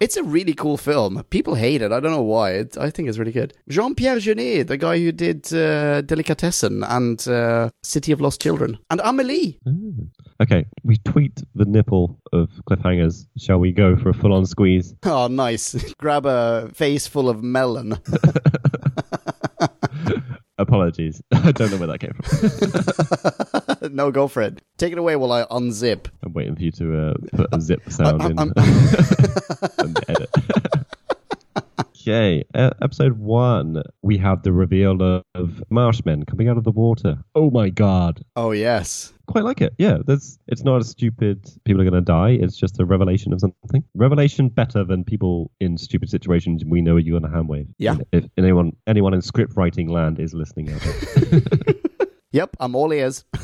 It's 0.00 0.16
a 0.18 0.24
really 0.24 0.54
cool 0.54 0.76
film. 0.76 1.22
People 1.30 1.54
hate 1.54 1.80
it. 1.80 1.92
I 1.92 2.00
don't 2.00 2.10
know 2.10 2.20
why. 2.20 2.50
It, 2.50 2.76
I 2.76 2.90
think 2.90 3.08
it's 3.08 3.16
really 3.16 3.32
good. 3.32 3.54
Jean 3.68 3.94
Pierre 3.94 4.16
Jeunet, 4.16 4.66
the 4.66 4.76
guy 4.76 4.98
who 4.98 5.12
did 5.12 5.50
uh, 5.54 6.02
Delicatessen 6.02 6.82
and 6.82 7.26
uh, 7.28 7.70
City 7.82 8.10
of 8.12 8.20
Lost 8.20 8.42
Children, 8.42 8.76
and 8.90 9.00
Amelie. 9.02 9.60
okay, 10.42 10.66
we 10.82 10.98
tweet 11.04 11.42
the 11.54 11.64
nipple 11.64 12.20
of 12.32 12.50
cliffhangers. 12.68 13.26
Shall 13.38 13.58
we 13.58 13.72
go 13.72 13.96
for 13.96 14.10
a 14.10 14.14
full 14.14 14.34
on 14.34 14.46
squeeze? 14.46 14.94
Oh, 15.04 15.28
nice. 15.28 15.94
Grab 15.98 16.26
a 16.26 16.70
face 16.74 17.06
full 17.06 17.30
of 17.30 17.42
melon. 17.42 17.96
Apologies. 20.58 21.22
I 21.32 21.52
don't 21.52 21.70
know 21.70 21.78
where 21.78 21.86
that 21.86 22.00
came 22.00 22.12
from. 22.12 23.63
No, 23.94 24.10
go 24.10 24.26
for 24.28 24.42
it. 24.42 24.60
Take 24.76 24.92
it 24.92 24.98
away 24.98 25.14
while 25.16 25.32
I 25.32 25.44
unzip. 25.44 26.06
I'm 26.24 26.32
waiting 26.32 26.56
for 26.56 26.62
you 26.62 26.72
to 26.72 26.98
uh, 27.10 27.14
put 27.32 27.48
a 27.52 27.60
zip 27.60 27.80
sound 27.90 28.22
I- 28.22 28.26
in 28.30 28.38
I'm- 28.38 28.52
and 29.78 29.98
edit. 30.08 30.30
okay, 32.00 32.44
uh, 32.54 32.70
episode 32.82 33.18
one. 33.18 33.82
We 34.02 34.18
have 34.18 34.42
the 34.42 34.52
reveal 34.52 35.00
of, 35.34 35.62
marshmen 35.70 36.24
coming 36.26 36.48
out 36.48 36.56
of 36.58 36.64
the 36.64 36.70
water. 36.72 37.18
Oh 37.34 37.50
my 37.50 37.70
god. 37.70 38.22
Oh, 38.36 38.50
yes. 38.50 39.12
Quite 39.26 39.44
like 39.44 39.60
it. 39.62 39.74
Yeah, 39.78 39.98
that's 40.06 40.38
it's 40.48 40.64
not 40.64 40.80
a 40.82 40.84
stupid 40.84 41.48
people 41.64 41.80
are 41.80 41.84
going 41.84 41.94
to 41.94 42.00
die. 42.02 42.30
It's 42.30 42.56
just 42.56 42.78
a 42.80 42.84
revelation 42.84 43.32
of 43.32 43.40
something. 43.40 43.82
Revelation 43.94 44.48
better 44.50 44.84
than 44.84 45.02
people 45.04 45.50
in 45.60 45.78
stupid 45.78 46.10
situations 46.10 46.62
we 46.64 46.82
know 46.82 46.96
you're 46.98 47.16
on 47.16 47.24
a 47.24 47.30
hand 47.30 47.48
wave. 47.48 47.68
Yeah. 47.78 47.96
If 48.12 48.26
anyone 48.36 48.72
anyone 48.86 49.14
in 49.14 49.22
script 49.22 49.56
writing 49.56 49.88
land 49.88 50.18
is 50.20 50.34
listening 50.34 50.70
out 50.72 50.80
there. 50.82 51.40
Yep, 52.34 52.56
I'm 52.58 52.74
all 52.74 52.92
ears. 52.92 53.24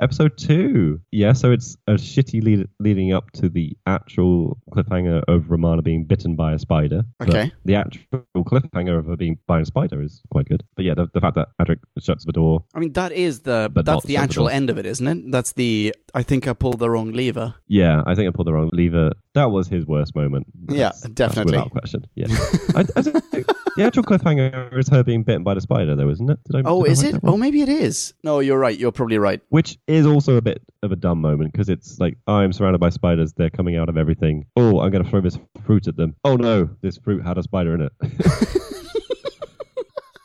Episode 0.00 0.36
two. 0.38 1.00
Yeah, 1.12 1.34
so 1.34 1.52
it's 1.52 1.76
a 1.86 1.92
shitty 1.92 2.42
lead, 2.42 2.66
leading 2.80 3.12
up 3.12 3.30
to 3.32 3.48
the 3.50 3.76
actual 3.86 4.56
cliffhanger 4.72 5.22
of 5.28 5.50
Romana 5.50 5.82
being 5.82 6.04
bitten 6.04 6.34
by 6.34 6.52
a 6.54 6.58
spider. 6.58 7.02
But 7.18 7.28
Okay. 7.28 7.52
The 7.66 7.74
actual 7.76 8.24
cliffhanger 8.36 8.98
of 8.98 9.04
her 9.06 9.16
being 9.16 9.38
by 9.46 9.60
a 9.60 9.64
spider 9.66 10.02
is 10.02 10.22
quite 10.32 10.46
good. 10.46 10.64
But 10.76 10.86
yeah, 10.86 10.94
the, 10.94 11.08
the 11.12 11.20
fact 11.20 11.36
that 11.36 11.48
Adric 11.60 11.78
shuts 12.00 12.24
the 12.24 12.32
door. 12.32 12.64
I 12.74 12.80
mean, 12.80 12.92
that 12.94 13.12
is 13.12 13.40
the 13.40 13.70
But 13.72 13.84
that's 13.84 14.04
the 14.06 14.16
actual 14.16 14.48
end 14.48 14.70
of 14.70 14.78
it, 14.78 14.86
isn't 14.86 15.06
it? 15.06 15.30
That's 15.30 15.52
the 15.52 15.94
I 16.14 16.22
think 16.22 16.48
I 16.48 16.54
pulled 16.54 16.78
the 16.80 16.88
wrong 16.88 17.12
lever. 17.12 17.54
Yeah, 17.68 18.02
I 18.06 18.14
think 18.14 18.28
I 18.28 18.32
pulled 18.32 18.46
the 18.48 18.52
wrong 18.54 18.70
lever. 18.72 19.12
That 19.34 19.50
was 19.50 19.68
his 19.68 19.84
worst 19.86 20.16
moment. 20.16 20.46
Yeah, 20.70 20.88
That's- 20.88 21.00
that's 21.02 21.14
definitely. 21.14 21.52
without 21.58 21.70
question. 21.70 22.06
Yeah. 22.14 22.26
I, 22.74 22.84
I 22.96 23.44
the 23.76 23.82
actual 23.84 24.02
cliffhanger 24.02 24.76
is 24.78 24.88
her 24.88 25.02
being 25.02 25.22
bitten 25.22 25.42
by 25.42 25.54
the 25.54 25.60
spider, 25.60 25.94
though, 25.96 26.08
isn't 26.08 26.30
it? 26.30 26.38
Did 26.44 26.56
I, 26.66 26.68
Oh, 26.68 26.84
I 26.84 26.88
is 26.88 27.02
write 27.04 27.14
it? 27.14 27.20
Oh, 27.24 27.36
maybe 27.36 27.60
it 27.62 27.68
is. 27.68 28.14
No, 28.22 28.40
you're 28.40 28.58
right. 28.58 28.78
You're 28.78 28.92
probably 28.92 29.18
right. 29.18 29.40
Which 29.48 29.78
is 29.86 30.06
also 30.06 30.36
a 30.36 30.42
bit 30.42 30.62
of 30.82 30.92
a 30.92 30.96
dumb 30.96 31.20
moment 31.20 31.52
because 31.52 31.68
it's 31.68 31.98
like 31.98 32.16
I'm 32.26 32.52
surrounded 32.52 32.78
by 32.78 32.90
spiders. 32.90 33.32
They're 33.32 33.50
coming 33.50 33.76
out 33.76 33.88
of 33.88 33.96
everything. 33.96 34.46
Oh, 34.56 34.80
I'm 34.80 34.90
going 34.90 35.02
to 35.04 35.10
throw 35.10 35.20
this 35.20 35.38
fruit 35.64 35.86
at 35.88 35.96
them. 35.96 36.14
Oh 36.24 36.36
no, 36.36 36.68
this 36.82 36.98
fruit 36.98 37.24
had 37.24 37.38
a 37.38 37.42
spider 37.42 37.74
in 37.74 37.80
it. 37.82 37.92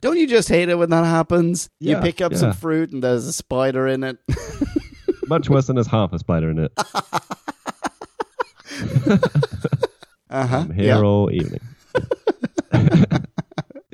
Don't 0.02 0.18
you 0.18 0.28
just 0.28 0.48
hate 0.48 0.70
it 0.70 0.76
when 0.76 0.90
that 0.92 1.04
happens? 1.04 1.70
you 1.80 1.98
pick 1.98 2.22
up 2.22 2.34
some 2.34 2.54
fruit 2.54 2.92
and 2.92 3.04
there's 3.04 3.26
a 3.26 3.34
spider 3.34 3.86
in 3.88 4.04
it. 4.06 4.18
Much 5.28 5.50
worse 5.50 5.68
than 5.68 5.76
there's 5.76 5.88
half 5.88 6.14
a 6.14 6.20
spider 6.20 6.50
in 6.50 6.60
it. 6.60 6.72
Uh 10.32 10.46
huh. 10.46 10.58
I'm 10.58 10.72
here 10.72 11.04
all 11.04 11.32
evening. 11.32 11.60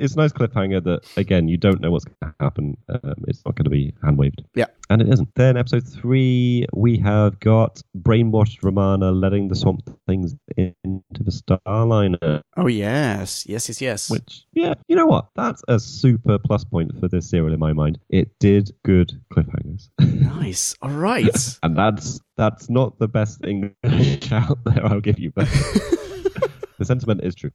It's 0.06 0.16
a 0.16 0.18
nice 0.18 0.32
cliffhanger 0.32 0.84
that 0.84 1.06
again 1.18 1.48
you 1.48 1.58
don't 1.58 1.82
know 1.82 1.92
what's 1.92 2.06
going 2.06 2.16
to 2.22 2.36
happen. 2.40 2.78
Um, 2.90 3.16
it's 3.28 3.44
not 3.46 3.56
going 3.56 3.66
to 3.66 3.70
be 3.70 3.94
hand 4.04 4.18
waved. 4.18 4.44
Yeah. 4.56 4.68
and 4.90 5.02
it 5.02 5.10
isn't. 5.10 5.30
Then 5.36 5.58
episode 5.58 5.88
three, 5.88 6.66
we 6.74 6.98
have 7.00 7.40
got 7.40 7.82
brainwashed 7.98 8.64
Romana 8.64 9.12
letting 9.12 9.48
the 9.48 9.56
swamp 9.56 9.90
things 10.08 10.36
into 10.58 10.74
the 11.12 11.32
Starliner. 11.32 12.42
Oh 12.58 12.68
yes, 12.68 13.46
yes, 13.48 13.68
yes, 13.68 13.82
yes. 13.82 14.10
Which, 14.10 14.46
yeah, 14.54 14.76
you 14.88 14.96
know 14.96 15.08
what? 15.08 15.28
That's 15.36 15.64
a 15.68 15.80
super 15.80 16.38
plus 16.40 16.64
point 16.64 16.98
for 17.00 17.08
this 17.08 17.30
serial 17.30 17.54
in 17.54 17.60
my 17.60 17.74
mind. 17.74 18.00
It 18.10 18.32
did 18.40 18.72
good 18.84 19.12
cliffhangers. 19.34 19.90
nice. 20.00 20.76
All 20.82 20.92
right. 20.92 21.58
and 21.64 21.78
that's 21.78 22.20
that's 22.38 22.70
not 22.70 23.00
the 23.00 23.08
best 23.08 23.44
English 23.46 23.76
out 24.32 24.60
there, 24.66 24.86
I'll 24.86 25.02
give 25.02 25.20
you, 25.20 25.32
but 25.32 25.48
the 26.78 26.86
sentiment 26.86 27.22
is 27.24 27.36
true. 27.36 27.52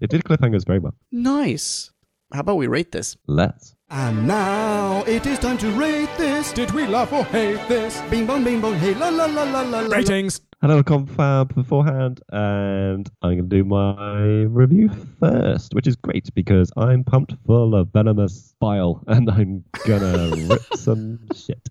It 0.00 0.10
did 0.10 0.24
cliffhangers 0.24 0.66
very 0.66 0.78
well. 0.78 0.94
nice. 1.12 1.90
How 2.32 2.40
about 2.40 2.58
we 2.58 2.68
rate 2.68 2.92
this? 2.92 3.16
Let's. 3.26 3.74
And 3.90 4.28
now 4.28 5.02
it 5.04 5.26
is 5.26 5.40
time 5.40 5.58
to 5.58 5.68
rate 5.72 6.08
this. 6.16 6.52
Did 6.52 6.70
we 6.70 6.86
love 6.86 7.12
or 7.12 7.24
hate 7.24 7.66
this? 7.68 8.00
Bing 8.08 8.24
bong, 8.24 8.44
bing 8.44 8.60
bong, 8.60 8.74
hey 8.76 8.94
la 8.94 9.08
la 9.08 9.24
la 9.26 9.42
la 9.42 9.62
la. 9.62 9.80
la. 9.80 9.96
Ratings. 9.96 10.40
Had 10.62 10.70
a 10.70 10.84
confab 10.84 11.54
beforehand, 11.54 12.20
and 12.30 13.10
I'm 13.22 13.30
going 13.38 13.48
to 13.48 13.56
do 13.56 13.64
my 13.64 14.42
review 14.42 14.90
first, 15.18 15.72
which 15.72 15.86
is 15.86 15.96
great 15.96 16.28
because 16.34 16.70
I'm 16.76 17.02
pumped 17.02 17.34
full 17.46 17.74
of 17.74 17.88
venomous 17.94 18.54
bile, 18.60 19.02
and 19.08 19.30
I'm 19.30 19.64
gonna 19.86 20.36
rip 20.48 20.62
some 20.76 21.18
shit. 21.34 21.66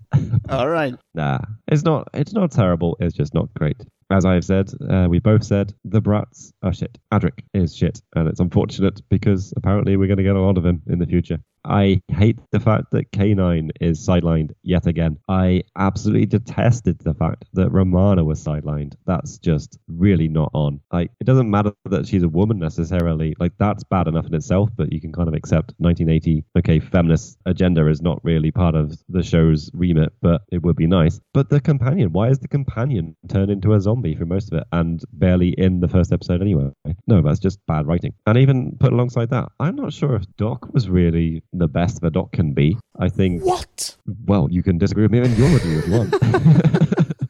All 0.48 0.68
right. 0.68 0.92
Nah, 1.14 1.38
it's 1.68 1.84
not. 1.84 2.08
It's 2.14 2.32
not 2.32 2.50
terrible. 2.50 2.96
It's 3.00 3.14
just 3.16 3.32
not 3.32 3.48
great. 3.54 3.80
As 4.10 4.24
I've 4.24 4.44
said, 4.44 4.72
uh, 4.90 5.06
we 5.08 5.20
both 5.20 5.44
said 5.44 5.72
the 5.84 6.00
brats 6.00 6.52
are 6.62 6.72
shit. 6.72 6.98
Adric 7.12 7.44
is 7.54 7.76
shit, 7.76 8.02
and 8.16 8.28
it's 8.28 8.40
unfortunate 8.40 9.00
because 9.08 9.54
apparently 9.56 9.96
we're 9.96 10.08
going 10.08 10.16
to 10.16 10.24
get 10.24 10.34
a 10.34 10.40
lot 10.40 10.58
of 10.58 10.66
him 10.66 10.82
in 10.88 10.98
the 10.98 11.06
future. 11.06 11.38
I 11.64 12.00
hate 12.08 12.38
the 12.52 12.60
fact 12.60 12.90
that 12.92 13.10
K9 13.12 13.70
is 13.80 14.06
sidelined 14.06 14.52
yet 14.62 14.86
again. 14.86 15.18
I 15.28 15.62
absolutely 15.76 16.26
detested 16.26 16.98
the 17.00 17.14
fact 17.14 17.44
that 17.54 17.70
Romana 17.70 18.24
was 18.24 18.42
sidelined. 18.42 18.94
That's 19.06 19.38
just 19.38 19.78
really 19.88 20.28
not 20.28 20.50
on. 20.54 20.80
Like, 20.92 21.10
it 21.20 21.24
doesn't 21.24 21.50
matter 21.50 21.72
that 21.86 22.06
she's 22.06 22.22
a 22.22 22.28
woman 22.28 22.58
necessarily. 22.58 23.34
Like, 23.38 23.52
that's 23.58 23.84
bad 23.84 24.08
enough 24.08 24.26
in 24.26 24.34
itself, 24.34 24.70
but 24.76 24.92
you 24.92 25.00
can 25.00 25.12
kind 25.12 25.28
of 25.28 25.34
accept 25.34 25.74
1980. 25.78 26.44
Okay, 26.58 26.80
feminist 26.80 27.38
agenda 27.46 27.86
is 27.88 28.02
not 28.02 28.24
really 28.24 28.50
part 28.50 28.74
of 28.74 28.98
the 29.08 29.22
show's 29.22 29.70
remit, 29.74 30.12
but 30.22 30.42
it 30.50 30.62
would 30.62 30.76
be 30.76 30.86
nice. 30.86 31.20
But 31.34 31.50
the 31.50 31.60
companion, 31.60 32.12
why 32.12 32.28
is 32.28 32.38
the 32.38 32.48
companion 32.48 33.16
turned 33.28 33.50
into 33.50 33.74
a 33.74 33.80
zombie 33.80 34.14
for 34.14 34.26
most 34.26 34.52
of 34.52 34.58
it 34.58 34.64
and 34.72 35.02
barely 35.12 35.50
in 35.50 35.80
the 35.80 35.88
first 35.88 36.12
episode 36.12 36.40
anyway? 36.40 36.70
No, 37.06 37.22
that's 37.22 37.40
just 37.40 37.58
bad 37.66 37.86
writing. 37.86 38.14
And 38.26 38.38
even 38.38 38.76
put 38.78 38.92
alongside 38.92 39.30
that, 39.30 39.50
I'm 39.60 39.76
not 39.76 39.92
sure 39.92 40.14
if 40.14 40.24
Doc 40.36 40.72
was 40.72 40.88
really 40.88 41.42
the 41.52 41.68
best 41.68 42.00
the 42.00 42.10
Doc 42.10 42.32
can 42.32 42.52
be. 42.52 42.76
I 42.98 43.08
think, 43.08 43.42
What? 43.44 43.96
well, 44.26 44.48
you 44.50 44.62
can 44.62 44.78
disagree 44.78 45.04
with 45.04 45.10
me 45.12 45.18
in 45.18 45.34
your 45.36 45.48
review 45.48 45.78
if 45.78 45.86
you 45.86 45.92
want. 45.92 46.14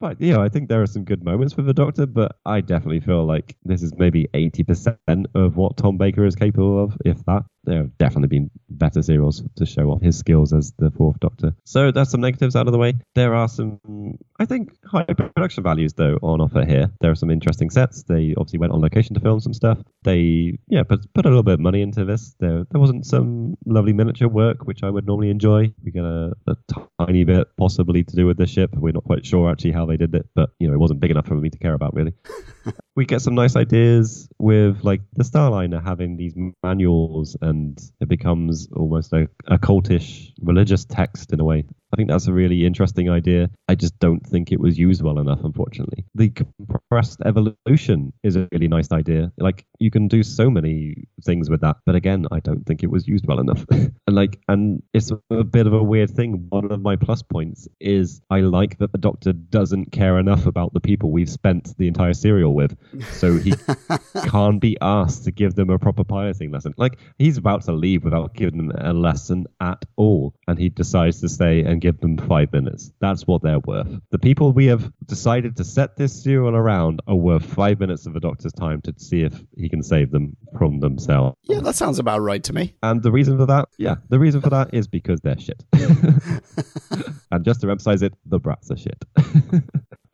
But 0.00 0.20
yeah, 0.20 0.40
I 0.40 0.48
think 0.48 0.68
there 0.68 0.82
are 0.82 0.86
some 0.86 1.04
good 1.04 1.22
moments 1.22 1.56
with 1.56 1.66
the 1.66 1.72
Doctor, 1.72 2.06
but 2.06 2.34
I 2.44 2.60
definitely 2.60 2.98
feel 2.98 3.24
like 3.24 3.54
this 3.64 3.84
is 3.84 3.94
maybe 3.96 4.26
80% 4.34 5.26
of 5.36 5.56
what 5.56 5.76
Tom 5.76 5.96
Baker 5.96 6.24
is 6.26 6.34
capable 6.34 6.82
of, 6.82 6.96
if 7.04 7.24
that. 7.26 7.44
There 7.64 7.78
have 7.78 7.98
definitely 7.98 8.28
been 8.28 8.50
better 8.68 9.02
serials 9.02 9.42
to 9.56 9.66
show 9.66 9.90
off 9.90 10.02
his 10.02 10.18
skills 10.18 10.52
as 10.52 10.72
the 10.78 10.90
fourth 10.90 11.20
Doctor. 11.20 11.54
So 11.64 11.90
that's 11.92 12.10
some 12.10 12.20
negatives 12.20 12.56
out 12.56 12.66
of 12.66 12.72
the 12.72 12.78
way. 12.78 12.94
There 13.14 13.34
are 13.34 13.48
some, 13.48 14.18
I 14.38 14.46
think, 14.46 14.76
high 14.84 15.04
production 15.04 15.62
values, 15.62 15.92
though, 15.92 16.18
on 16.22 16.40
offer 16.40 16.64
here. 16.64 16.90
There 17.00 17.10
are 17.10 17.16
some 17.16 17.30
interesting 17.30 17.70
sets. 17.70 18.02
They 18.02 18.34
obviously 18.36 18.58
went 18.58 18.72
on 18.72 18.80
location 18.80 19.14
to 19.14 19.20
film 19.20 19.40
some 19.40 19.54
stuff. 19.54 19.78
They, 20.02 20.58
yeah, 20.68 20.82
put, 20.82 21.12
put 21.14 21.24
a 21.24 21.28
little 21.28 21.42
bit 21.42 21.54
of 21.54 21.60
money 21.60 21.82
into 21.82 22.04
this. 22.04 22.34
There, 22.40 22.64
there 22.70 22.80
wasn't 22.80 23.06
some 23.06 23.56
lovely 23.66 23.92
miniature 23.92 24.28
work, 24.28 24.66
which 24.66 24.82
I 24.82 24.90
would 24.90 25.06
normally 25.06 25.30
enjoy. 25.30 25.72
We 25.84 25.92
get 25.92 26.04
a, 26.04 26.32
a 26.48 26.56
tiny 26.98 27.24
bit 27.24 27.48
possibly 27.56 28.02
to 28.02 28.16
do 28.16 28.26
with 28.26 28.38
the 28.38 28.46
ship. 28.46 28.70
We're 28.74 28.92
not 28.92 29.04
quite 29.04 29.24
sure 29.24 29.50
actually 29.50 29.72
how 29.72 29.86
they 29.86 29.96
did 29.96 30.14
it, 30.14 30.26
but, 30.34 30.50
you 30.58 30.68
know, 30.68 30.74
it 30.74 30.80
wasn't 30.80 31.00
big 31.00 31.10
enough 31.10 31.26
for 31.26 31.34
me 31.34 31.50
to 31.50 31.58
care 31.58 31.74
about, 31.74 31.94
really. 31.94 32.14
we 32.96 33.04
get 33.04 33.20
some 33.22 33.34
nice 33.34 33.56
ideas 33.56 34.28
with 34.38 34.82
like 34.82 35.00
the 35.14 35.24
Starliner 35.24 35.82
having 35.82 36.16
these 36.16 36.34
manuals 36.62 37.36
and 37.40 37.80
it 38.00 38.08
becomes 38.08 38.68
almost 38.72 39.12
a, 39.12 39.28
a 39.46 39.58
cultish 39.58 40.32
religious 40.40 40.84
text 40.84 41.32
in 41.32 41.40
a 41.40 41.44
way. 41.44 41.64
I 41.92 41.96
think 41.96 42.08
that's 42.08 42.26
a 42.26 42.32
really 42.32 42.64
interesting 42.64 43.10
idea. 43.10 43.50
I 43.68 43.74
just 43.74 43.98
don't 43.98 44.26
think 44.26 44.50
it 44.50 44.58
was 44.58 44.78
used 44.78 45.02
well 45.02 45.18
enough, 45.18 45.40
unfortunately. 45.44 46.06
The 46.14 46.30
compressed 46.30 47.20
evolution 47.26 48.14
is 48.22 48.34
a 48.34 48.48
really 48.50 48.68
nice 48.68 48.90
idea. 48.92 49.30
Like 49.36 49.66
you 49.78 49.90
can 49.90 50.08
do 50.08 50.22
so 50.22 50.48
many 50.48 51.04
things 51.22 51.50
with 51.50 51.60
that, 51.60 51.76
but 51.84 51.94
again, 51.94 52.26
I 52.32 52.40
don't 52.40 52.64
think 52.64 52.82
it 52.82 52.90
was 52.90 53.06
used 53.06 53.26
well 53.26 53.40
enough. 53.40 53.66
and 53.70 53.92
like, 54.06 54.40
and 54.48 54.82
it's 54.94 55.10
a 55.30 55.44
bit 55.44 55.66
of 55.66 55.74
a 55.74 55.82
weird 55.82 56.10
thing. 56.10 56.46
One 56.48 56.72
of 56.72 56.80
my 56.80 56.96
plus 56.96 57.22
points 57.22 57.68
is 57.78 58.22
I 58.30 58.40
like 58.40 58.78
that 58.78 58.92
the 58.92 58.98
Doctor 58.98 59.34
doesn't 59.34 59.92
care 59.92 60.18
enough 60.18 60.46
about 60.46 60.72
the 60.72 60.80
people 60.80 61.10
we've 61.10 61.28
spent 61.28 61.76
the 61.76 61.88
entire 61.88 62.14
serial 62.14 62.54
with, 62.54 62.74
so 63.12 63.36
he 63.36 63.52
can't 64.26 64.62
be 64.62 64.78
asked 64.80 65.24
to 65.24 65.30
give 65.30 65.56
them 65.56 65.68
a 65.68 65.78
proper 65.78 66.04
piloting 66.04 66.52
lesson. 66.52 66.72
Like 66.78 66.98
he's 67.18 67.36
about 67.36 67.64
to 67.64 67.72
leave 67.72 68.02
without 68.02 68.32
giving 68.32 68.68
them 68.68 68.72
a 68.78 68.94
lesson 68.94 69.46
at 69.60 69.84
all, 69.96 70.34
and 70.48 70.58
he 70.58 70.70
decides 70.70 71.20
to 71.20 71.28
stay 71.28 71.60
and 71.64 71.81
give 71.82 72.00
them 72.00 72.16
five 72.16 72.52
minutes. 72.52 72.92
That's 73.00 73.26
what 73.26 73.42
they're 73.42 73.58
worth. 73.58 73.88
The 74.10 74.18
people 74.18 74.52
we 74.52 74.66
have 74.66 74.92
decided 75.06 75.56
to 75.56 75.64
set 75.64 75.96
this 75.96 76.22
serial 76.22 76.54
around 76.54 77.00
are 77.08 77.16
worth 77.16 77.44
five 77.44 77.80
minutes 77.80 78.06
of 78.06 78.14
a 78.14 78.20
Doctor's 78.20 78.52
time 78.52 78.80
to 78.82 78.94
see 78.96 79.22
if 79.22 79.42
he 79.56 79.68
can 79.68 79.82
save 79.82 80.12
them 80.12 80.36
from 80.56 80.78
themselves. 80.78 81.36
Yeah, 81.42 81.58
that 81.60 81.74
sounds 81.74 81.98
about 81.98 82.20
right 82.20 82.42
to 82.44 82.52
me. 82.52 82.76
And 82.84 83.02
the 83.02 83.10
reason 83.10 83.36
for 83.36 83.46
that, 83.46 83.68
yeah, 83.78 83.96
the 84.10 84.20
reason 84.20 84.40
for 84.40 84.50
that 84.50 84.72
is 84.72 84.86
because 84.86 85.20
they're 85.22 85.38
shit. 85.40 85.64
and 87.32 87.44
just 87.44 87.60
to 87.62 87.70
emphasize 87.70 88.02
it, 88.02 88.14
the 88.26 88.38
brats 88.38 88.70
are 88.70 88.76
shit. 88.76 89.04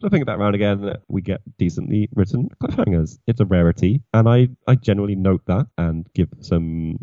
Flipping 0.00 0.22
it 0.22 0.26
back 0.26 0.38
around 0.38 0.54
again, 0.54 0.94
we 1.08 1.20
get 1.20 1.40
decently 1.58 2.08
written 2.14 2.48
cliffhangers. 2.62 3.18
It's 3.26 3.40
a 3.40 3.44
rarity, 3.44 4.00
and 4.14 4.28
I, 4.28 4.48
I 4.66 4.76
generally 4.76 5.16
note 5.16 5.42
that 5.46 5.66
and 5.76 6.06
give 6.14 6.28
some 6.40 7.00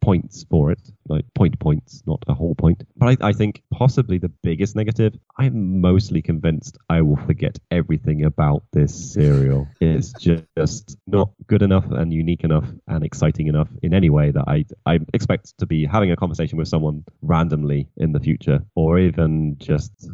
points 0.00 0.46
for 0.48 0.70
it, 0.70 0.80
like 1.08 1.24
point 1.34 1.58
points, 1.58 2.02
not 2.06 2.22
a 2.26 2.34
whole 2.34 2.54
point. 2.54 2.84
But 2.96 3.22
I, 3.22 3.28
I 3.28 3.32
think 3.32 3.62
possibly 3.72 4.18
the 4.18 4.30
biggest 4.42 4.76
negative, 4.76 5.14
I'm 5.38 5.80
mostly 5.80 6.22
convinced 6.22 6.78
I 6.88 7.02
will 7.02 7.16
forget 7.16 7.58
everything 7.70 8.24
about 8.24 8.62
this 8.72 9.12
serial. 9.12 9.68
it's 9.80 10.12
just 10.12 10.96
not 11.06 11.30
good 11.46 11.62
enough 11.62 11.86
and 11.90 12.12
unique 12.12 12.44
enough 12.44 12.66
and 12.88 13.04
exciting 13.04 13.46
enough 13.46 13.68
in 13.82 13.94
any 13.94 14.10
way 14.10 14.30
that 14.30 14.44
I, 14.46 14.64
I 14.84 15.00
expect 15.14 15.58
to 15.58 15.66
be 15.66 15.86
having 15.86 16.10
a 16.10 16.16
conversation 16.16 16.58
with 16.58 16.68
someone 16.68 17.04
randomly 17.22 17.88
in 17.96 18.12
the 18.12 18.20
future, 18.20 18.64
or 18.74 18.98
even 18.98 19.56
just 19.58 20.10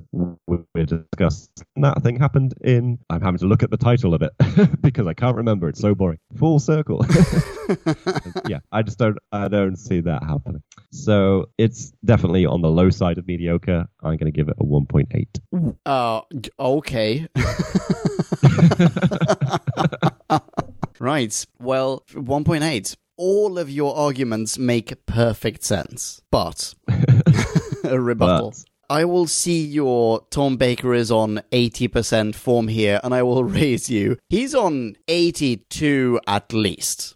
we 0.47 0.85
discuss 0.85 1.49
that 1.77 2.03
thing 2.03 2.19
happened 2.19 2.55
in. 2.63 2.99
I'm 3.11 3.21
having 3.21 3.39
to 3.39 3.47
look 3.47 3.63
at 3.63 3.71
the 3.71 3.77
title 3.77 4.15
of 4.15 4.23
it 4.23 4.33
because 4.81 5.07
I 5.07 5.15
can't 5.15 5.37
remember. 5.37 5.69
It's 5.69 5.81
so 5.81 5.95
boring. 5.95 6.19
Full 6.37 6.59
circle. 6.59 7.05
yeah, 8.49 8.61
I 8.71 8.83
just 8.83 8.99
don't. 8.99 9.19
I 9.31 9.49
don't 9.49 9.77
see 9.77 10.01
that 10.01 10.23
happening. 10.23 10.63
So 10.93 11.49
it's 11.57 11.93
definitely 12.05 12.45
on 12.45 12.61
the 12.61 12.71
low 12.71 12.91
side 12.91 13.17
of 13.19 13.27
mediocre. 13.27 13.87
I'm 14.03 14.17
going 14.19 14.27
to 14.27 14.31
give 14.31 14.49
it 14.49 14.57
a 14.61 14.65
1.8. 14.65 15.75
Uh, 15.87 16.21
okay. 16.61 17.27
right. 21.01 21.47
Well, 21.59 22.05
1.8. 22.13 22.97
All 23.17 23.59
of 23.59 23.71
your 23.71 23.97
arguments 23.97 24.59
make 24.59 25.07
perfect 25.07 25.65
sense, 25.65 26.21
but 26.31 26.75
a 27.85 27.99
rebuttal. 28.01 28.51
But- 28.51 28.65
I 28.91 29.07
will 29.07 29.27
see 29.27 29.65
your 29.65 30.21
Tom 30.29 30.59
Baker 30.59 30.93
is 30.93 31.11
on 31.11 31.41
80% 31.51 32.35
form 32.35 32.69
here, 32.69 33.01
and 33.03 33.15
I 33.15 33.23
will 33.23 33.43
raise 33.61 33.89
you. 33.89 34.19
He's 34.29 34.55
on 34.55 34.97
82 35.09 36.21
at 36.27 36.53
least. 36.53 37.15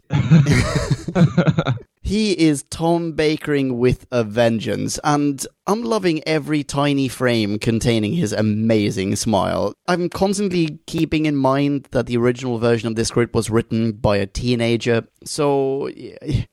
He 2.07 2.39
is 2.39 2.62
Tom 2.70 3.15
Bakering 3.15 3.78
with 3.78 4.07
a 4.12 4.23
vengeance, 4.23 5.01
and 5.03 5.45
I'm 5.66 5.83
loving 5.83 6.23
every 6.24 6.62
tiny 6.62 7.09
frame 7.09 7.59
containing 7.59 8.12
his 8.12 8.33
amazing 8.33 9.16
smile. 9.16 9.74
I'm 9.89 10.09
constantly 10.09 10.78
keeping 10.87 11.27
in 11.27 11.35
mind 11.35 11.89
that 11.91 12.07
the 12.07 12.16
original 12.16 12.59
version 12.59 12.87
of 12.87 12.95
this 12.95 13.09
script 13.09 13.35
was 13.35 13.51
written 13.51 13.91
by 13.91 14.19
a 14.19 14.27
teenager, 14.27 15.09
so 15.24 15.91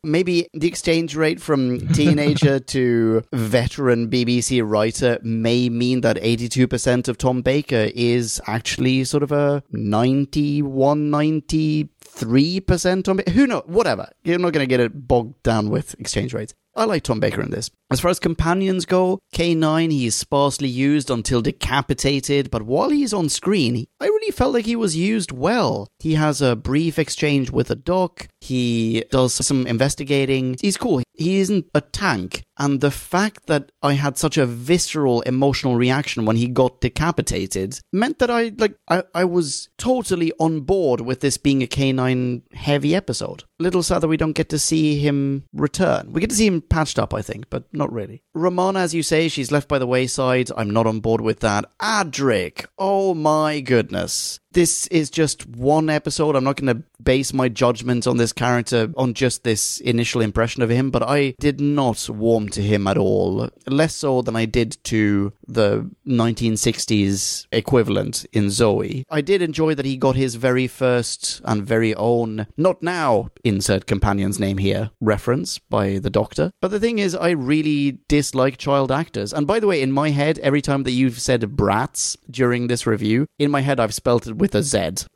maybe 0.03 0.47
the 0.55 0.67
exchange 0.67 1.15
rate 1.15 1.39
from 1.39 1.87
teenager 1.93 2.59
to 2.59 3.21
veteran 3.31 4.09
BBC 4.09 4.67
writer 4.67 5.19
may 5.21 5.69
mean 5.69 6.01
that 6.01 6.17
82% 6.17 7.07
of 7.07 7.19
Tom 7.19 7.43
Baker 7.43 7.91
is 7.93 8.41
actually 8.47 9.03
sort 9.03 9.21
of 9.21 9.31
a 9.31 9.61
91, 9.71 11.11
90 11.11 11.83
three 12.13 12.59
percent 12.59 13.09
on 13.09 13.19
who 13.29 13.47
knows 13.47 13.63
whatever. 13.65 14.09
You're 14.23 14.39
not 14.39 14.53
going 14.53 14.63
to 14.63 14.69
get 14.69 14.79
it 14.79 15.07
bogged 15.07 15.41
down 15.43 15.69
with 15.69 15.99
exchange 15.99 16.33
rates. 16.33 16.53
I 16.75 16.85
like 16.85 17.03
tom 17.03 17.19
baker 17.19 17.41
in 17.41 17.51
this 17.51 17.69
As 17.93 17.99
far 17.99 18.09
as 18.09 18.17
companions 18.17 18.87
go, 18.87 19.19
K9, 19.35 19.91
he 19.91 20.07
is 20.07 20.15
sparsely 20.15 20.67
used 20.67 21.11
until 21.11 21.43
decapitated, 21.43 22.49
but 22.49 22.63
while 22.63 22.89
he's 22.89 23.13
on 23.13 23.29
screen, 23.29 23.85
I 23.99 24.05
really 24.05 24.31
felt 24.31 24.51
like 24.51 24.65
he 24.65 24.75
was 24.75 24.95
used 24.95 25.31
well. 25.31 25.87
He 25.99 26.15
has 26.15 26.41
a 26.41 26.55
brief 26.55 26.97
exchange 26.97 27.51
with 27.51 27.69
a 27.69 27.75
doc, 27.75 28.29
he 28.43 29.05
does 29.09 29.33
some 29.33 29.65
investigating. 29.65 30.57
He's 30.59 30.75
cool. 30.75 31.01
He 31.13 31.39
isn't 31.39 31.67
a 31.73 31.79
tank. 31.79 32.43
And 32.57 32.81
the 32.81 32.91
fact 32.91 33.47
that 33.47 33.71
I 33.81 33.93
had 33.93 34.17
such 34.17 34.37
a 34.37 34.45
visceral 34.45 35.21
emotional 35.21 35.75
reaction 35.75 36.25
when 36.25 36.35
he 36.35 36.47
got 36.47 36.81
decapitated 36.81 37.79
meant 37.91 38.19
that 38.19 38.29
I 38.29 38.51
like 38.57 38.75
I, 38.89 39.03
I 39.15 39.23
was 39.23 39.69
totally 39.77 40.33
on 40.39 40.61
board 40.61 41.01
with 41.01 41.21
this 41.21 41.37
being 41.37 41.63
a 41.63 41.67
K9 41.67 42.43
heavy 42.53 42.93
episode. 42.93 43.45
Little 43.59 43.81
sad 43.81 44.01
that 44.01 44.07
we 44.07 44.17
don't 44.17 44.33
get 44.33 44.49
to 44.49 44.59
see 44.59 44.99
him 44.99 45.45
return. 45.53 46.11
We 46.11 46.21
get 46.21 46.29
to 46.29 46.35
see 46.35 46.47
him 46.47 46.61
patched 46.61 46.99
up, 46.99 47.13
I 47.13 47.21
think, 47.21 47.49
but 47.49 47.63
not 47.73 47.82
really. 47.91 48.23
Romana, 48.33 48.79
as 48.79 48.93
you 48.93 49.03
say, 49.03 49.27
she's 49.27 49.51
left 49.51 49.67
by 49.67 49.79
the 49.79 49.87
wayside. 49.87 50.49
I'm 50.55 50.69
not 50.69 50.87
on 50.87 50.99
board 50.99 51.21
with 51.21 51.39
that. 51.41 51.65
Adric, 51.79 52.65
oh 52.77 53.13
my 53.13 53.59
goodness 53.59 54.39
this 54.53 54.87
is 54.87 55.09
just 55.09 55.47
one 55.47 55.89
episode. 55.89 56.35
I'm 56.35 56.43
not 56.43 56.57
going 56.57 56.75
to 56.75 56.83
base 57.03 57.33
my 57.33 57.49
judgment 57.49 58.07
on 58.07 58.17
this 58.17 58.31
character 58.31 58.91
on 58.95 59.13
just 59.13 59.43
this 59.43 59.79
initial 59.81 60.21
impression 60.21 60.61
of 60.61 60.69
him, 60.69 60.89
but 60.89 61.03
I 61.03 61.35
did 61.39 61.59
not 61.59 62.09
warm 62.09 62.49
to 62.49 62.61
him 62.61 62.87
at 62.87 62.97
all. 62.97 63.49
Less 63.67 63.95
so 63.95 64.21
than 64.21 64.35
I 64.35 64.45
did 64.45 64.77
to 64.85 65.33
the 65.47 65.89
1960s 66.07 67.47
equivalent 67.51 68.25
in 68.31 68.49
Zoe. 68.49 69.05
I 69.09 69.21
did 69.21 69.41
enjoy 69.41 69.75
that 69.75 69.85
he 69.85 69.97
got 69.97 70.15
his 70.15 70.35
very 70.35 70.67
first 70.67 71.41
and 71.43 71.65
very 71.65 71.93
own, 71.95 72.47
not 72.55 72.81
now, 72.81 73.29
insert 73.43 73.85
companion's 73.85 74.39
name 74.39 74.57
here, 74.57 74.91
reference 75.01 75.59
by 75.59 75.97
the 75.97 76.09
doctor. 76.09 76.51
But 76.61 76.71
the 76.71 76.79
thing 76.79 76.99
is, 76.99 77.15
I 77.15 77.31
really 77.31 77.99
dislike 78.07 78.57
child 78.57 78.91
actors. 78.91 79.33
And 79.33 79.45
by 79.45 79.59
the 79.59 79.67
way, 79.67 79.81
in 79.81 79.91
my 79.91 80.11
head, 80.11 80.39
every 80.39 80.61
time 80.61 80.83
that 80.83 80.91
you've 80.91 81.19
said 81.19 81.55
brats 81.55 82.15
during 82.29 82.67
this 82.67 82.87
review, 82.87 83.27
in 83.37 83.51
my 83.51 83.61
head 83.61 83.79
I've 83.79 83.93
spelt 83.93 84.27
it 84.27 84.37
with 84.43 84.55
a 84.55 84.61
Z. 84.61 85.07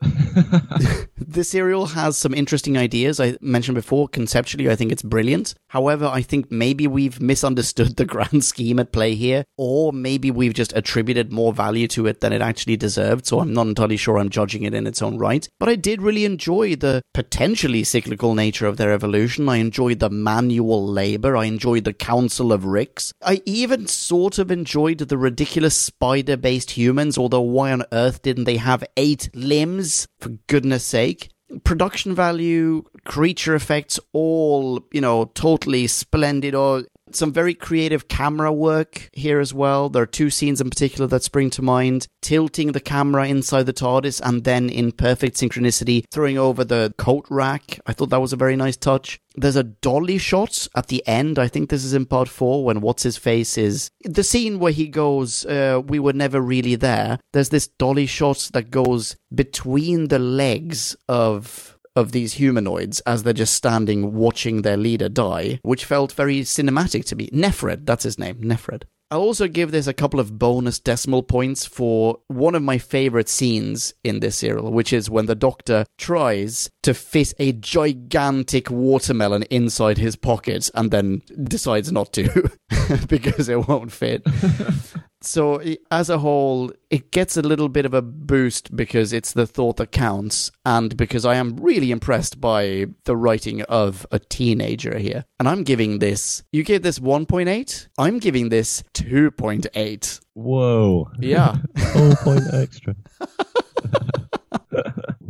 the 1.18 1.44
serial 1.44 1.84
has 1.84 2.16
some 2.16 2.32
interesting 2.32 2.78
ideas. 2.78 3.20
I 3.20 3.36
mentioned 3.42 3.74
before, 3.74 4.08
conceptually, 4.08 4.70
I 4.70 4.74
think 4.74 4.90
it's 4.90 5.02
brilliant. 5.02 5.54
However, 5.68 6.06
I 6.06 6.22
think 6.22 6.50
maybe 6.50 6.86
we've 6.86 7.20
misunderstood 7.20 7.96
the 7.96 8.06
grand 8.06 8.42
scheme 8.42 8.78
at 8.78 8.90
play 8.90 9.14
here, 9.14 9.44
or 9.58 9.92
maybe 9.92 10.30
we've 10.30 10.54
just 10.54 10.72
attributed 10.74 11.30
more 11.30 11.52
value 11.52 11.86
to 11.88 12.06
it 12.06 12.20
than 12.20 12.32
it 12.32 12.40
actually 12.40 12.78
deserved. 12.78 13.26
So 13.26 13.40
I'm 13.40 13.52
not 13.52 13.66
entirely 13.66 13.98
sure 13.98 14.18
I'm 14.18 14.30
judging 14.30 14.62
it 14.62 14.72
in 14.72 14.86
its 14.86 15.02
own 15.02 15.18
right. 15.18 15.46
But 15.60 15.68
I 15.68 15.74
did 15.74 16.00
really 16.00 16.24
enjoy 16.24 16.76
the 16.76 17.02
potentially 17.12 17.84
cyclical 17.84 18.34
nature 18.34 18.66
of 18.66 18.78
their 18.78 18.92
evolution. 18.92 19.46
I 19.50 19.56
enjoyed 19.56 19.98
the 19.98 20.08
manual 20.08 20.86
labor. 20.86 21.36
I 21.36 21.44
enjoyed 21.44 21.84
the 21.84 21.92
Council 21.92 22.50
of 22.50 22.64
Ricks. 22.64 23.12
I 23.22 23.42
even 23.44 23.88
sort 23.88 24.38
of 24.38 24.50
enjoyed 24.50 24.96
the 24.96 25.18
ridiculous 25.18 25.76
spider 25.76 26.38
based 26.38 26.70
humans, 26.70 27.18
although 27.18 27.42
why 27.42 27.72
on 27.72 27.84
earth 27.92 28.22
didn't 28.22 28.44
they 28.44 28.56
have 28.56 28.82
eight 28.96 29.17
limbs? 29.34 30.06
For 30.20 30.30
goodness 30.46 30.84
sake 30.84 31.30
production 31.64 32.14
value, 32.14 32.82
creature 33.04 33.54
effects, 33.54 33.98
all, 34.12 34.80
you 34.92 35.00
know, 35.00 35.26
totally 35.34 35.86
splendid. 35.86 36.54
Or 36.54 36.84
some 37.14 37.32
very 37.32 37.54
creative 37.54 38.08
camera 38.08 38.52
work 38.52 39.08
here 39.12 39.40
as 39.40 39.54
well. 39.54 39.88
There 39.88 40.02
are 40.02 40.06
two 40.06 40.30
scenes 40.30 40.60
in 40.60 40.70
particular 40.70 41.06
that 41.08 41.22
spring 41.22 41.50
to 41.50 41.62
mind. 41.62 42.06
Tilting 42.22 42.72
the 42.72 42.80
camera 42.80 43.26
inside 43.26 43.66
the 43.66 43.72
TARDIS 43.72 44.20
and 44.24 44.44
then 44.44 44.68
in 44.68 44.92
perfect 44.92 45.36
synchronicity 45.36 46.04
throwing 46.10 46.38
over 46.38 46.64
the 46.64 46.94
coat 46.98 47.26
rack. 47.30 47.80
I 47.86 47.92
thought 47.92 48.10
that 48.10 48.20
was 48.20 48.32
a 48.32 48.36
very 48.36 48.56
nice 48.56 48.76
touch. 48.76 49.20
There's 49.36 49.56
a 49.56 49.62
dolly 49.62 50.18
shot 50.18 50.66
at 50.74 50.88
the 50.88 51.06
end. 51.06 51.38
I 51.38 51.46
think 51.48 51.70
this 51.70 51.84
is 51.84 51.94
in 51.94 52.06
part 52.06 52.28
four 52.28 52.64
when 52.64 52.80
what's 52.80 53.04
his 53.04 53.16
face 53.16 53.56
is 53.56 53.90
the 54.02 54.24
scene 54.24 54.58
where 54.58 54.72
he 54.72 54.88
goes, 54.88 55.46
uh, 55.46 55.80
"We 55.86 56.00
were 56.00 56.12
never 56.12 56.40
really 56.40 56.74
there." 56.74 57.20
There's 57.32 57.50
this 57.50 57.68
dolly 57.68 58.06
shot 58.06 58.50
that 58.52 58.70
goes 58.70 59.16
between 59.32 60.08
the 60.08 60.18
legs 60.18 60.96
of 61.08 61.77
of 61.96 62.12
these 62.12 62.34
humanoids 62.34 63.00
as 63.00 63.22
they're 63.22 63.32
just 63.32 63.54
standing 63.54 64.14
watching 64.14 64.62
their 64.62 64.76
leader 64.76 65.08
die, 65.08 65.60
which 65.62 65.84
felt 65.84 66.12
very 66.12 66.40
cinematic 66.40 67.04
to 67.06 67.16
me. 67.16 67.28
Nefred, 67.30 67.86
that's 67.86 68.04
his 68.04 68.18
name, 68.18 68.36
Nefred. 68.42 68.84
I'll 69.10 69.20
also 69.20 69.48
give 69.48 69.70
this 69.70 69.86
a 69.86 69.94
couple 69.94 70.20
of 70.20 70.38
bonus 70.38 70.78
decimal 70.78 71.22
points 71.22 71.64
for 71.64 72.18
one 72.28 72.54
of 72.54 72.62
my 72.62 72.76
favorite 72.76 73.30
scenes 73.30 73.94
in 74.04 74.20
this 74.20 74.36
serial, 74.36 74.70
which 74.70 74.92
is 74.92 75.08
when 75.08 75.24
the 75.24 75.34
doctor 75.34 75.86
tries 75.96 76.68
to 76.82 76.92
fit 76.92 77.32
a 77.38 77.52
gigantic 77.52 78.70
watermelon 78.70 79.44
inside 79.44 79.96
his 79.96 80.14
pocket 80.14 80.68
and 80.74 80.90
then 80.90 81.22
decides 81.44 81.90
not 81.90 82.12
to 82.12 82.50
because 83.08 83.48
it 83.48 83.66
won't 83.66 83.92
fit. 83.92 84.26
so 85.20 85.60
as 85.90 86.08
a 86.10 86.18
whole 86.18 86.72
it 86.90 87.10
gets 87.10 87.36
a 87.36 87.42
little 87.42 87.68
bit 87.68 87.84
of 87.84 87.92
a 87.92 88.02
boost 88.02 88.74
because 88.76 89.12
it's 89.12 89.32
the 89.32 89.46
thought 89.46 89.76
that 89.76 89.90
counts 89.92 90.50
and 90.64 90.96
because 90.96 91.24
i 91.24 91.34
am 91.34 91.56
really 91.56 91.90
impressed 91.90 92.40
by 92.40 92.86
the 93.04 93.16
writing 93.16 93.62
of 93.62 94.06
a 94.12 94.18
teenager 94.18 94.98
here 94.98 95.24
and 95.38 95.48
i'm 95.48 95.64
giving 95.64 95.98
this 95.98 96.42
you 96.52 96.62
gave 96.62 96.82
this 96.82 96.98
1.8 96.98 97.88
i'm 97.98 98.18
giving 98.18 98.48
this 98.48 98.82
2.8 98.94 100.20
Whoa. 100.34 101.10
yeah 101.18 101.56
Whole 101.78 102.14
point 102.16 102.44
extra. 102.52 102.94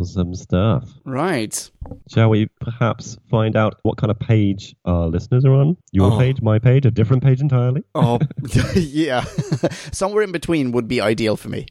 Some 0.02 0.34
stuff. 0.34 0.84
right 1.04 1.70
Shall 2.12 2.30
we 2.30 2.46
perhaps 2.60 3.16
find 3.30 3.56
out 3.56 3.78
what 3.82 3.96
kind 3.96 4.10
of 4.10 4.18
page 4.18 4.74
our 4.84 5.06
listeners 5.08 5.44
are 5.44 5.52
on? 5.52 5.76
Your 5.92 6.12
Oh. 6.12 6.18
page, 6.18 6.40
my 6.42 6.58
page, 6.58 6.84
a 6.86 6.90
different 6.90 7.22
page 7.22 7.40
entirely? 7.40 7.82
oh 7.94 8.18
yeah 8.74 9.22
somewhere 9.92 10.22
in 10.22 10.32
between 10.32 10.72
would 10.72 10.86
be 10.88 11.00
ideal 11.00 11.36
for 11.36 11.48
me 11.48 11.66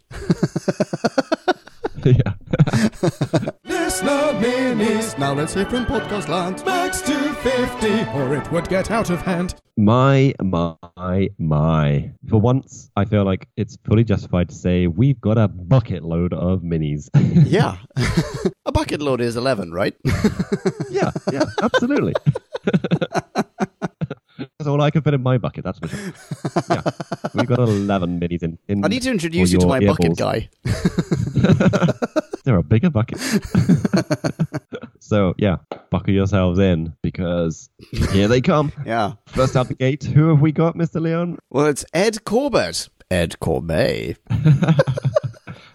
yeah. 2.11 2.33
Listener 3.63 4.33
minis. 4.39 5.17
Now 5.17 5.33
let's 5.33 5.53
hear 5.53 5.65
from 5.65 5.85
podcast 5.85 6.27
land. 6.27 6.63
Max 6.65 7.01
250, 7.01 8.17
or 8.17 8.35
it 8.35 8.51
would 8.51 8.69
get 8.69 8.91
out 8.91 9.09
of 9.09 9.21
hand. 9.21 9.55
My, 9.75 10.33
my, 10.41 11.29
my. 11.37 12.11
For 12.27 12.39
once, 12.39 12.89
I 12.95 13.05
feel 13.05 13.23
like 13.23 13.47
it's 13.57 13.77
fully 13.83 14.03
justified 14.03 14.49
to 14.49 14.55
say 14.55 14.87
we've 14.87 15.19
got 15.21 15.37
a 15.37 15.47
bucket 15.47 16.03
load 16.03 16.33
of 16.33 16.61
minis. 16.61 17.09
yeah 17.47 17.77
a 18.65 18.71
bucket 18.71 19.01
load 19.01 19.21
is 19.21 19.35
11 19.35 19.71
right 19.71 19.95
yeah, 20.89 21.11
yeah, 21.31 21.43
absolutely. 21.61 22.13
That's 24.67 24.73
all 24.73 24.81
I 24.81 24.91
can 24.91 25.01
fit 25.01 25.13
in 25.13 25.23
my 25.23 25.37
bucket, 25.37 25.63
that's 25.63 25.79
for 25.79 25.87
sure. 25.87 26.13
Yeah. 26.69 26.81
We've 27.33 27.47
got 27.47 27.59
11 27.59 28.19
minis 28.19 28.43
in. 28.43 28.57
in 28.67 28.83
i 28.83 28.89
need 28.89 29.01
to 29.03 29.09
introduce 29.11 29.53
you 29.53 29.59
to 29.59 29.65
my 29.67 29.79
bucket 29.79 30.11
earballs. 30.11 30.17
guy 30.17 30.49
There 32.43 32.57
are 32.57 32.63
bigger 32.63 32.89
buckets. 32.89 33.39
so, 34.99 35.35
yeah, 35.37 35.57
buckle 35.89 36.13
yourselves 36.13 36.59
in 36.59 36.93
because 37.01 37.69
here 38.11 38.27
they 38.27 38.41
come. 38.41 38.73
yeah 38.85 39.13
First 39.27 39.55
out 39.55 39.69
the 39.69 39.73
gate, 39.75 40.03
who 40.03 40.27
have 40.27 40.41
we 40.41 40.51
got, 40.51 40.75
Mr. 40.75 40.99
Leon? 40.99 41.37
well 41.49 41.67
it's 41.67 41.85
ed 41.93 42.25
corbett 42.25 42.89
ed 43.09 43.39
corbett 43.39 44.17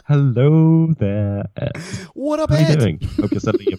Hello 0.05 0.93
there, 0.99 1.47
Ed. 1.57 1.79
what 2.13 2.41
up 2.41 2.51
How 2.51 2.59
you 2.59 2.67
ed 2.67 2.79
doing? 2.79 3.01
Hope 3.19 3.31
you're 3.31 3.41
settling. 3.41 3.79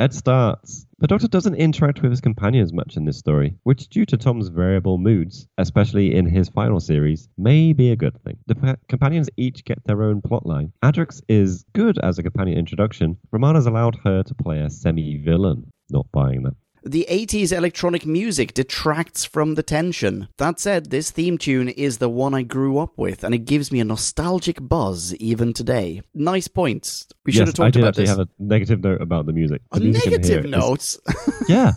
Ed 0.00 0.14
starts. 0.14 0.86
The 1.00 1.06
Doctor 1.06 1.28
doesn't 1.28 1.56
interact 1.56 2.00
with 2.00 2.10
his 2.10 2.22
companions 2.22 2.72
much 2.72 2.96
in 2.96 3.04
this 3.04 3.18
story, 3.18 3.56
which, 3.64 3.86
due 3.90 4.06
to 4.06 4.16
Tom's 4.16 4.48
variable 4.48 4.96
moods, 4.96 5.46
especially 5.58 6.14
in 6.14 6.24
his 6.24 6.48
final 6.48 6.80
series, 6.80 7.28
may 7.36 7.74
be 7.74 7.90
a 7.90 7.96
good 7.96 8.18
thing. 8.24 8.38
The 8.46 8.54
pa- 8.54 8.76
companions 8.88 9.28
each 9.36 9.62
get 9.66 9.84
their 9.84 10.02
own 10.02 10.22
plotline. 10.22 10.72
Adric's 10.82 11.20
is 11.28 11.66
good 11.74 11.98
as 11.98 12.18
a 12.18 12.22
companion 12.22 12.56
introduction. 12.56 13.18
Romana's 13.30 13.66
allowed 13.66 13.98
her 14.02 14.22
to 14.22 14.34
play 14.34 14.60
a 14.60 14.70
semi-villain. 14.70 15.70
Not 15.90 16.06
buying 16.12 16.44
that. 16.44 16.54
The 16.84 17.06
80s 17.10 17.52
electronic 17.52 18.06
music 18.06 18.54
detracts 18.54 19.24
from 19.24 19.54
the 19.54 19.62
tension. 19.62 20.28
That 20.38 20.58
said, 20.58 20.90
this 20.90 21.10
theme 21.10 21.36
tune 21.36 21.68
is 21.68 21.98
the 21.98 22.08
one 22.08 22.34
I 22.34 22.42
grew 22.42 22.78
up 22.78 22.96
with, 22.96 23.22
and 23.22 23.34
it 23.34 23.44
gives 23.44 23.70
me 23.70 23.80
a 23.80 23.84
nostalgic 23.84 24.56
buzz 24.60 25.14
even 25.16 25.52
today. 25.52 26.00
Nice 26.14 26.48
points. 26.48 27.06
We 27.26 27.32
should 27.32 27.40
yes, 27.40 27.48
have 27.48 27.54
talked 27.54 27.76
about 27.76 27.94
this. 27.94 28.08
I 28.08 28.14
did 28.14 28.20
actually 28.20 28.32
have 28.38 28.40
a 28.40 28.42
negative 28.42 28.80
note 28.82 29.02
about 29.02 29.26
the 29.26 29.32
music. 29.32 29.60
A 29.72 29.80
music 29.80 30.06
negative 30.06 30.44
here 30.44 30.54
is- 30.54 30.58
note. 30.58 30.96
yeah. 31.48 31.72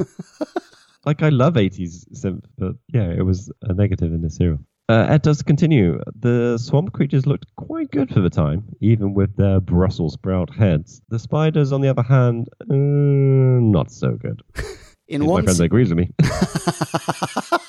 like 1.06 1.22
I 1.22 1.30
love 1.30 1.56
80s 1.56 2.06
synth, 2.14 2.46
but 2.58 2.76
yeah, 2.94 3.10
it 3.10 3.26
was 3.26 3.52
a 3.64 3.74
negative 3.74 4.14
in 4.14 4.22
this 4.22 4.38
serial. 4.38 4.60
Uh, 4.90 5.06
Ed 5.10 5.22
does 5.22 5.42
continue. 5.42 6.00
The 6.20 6.58
swamp 6.58 6.92
creatures 6.94 7.26
looked 7.26 7.46
quite 7.56 7.90
good 7.92 8.14
for 8.14 8.20
the 8.20 8.30
time, 8.30 8.64
even 8.82 9.14
with 9.14 9.36
their 9.38 9.60
Brussels 9.60 10.14
sprout 10.14 10.54
heads. 10.54 11.02
The 11.10 11.20
spiders, 11.20 11.72
on 11.72 11.82
the 11.82 11.88
other 11.88 12.04
hand, 12.04 12.50
uh, 12.70 12.74
not 12.74 13.92
so 13.92 14.12
good. 14.12 14.42
In 15.08 15.22
My 15.22 15.28
one, 15.28 15.44
friend 15.44 15.58
se- 15.58 15.66
agrees 15.66 15.90
with 15.94 15.98
me. 15.98 16.12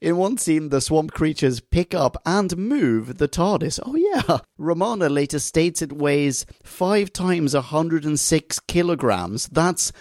in 0.00 0.16
one 0.16 0.36
scene, 0.38 0.68
the 0.68 0.80
swamp 0.80 1.12
creatures 1.12 1.60
pick 1.60 1.94
up 1.94 2.16
and 2.24 2.56
move 2.56 3.18
the 3.18 3.28
TARDIS. 3.28 3.80
Oh, 3.84 3.96
yeah. 3.96 4.38
Romana 4.58 5.08
later 5.08 5.38
states 5.38 5.82
it 5.82 5.92
weighs 5.92 6.46
five 6.62 7.12
times 7.12 7.54
106 7.54 8.60
kilograms. 8.60 9.48
That's 9.48 9.92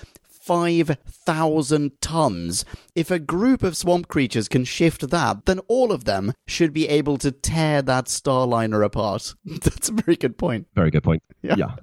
5,000 0.44 2.02
tons. 2.02 2.66
If 2.96 3.10
a 3.10 3.18
group 3.18 3.64
of 3.64 3.78
swamp 3.78 4.10
creatures 4.10 4.50
can 4.50 4.66
shift 4.66 5.10
that, 5.10 5.46
then 5.46 5.60
all 5.70 5.94
of 5.94 6.04
them 6.04 6.34
should 6.48 6.74
be 6.74 6.90
able 6.90 7.18
to 7.20 7.32
tear 7.32 7.82
that 7.82 8.06
Starliner 8.06 8.84
apart. 8.84 9.36
That's 9.46 9.88
a 9.88 9.94
very 9.94 10.18
good 10.18 10.38
point. 10.38 10.68
Very 10.76 10.92
good 10.92 11.04
point. 11.04 11.24
Yeah. 11.42 11.76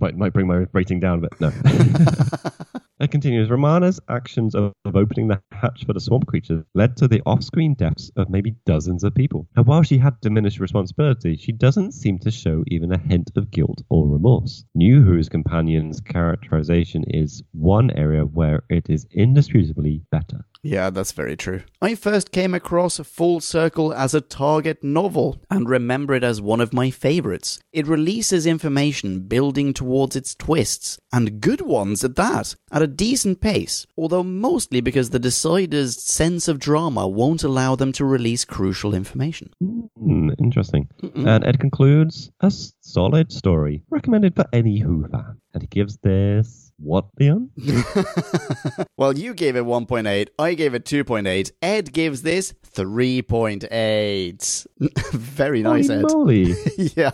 Might, 0.00 0.16
might 0.16 0.32
bring 0.32 0.46
my 0.46 0.66
rating 0.72 1.00
down, 1.00 1.20
but 1.20 1.40
no. 1.40 1.50
it 3.00 3.10
continues. 3.10 3.50
Romana's 3.50 4.00
actions 4.08 4.54
of, 4.54 4.72
of 4.84 4.96
opening 4.96 5.28
the 5.28 5.40
hatch 5.52 5.84
for 5.86 5.92
the 5.92 6.00
swamp 6.00 6.26
creatures 6.26 6.64
led 6.74 6.96
to 6.96 7.08
the 7.08 7.22
off 7.26 7.42
screen 7.42 7.74
deaths 7.74 8.10
of 8.16 8.30
maybe 8.30 8.56
dozens 8.66 9.04
of 9.04 9.14
people. 9.14 9.46
And 9.56 9.66
while 9.66 9.82
she 9.82 9.98
had 9.98 10.20
diminished 10.20 10.60
responsibility, 10.60 11.36
she 11.36 11.52
doesn't 11.52 11.92
seem 11.92 12.18
to 12.20 12.30
show 12.30 12.64
even 12.68 12.92
a 12.92 12.98
hint 12.98 13.30
of 13.36 13.50
guilt 13.50 13.82
or 13.88 14.08
remorse. 14.08 14.64
New 14.74 15.02
Who's 15.02 15.28
companion's 15.28 16.00
characterization 16.00 17.04
is 17.08 17.42
one 17.52 17.90
area 17.92 18.22
where 18.22 18.64
it 18.68 18.90
is 18.90 19.06
indisputably 19.12 20.02
better. 20.10 20.44
Yeah, 20.62 20.90
that's 20.90 21.12
very 21.12 21.36
true. 21.36 21.62
I 21.80 21.94
first 21.94 22.32
came 22.32 22.52
across 22.52 22.98
Full 22.98 23.40
Circle 23.40 23.92
as 23.94 24.12
a 24.12 24.20
Target 24.20 24.82
novel 24.82 25.40
and 25.48 25.68
remember 25.68 26.14
it 26.14 26.24
as 26.24 26.40
one 26.40 26.60
of 26.60 26.72
my 26.72 26.90
favorites. 26.90 27.60
It 27.72 27.86
releases 27.86 28.44
information 28.46 29.20
building 29.20 29.72
towards 29.72 30.16
its 30.16 30.34
twists, 30.34 30.98
and 31.12 31.40
good 31.40 31.60
ones 31.60 32.02
at 32.02 32.16
that, 32.16 32.56
at 32.72 32.82
a 32.82 32.88
decent 32.88 33.40
pace, 33.40 33.86
although 33.96 34.24
mostly 34.24 34.80
because 34.80 35.10
the 35.10 35.20
deciders' 35.20 35.98
sense 36.00 36.48
of 36.48 36.58
drama 36.58 37.06
won't 37.06 37.44
allow 37.44 37.76
them 37.76 37.92
to 37.92 38.04
release 38.04 38.44
crucial 38.44 38.94
information. 38.94 39.50
Hmm, 39.60 40.30
interesting. 40.38 40.88
And 41.14 41.44
it 41.44 41.60
concludes 41.60 42.30
a 42.40 42.50
solid 42.80 43.30
story 43.32 43.82
recommended 43.90 44.34
for 44.34 44.46
any 44.52 44.80
Who 44.80 45.06
fan. 45.08 45.38
And 45.54 45.62
he 45.62 45.68
gives 45.68 45.96
this 45.98 46.67
what, 46.78 47.06
Leon? 47.18 47.50
well, 48.96 49.16
you 49.16 49.34
gave 49.34 49.56
it 49.56 49.64
1.8, 49.64 50.28
I 50.38 50.54
gave 50.54 50.74
it 50.74 50.84
2.8, 50.84 51.50
Ed 51.60 51.92
gives 51.92 52.22
this 52.22 52.54
3.8. 52.74 54.66
very 55.12 55.62
nice, 55.62 55.88
Holy 55.88 55.98
Ed. 55.98 56.02
moly. 56.12 56.54
yeah. 56.96 57.10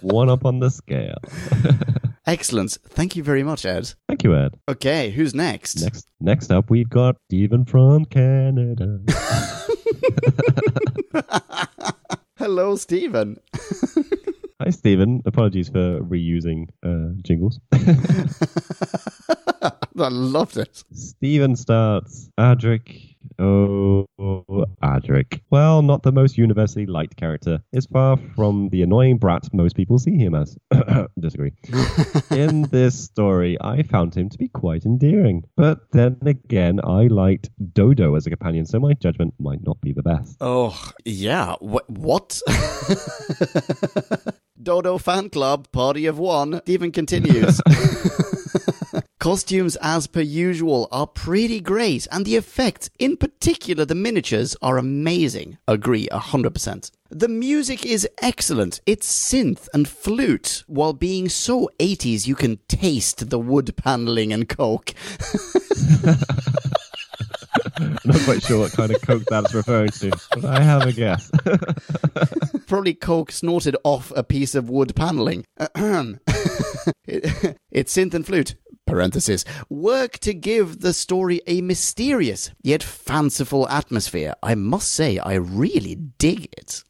One 0.00 0.28
up 0.28 0.44
on 0.44 0.60
the 0.60 0.70
scale. 0.70 1.18
Excellent. 2.26 2.78
Thank 2.88 3.16
you 3.16 3.22
very 3.22 3.42
much, 3.42 3.64
Ed. 3.66 3.92
Thank 4.06 4.22
you, 4.22 4.36
Ed. 4.36 4.54
Okay, 4.68 5.10
who's 5.10 5.34
next? 5.34 5.82
Next, 5.82 6.06
next 6.20 6.52
up, 6.52 6.70
we've 6.70 6.88
got 6.88 7.16
Stephen 7.26 7.64
from 7.64 8.04
Canada. 8.04 9.00
Hello, 12.38 12.76
Stephen. 12.76 13.38
Hi, 14.60 14.70
Stephen. 14.70 15.22
Apologies 15.24 15.68
for 15.68 16.00
reusing 16.00 16.68
uh, 16.82 17.14
jingles. 17.22 17.60
I 19.96 20.08
loved 20.08 20.56
it. 20.56 20.82
Stephen 20.92 21.54
starts. 21.54 22.28
Adric. 22.38 23.14
Oh, 23.38 24.06
Adric. 24.82 25.42
Well, 25.50 25.82
not 25.82 26.02
the 26.02 26.10
most 26.10 26.36
universally 26.36 26.86
liked 26.86 27.16
character. 27.16 27.60
Is 27.72 27.86
far 27.86 28.16
from 28.34 28.68
the 28.70 28.82
annoying 28.82 29.18
brat 29.18 29.44
most 29.52 29.76
people 29.76 29.98
see 29.98 30.16
him 30.16 30.34
as. 30.34 30.56
Disagree. 31.20 31.52
In 32.30 32.62
this 32.62 32.98
story, 32.98 33.56
I 33.60 33.84
found 33.84 34.16
him 34.16 34.28
to 34.28 34.38
be 34.38 34.48
quite 34.48 34.84
endearing. 34.84 35.44
But 35.56 35.90
then 35.92 36.16
again, 36.22 36.80
I 36.82 37.06
liked 37.06 37.50
Dodo 37.74 38.16
as 38.16 38.26
a 38.26 38.30
companion, 38.30 38.66
so 38.66 38.80
my 38.80 38.94
judgment 38.94 39.34
might 39.38 39.64
not 39.64 39.80
be 39.80 39.92
the 39.92 40.02
best. 40.02 40.36
Oh, 40.40 40.76
yeah. 41.04 41.54
Wh- 41.56 41.88
what? 41.90 42.40
Dodo 44.68 44.98
fan 44.98 45.30
club, 45.30 45.72
party 45.72 46.04
of 46.04 46.18
one. 46.18 46.60
Stephen 46.64 46.92
continues. 46.92 47.58
Costumes, 49.18 49.76
as 49.80 50.06
per 50.06 50.20
usual, 50.20 50.88
are 50.92 51.06
pretty 51.06 51.58
great, 51.58 52.06
and 52.12 52.26
the 52.26 52.36
effects, 52.36 52.90
in 52.98 53.16
particular 53.16 53.86
the 53.86 53.94
miniatures, 53.94 54.54
are 54.60 54.76
amazing. 54.76 55.56
Agree 55.66 56.06
100%. 56.08 56.90
The 57.08 57.28
music 57.28 57.86
is 57.86 58.06
excellent. 58.20 58.82
It's 58.84 59.10
synth 59.10 59.68
and 59.72 59.88
flute, 59.88 60.64
while 60.66 60.92
being 60.92 61.30
so 61.30 61.70
80s 61.78 62.26
you 62.26 62.34
can 62.34 62.58
taste 62.68 63.30
the 63.30 63.38
wood 63.38 63.74
paneling 63.74 64.34
and 64.34 64.46
coke. 64.50 64.92
I'm 67.80 67.98
not 68.04 68.20
quite 68.22 68.42
sure 68.42 68.58
what 68.60 68.72
kind 68.72 68.92
of 68.92 69.00
coke 69.02 69.24
that's 69.28 69.54
referring 69.54 69.90
to, 69.90 70.10
but 70.34 70.44
I 70.44 70.60
have 70.62 70.82
a 70.86 70.92
guess. 70.92 71.30
Probably 72.66 72.94
coke 72.94 73.30
snorted 73.32 73.76
off 73.84 74.12
a 74.16 74.22
piece 74.24 74.54
of 74.54 74.68
wood 74.68 74.94
paneling. 74.96 75.44
It- 77.06 77.56
it's 77.70 77.94
synth 77.96 78.14
and 78.14 78.24
flute. 78.26 78.54
Parenthesis. 78.86 79.44
Work 79.68 80.18
to 80.20 80.32
give 80.32 80.80
the 80.80 80.94
story 80.94 81.40
a 81.46 81.60
mysterious 81.60 82.50
yet 82.62 82.82
fanciful 82.82 83.68
atmosphere. 83.68 84.34
I 84.42 84.54
must 84.54 84.90
say, 84.92 85.18
I 85.18 85.34
really 85.34 85.94
dig 85.94 86.48
it. 86.56 86.82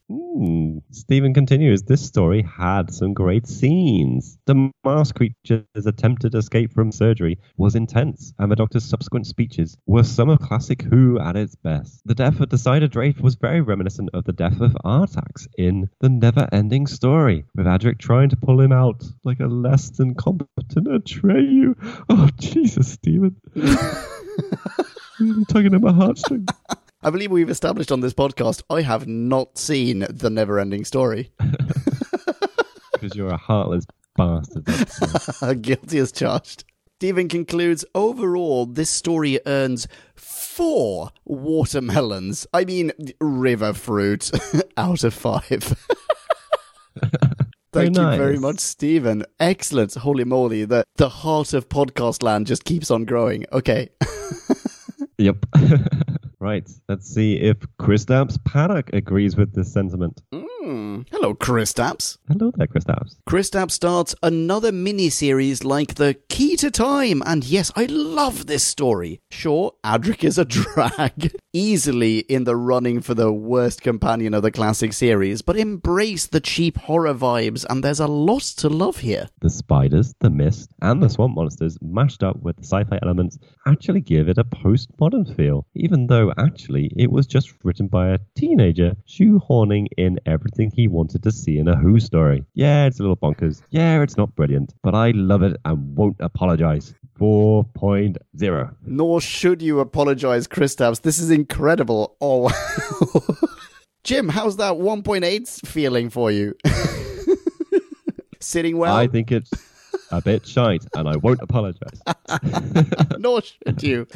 Stephen 0.91 1.35
continues. 1.35 1.83
This 1.83 2.07
story 2.07 2.43
had 2.43 2.93
some 2.93 3.13
great 3.13 3.47
scenes. 3.47 4.39
The 4.47 4.71
masked 4.85 5.19
creature's 5.19 5.65
attempted 5.87 6.35
escape 6.35 6.73
from 6.73 6.93
surgery 6.93 7.39
was 7.57 7.75
intense, 7.75 8.33
and 8.39 8.51
the 8.51 8.57
doctor's 8.57 8.85
subsequent 8.85 9.27
speeches 9.27 9.77
were 9.87 10.05
some 10.05 10.31
of 10.31 10.41
classic 10.41 10.83
Who 10.83 11.19
at 11.19 11.37
its 11.37 11.57
best. 11.57 12.01
The 12.07 12.15
death 12.15 12.41
of 12.41 12.49
Decider 12.49 12.89
Draith 12.89 13.21
was 13.21 13.35
very 13.35 13.61
reminiscent 13.61 14.11
of 14.15 14.25
the 14.25 14.33
death 14.33 14.61
of 14.61 14.77
Artax 14.85 15.47
in 15.59 15.91
The 16.01 16.09
Never 16.09 16.49
Ending 16.53 16.87
Story, 16.87 17.45
with 17.55 17.67
Adric 17.67 17.99
trying 17.99 18.31
to 18.31 18.37
pull 18.37 18.61
him 18.61 18.73
out 18.73 19.05
like 19.25 19.41
a 19.41 19.47
less 19.47 19.91
than 19.91 20.15
competent 20.15 20.89
Atreyu. 20.89 21.75
Oh, 22.09 22.31
Jesus, 22.39 22.93
Stephen. 22.93 23.37
really 23.55 25.45
tugging 25.49 25.75
at 25.75 25.83
my 25.83 25.93
heartstrings. 25.93 26.49
I 27.09 27.11
believe 27.11 27.31
we've 27.31 27.49
established 27.49 27.91
on 27.91 28.01
this 28.01 28.13
podcast 28.13 28.63
I 28.69 28.83
have 28.83 29.09
not 29.09 29.57
seen 29.57 30.05
The 30.11 30.29
Never 30.29 30.59
Ending 30.59 30.85
Story. 30.85 31.31
Because 32.93 33.17
you're 33.17 33.31
a 33.31 33.37
heartless 33.39 33.87
bastard. 34.15 34.67
Guilty 35.63 35.99
as 36.01 36.13
charged. 36.13 36.65
Stephen 36.97 37.29
concludes 37.29 37.85
overall, 37.95 38.67
this 38.67 38.91
story 38.91 39.39
earns 39.47 39.89
four 40.17 41.11
watermelons. 41.25 42.47
I 42.53 42.67
mean, 42.67 42.93
river 43.21 43.73
fruit 43.73 44.31
out 44.77 45.03
of 45.05 45.15
five. 45.15 45.79
Thank 47.73 47.97
you 47.97 48.03
very 48.03 48.39
much, 48.39 48.59
Stephen. 48.59 49.25
Excellent. 49.41 49.95
Holy 49.95 50.25
moly, 50.25 50.67
the, 50.67 50.85
the 50.97 51.09
heart 51.09 51.55
of 51.55 51.71
podcast 51.71 52.23
land 52.23 52.49
just 52.49 52.65
keeps 52.65 52.91
on 52.91 53.07
growing. 53.07 53.47
Okay. 53.51 53.89
Yep. 55.17 55.47
Right. 56.41 56.69
Let's 56.89 57.09
see 57.09 57.37
if 57.37 57.59
Kristaps 57.81 58.43
Paddock 58.45 58.91
agrees 58.93 59.37
with 59.37 59.55
this 59.55 59.73
sentiment. 59.73 60.23
Mm. 60.33 60.47
Hmm. 60.69 61.01
Hello, 61.11 61.35
Kristaps. 61.35 62.19
Hello 62.29 62.53
there, 62.55 62.67
Kristaps. 62.67 63.17
Kristaps 63.27 63.71
starts 63.71 64.15
another 64.23 64.71
mini-series 64.71 65.65
like 65.65 65.95
The 65.95 66.19
Key 66.29 66.57
to 66.57 66.71
Time, 66.71 67.23
and 67.25 67.43
yes, 67.43 67.73
I 67.75 67.87
love 67.87 68.47
this 68.47 68.65
story. 68.65 69.23
Sure, 69.31 69.73
Adric 69.83 70.25
is 70.25 70.37
a 70.37 70.45
drag, 70.45 71.35
easily 71.55 72.19
in 72.19 72.45
the 72.45 72.55
running 72.55 73.01
for 73.01 73.15
the 73.15 73.33
worst 73.33 73.81
companion 73.81 74.35
of 74.35 74.43
the 74.43 74.51
classic 74.51 74.93
series, 74.93 75.41
but 75.41 75.57
embrace 75.57 76.27
the 76.27 76.39
cheap 76.39 76.77
horror 76.77 77.15
vibes, 77.15 77.65
and 77.71 77.83
there's 77.83 78.01
a 78.01 78.07
lot 78.07 78.43
to 78.43 78.69
love 78.69 78.99
here. 78.99 79.31
The 79.41 79.49
spiders, 79.49 80.15
the 80.21 80.29
mist, 80.29 80.71
and 80.83 81.03
the 81.03 81.09
swamp 81.09 81.35
monsters 81.35 81.79
mashed 81.81 82.23
up 82.23 82.43
with 82.43 82.57
the 82.57 82.65
sci-fi 82.65 82.99
elements 83.01 83.39
actually 83.67 84.03
give 84.03 84.29
it 84.29 84.37
a 84.37 84.45
postmodern 84.45 85.35
feel, 85.35 85.67
even 85.75 86.09
though 86.09 86.31
actually 86.37 86.91
it 86.95 87.11
was 87.11 87.27
just 87.27 87.55
written 87.65 87.87
by 87.87 88.09
a 88.11 88.19
teenager 88.35 88.95
shoehorning 89.07 89.87
in 89.97 90.19
everything 90.27 90.58
he 90.67 90.89
wanted 90.89 91.23
to 91.23 91.31
see 91.31 91.59
in 91.59 91.69
a 91.69 91.77
Who 91.77 92.01
story. 92.01 92.45
Yeah, 92.55 92.87
it's 92.87 92.99
a 92.99 93.03
little 93.03 93.17
bonkers. 93.17 93.63
Yeah, 93.71 94.03
it's 94.03 94.17
not 94.17 94.35
brilliant, 94.35 94.75
but 94.83 94.95
I 94.95 95.13
love 95.13 95.43
it 95.43 95.57
and 95.65 95.97
won't 95.97 96.17
apologize. 96.21 96.95
4.0. 97.19 98.75
Nor 98.85 99.21
should 99.21 99.63
you 99.63 99.81
apologize, 99.81 100.47
Kristaps. 100.47 101.03
This 101.03 101.19
is 101.19 101.31
incredible. 101.31 102.17
Oh, 102.21 102.51
Jim, 104.05 104.29
how's 104.29 104.57
that 104.57 104.75
1.8 104.75 105.67
feeling 105.67 106.11
for 106.11 106.31
you? 106.31 106.55
Sitting 108.41 108.79
well? 108.79 108.95
I 108.95 109.09
think 109.09 109.33
it's 109.33 109.51
a 110.11 110.23
bit 110.23 110.47
shite 110.47 110.85
and 110.95 111.09
I 111.09 111.17
won't 111.17 111.43
apologize. 111.43 112.01
Nor 113.19 113.43
should 113.43 113.83
you. 113.83 114.07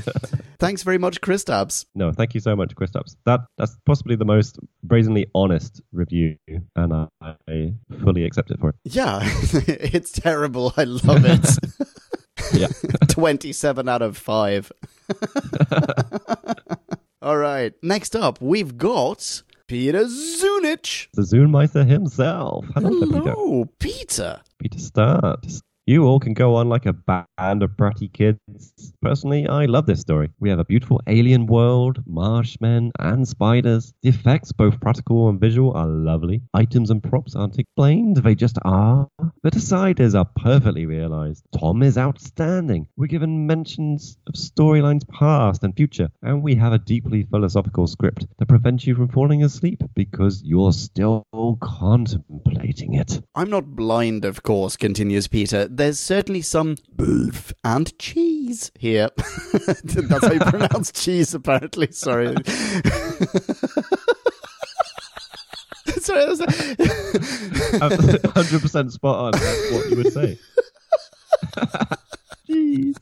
Thanks 0.59 0.83
very 0.83 0.99
much, 0.99 1.21
Chris 1.21 1.43
Kristaps. 1.43 1.87
No, 1.95 2.13
thank 2.13 2.35
you 2.35 2.41
so 2.41 2.55
much, 2.55 2.75
Kristaps. 2.75 3.17
That 3.25 3.41
that's 3.59 3.77
possibly 3.87 4.17
the 4.17 4.25
most 4.25 4.59
brazenly 4.83 5.27
honest 5.35 5.81
review, 5.93 6.37
and 6.77 6.93
I, 6.93 7.09
I 7.47 7.75
fully 8.03 8.25
accept 8.25 8.51
it 8.51 8.61
for 8.61 8.71
it. 8.71 8.77
Yeah, 8.85 9.21
it's 9.23 10.13
terrible. 10.13 10.73
I 10.77 10.85
love 10.85 11.25
it. 11.25 11.89
Yeah. 12.53 12.69
27 13.09 13.89
out 13.89 14.03
of 14.03 14.17
5. 14.17 14.73
All 17.23 17.37
right. 17.37 17.73
Next 17.83 18.17
up, 18.17 18.41
we've 18.41 18.77
got 18.77 19.43
Peter 19.69 20.05
Zunich. 20.05 21.09
the 21.15 21.23
Zoonmeister 21.23 21.87
himself. 21.87 22.65
Hello, 22.75 22.91
there, 22.91 23.21
Peter. 23.21 23.31
Hello, 23.33 23.65
Peter. 23.79 24.41
Peter 24.59 24.79
Start. 24.79 25.47
You 25.85 26.05
all 26.05 26.21
can 26.21 26.33
go 26.33 26.55
on 26.55 26.69
like 26.69 26.87
a 26.87 26.93
band 26.93 27.65
of 27.65 27.71
bratty 27.71 28.13
kids. 28.13 28.95
Personally, 29.03 29.49
I 29.49 29.65
love 29.65 29.87
this 29.87 29.99
story. 29.99 30.31
We 30.39 30.49
have 30.49 30.61
a 30.61 30.65
beautiful 30.65 31.01
alien 31.09 31.47
world, 31.47 31.99
marshmen, 32.07 32.93
and 33.01 33.27
spiders. 33.27 33.93
The 34.03 34.11
effects, 34.11 34.53
both 34.53 34.81
practical 34.81 35.29
and 35.29 35.41
visual, 35.41 35.73
are 35.73 35.89
lovely. 35.89 36.43
Items 36.55 36.91
and 36.91 37.03
props 37.03 37.35
aren't 37.35 37.59
explained, 37.59 38.19
they 38.19 38.37
just 38.37 38.59
are. 38.63 39.09
The 39.43 39.51
deciders 39.51 40.17
are 40.17 40.29
perfectly 40.37 40.87
realized. 40.87 41.43
Tom 41.59 41.83
is 41.83 41.99
outstanding. 41.99 42.87
We're 42.97 43.09
given 43.09 43.49
mentions 43.49 44.17
of 44.29 44.35
storylines 44.35 45.09
past 45.09 45.65
and 45.65 45.75
future, 45.75 46.11
and 46.23 46.45
we 46.45 46.55
have 46.55 46.73
a 46.73 46.79
deeply 46.79 47.25
philosophical 47.25 47.89
script 47.89 48.29
that 48.39 48.47
prevents 48.47 48.87
you 48.87 48.95
from 48.95 49.09
falling 49.09 49.43
asleep 49.43 49.83
because 49.97 50.45
you're 50.45 50.73
still 50.73 51.27
contemplating 51.61 52.95
it. 52.95 53.21
I'm 53.35 53.51
not 53.51 53.75
blind, 53.75 54.25
of 54.25 54.45
course, 54.45 54.77
continues 54.77 55.27
Peter. 55.27 55.71
There's 55.75 55.99
certainly 55.99 56.43
some 56.43 56.77
beef 56.97 57.55
and 57.65 57.99
cheese 57.99 58.71
here. 58.79 59.09
That's 59.57 60.27
how 60.27 60.33
you 60.33 60.41
pronounce 60.41 60.93
cheese, 61.03 61.33
apparently. 61.33 61.91
Sorry. 61.93 62.27
Sorry, 65.97 66.27
was- 66.27 66.41
100% 67.81 68.91
spot 68.93 69.17
on. 69.17 69.33
That's 69.33 69.73
what 69.73 69.89
you 69.91 69.97
would 69.97 70.13
say. 70.13 70.39
Jeez. 72.51 72.97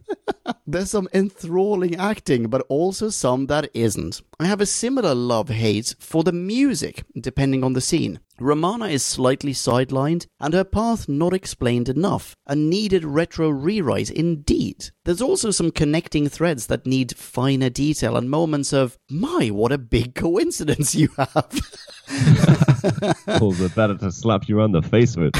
There's 0.71 0.91
some 0.91 1.09
enthralling 1.13 1.97
acting, 1.97 2.47
but 2.47 2.65
also 2.69 3.09
some 3.09 3.47
that 3.47 3.69
isn't. 3.75 4.23
I 4.39 4.47
have 4.47 4.61
a 4.61 4.67
similar 4.67 5.17
love 5.17 5.49
hate 5.49 5.97
for 5.99 6.23
the 6.23 6.33
music, 6.33 7.03
depending 7.19 7.65
on 7.65 7.73
the 7.73 7.81
scene. 7.81 8.21
Romana 8.39 8.87
is 8.87 9.05
slightly 9.05 9.53
sidelined, 9.53 10.27
and 10.39 10.55
her 10.55 10.63
path 10.63 11.09
not 11.09 11.35
explained 11.35 11.89
enough. 11.89 12.37
A 12.47 12.55
needed 12.55 13.05
retro 13.05 13.51
rewrite 13.51 14.11
indeed. 14.11 14.91
There's 15.05 15.21
also 15.21 15.51
some 15.51 15.73
connecting 15.73 16.29
threads 16.29 16.69
that 16.69 16.87
need 16.87 17.17
finer 17.17 17.69
detail 17.69 18.17
and 18.17 18.31
moments 18.31 18.73
of, 18.73 18.97
my, 19.11 19.49
what 19.49 19.73
a 19.73 19.79
big 19.79 20.15
coincidence 20.15 20.95
you 20.95 21.09
have. 21.19 21.61
All 23.41 23.53
the 23.53 23.73
better 23.75 23.97
to 23.99 24.11
slap 24.11 24.49
you 24.49 24.61
on 24.61 24.73
the 24.73 24.83
face 24.83 25.17
with. 25.17 25.35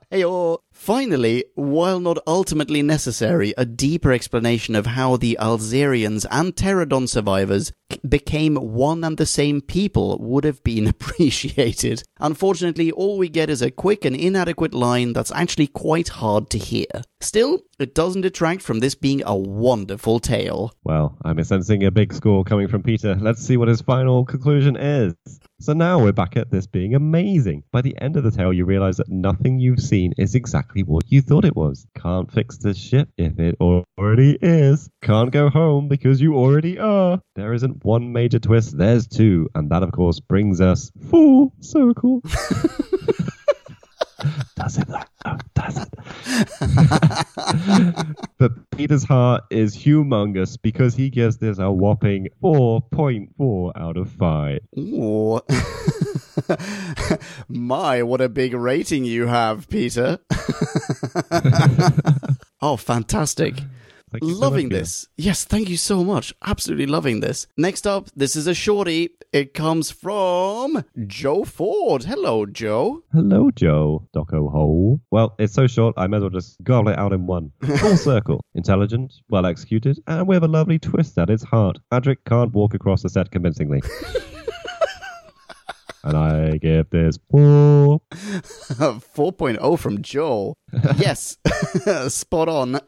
hey, 0.10 0.24
or 0.24 0.60
finally, 0.72 1.44
while 1.54 2.00
not 2.00 2.18
ultimately 2.26 2.82
necessary, 2.82 3.54
a 3.56 3.64
deeper 3.66 4.12
explanation 4.12 4.74
of 4.74 4.86
how 4.86 5.16
the 5.16 5.36
Alzerians 5.40 6.24
and 6.30 6.54
Terradon 6.54 7.08
survivors 7.08 7.72
became 8.08 8.56
one 8.56 9.04
and 9.04 9.16
the 9.16 9.26
same 9.26 9.60
people 9.60 10.18
would 10.20 10.44
have 10.44 10.62
been 10.64 10.86
appreciated. 10.88 12.02
Unfortunately, 12.18 12.90
all 12.90 13.18
we 13.18 13.28
get 13.28 13.50
is 13.50 13.62
a 13.62 13.70
quick 13.70 14.04
and 14.04 14.16
inadequate 14.16 14.74
line 14.74 15.12
that's 15.12 15.32
actually 15.32 15.66
quite 15.66 16.08
hard 16.08 16.50
to 16.50 16.58
hear. 16.58 16.86
Still, 17.20 17.60
it 17.78 17.94
doesn't 17.94 18.22
detract 18.22 18.62
from 18.62 18.80
this 18.80 18.94
being 18.94 19.22
a 19.26 19.36
wonderful 19.36 20.20
tale. 20.20 20.72
Well, 20.84 21.16
I'm 21.24 21.42
sensing 21.44 21.84
a 21.84 21.90
big 21.90 22.12
score 22.12 22.44
coming 22.44 22.68
from 22.68 22.82
Peter. 22.82 23.14
Let's 23.14 23.42
see 23.42 23.56
what 23.56 23.68
his 23.68 23.80
final 23.80 24.24
conclusion 24.24 24.76
is. 24.76 25.14
So 25.58 25.72
now 25.72 25.98
we're 25.98 26.12
back 26.12 26.36
at 26.36 26.50
this 26.50 26.66
being 26.66 26.94
amazing. 26.94 27.62
By 27.72 27.80
the 27.80 27.96
end 27.98 28.18
of 28.18 28.24
the 28.24 28.30
tale, 28.30 28.52
you 28.52 28.66
realize 28.66 28.98
that 28.98 29.08
nothing 29.08 29.58
you've 29.58 29.80
seen 29.80 30.12
is 30.18 30.34
exactly 30.34 30.82
what 30.82 31.04
you 31.08 31.22
thought 31.22 31.46
it 31.46 31.56
was. 31.56 31.86
Can't 31.96 32.30
fix 32.30 32.58
this 32.58 32.76
ship 32.76 33.08
if 33.16 33.38
it 33.38 33.56
already 33.58 34.36
is. 34.42 34.90
Can't 35.00 35.30
go 35.30 35.48
home 35.48 35.88
because 35.88 36.20
you 36.20 36.36
already 36.36 36.78
are. 36.78 37.22
There 37.36 37.54
isn't 37.54 37.82
one 37.86 38.12
major 38.12 38.38
twist, 38.38 38.76
there's 38.76 39.06
two. 39.06 39.48
And 39.54 39.70
that, 39.70 39.82
of 39.82 39.92
course, 39.92 40.20
brings 40.20 40.60
us 40.60 40.92
full 41.08 41.54
circle. 41.60 42.20
does 44.56 44.78
it? 44.78 44.88
Oh, 45.24 45.38
does 45.54 45.78
it? 45.78 45.88
but 48.38 48.52
Peter's 48.76 49.04
heart 49.04 49.44
is 49.50 49.76
humongous 49.76 50.56
because 50.60 50.94
he 50.94 51.10
gives 51.10 51.38
this 51.38 51.58
a 51.58 51.70
whopping 51.70 52.28
4.4 52.42 53.72
out 53.76 53.96
of 53.96 54.10
5. 54.10 54.60
Ooh. 54.78 55.40
My, 57.48 58.02
what 58.02 58.20
a 58.20 58.28
big 58.28 58.52
rating 58.54 59.04
you 59.04 59.26
have, 59.26 59.68
Peter. 59.68 60.18
oh, 62.60 62.76
fantastic. 62.76 63.62
Thank 64.20 64.30
you 64.30 64.34
so 64.34 64.40
loving 64.40 64.66
much, 64.66 64.70
Peter. 64.72 64.80
this. 64.80 65.08
Yes, 65.16 65.44
thank 65.44 65.68
you 65.68 65.76
so 65.76 66.02
much. 66.04 66.34
Absolutely 66.44 66.86
loving 66.86 67.20
this. 67.20 67.46
Next 67.56 67.86
up, 67.86 68.08
this 68.16 68.36
is 68.36 68.46
a 68.46 68.54
shorty. 68.54 69.10
It 69.32 69.52
comes 69.54 69.90
from 69.90 70.84
Joe 71.06 71.44
Ford. 71.44 72.04
Hello, 72.04 72.46
Joe. 72.46 73.02
Hello, 73.12 73.50
Joe. 73.50 74.08
Doc 74.14 74.32
Oho. 74.32 75.00
Well, 75.10 75.34
it's 75.38 75.52
so 75.52 75.66
short, 75.66 75.94
I 75.96 76.06
may 76.06 76.16
as 76.16 76.22
well 76.22 76.30
just 76.30 76.62
gobble 76.64 76.90
it 76.90 76.98
out 76.98 77.12
in 77.12 77.26
one. 77.26 77.52
Full 77.78 77.96
circle. 78.10 78.42
Intelligent, 78.54 79.12
well 79.28 79.44
executed, 79.46 79.98
and 80.06 80.26
with 80.26 80.42
a 80.44 80.48
lovely 80.48 80.78
twist 80.78 81.18
at 81.18 81.28
its 81.30 81.42
heart. 81.42 81.78
Adric 81.92 82.18
can't 82.26 82.52
walk 82.54 82.72
across 82.74 83.02
the 83.02 83.08
set 83.10 83.30
convincingly. 83.30 83.82
and 86.04 86.16
I 86.16 86.56
give 86.58 86.88
this 86.90 87.18
four. 87.30 88.00
4.0 88.12 89.78
from 89.78 90.02
Joe. 90.02 90.54
yes, 90.96 91.36
spot 92.08 92.48
on. 92.48 92.80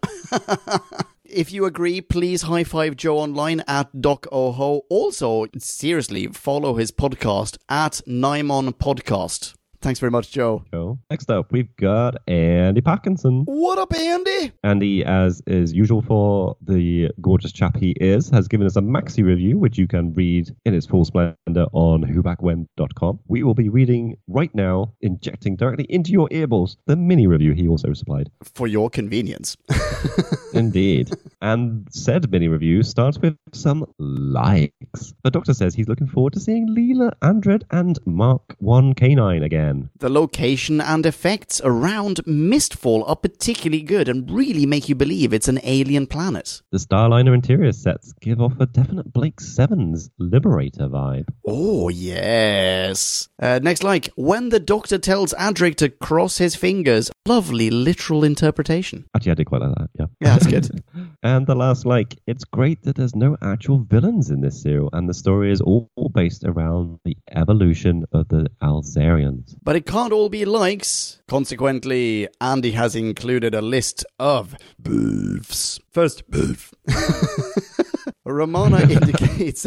If 1.28 1.52
you 1.52 1.66
agree, 1.66 2.00
please 2.00 2.42
high 2.42 2.64
five 2.64 2.96
Joe 2.96 3.18
online 3.18 3.62
at 3.68 4.00
Doc 4.00 4.26
Oho. 4.32 4.86
Also, 4.88 5.44
seriously, 5.58 6.26
follow 6.28 6.76
his 6.76 6.90
podcast 6.90 7.58
at 7.68 8.00
Nymon 8.06 8.72
Podcast. 8.72 9.57
Thanks 9.80 10.00
very 10.00 10.10
much, 10.10 10.32
Joe. 10.32 10.64
Joe. 10.72 10.98
Next 11.08 11.30
up, 11.30 11.52
we've 11.52 11.74
got 11.76 12.16
Andy 12.26 12.80
Parkinson. 12.80 13.44
What 13.44 13.78
up, 13.78 13.94
Andy? 13.94 14.50
Andy, 14.64 15.04
as 15.04 15.40
is 15.46 15.72
usual 15.72 16.02
for 16.02 16.56
the 16.60 17.10
gorgeous 17.20 17.52
chap 17.52 17.76
he 17.76 17.92
is, 18.00 18.28
has 18.30 18.48
given 18.48 18.66
us 18.66 18.74
a 18.74 18.80
maxi 18.80 19.24
review, 19.24 19.56
which 19.56 19.78
you 19.78 19.86
can 19.86 20.12
read 20.14 20.52
in 20.64 20.74
its 20.74 20.84
full 20.84 21.04
splendor 21.04 21.66
on 21.72 22.02
whobackwhen.com. 22.02 23.20
We 23.28 23.44
will 23.44 23.54
be 23.54 23.68
reading 23.68 24.16
right 24.26 24.52
now, 24.52 24.94
injecting 25.00 25.54
directly 25.54 25.84
into 25.88 26.10
your 26.10 26.28
earballs, 26.30 26.76
the 26.86 26.96
mini 26.96 27.28
review 27.28 27.52
he 27.52 27.68
also 27.68 27.92
supplied. 27.92 28.30
For 28.42 28.66
your 28.66 28.90
convenience. 28.90 29.56
Indeed. 30.54 31.10
and 31.40 31.86
said 31.90 32.28
mini 32.32 32.48
review 32.48 32.82
starts 32.82 33.18
with 33.18 33.36
some 33.52 33.86
likes. 34.00 35.14
The 35.22 35.30
doctor 35.30 35.54
says 35.54 35.74
he's 35.74 35.88
looking 35.88 36.08
forward 36.08 36.32
to 36.32 36.40
seeing 36.40 36.68
Leela, 36.68 37.12
Andred, 37.22 37.64
and 37.70 37.96
Mark 38.06 38.42
1K9 38.60 39.44
again. 39.44 39.67
The 39.98 40.08
location 40.08 40.80
and 40.80 41.04
effects 41.06 41.60
around 41.64 42.16
Mistfall 42.26 43.08
are 43.08 43.16
particularly 43.16 43.82
good 43.82 44.08
and 44.08 44.30
really 44.30 44.66
make 44.66 44.88
you 44.88 44.94
believe 44.94 45.32
it's 45.32 45.48
an 45.48 45.60
alien 45.62 46.06
planet. 46.06 46.62
The 46.72 46.78
Starliner 46.78 47.34
interior 47.34 47.72
sets 47.72 48.12
give 48.20 48.40
off 48.40 48.54
a 48.60 48.66
definite 48.66 49.12
Blake 49.12 49.40
Sevens 49.40 50.10
Liberator 50.18 50.88
vibe. 50.88 51.28
Oh, 51.46 51.88
yes. 51.88 53.28
Uh, 53.40 53.60
next 53.62 53.82
like, 53.82 54.10
when 54.16 54.48
the 54.48 54.60
doctor 54.60 54.98
tells 54.98 55.34
Adric 55.34 55.76
to 55.76 55.88
cross 55.88 56.38
his 56.38 56.54
fingers. 56.54 57.10
Lovely 57.26 57.70
literal 57.70 58.24
interpretation. 58.24 59.04
Actually, 59.14 59.32
I 59.32 59.34
did 59.34 59.46
quite 59.46 59.60
like 59.62 59.74
that, 59.76 59.90
yeah. 59.98 60.06
Yeah, 60.20 60.38
that's 60.38 60.46
good. 60.46 60.82
And 61.22 61.46
the 61.46 61.54
last 61.54 61.84
like, 61.84 62.16
it's 62.26 62.44
great 62.44 62.82
that 62.84 62.96
there's 62.96 63.14
no 63.14 63.36
actual 63.42 63.80
villains 63.80 64.30
in 64.30 64.40
this 64.40 64.62
serial, 64.62 64.88
and 64.92 65.08
the 65.08 65.14
story 65.14 65.50
is 65.50 65.60
all 65.60 65.90
based 66.14 66.44
around 66.44 67.00
the 67.04 67.16
evolution 67.32 68.04
of 68.12 68.28
the 68.28 68.48
Alzarians. 68.62 69.56
But 69.68 69.76
it 69.76 69.84
can't 69.84 70.14
all 70.14 70.30
be 70.30 70.46
likes. 70.46 71.20
Consequently, 71.28 72.26
Andy 72.40 72.70
has 72.70 72.96
included 72.96 73.54
a 73.54 73.60
list 73.60 74.02
of 74.18 74.56
boofs. 74.82 75.78
First, 75.90 76.26
boof. 76.30 76.72
Romana 78.24 78.80
indicates, 78.88 79.66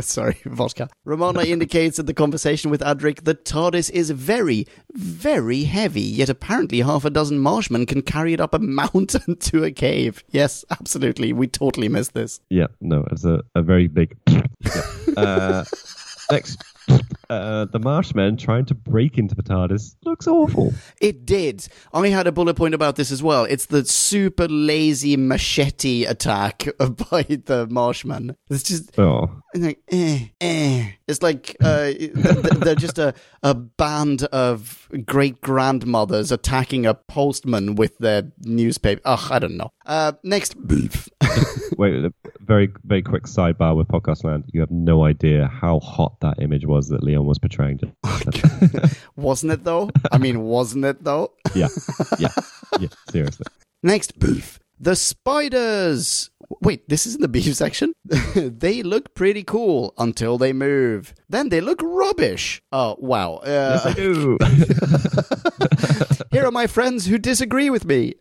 sorry, 0.00 0.38
vodka. 0.46 0.88
Romana 1.04 1.42
indicates 1.42 1.98
that 1.98 2.06
the 2.06 2.14
conversation 2.14 2.70
with 2.70 2.80
Adric 2.80 3.24
that 3.24 3.44
TARDIS 3.44 3.90
is 3.90 4.12
very, 4.12 4.66
very 4.94 5.64
heavy, 5.64 6.00
yet 6.00 6.30
apparently 6.30 6.80
half 6.80 7.04
a 7.04 7.10
dozen 7.10 7.38
marshmen 7.38 7.84
can 7.84 8.00
carry 8.00 8.32
it 8.32 8.40
up 8.40 8.54
a 8.54 8.58
mountain 8.80 9.36
to 9.40 9.62
a 9.62 9.70
cave. 9.70 10.24
Yes, 10.30 10.64
absolutely. 10.70 11.34
We 11.34 11.48
totally 11.48 11.90
missed 11.90 12.14
this. 12.14 12.40
Yeah, 12.48 12.68
no, 12.80 13.06
it's 13.10 13.26
a, 13.26 13.42
a 13.54 13.60
very 13.60 13.88
big. 13.88 14.16
yeah. 14.26 14.46
uh, 15.18 15.64
next, 16.30 16.64
uh, 16.88 17.64
the 17.66 17.80
Marshmen 17.80 18.38
trying 18.38 18.64
to 18.66 18.74
break 18.74 19.18
into 19.18 19.34
the 19.34 19.42
TARDIS 19.42 19.96
looks 20.04 20.26
awful. 20.26 20.72
It 21.00 21.24
did. 21.26 21.66
I 21.92 22.08
had 22.08 22.26
a 22.26 22.32
bullet 22.32 22.54
point 22.54 22.74
about 22.74 22.96
this 22.96 23.10
as 23.10 23.22
well. 23.22 23.44
It's 23.44 23.66
the 23.66 23.84
super 23.84 24.46
lazy 24.48 25.16
machete 25.16 26.04
attack 26.04 26.64
by 26.78 27.22
the 27.22 27.66
Marshman. 27.70 28.36
It's 28.50 28.62
just 28.62 28.98
Oh, 28.98 29.30
it's 29.54 29.64
like, 29.64 29.80
eh, 29.90 30.26
eh. 30.40 30.90
It's 31.06 31.22
like 31.22 31.56
uh, 31.62 31.92
they're 32.58 32.74
just 32.74 32.98
a, 32.98 33.14
a 33.42 33.54
band 33.54 34.24
of 34.24 34.88
great 35.04 35.40
grandmothers 35.40 36.32
attacking 36.32 36.86
a 36.86 36.94
postman 36.94 37.74
with 37.74 37.98
their 37.98 38.30
newspaper. 38.40 39.00
Ugh, 39.04 39.32
I 39.32 39.38
don't 39.38 39.56
know. 39.56 39.70
Uh, 39.86 40.12
next, 40.22 40.54
beef. 40.66 41.08
wait, 41.78 42.04
a 42.04 42.12
very, 42.44 42.70
very 42.84 43.02
quick 43.02 43.24
sidebar 43.24 43.76
with 43.76 43.88
Podcast 43.88 44.24
Land. 44.24 44.44
You 44.52 44.60
have 44.60 44.70
no 44.70 45.04
idea 45.04 45.46
how 45.48 45.80
hot 45.80 46.20
that 46.20 46.40
image 46.40 46.66
was 46.66 46.88
that 46.88 47.02
Leon 47.02 47.26
was 47.26 47.38
portraying. 47.38 47.80
wasn't 49.16 49.52
it 49.52 49.64
though? 49.64 49.90
I 50.12 50.18
mean, 50.18 50.40
wasn't 50.42 50.84
it 50.84 51.02
though? 51.02 51.32
yeah, 51.54 51.68
yeah. 52.18 52.28
yeah, 52.80 52.88
seriously. 53.10 53.46
Next, 53.82 54.18
beef. 54.18 54.58
The 54.80 54.96
spiders. 54.96 56.30
Wait, 56.60 56.88
this 56.88 57.06
isn't 57.06 57.22
the 57.22 57.28
beef 57.28 57.54
section? 57.54 57.94
they 58.34 58.82
look 58.82 59.14
pretty 59.14 59.42
cool 59.42 59.94
until 59.98 60.36
they 60.36 60.52
move. 60.52 61.14
Then 61.28 61.48
they 61.48 61.60
look 61.60 61.80
rubbish. 61.82 62.60
Oh, 62.72 62.96
wow. 62.98 63.40
Yes, 63.46 63.86
I 63.86 63.90
Uh, 63.90 63.94
do. 63.94 64.38
here 66.32 66.44
are 66.44 66.50
my 66.50 66.66
friends 66.66 67.06
who 67.06 67.18
disagree 67.18 67.70
with 67.70 67.84
me. 67.84 68.14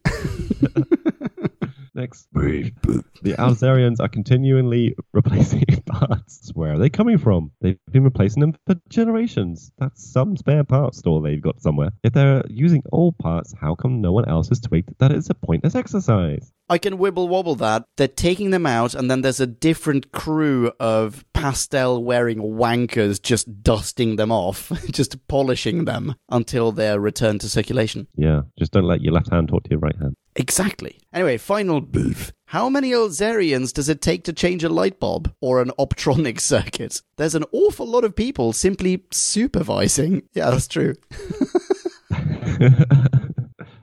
Next. 2.03 2.27
The 2.33 3.35
Alzarians 3.39 4.01
are 4.01 4.09
continually 4.09 4.93
replacing 5.13 5.63
parts. 5.85 6.51
Where 6.53 6.73
are 6.73 6.77
they 6.77 6.89
coming 6.89 7.17
from? 7.17 7.51
They've 7.61 7.79
been 7.91 8.03
replacing 8.03 8.41
them 8.41 8.57
for 8.67 8.75
generations. 8.89 9.71
That's 9.77 10.11
some 10.11 10.35
spare 10.35 10.65
parts 10.65 10.97
store 10.97 11.21
they've 11.21 11.41
got 11.41 11.61
somewhere. 11.61 11.91
If 12.03 12.11
they're 12.11 12.43
using 12.49 12.83
old 12.91 13.17
parts, 13.19 13.53
how 13.57 13.75
come 13.75 14.01
no 14.01 14.11
one 14.11 14.27
else 14.27 14.49
has 14.49 14.59
tweaked 14.59 14.99
that 14.99 15.13
it's 15.13 15.29
a 15.29 15.33
pointless 15.33 15.75
exercise? 15.75 16.51
I 16.69 16.77
can 16.77 16.97
wibble 16.97 17.29
wobble 17.29 17.55
that. 17.55 17.85
They're 17.95 18.09
taking 18.09 18.49
them 18.49 18.65
out, 18.65 18.93
and 18.95 19.09
then 19.09 19.21
there's 19.21 19.39
a 19.39 19.47
different 19.47 20.11
crew 20.11 20.73
of 20.81 21.23
pastel 21.33 22.03
wearing 22.03 22.39
wankers 22.39 23.21
just 23.21 23.63
dusting 23.63 24.17
them 24.17 24.31
off, 24.31 24.71
just 24.91 25.25
polishing 25.29 25.85
them 25.85 26.15
until 26.29 26.73
they're 26.73 26.99
returned 26.99 27.39
to 27.41 27.49
circulation. 27.49 28.07
Yeah, 28.17 28.41
just 28.59 28.73
don't 28.73 28.85
let 28.85 29.01
your 29.01 29.13
left 29.13 29.31
hand 29.31 29.47
talk 29.47 29.63
to 29.63 29.69
your 29.69 29.79
right 29.79 29.95
hand. 29.95 30.17
Exactly. 30.35 30.99
Anyway, 31.13 31.37
final 31.37 31.81
beef. 31.81 32.31
How 32.47 32.69
many 32.69 32.91
Alzarians 32.91 33.73
does 33.73 33.89
it 33.89 34.01
take 34.01 34.23
to 34.25 34.33
change 34.33 34.63
a 34.63 34.69
light 34.69 34.99
bulb 34.99 35.33
or 35.41 35.61
an 35.61 35.71
optronic 35.79 36.39
circuit? 36.53 37.01
There's 37.17 37.35
an 37.35 37.45
awful 37.51 37.87
lot 37.87 38.03
of 38.03 38.15
people 38.15 38.53
simply 38.53 39.03
supervising. 39.11 40.23
Yeah, 40.33 40.51
that's 40.51 40.67
true. 40.67 40.95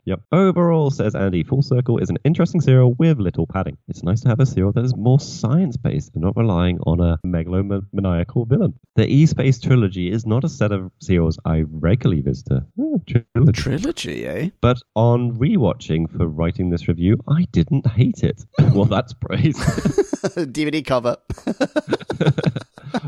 Yep. 0.04 0.20
Overall, 0.32 0.90
says 0.90 1.14
Andy, 1.14 1.42
Full 1.42 1.62
Circle 1.62 1.98
is 1.98 2.10
an 2.10 2.18
interesting 2.24 2.60
serial 2.60 2.94
with 2.94 3.18
little 3.18 3.46
padding. 3.46 3.76
It's 3.88 4.02
nice 4.02 4.20
to 4.22 4.28
have 4.28 4.40
a 4.40 4.46
serial 4.46 4.72
that 4.72 4.84
is 4.84 4.96
more 4.96 5.20
science 5.20 5.76
based 5.76 6.12
and 6.14 6.22
not 6.22 6.36
relying 6.36 6.78
on 6.86 7.00
a 7.00 7.18
megalomaniacal 7.24 8.48
villain. 8.48 8.74
The 8.96 9.06
E 9.06 9.26
Space 9.26 9.60
trilogy 9.60 10.10
is 10.10 10.26
not 10.26 10.44
a 10.44 10.48
set 10.48 10.72
of 10.72 10.90
serials 11.00 11.38
I 11.44 11.64
regularly 11.70 12.22
visit. 12.22 12.62
Oh, 12.78 13.00
trilogy. 13.06 13.52
Trilogy, 13.52 14.26
eh? 14.26 14.50
But 14.60 14.78
on 14.94 15.36
rewatching 15.36 16.10
for 16.10 16.26
writing 16.26 16.70
this 16.70 16.88
review, 16.88 17.18
I 17.28 17.46
didn't 17.52 17.86
hate 17.86 18.22
it. 18.22 18.44
well, 18.74 18.84
that's 18.84 19.12
praise. 19.12 19.56
DVD 20.20 20.84
cover. 20.84 21.16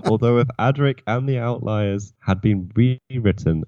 Although 0.05 0.39
if 0.39 0.49
Adric 0.59 1.01
and 1.07 1.29
the 1.29 1.39
Outliers 1.39 2.15
had 2.21 2.41
been 2.41 2.71
rewritten, 2.75 3.65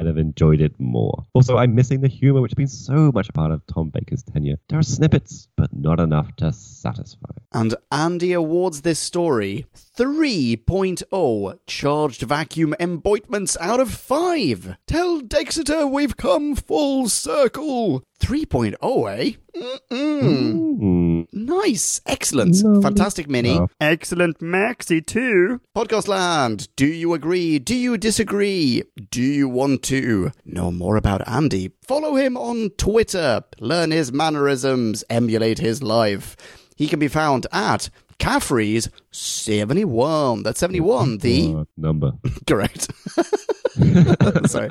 I'd 0.00 0.06
have 0.06 0.16
enjoyed 0.16 0.62
it 0.62 0.72
more. 0.80 1.26
Also, 1.34 1.58
I'm 1.58 1.74
missing 1.74 2.00
the 2.00 2.08
humor, 2.08 2.40
which 2.40 2.52
has 2.52 2.56
been 2.56 2.66
so 2.68 3.12
much 3.12 3.28
a 3.28 3.32
part 3.32 3.52
of 3.52 3.60
Tom 3.66 3.90
Baker's 3.90 4.22
tenure. 4.22 4.56
There 4.70 4.78
are 4.78 4.82
snippets, 4.82 5.48
but 5.58 5.70
not 5.74 6.00
enough 6.00 6.34
to 6.36 6.52
satisfy. 6.52 7.28
And 7.52 7.74
Andy 7.92 8.32
awards 8.32 8.80
this 8.80 8.98
story 8.98 9.66
3.0 9.98 11.58
charged 11.66 12.22
vacuum 12.22 12.74
emboitments 12.80 13.56
out 13.60 13.80
of 13.80 13.90
5. 13.92 14.76
Tell 14.86 15.20
Dexeter 15.20 15.86
we've 15.86 16.16
come 16.16 16.56
full 16.56 17.08
circle. 17.10 18.02
3.0, 18.20 18.74
eh? 19.18 19.32
Mm-mm. 19.56 20.78
Hmm. 20.78 21.22
Nice. 21.32 22.00
Excellent. 22.06 22.54
Lovely 22.62 22.82
Fantastic 22.82 23.28
mini. 23.30 23.54
stuff. 23.54 23.72
Excellent 23.80 24.38
maxi 24.40 25.04
too. 25.04 25.60
Podcast 25.76 26.06
land. 26.06 26.68
Do 26.76 26.86
you 26.86 27.14
agree? 27.14 27.58
Do 27.58 27.74
you 27.74 27.96
disagree? 27.96 28.82
Do 29.10 29.22
you 29.22 29.48
want 29.48 29.82
to 29.90 30.30
know 30.44 30.70
more 30.70 30.96
about 30.96 31.26
Andy? 31.28 31.72
Follow 31.86 32.14
him 32.14 32.36
on 32.36 32.70
Twitter. 32.78 33.42
Learn 33.58 33.90
his 33.90 34.12
mannerisms. 34.12 35.02
Emulate 35.10 35.58
his 35.58 35.82
life. 35.82 36.36
He 36.76 36.86
can 36.88 36.98
be 37.00 37.08
found 37.08 37.46
at 37.52 37.90
Caffrey's 38.18 38.88
71. 39.10 40.42
That's 40.44 40.60
71. 40.60 41.18
The 41.18 41.54
Uh, 41.60 41.64
number. 41.76 42.12
correct. 42.46 42.88
Sorry. 44.48 44.70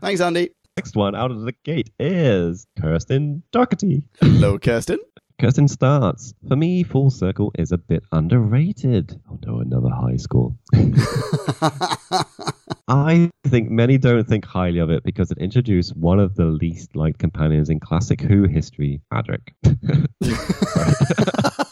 Thanks, 0.00 0.20
Andy. 0.20 0.50
Next 0.76 0.94
one 0.94 1.14
out 1.14 1.30
of 1.30 1.42
the 1.42 1.52
gate 1.64 1.90
is 1.98 2.66
Kirsten 2.80 3.42
Doherty. 3.50 4.02
Hello, 4.20 4.58
Kirsten. 4.58 4.98
Kirsten 5.38 5.68
starts. 5.68 6.32
For 6.48 6.56
me, 6.56 6.82
Full 6.82 7.10
Circle 7.10 7.52
is 7.58 7.70
a 7.70 7.76
bit 7.76 8.02
underrated. 8.12 9.20
Oh 9.30 9.38
no, 9.44 9.60
another 9.60 9.90
high 9.90 10.16
score. 10.16 10.56
I 12.88 13.30
think 13.46 13.68
many 13.68 13.98
don't 13.98 14.26
think 14.26 14.46
highly 14.46 14.78
of 14.78 14.88
it 14.90 15.04
because 15.04 15.30
it 15.30 15.36
introduced 15.38 15.94
one 15.96 16.20
of 16.20 16.36
the 16.36 16.46
least 16.46 16.96
liked 16.96 17.18
companions 17.18 17.68
in 17.68 17.80
classic 17.80 18.20
Who 18.20 18.44
history, 18.44 19.02
Adric. 19.12 19.52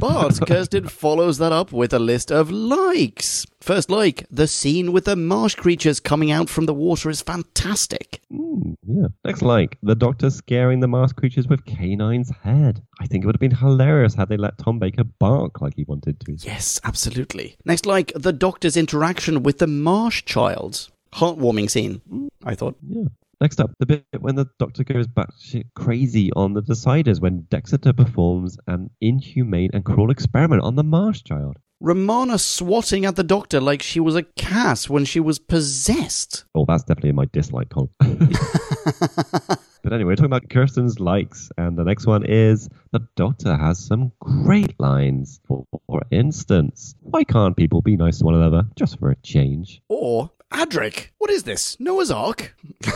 But 0.00 0.40
Kirsten 0.46 0.88
follows 0.88 1.36
that 1.38 1.52
up 1.52 1.72
with 1.72 1.92
a 1.92 1.98
list 1.98 2.32
of 2.32 2.50
likes. 2.50 3.46
First 3.60 3.90
like, 3.90 4.26
the 4.30 4.46
scene 4.46 4.92
with 4.92 5.04
the 5.04 5.14
marsh 5.14 5.54
creatures 5.54 6.00
coming 6.00 6.30
out 6.30 6.48
from 6.48 6.64
the 6.64 6.72
water 6.72 7.10
is 7.10 7.20
fantastic. 7.20 8.22
Mm, 8.60 8.76
yeah. 8.86 9.08
Next 9.24 9.42
like, 9.42 9.78
the 9.82 9.94
doctor 9.94 10.30
scaring 10.30 10.80
the 10.80 10.88
masked 10.88 11.18
creatures 11.18 11.48
with 11.48 11.64
K9's 11.64 12.30
head. 12.42 12.82
I 13.00 13.06
think 13.06 13.24
it 13.24 13.26
would 13.26 13.36
have 13.36 13.40
been 13.40 13.54
hilarious 13.54 14.14
had 14.14 14.28
they 14.28 14.36
let 14.36 14.58
Tom 14.58 14.78
Baker 14.78 15.04
bark 15.04 15.60
like 15.60 15.74
he 15.76 15.84
wanted 15.84 16.20
to. 16.20 16.36
Yes, 16.40 16.80
absolutely. 16.84 17.56
Next 17.64 17.86
like, 17.86 18.12
the 18.14 18.32
doctor's 18.32 18.76
interaction 18.76 19.42
with 19.42 19.58
the 19.58 19.66
marsh 19.66 20.24
child. 20.24 20.88
Heartwarming 21.12 21.68
scene, 21.68 22.30
I 22.44 22.54
thought. 22.54 22.76
Yeah. 22.86 23.06
Next 23.40 23.58
up, 23.58 23.70
the 23.78 23.86
bit 23.86 24.04
when 24.18 24.34
the 24.34 24.46
Doctor 24.58 24.84
goes 24.84 25.06
batshit 25.06 25.64
crazy 25.74 26.30
on 26.36 26.52
the 26.52 26.60
Deciders 26.60 27.22
when 27.22 27.46
Dexeter 27.50 27.96
performs 27.96 28.58
an 28.66 28.90
inhumane 29.00 29.70
and 29.72 29.82
cruel 29.82 30.10
experiment 30.10 30.62
on 30.62 30.76
the 30.76 30.84
Marsh 30.84 31.22
Child. 31.22 31.56
Romana 31.80 32.36
swatting 32.36 33.06
at 33.06 33.16
the 33.16 33.24
doctor 33.24 33.58
like 33.58 33.80
she 33.80 33.98
was 33.98 34.14
a 34.14 34.24
cat 34.24 34.90
when 34.90 35.06
she 35.06 35.20
was 35.20 35.38
possessed. 35.38 36.44
Oh, 36.54 36.66
that's 36.66 36.82
definitely 36.82 37.10
in 37.10 37.16
my 37.16 37.24
dislike 37.32 37.70
column. 37.70 37.88
but 38.00 39.90
anyway, 39.90 40.14
talking 40.14 40.26
about 40.26 40.50
Kirsten's 40.50 41.00
likes, 41.00 41.50
and 41.56 41.78
the 41.78 41.84
next 41.84 42.06
one 42.06 42.26
is 42.26 42.68
the 42.92 43.00
Doctor 43.16 43.56
has 43.56 43.78
some 43.78 44.12
great 44.20 44.78
lines. 44.78 45.40
For, 45.46 45.64
for 45.86 46.02
instance, 46.10 46.94
why 47.00 47.24
can't 47.24 47.56
people 47.56 47.80
be 47.80 47.96
nice 47.96 48.18
to 48.18 48.26
one 48.26 48.34
another 48.34 48.64
just 48.76 48.98
for 48.98 49.10
a 49.10 49.16
change? 49.22 49.80
Or, 49.88 50.30
Adric, 50.52 51.08
what 51.18 51.30
is 51.30 51.44
this? 51.44 51.78
Noah's 51.80 52.10
Ark? 52.10 52.54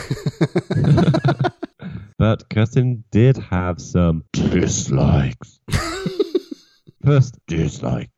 But 2.16 2.48
Kirsten 2.48 3.02
did 3.10 3.36
have 3.36 3.80
some 3.80 4.24
dislikes. 4.32 5.58
First, 7.04 7.36
dislike. 7.48 8.08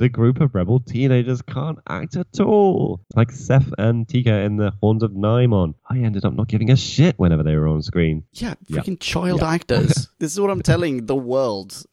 The 0.00 0.08
group 0.08 0.40
of 0.40 0.54
rebel 0.54 0.80
teenagers 0.80 1.40
can't 1.42 1.78
act 1.88 2.16
at 2.16 2.40
all. 2.40 3.00
Like 3.14 3.30
Seth 3.30 3.72
and 3.78 4.06
Teka 4.06 4.44
in 4.44 4.56
the 4.56 4.72
Horns 4.82 5.02
of 5.04 5.12
Nimon. 5.12 5.74
I 5.88 5.98
ended 5.98 6.24
up 6.24 6.34
not 6.34 6.48
giving 6.48 6.70
a 6.70 6.76
shit 6.76 7.14
whenever 7.18 7.42
they 7.44 7.56
were 7.56 7.68
on 7.68 7.80
screen. 7.80 8.24
Yeah, 8.32 8.54
Yeah. 8.66 8.80
freaking 8.80 8.98
child 9.00 9.42
actors. 9.42 10.08
this 10.18 10.32
is 10.32 10.40
what 10.40 10.50
I'm 10.50 10.62
telling 10.62 11.06
the 11.06 11.16
world. 11.16 11.84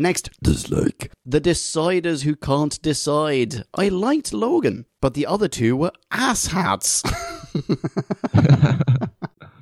Next, 0.00 0.30
dislike. 0.42 1.12
The 1.26 1.42
deciders 1.42 2.22
who 2.22 2.34
can't 2.34 2.80
decide. 2.80 3.64
I 3.74 3.90
liked 3.90 4.32
Login, 4.32 4.86
but 5.02 5.12
the 5.12 5.26
other 5.26 5.46
two 5.46 5.76
were 5.76 5.92
asshats. 6.10 7.04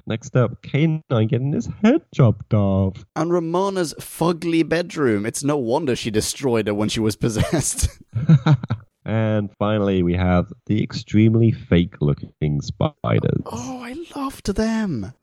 Next 0.06 0.36
up, 0.36 0.62
K9 0.62 1.28
getting 1.28 1.52
his 1.52 1.68
head 1.82 2.02
chopped 2.14 2.54
off. 2.54 3.04
and 3.16 3.32
Romana's 3.32 3.94
fugly 3.94 4.66
bedroom. 4.66 5.26
It's 5.26 5.42
no 5.42 5.56
wonder 5.56 5.96
she 5.96 6.12
destroyed 6.12 6.68
her 6.68 6.74
when 6.74 6.88
she 6.88 7.00
was 7.00 7.16
possessed. 7.16 7.88
And 9.08 9.48
finally, 9.58 10.02
we 10.02 10.12
have 10.16 10.52
the 10.66 10.82
extremely 10.82 11.50
fake 11.50 11.94
looking 12.02 12.60
spiders. 12.60 13.40
oh, 13.46 13.80
I 13.82 13.96
loved 14.14 14.54
them. 14.54 15.14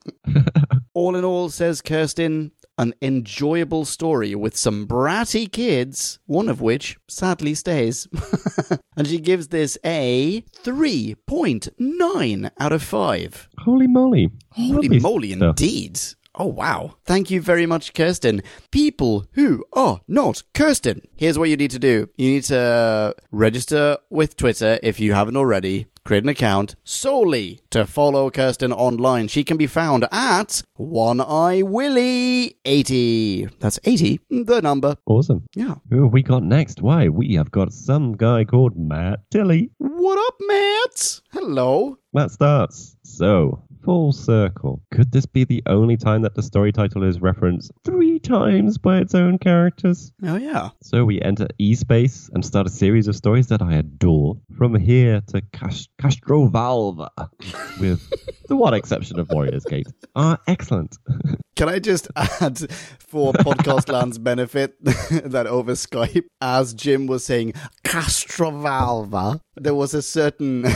all 0.94 1.14
in 1.14 1.24
all, 1.24 1.50
says 1.50 1.82
Kirsten, 1.82 2.50
an 2.78 2.94
enjoyable 3.00 3.84
story 3.84 4.34
with 4.34 4.56
some 4.56 4.86
bratty 4.86 5.50
kids, 5.50 6.18
one 6.26 6.48
of 6.48 6.60
which 6.60 6.98
sadly 7.08 7.54
stays. 7.54 8.06
and 8.96 9.06
she 9.06 9.18
gives 9.18 9.48
this 9.48 9.78
a 9.84 10.42
3.9 10.64 12.50
out 12.58 12.72
of 12.72 12.82
5. 12.82 13.48
Holy 13.58 13.86
moly. 13.86 14.30
Holy 14.52 14.72
Lovely 14.88 15.00
moly, 15.00 15.32
stuff. 15.32 15.60
indeed. 15.60 16.00
Oh, 16.38 16.46
wow. 16.46 16.96
Thank 17.06 17.30
you 17.30 17.40
very 17.40 17.64
much, 17.64 17.94
Kirsten. 17.94 18.42
People 18.70 19.24
who 19.32 19.64
are 19.72 20.00
not 20.06 20.42
Kirsten. 20.52 21.00
Here's 21.16 21.38
what 21.38 21.48
you 21.48 21.56
need 21.56 21.70
to 21.70 21.78
do 21.78 22.10
you 22.18 22.30
need 22.32 22.44
to 22.44 23.14
register 23.30 23.96
with 24.10 24.36
Twitter 24.36 24.78
if 24.82 25.00
you 25.00 25.14
haven't 25.14 25.36
already. 25.38 25.86
Create 26.06 26.22
an 26.22 26.28
account 26.28 26.76
solely 26.84 27.60
to 27.70 27.84
follow 27.84 28.30
Kirsten 28.30 28.72
online. 28.72 29.26
She 29.28 29.42
can 29.42 29.56
be 29.56 29.66
found 29.66 30.06
at 30.12 30.62
One 30.74 31.20
Eye 31.20 31.62
Willie 31.62 32.56
80. 32.64 33.48
That's 33.58 33.80
80, 33.84 34.20
the 34.30 34.62
number. 34.62 34.96
Awesome. 35.06 35.44
Yeah. 35.54 35.74
Who 35.90 36.04
have 36.04 36.12
we 36.12 36.22
got 36.22 36.44
next? 36.44 36.80
Why, 36.80 37.08
we 37.08 37.34
have 37.34 37.50
got 37.50 37.72
some 37.72 38.16
guy 38.16 38.44
called 38.44 38.76
Matt 38.76 39.20
Tilly. 39.30 39.70
What 39.78 40.18
up, 40.18 40.34
Matt? 40.46 41.20
Hello. 41.32 41.98
Matt 42.12 42.30
starts. 42.30 42.96
So, 43.02 43.62
full 43.86 44.12
circle. 44.12 44.82
Could 44.90 45.12
this 45.12 45.26
be 45.26 45.44
the 45.44 45.62
only 45.66 45.96
time 45.96 46.22
that 46.22 46.34
the 46.34 46.42
story 46.42 46.72
title 46.72 47.04
is 47.04 47.20
referenced 47.20 47.70
three 47.84 48.18
times 48.18 48.78
by 48.78 48.98
its 48.98 49.14
own 49.14 49.38
characters? 49.38 50.12
Oh, 50.24 50.34
yeah. 50.34 50.70
So 50.82 51.04
we 51.04 51.22
enter 51.22 51.46
E-Space 51.58 52.28
and 52.34 52.44
start 52.44 52.66
a 52.66 52.70
series 52.70 53.06
of 53.06 53.14
stories 53.14 53.46
that 53.46 53.62
I 53.62 53.74
adore. 53.74 54.38
From 54.58 54.74
here 54.74 55.22
to 55.28 55.40
Cast- 55.52 55.90
Castrovalva, 56.02 57.10
with 57.80 58.02
the 58.48 58.56
one 58.56 58.74
exception 58.74 59.20
of 59.20 59.30
Warriors 59.30 59.64
Gate, 59.64 59.86
are 60.16 60.40
excellent. 60.48 60.96
Can 61.56 61.70
I 61.70 61.78
just 61.78 62.08
add, 62.14 62.70
for 62.98 63.32
Podcast 63.32 63.90
Land's 63.90 64.18
benefit, 64.18 64.76
that 64.84 65.46
over 65.46 65.72
Skype, 65.72 66.26
as 66.42 66.74
Jim 66.74 67.06
was 67.06 67.24
saying 67.24 67.54
Castrovalva, 67.82 69.40
there 69.56 69.74
was 69.74 69.94
a 69.94 70.02
certain 70.02 70.66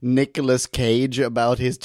Nicolas 0.00 0.66
Cage 0.66 1.18
about 1.18 1.58
his 1.58 1.76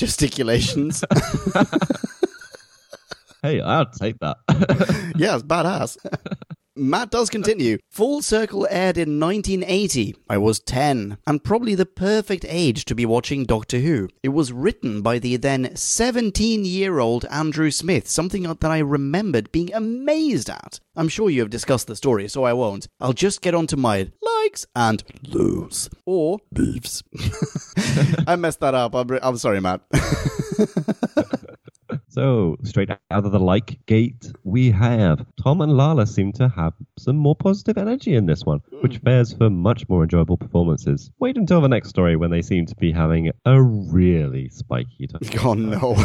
hey, 3.42 3.62
I'll 3.62 3.90
take 3.90 4.20
that. 4.20 4.38
yes, 5.18 5.44
badass. 5.44 5.98
Matt 6.78 7.10
does 7.10 7.32
continue. 7.32 7.80
Full 7.90 8.22
Circle 8.22 8.68
aired 8.70 8.98
in 8.98 9.20
1980. 9.20 10.16
I 10.30 10.38
was 10.38 10.60
10, 10.60 11.18
and 11.26 11.44
probably 11.44 11.74
the 11.74 11.88
perfect 11.88 12.46
age 12.48 12.86
to 12.86 12.94
be 12.94 13.06
watching 13.06 13.46
Doctor 13.46 13.80
Who. 13.80 14.10
It 14.22 14.30
was 14.30 14.54
written 14.54 15.02
by 15.02 15.18
the 15.18 15.38
then 15.38 15.76
17 15.76 16.66
year 16.66 17.00
old 17.00 17.26
Andrew 17.26 17.72
Smith, 17.72 18.08
something 18.08 18.44
that 18.44 18.64
I 18.64 18.78
remembered 18.78 19.52
being 19.52 19.74
amazed 19.74 20.52
at. 20.52 20.80
I'm 20.96 21.10
sure 21.10 21.32
you 21.32 21.42
have 21.42 21.50
discussed 21.50 21.88
the 21.88 21.96
story, 21.96 22.28
so 22.28 22.44
I 22.44 22.54
won't. 22.54 22.88
I'll 23.00 23.14
just 23.14 23.42
get 23.42 23.56
on 23.56 23.66
to 23.68 23.78
my 23.78 24.12
likes 24.22 24.68
and 24.76 25.04
lows. 25.28 25.90
Or 26.06 26.40
beefs. 26.54 27.02
I 28.28 28.36
messed 28.36 28.60
that 28.60 28.76
up. 28.76 28.94
I'm, 28.94 29.10
I'm 29.24 29.38
sorry, 29.38 29.60
Matt. 29.60 29.82
So, 32.10 32.58
straight 32.64 32.90
out 32.90 33.26
of 33.26 33.32
the 33.32 33.40
like 33.40 33.86
gate, 33.86 34.32
we 34.44 34.72
have 34.72 35.24
Tom 35.42 35.62
and 35.62 35.78
Lalla 35.78 36.08
seem 36.08 36.32
to 36.34 36.50
have 36.50 36.74
some 36.98 37.16
more 37.16 37.36
positive 37.36 37.78
energy 37.78 38.16
in 38.16 38.26
this 38.26 38.44
one, 38.44 38.60
which 38.82 38.98
hmm. 38.98 39.06
fares 39.06 39.34
for 39.34 39.52
much 39.52 39.88
more 39.88 40.02
enjoyable 40.02 40.36
performances. 40.36 41.12
Wait 41.20 41.38
until 41.38 41.62
the 41.62 41.68
next 41.68 41.90
story 41.90 42.16
when 42.16 42.32
they 42.32 42.42
seem 42.42 42.66
to 42.66 42.76
be 42.78 42.92
having 42.92 43.32
a 43.46 43.62
really 43.62 44.50
spiky 44.50 45.06
time. 45.06 45.22
oh 45.46 45.54
no. 45.54 45.96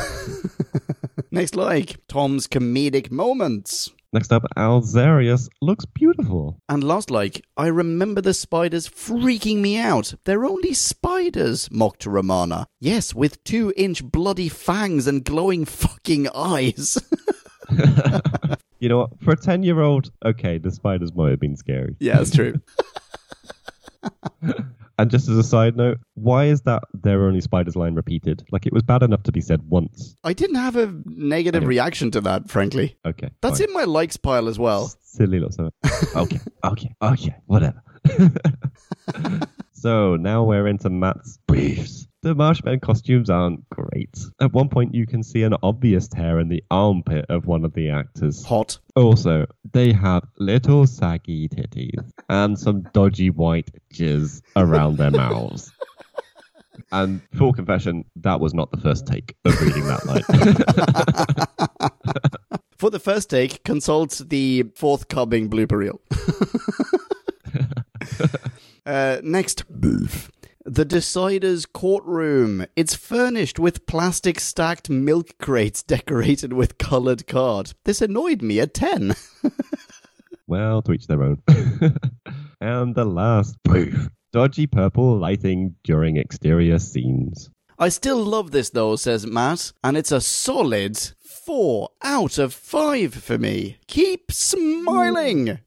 Next 1.30 1.56
like, 1.56 1.96
Tom's 2.08 2.46
comedic 2.46 3.10
moments. 3.10 3.90
Next 4.12 4.30
up, 4.32 4.44
Alzarius 4.56 5.48
looks 5.62 5.86
beautiful. 5.86 6.58
And 6.68 6.84
last 6.84 7.10
like, 7.10 7.42
I 7.56 7.68
remember 7.68 8.20
the 8.20 8.34
spiders 8.34 8.86
freaking 8.86 9.58
me 9.58 9.78
out. 9.78 10.14
They're 10.24 10.44
only 10.44 10.74
spiders, 10.74 11.70
mocked 11.70 12.04
Romana. 12.04 12.66
Yes, 12.78 13.14
with 13.14 13.42
two 13.44 13.72
inch 13.74 14.04
bloody 14.04 14.50
fangs 14.50 15.06
and 15.06 15.24
glowing 15.24 15.64
fucking 15.64 16.28
eyes. 16.34 16.98
You 18.82 18.88
know 18.88 18.98
what? 18.98 19.10
For 19.22 19.30
a 19.30 19.36
10 19.36 19.62
year 19.62 19.80
old, 19.80 20.10
okay, 20.24 20.58
the 20.58 20.72
spiders 20.72 21.14
might 21.14 21.30
have 21.30 21.38
been 21.38 21.56
scary. 21.56 21.94
yeah, 22.00 22.16
that's 22.16 22.32
true. 22.32 22.60
And 25.02 25.10
just 25.10 25.28
as 25.28 25.36
a 25.36 25.42
side 25.42 25.76
note, 25.76 25.98
why 26.14 26.44
is 26.44 26.60
that 26.60 26.84
there 26.94 27.20
are 27.22 27.26
only 27.26 27.40
spiders 27.40 27.74
line 27.74 27.96
repeated? 27.96 28.44
Like 28.52 28.66
it 28.66 28.72
was 28.72 28.84
bad 28.84 29.02
enough 29.02 29.24
to 29.24 29.32
be 29.32 29.40
said 29.40 29.60
once. 29.68 30.14
I 30.22 30.32
didn't 30.32 30.54
have 30.54 30.76
a 30.76 30.94
negative 31.06 31.66
reaction 31.66 32.12
to 32.12 32.20
that, 32.20 32.48
frankly. 32.48 32.96
Okay. 33.04 33.30
That's 33.40 33.58
fine. 33.58 33.70
in 33.70 33.74
my 33.74 33.82
likes 33.82 34.16
pile 34.16 34.46
as 34.46 34.60
well. 34.60 34.94
Silly 35.00 35.40
lots 35.40 35.58
of 35.58 35.72
Okay, 36.16 36.38
okay, 36.62 36.94
okay, 37.02 37.34
whatever. 37.46 37.82
so 39.72 40.14
now 40.14 40.44
we're 40.44 40.68
into 40.68 40.88
Matt's 40.88 41.36
briefs. 41.48 42.06
The 42.22 42.36
Marshman 42.36 42.78
costumes 42.78 43.28
aren't 43.28 43.68
great. 43.70 44.16
At 44.40 44.52
one 44.52 44.68
point, 44.68 44.94
you 44.94 45.08
can 45.08 45.24
see 45.24 45.42
an 45.42 45.56
obvious 45.64 46.06
tear 46.06 46.38
in 46.38 46.48
the 46.48 46.62
armpit 46.70 47.26
of 47.28 47.46
one 47.46 47.64
of 47.64 47.74
the 47.74 47.90
actors. 47.90 48.44
Hot. 48.44 48.78
Also, 48.94 49.46
they 49.72 49.92
have 49.92 50.22
little 50.38 50.86
saggy 50.86 51.48
titties 51.48 52.12
and 52.28 52.56
some 52.56 52.82
dodgy 52.92 53.30
white 53.30 53.72
jizz 53.92 54.40
around 54.54 54.98
their 54.98 55.10
mouths. 55.10 55.72
And 56.90 57.22
full 57.34 57.52
confession, 57.52 58.04
that 58.16 58.40
was 58.40 58.54
not 58.54 58.70
the 58.70 58.76
first 58.78 59.06
take 59.06 59.36
of 59.44 59.58
reading 59.60 59.84
that 59.86 60.06
line. 60.06 60.22
For 62.78 62.90
the 62.90 62.98
first 62.98 63.30
take, 63.30 63.62
consult 63.64 64.20
the 64.28 64.64
forthcoming 64.74 65.48
blooper 65.48 65.78
reel. 65.78 66.00
uh, 68.86 69.20
next, 69.22 69.64
beef. 69.80 70.30
The 70.64 70.84
Decider's 70.84 71.66
courtroom. 71.66 72.66
It's 72.76 72.94
furnished 72.94 73.58
with 73.58 73.84
plastic 73.86 74.38
stacked 74.38 74.88
milk 74.88 75.36
crates 75.40 75.82
decorated 75.82 76.52
with 76.52 76.78
coloured 76.78 77.26
card. 77.26 77.72
This 77.84 78.00
annoyed 78.00 78.42
me 78.42 78.60
at 78.60 78.72
10. 78.72 79.16
well, 80.46 80.80
to 80.82 80.92
each 80.92 81.08
their 81.08 81.24
own. 81.24 81.42
and 82.60 82.94
the 82.94 83.04
last 83.04 83.60
brief. 83.64 84.08
Dodgy 84.32 84.68
purple 84.68 85.18
lighting 85.18 85.74
during 85.82 86.16
exterior 86.16 86.78
scenes. 86.78 87.50
I 87.76 87.88
still 87.88 88.22
love 88.22 88.52
this 88.52 88.70
though, 88.70 88.94
says 88.94 89.26
Matt, 89.26 89.72
and 89.82 89.96
it's 89.96 90.12
a 90.12 90.20
solid 90.20 90.96
4 91.18 91.88
out 92.02 92.38
of 92.38 92.54
5 92.54 93.14
for 93.14 93.36
me. 93.36 93.78
Keep 93.88 94.30
smiling! 94.30 95.58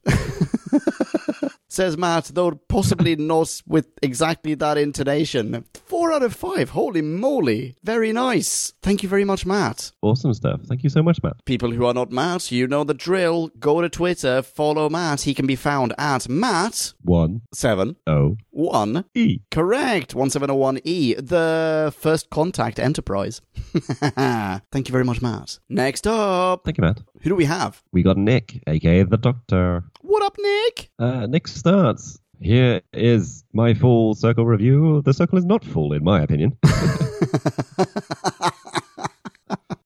Says 1.68 1.96
Matt, 1.96 2.30
though 2.34 2.52
possibly 2.68 3.16
not 3.16 3.62
with 3.66 3.88
exactly 4.02 4.54
that 4.54 4.78
intonation. 4.78 5.64
Four 5.86 6.12
out 6.12 6.22
of 6.22 6.34
five. 6.34 6.70
Holy 6.70 7.02
moly. 7.02 7.76
Very 7.82 8.12
nice. 8.12 8.72
Thank 8.82 9.02
you 9.02 9.08
very 9.08 9.24
much, 9.24 9.46
Matt. 9.46 9.92
Awesome 10.02 10.34
stuff. 10.34 10.60
Thank 10.64 10.82
you 10.84 10.90
so 10.90 11.02
much, 11.02 11.22
Matt. 11.22 11.44
People 11.44 11.70
who 11.72 11.84
are 11.86 11.94
not 11.94 12.10
Matt, 12.12 12.50
you 12.52 12.66
know 12.66 12.84
the 12.84 12.94
drill. 12.94 13.48
Go 13.58 13.80
to 13.80 13.88
Twitter, 13.88 14.42
follow 14.42 14.88
Matt. 14.88 15.22
He 15.22 15.34
can 15.34 15.46
be 15.46 15.56
found 15.56 15.92
at 15.98 16.28
Matt 16.28 16.92
One 17.02 17.42
seven 17.52 17.96
O 18.06 18.36
one. 18.50 19.04
E. 19.14 19.40
Correct. 19.50 20.14
1701E, 20.14 21.16
the 21.28 21.92
first 21.96 22.30
contact 22.30 22.78
enterprise. 22.78 23.40
Thank 23.76 24.88
you 24.88 24.92
very 24.92 25.04
much, 25.04 25.20
Matt. 25.22 25.58
Next 25.68 26.06
up, 26.06 26.62
Thank 26.64 26.78
you, 26.78 26.82
Matt. 26.82 27.00
Who 27.26 27.30
do 27.30 27.34
we 27.34 27.44
have? 27.44 27.82
We 27.90 28.04
got 28.04 28.16
Nick, 28.16 28.62
aka 28.68 29.02
the 29.02 29.16
Doctor. 29.16 29.82
What 30.00 30.22
up, 30.22 30.36
Nick? 30.38 30.90
Uh, 30.96 31.26
Nick 31.26 31.48
starts. 31.48 32.20
Here 32.40 32.82
is 32.92 33.42
my 33.52 33.74
full 33.74 34.14
circle 34.14 34.46
review. 34.46 35.02
The 35.02 35.12
circle 35.12 35.36
is 35.36 35.44
not 35.44 35.64
full, 35.64 35.92
in 35.92 36.04
my 36.04 36.22
opinion. 36.22 36.56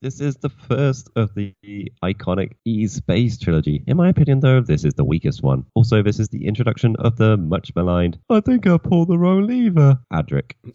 this 0.03 0.21
is 0.21 0.37
the 0.37 0.51
first 0.69 1.09
of 1.17 1.35
the 1.35 1.55
iconic 2.05 2.57
E 2.67 2.87
Space 2.87 3.39
trilogy. 3.39 3.85
In 3.87 3.97
my 3.97 4.11
opinion, 4.11 4.41
though, 4.41 4.61
this 4.61 4.85
is 4.85 4.93
the 4.93 5.05
weakest 5.05 5.43
one. 5.43 5.65
Also, 5.75 6.03
this 6.03 6.21
is 6.21 6.29
the 6.29 6.47
introduction 6.47 6.95
of 6.97 7.17
the 7.17 7.39
much 7.39 7.75
maligned, 7.75 8.19
I 8.29 8.41
think 8.41 8.67
I 8.67 8.77
pulled 8.77 9.09
the 9.09 9.17
wrong 9.17 9.47
lever, 9.47 9.99
Adric. 10.13 10.53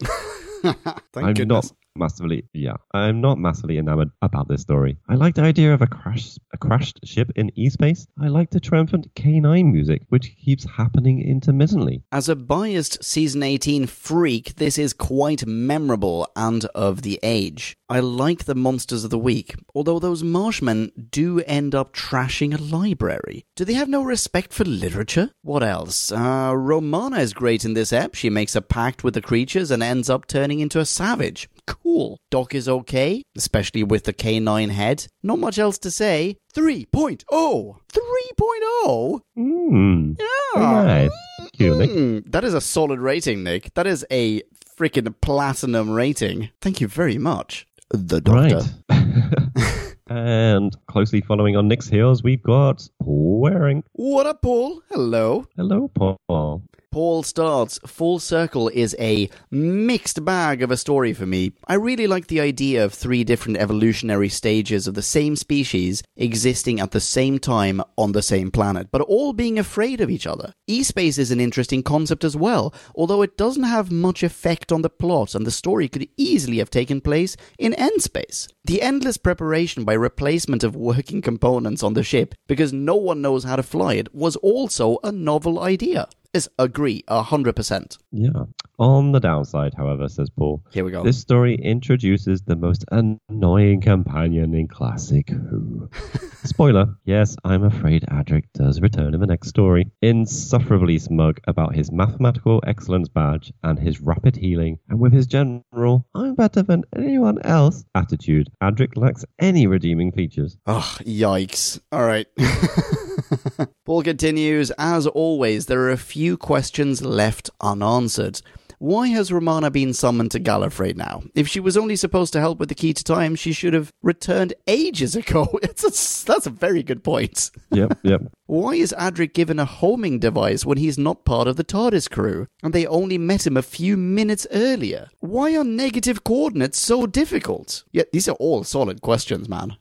Thank 1.12 1.26
I'm 1.28 1.34
goodness. 1.34 1.70
not 1.70 1.85
massively, 1.98 2.44
yeah, 2.52 2.76
I'm 2.92 3.20
not 3.20 3.38
massively 3.38 3.78
enamored 3.78 4.10
about 4.22 4.48
this 4.48 4.62
story. 4.62 4.96
I 5.08 5.14
like 5.14 5.34
the 5.34 5.42
idea 5.42 5.72
of 5.72 5.82
a 5.82 5.86
crash, 5.86 6.38
a 6.52 6.58
crashed 6.58 7.00
ship 7.04 7.30
in 7.36 7.50
E-space. 7.56 8.06
I 8.20 8.28
like 8.28 8.50
the 8.50 8.60
triumphant 8.60 9.14
K9 9.14 9.72
music, 9.72 10.02
which 10.08 10.34
keeps 10.36 10.64
happening 10.64 11.22
intermittently. 11.22 12.02
As 12.12 12.28
a 12.28 12.36
biased 12.36 13.02
season 13.04 13.42
18 13.42 13.86
freak, 13.86 14.56
this 14.56 14.78
is 14.78 14.92
quite 14.92 15.46
memorable 15.46 16.28
and 16.36 16.64
of 16.66 17.02
the 17.02 17.18
age. 17.22 17.76
I 17.88 18.00
like 18.00 18.44
the 18.44 18.56
monsters 18.56 19.04
of 19.04 19.10
the 19.10 19.18
week, 19.18 19.54
although 19.72 20.00
those 20.00 20.24
marshmen 20.24 20.90
do 21.10 21.38
end 21.42 21.72
up 21.72 21.92
trashing 21.94 22.52
a 22.52 22.60
library. 22.60 23.44
Do 23.54 23.64
they 23.64 23.74
have 23.74 23.88
no 23.88 24.02
respect 24.02 24.52
for 24.52 24.64
literature? 24.64 25.30
What 25.42 25.62
else? 25.62 26.10
Uh, 26.10 26.52
Romana 26.56 27.20
is 27.20 27.32
great 27.32 27.64
in 27.64 27.74
this 27.74 27.92
ep. 27.92 28.16
She 28.16 28.28
makes 28.28 28.56
a 28.56 28.60
pact 28.60 29.04
with 29.04 29.14
the 29.14 29.22
creatures 29.22 29.70
and 29.70 29.84
ends 29.84 30.10
up 30.10 30.26
turning 30.26 30.58
into 30.58 30.80
a 30.80 30.84
savage. 30.84 31.48
Cool. 31.68 32.18
Doc 32.30 32.56
is 32.56 32.68
okay, 32.68 33.22
especially 33.36 33.84
with 33.84 34.02
the 34.02 34.12
K9 34.12 34.70
head. 34.70 35.06
Not 35.22 35.38
much 35.38 35.58
else 35.58 35.78
to 35.78 35.90
say. 35.92 36.38
oh. 36.56 36.60
3.0! 36.62 37.76
3.0? 37.92 39.20
Mmm. 39.38 40.16
Yeah. 40.18 40.60
Nice. 40.60 41.10
Thank 41.38 41.60
you, 41.60 41.76
Nick. 41.76 41.90
Mm, 41.90 42.32
that 42.32 42.44
is 42.44 42.54
a 42.54 42.60
solid 42.60 42.98
rating, 42.98 43.44
Nick. 43.44 43.72
That 43.74 43.86
is 43.86 44.04
a 44.10 44.42
freaking 44.76 45.14
platinum 45.20 45.90
rating. 45.90 46.50
Thank 46.60 46.80
you 46.80 46.88
very 46.88 47.18
much. 47.18 47.65
The 47.90 48.20
Doctor. 48.20 48.62
Right. 48.90 49.96
and 50.08 50.76
closely 50.88 51.20
following 51.20 51.56
on 51.56 51.68
Nick's 51.68 51.88
heels, 51.88 52.22
we've 52.22 52.42
got 52.42 52.88
Paul 53.00 53.40
Waring. 53.40 53.84
What 53.92 54.26
up, 54.26 54.42
Paul? 54.42 54.82
Hello. 54.90 55.46
Hello, 55.56 55.88
Paul. 55.94 56.62
Paul 56.96 57.24
starts, 57.24 57.78
Full 57.84 58.18
Circle 58.20 58.70
is 58.70 58.96
a 58.98 59.28
mixed 59.50 60.24
bag 60.24 60.62
of 60.62 60.70
a 60.70 60.78
story 60.78 61.12
for 61.12 61.26
me. 61.26 61.52
I 61.68 61.74
really 61.74 62.06
like 62.06 62.28
the 62.28 62.40
idea 62.40 62.82
of 62.82 62.94
three 62.94 63.22
different 63.22 63.58
evolutionary 63.58 64.30
stages 64.30 64.86
of 64.86 64.94
the 64.94 65.02
same 65.02 65.36
species 65.36 66.02
existing 66.16 66.80
at 66.80 66.92
the 66.92 67.00
same 67.00 67.38
time 67.38 67.82
on 67.98 68.12
the 68.12 68.22
same 68.22 68.50
planet, 68.50 68.88
but 68.90 69.02
all 69.02 69.34
being 69.34 69.58
afraid 69.58 70.00
of 70.00 70.08
each 70.08 70.26
other. 70.26 70.54
E-space 70.66 71.18
is 71.18 71.30
an 71.30 71.38
interesting 71.38 71.82
concept 71.82 72.24
as 72.24 72.34
well, 72.34 72.72
although 72.94 73.20
it 73.20 73.36
doesn't 73.36 73.64
have 73.64 73.92
much 73.92 74.22
effect 74.22 74.72
on 74.72 74.80
the 74.80 74.88
plot 74.88 75.34
and 75.34 75.46
the 75.46 75.50
story 75.50 75.90
could 75.90 76.08
easily 76.16 76.56
have 76.56 76.70
taken 76.70 77.02
place 77.02 77.36
in 77.58 77.74
end 77.74 78.00
space. 78.00 78.48
The 78.64 78.80
endless 78.80 79.18
preparation 79.18 79.84
by 79.84 79.92
replacement 79.92 80.64
of 80.64 80.74
working 80.74 81.20
components 81.20 81.82
on 81.82 81.92
the 81.92 82.02
ship 82.02 82.34
because 82.48 82.72
no 82.72 82.96
one 82.96 83.20
knows 83.20 83.44
how 83.44 83.56
to 83.56 83.62
fly 83.62 83.96
it 83.96 84.14
was 84.14 84.36
also 84.36 84.96
a 85.04 85.12
novel 85.12 85.60
idea. 85.60 86.08
Yes, 86.34 86.48
agree, 86.58 87.02
a 87.08 87.22
hundred 87.22 87.56
percent. 87.56 87.98
Yeah. 88.12 88.44
On 88.78 89.12
the 89.12 89.20
downside, 89.20 89.72
however, 89.74 90.06
says 90.08 90.28
Paul, 90.28 90.62
Here 90.70 90.84
we 90.84 90.90
go. 90.90 91.02
this 91.02 91.18
story 91.18 91.54
introduces 91.54 92.42
the 92.42 92.56
most 92.56 92.84
annoying 92.92 93.80
companion 93.80 94.54
in 94.54 94.68
classic 94.68 95.30
Who. 95.30 95.88
Spoiler, 96.44 96.94
yes, 97.04 97.36
I'm 97.44 97.64
afraid 97.64 98.04
Adric 98.10 98.44
does 98.54 98.80
return 98.80 99.14
in 99.14 99.20
the 99.20 99.26
next 99.26 99.48
story. 99.48 99.90
Insufferably 100.02 100.98
smug 100.98 101.40
about 101.46 101.74
his 101.74 101.90
mathematical 101.90 102.62
excellence 102.66 103.08
badge 103.08 103.52
and 103.62 103.78
his 103.78 104.00
rapid 104.00 104.36
healing, 104.36 104.78
and 104.88 105.00
with 105.00 105.12
his 105.12 105.26
general, 105.26 106.06
I'm 106.14 106.34
better 106.34 106.62
than 106.62 106.84
anyone 106.94 107.40
else 107.42 107.84
attitude, 107.94 108.50
Adric 108.62 108.96
lacks 108.96 109.24
any 109.38 109.66
redeeming 109.66 110.12
features. 110.12 110.58
Oh, 110.66 110.96
yikes. 111.00 111.80
All 111.90 112.04
right. 112.04 112.26
Paul 113.84 114.02
continues 114.02 114.70
As 114.78 115.06
always, 115.06 115.66
there 115.66 115.80
are 115.80 115.90
a 115.90 115.96
few 115.96 116.36
questions 116.36 117.02
left 117.02 117.50
unanswered. 117.60 118.40
Why 118.78 119.06
has 119.08 119.32
Romana 119.32 119.70
been 119.70 119.94
summoned 119.94 120.32
to 120.32 120.40
Gallifrey 120.40 120.94
now? 120.94 121.22
If 121.34 121.48
she 121.48 121.60
was 121.60 121.78
only 121.78 121.96
supposed 121.96 122.34
to 122.34 122.40
help 122.40 122.58
with 122.58 122.68
the 122.68 122.74
key 122.74 122.92
to 122.92 123.02
time, 123.02 123.34
she 123.34 123.52
should 123.52 123.72
have 123.72 123.90
returned 124.02 124.52
ages 124.66 125.16
ago. 125.16 125.58
It's 125.66 125.82
a, 125.82 126.26
that's 126.26 126.46
a 126.46 126.50
very 126.50 126.82
good 126.82 127.02
point. 127.02 127.50
Yep, 127.70 127.98
yep. 128.02 128.22
Why 128.46 128.74
is 128.74 128.94
Adric 128.98 129.34
given 129.34 129.58
a 129.58 129.64
homing 129.64 130.18
device 130.18 130.64
when 130.64 130.78
he's 130.78 130.96
not 130.96 131.24
part 131.24 131.48
of 131.48 131.56
the 131.56 131.64
TARDIS 131.64 132.10
crew, 132.10 132.46
and 132.62 132.72
they 132.72 132.86
only 132.86 133.18
met 133.18 133.46
him 133.46 133.56
a 133.56 133.62
few 133.62 133.96
minutes 133.96 134.46
earlier? 134.50 135.08
Why 135.20 135.56
are 135.56 135.64
negative 135.64 136.24
coordinates 136.24 136.78
so 136.78 137.06
difficult? 137.06 137.84
Yeah, 137.92 138.04
these 138.12 138.28
are 138.28 138.36
all 138.36 138.64
solid 138.64 139.00
questions, 139.02 139.48
man. 139.48 139.76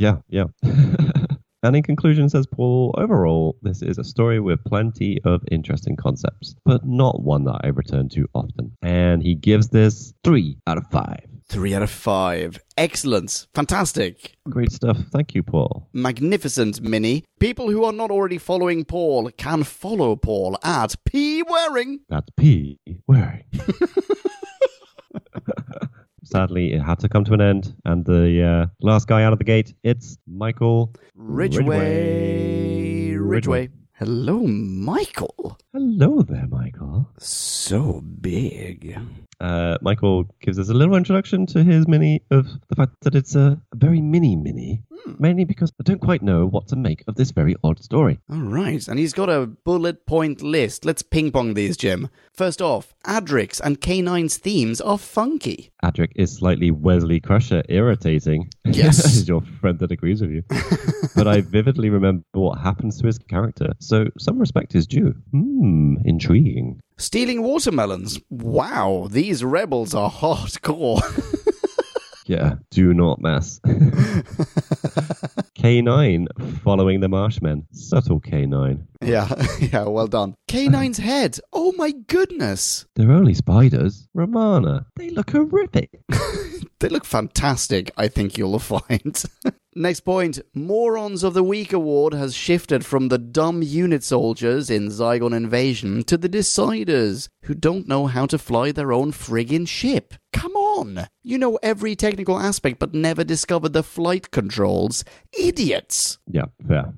Yeah, 0.00 0.16
yeah. 0.30 0.44
and 1.62 1.76
in 1.76 1.82
conclusion, 1.82 2.30
says 2.30 2.46
Paul, 2.46 2.94
overall, 2.96 3.58
this 3.60 3.82
is 3.82 3.98
a 3.98 4.04
story 4.04 4.40
with 4.40 4.64
plenty 4.64 5.20
of 5.24 5.42
interesting 5.50 5.94
concepts, 5.94 6.54
but 6.64 6.86
not 6.86 7.22
one 7.22 7.44
that 7.44 7.60
I 7.62 7.66
return 7.68 8.08
to 8.10 8.26
often. 8.34 8.72
And 8.80 9.22
he 9.22 9.34
gives 9.34 9.68
this 9.68 10.14
three 10.24 10.56
out 10.66 10.78
of 10.78 10.86
five. 10.90 11.26
Three 11.50 11.74
out 11.74 11.82
of 11.82 11.90
five. 11.90 12.58
Excellent. 12.78 13.46
Fantastic. 13.54 14.36
Great 14.48 14.72
stuff. 14.72 14.96
Thank 15.12 15.34
you, 15.34 15.42
Paul. 15.42 15.86
Magnificent, 15.92 16.80
Minnie. 16.80 17.24
People 17.38 17.70
who 17.70 17.84
are 17.84 17.92
not 17.92 18.10
already 18.10 18.38
following 18.38 18.86
Paul 18.86 19.30
can 19.36 19.64
follow 19.64 20.16
Paul 20.16 20.56
at 20.64 20.94
P 21.04 21.42
Waring. 21.42 22.00
That's 22.08 22.30
P. 22.38 22.78
Waring. 23.06 23.44
Sadly, 26.30 26.72
it 26.74 26.80
had 26.80 27.00
to 27.00 27.08
come 27.08 27.24
to 27.24 27.32
an 27.34 27.40
end, 27.40 27.74
and 27.84 28.04
the 28.04 28.44
uh, 28.44 28.66
last 28.80 29.08
guy 29.08 29.24
out 29.24 29.32
of 29.32 29.40
the 29.40 29.44
gate, 29.44 29.74
it's 29.82 30.16
Michael 30.28 30.94
Ridgway. 31.16 33.14
Ridgway. 33.16 33.68
Hello, 33.94 34.46
Michael. 34.46 35.58
Hello 35.72 36.22
there, 36.22 36.46
Michael. 36.46 37.10
So 37.18 38.00
big. 38.20 38.96
Uh, 39.40 39.78
Michael 39.80 40.24
gives 40.40 40.58
us 40.58 40.68
a 40.68 40.74
little 40.74 40.96
introduction 40.96 41.46
to 41.46 41.64
his 41.64 41.88
mini 41.88 42.22
of 42.30 42.46
the 42.68 42.76
fact 42.76 42.92
that 43.02 43.14
it's 43.14 43.34
a 43.34 43.60
very 43.74 44.00
mini 44.00 44.36
mini, 44.36 44.82
mainly 45.18 45.44
because 45.44 45.72
I 45.80 45.82
don't 45.82 46.00
quite 46.00 46.22
know 46.22 46.46
what 46.46 46.68
to 46.68 46.76
make 46.76 47.02
of 47.08 47.14
this 47.14 47.30
very 47.30 47.56
odd 47.64 47.82
story. 47.82 48.18
All 48.30 48.38
right, 48.38 48.86
and 48.86 48.98
he's 48.98 49.14
got 49.14 49.30
a 49.30 49.46
bullet 49.46 50.06
point 50.06 50.42
list. 50.42 50.84
Let's 50.84 51.02
ping 51.02 51.32
pong 51.32 51.54
these, 51.54 51.76
Jim. 51.76 52.10
First 52.34 52.60
off, 52.60 52.94
Adric's 53.06 53.60
and 53.60 53.80
K9's 53.80 54.36
themes 54.36 54.80
are 54.80 54.98
funky. 54.98 55.70
Adric 55.82 56.12
is 56.16 56.32
slightly 56.32 56.70
Wesley 56.70 57.20
Crusher 57.20 57.62
irritating. 57.68 58.50
Yes. 58.64 59.04
is 59.16 59.28
your 59.28 59.42
friend 59.60 59.78
that 59.78 59.90
agrees 59.90 60.20
with 60.20 60.30
you. 60.30 60.42
but 61.16 61.26
I 61.26 61.40
vividly 61.40 61.90
remember 61.90 62.24
what 62.32 62.58
happens 62.58 62.98
to 63.00 63.06
his 63.06 63.18
character, 63.18 63.72
so 63.78 64.06
some 64.18 64.38
respect 64.38 64.74
is 64.74 64.86
due. 64.86 65.14
Hmm, 65.32 65.96
intriguing. 66.04 66.80
Stealing 67.00 67.42
watermelons. 67.42 68.20
Wow, 68.28 69.08
these 69.10 69.42
rebels 69.42 69.94
are 69.94 70.10
hardcore. 70.10 71.00
Yeah, 72.26 72.56
do 72.70 72.94
not 72.94 73.20
mess. 73.20 73.58
K9 75.58 76.60
following 76.60 77.00
the 77.00 77.08
Marshmen. 77.08 77.64
Subtle 77.72 78.20
K9. 78.20 78.86
Yeah, 79.02 79.28
yeah, 79.60 79.84
well 79.84 80.06
done. 80.06 80.34
K9's 80.48 80.98
head. 81.10 81.38
Oh 81.52 81.72
my 81.76 81.92
goodness. 81.92 82.86
They're 82.96 83.12
only 83.12 83.34
spiders. 83.34 84.08
Romana, 84.14 84.86
they 84.96 85.10
look 85.10 85.30
horrific. 85.30 86.00
They 86.80 86.88
look 86.88 87.04
fantastic, 87.04 87.90
I 87.98 88.08
think 88.08 88.38
you'll 88.38 88.58
find. 88.58 89.22
Next 89.76 90.00
point 90.00 90.40
Morons 90.54 91.22
of 91.22 91.34
the 91.34 91.44
Week 91.44 91.74
award 91.74 92.14
has 92.14 92.34
shifted 92.34 92.86
from 92.86 93.08
the 93.08 93.18
dumb 93.18 93.62
unit 93.62 94.02
soldiers 94.02 94.70
in 94.70 94.88
Zygon 94.88 95.36
Invasion 95.36 96.02
to 96.04 96.16
the 96.16 96.28
Deciders, 96.28 97.28
who 97.44 97.54
don't 97.54 97.86
know 97.86 98.06
how 98.06 98.24
to 98.26 98.38
fly 98.38 98.72
their 98.72 98.92
own 98.92 99.12
friggin' 99.12 99.68
ship. 99.68 100.14
Come 100.32 100.56
on! 100.56 101.06
You 101.22 101.36
know 101.38 101.58
every 101.62 101.94
technical 101.94 102.38
aspect 102.38 102.78
but 102.78 102.94
never 102.94 103.24
discovered 103.24 103.74
the 103.74 103.82
flight 103.82 104.30
controls. 104.30 105.04
Idiots! 105.38 106.18
Yeah, 106.26 106.46
fair. 106.66 106.92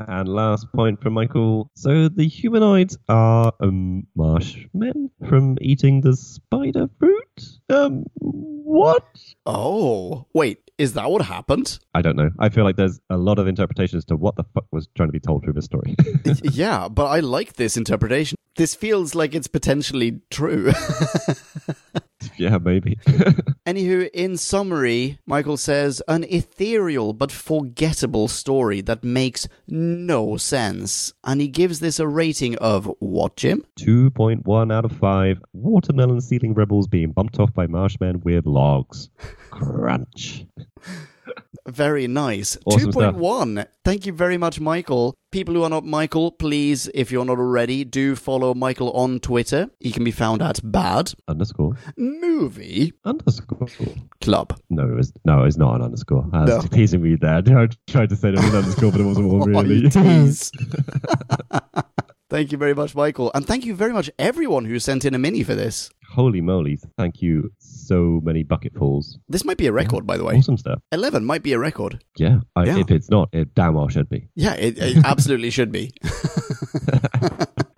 and 0.00 0.28
last 0.28 0.66
point 0.72 0.99
from 1.00 1.14
Michael. 1.14 1.70
So 1.74 2.08
the 2.08 2.28
humanoids 2.28 2.98
are 3.08 3.52
um, 3.60 4.06
marshmen 4.14 5.10
from 5.28 5.58
eating 5.60 6.00
the 6.00 6.16
spider 6.16 6.88
fruit? 6.98 7.59
Um, 7.70 8.04
what? 8.16 9.06
Oh, 9.46 10.26
wait, 10.32 10.70
is 10.80 10.94
that 10.94 11.10
what 11.10 11.22
happened? 11.22 11.78
I 11.94 12.00
don't 12.00 12.16
know. 12.16 12.30
I 12.38 12.48
feel 12.48 12.64
like 12.64 12.76
there's 12.76 13.00
a 13.10 13.18
lot 13.18 13.38
of 13.38 13.46
interpretations 13.46 14.04
to 14.06 14.16
what 14.16 14.36
the 14.36 14.44
fuck 14.54 14.64
was 14.72 14.88
trying 14.96 15.08
to 15.08 15.12
be 15.12 15.20
told 15.20 15.44
through 15.44 15.52
this 15.52 15.66
story. 15.66 15.94
yeah, 16.42 16.88
but 16.88 17.06
I 17.06 17.20
like 17.20 17.54
this 17.54 17.76
interpretation. 17.76 18.36
This 18.56 18.74
feels 18.74 19.14
like 19.14 19.34
it's 19.34 19.46
potentially 19.46 20.20
true. 20.30 20.72
yeah, 22.36 22.58
maybe. 22.58 22.96
Anywho, 23.66 24.10
in 24.12 24.36
summary, 24.36 25.18
Michael 25.26 25.56
says 25.56 26.02
an 26.08 26.24
ethereal 26.24 27.12
but 27.12 27.30
forgettable 27.30 28.26
story 28.26 28.80
that 28.80 29.04
makes 29.04 29.46
no 29.68 30.36
sense. 30.36 31.12
And 31.24 31.40
he 31.40 31.48
gives 31.48 31.80
this 31.80 32.00
a 32.00 32.08
rating 32.08 32.56
of 32.56 32.90
what, 32.98 33.36
Jim? 33.36 33.64
2.1 33.78 34.72
out 34.72 34.84
of 34.84 34.92
5. 34.92 35.42
Watermelon 35.52 36.20
ceiling 36.20 36.54
rebels 36.54 36.88
being 36.88 37.12
bumped 37.12 37.38
off 37.38 37.52
by 37.54 37.59
marshmen 37.66 38.20
with 38.22 38.46
logs. 38.46 39.10
Crunch. 39.50 40.46
Very 41.66 42.08
nice. 42.08 42.56
Awesome 42.64 42.90
stuff. 42.90 43.14
2.1. 43.14 43.66
Thank 43.84 44.06
you 44.06 44.12
very 44.12 44.36
much, 44.38 44.58
Michael. 44.60 45.14
People 45.30 45.54
who 45.54 45.62
are 45.62 45.68
not 45.70 45.84
Michael, 45.84 46.32
please, 46.32 46.88
if 46.94 47.12
you're 47.12 47.24
not 47.24 47.38
already, 47.38 47.84
do 47.84 48.16
follow 48.16 48.54
Michael 48.54 48.90
on 48.92 49.20
Twitter. 49.20 49.68
He 49.78 49.92
can 49.92 50.02
be 50.02 50.10
found 50.10 50.42
at 50.42 50.58
Bad 50.64 51.12
Underscore. 51.28 51.76
Movie 51.96 52.94
Underscore. 53.04 53.68
Club. 54.20 54.58
No, 54.70 54.84
it 54.90 54.94
was 54.96 55.12
no, 55.24 55.44
it's 55.44 55.58
not 55.58 55.76
an 55.76 55.82
underscore. 55.82 56.26
I 56.32 56.40
was 56.44 56.48
No. 56.48 56.60
teasing 56.62 57.02
me 57.02 57.16
there. 57.16 57.36
I 57.58 57.68
tried 57.86 58.08
to 58.08 58.16
say 58.16 58.30
there 58.32 58.42
was 58.42 58.50
an 58.52 58.56
underscore, 58.56 58.90
but 58.90 59.00
it 59.00 59.04
wasn't 59.04 59.28
one 59.28 59.42
Oh, 59.54 59.62
really. 59.62 59.82
you 59.82 59.90
tease. 59.90 60.50
Thank 62.30 62.52
you 62.52 62.58
very 62.58 62.74
much, 62.74 62.94
Michael. 62.94 63.30
And 63.34 63.46
thank 63.46 63.66
you 63.66 63.74
very 63.74 63.92
much, 63.92 64.10
everyone 64.18 64.64
who 64.64 64.78
sent 64.78 65.04
in 65.04 65.14
a 65.14 65.18
mini 65.18 65.42
for 65.42 65.54
this. 65.54 65.90
Holy 66.10 66.40
moly! 66.40 66.78
Thank 66.96 67.20
you 67.22 67.52
so 67.58 68.20
many 68.24 68.42
bucketfuls. 68.42 69.18
This 69.28 69.44
might 69.44 69.58
be 69.58 69.66
a 69.66 69.72
record, 69.72 70.06
by 70.06 70.16
the 70.16 70.24
way. 70.24 70.36
Awesome 70.36 70.56
stuff. 70.56 70.80
11 70.90 71.24
might 71.24 71.42
be 71.42 71.52
a 71.52 71.58
record. 71.58 72.02
Yeah. 72.16 72.40
I, 72.56 72.64
Yeah. 72.64 72.78
If 72.78 72.90
it's 72.90 73.10
not, 73.10 73.28
it 73.32 73.54
damn 73.54 73.74
well 73.74 73.88
should 73.88 74.08
be. 74.08 74.28
Yeah, 74.34 74.54
it, 74.54 74.78
it 74.78 74.96
absolutely 75.04 75.50
should 75.50 75.70
be. 75.70 75.92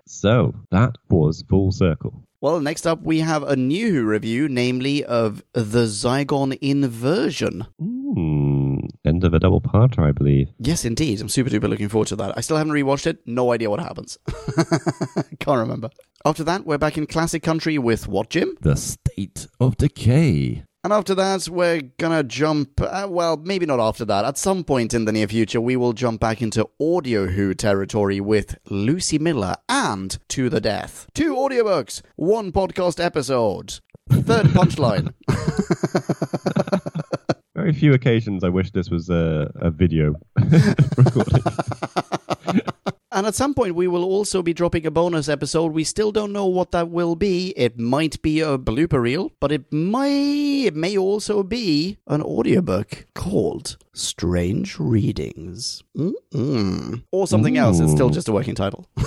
So 0.05 0.53
that 0.71 0.97
was 1.09 1.43
full 1.49 1.71
circle. 1.71 2.23
Well, 2.39 2.59
next 2.61 2.85
up, 2.85 3.01
we 3.01 3.19
have 3.19 3.43
a 3.43 3.55
new 3.55 4.05
review, 4.05 4.47
namely 4.47 5.03
of 5.03 5.43
The 5.53 5.85
Zygon 5.85 6.57
Inversion. 6.61 7.65
Hmm. 7.79 8.62
End 9.05 9.23
of 9.23 9.33
a 9.33 9.39
double 9.39 9.61
parter, 9.61 9.99
I 9.99 10.11
believe. 10.11 10.49
Yes, 10.59 10.85
indeed. 10.85 11.21
I'm 11.21 11.29
super 11.29 11.49
duper 11.49 11.69
looking 11.69 11.89
forward 11.89 12.07
to 12.09 12.15
that. 12.17 12.37
I 12.37 12.41
still 12.41 12.57
haven't 12.57 12.73
rewatched 12.73 13.07
it. 13.07 13.19
No 13.25 13.51
idea 13.51 13.69
what 13.69 13.79
happens. 13.79 14.17
Can't 15.39 15.59
remember. 15.59 15.89
After 16.25 16.43
that, 16.45 16.65
we're 16.65 16.77
back 16.77 16.97
in 16.97 17.05
classic 17.05 17.43
country 17.43 17.77
with 17.77 18.07
what, 18.07 18.29
Jim? 18.29 18.55
The 18.61 18.75
state 18.75 19.47
of 19.59 19.77
decay. 19.77 20.63
And 20.85 20.91
after 20.91 21.15
that, 21.15 21.47
we're 21.47 21.81
gonna 21.97 22.23
jump. 22.23 22.81
Uh, 22.81 23.07
well, 23.09 23.37
maybe 23.37 23.65
not 23.65 23.79
after 23.79 24.03
that. 24.03 24.25
At 24.25 24.37
some 24.37 24.65
point 24.65 24.93
in 24.93 25.05
the 25.05 25.13
near 25.13 25.29
future, 25.29 25.61
we 25.61 25.77
will 25.77 25.93
jump 25.93 26.19
back 26.19 26.41
into 26.41 26.67
Audio 26.81 27.27
Who 27.27 27.53
territory 27.53 28.19
with 28.19 28.57
Lucy 28.69 29.17
Miller 29.17 29.55
and 29.69 30.17
To 30.29 30.49
the 30.49 30.59
Death. 30.59 31.07
Two 31.13 31.35
audiobooks, 31.35 32.01
one 32.17 32.51
podcast 32.51 33.01
episode. 33.01 33.79
Third 34.09 34.47
punchline. 34.47 35.13
Few 37.83 37.93
occasions 37.93 38.45
I 38.45 38.47
wish 38.47 38.71
this 38.71 38.89
was 38.89 39.09
a, 39.09 39.51
a 39.55 39.69
video 39.69 40.15
recording. 40.95 41.43
And 43.15 43.27
at 43.27 43.35
some 43.35 43.53
point, 43.53 43.75
we 43.75 43.87
will 43.87 44.03
also 44.03 44.41
be 44.41 44.53
dropping 44.53 44.87
a 44.87 44.91
bonus 44.91 45.29
episode. 45.29 45.71
We 45.71 45.83
still 45.83 46.11
don't 46.11 46.33
know 46.33 46.47
what 46.47 46.71
that 46.71 46.89
will 46.89 47.15
be. 47.15 47.53
It 47.55 47.77
might 47.77 48.19
be 48.23 48.39
a 48.39 48.57
blooper 48.57 48.99
reel, 48.99 49.31
but 49.39 49.51
it 49.51 49.71
may 49.71 50.63
it 50.63 50.75
may 50.75 50.97
also 50.97 51.43
be 51.43 51.99
an 52.07 52.23
audiobook 52.23 53.05
called 53.13 53.77
Strange 53.93 54.79
Readings. 54.79 55.83
Mm-mm. 55.95 57.03
Or 57.11 57.27
something 57.27 57.55
else. 57.55 57.79
It's 57.79 57.91
still 57.91 58.09
just 58.09 58.29
a 58.29 58.33
working 58.33 58.55
title. 58.55 58.87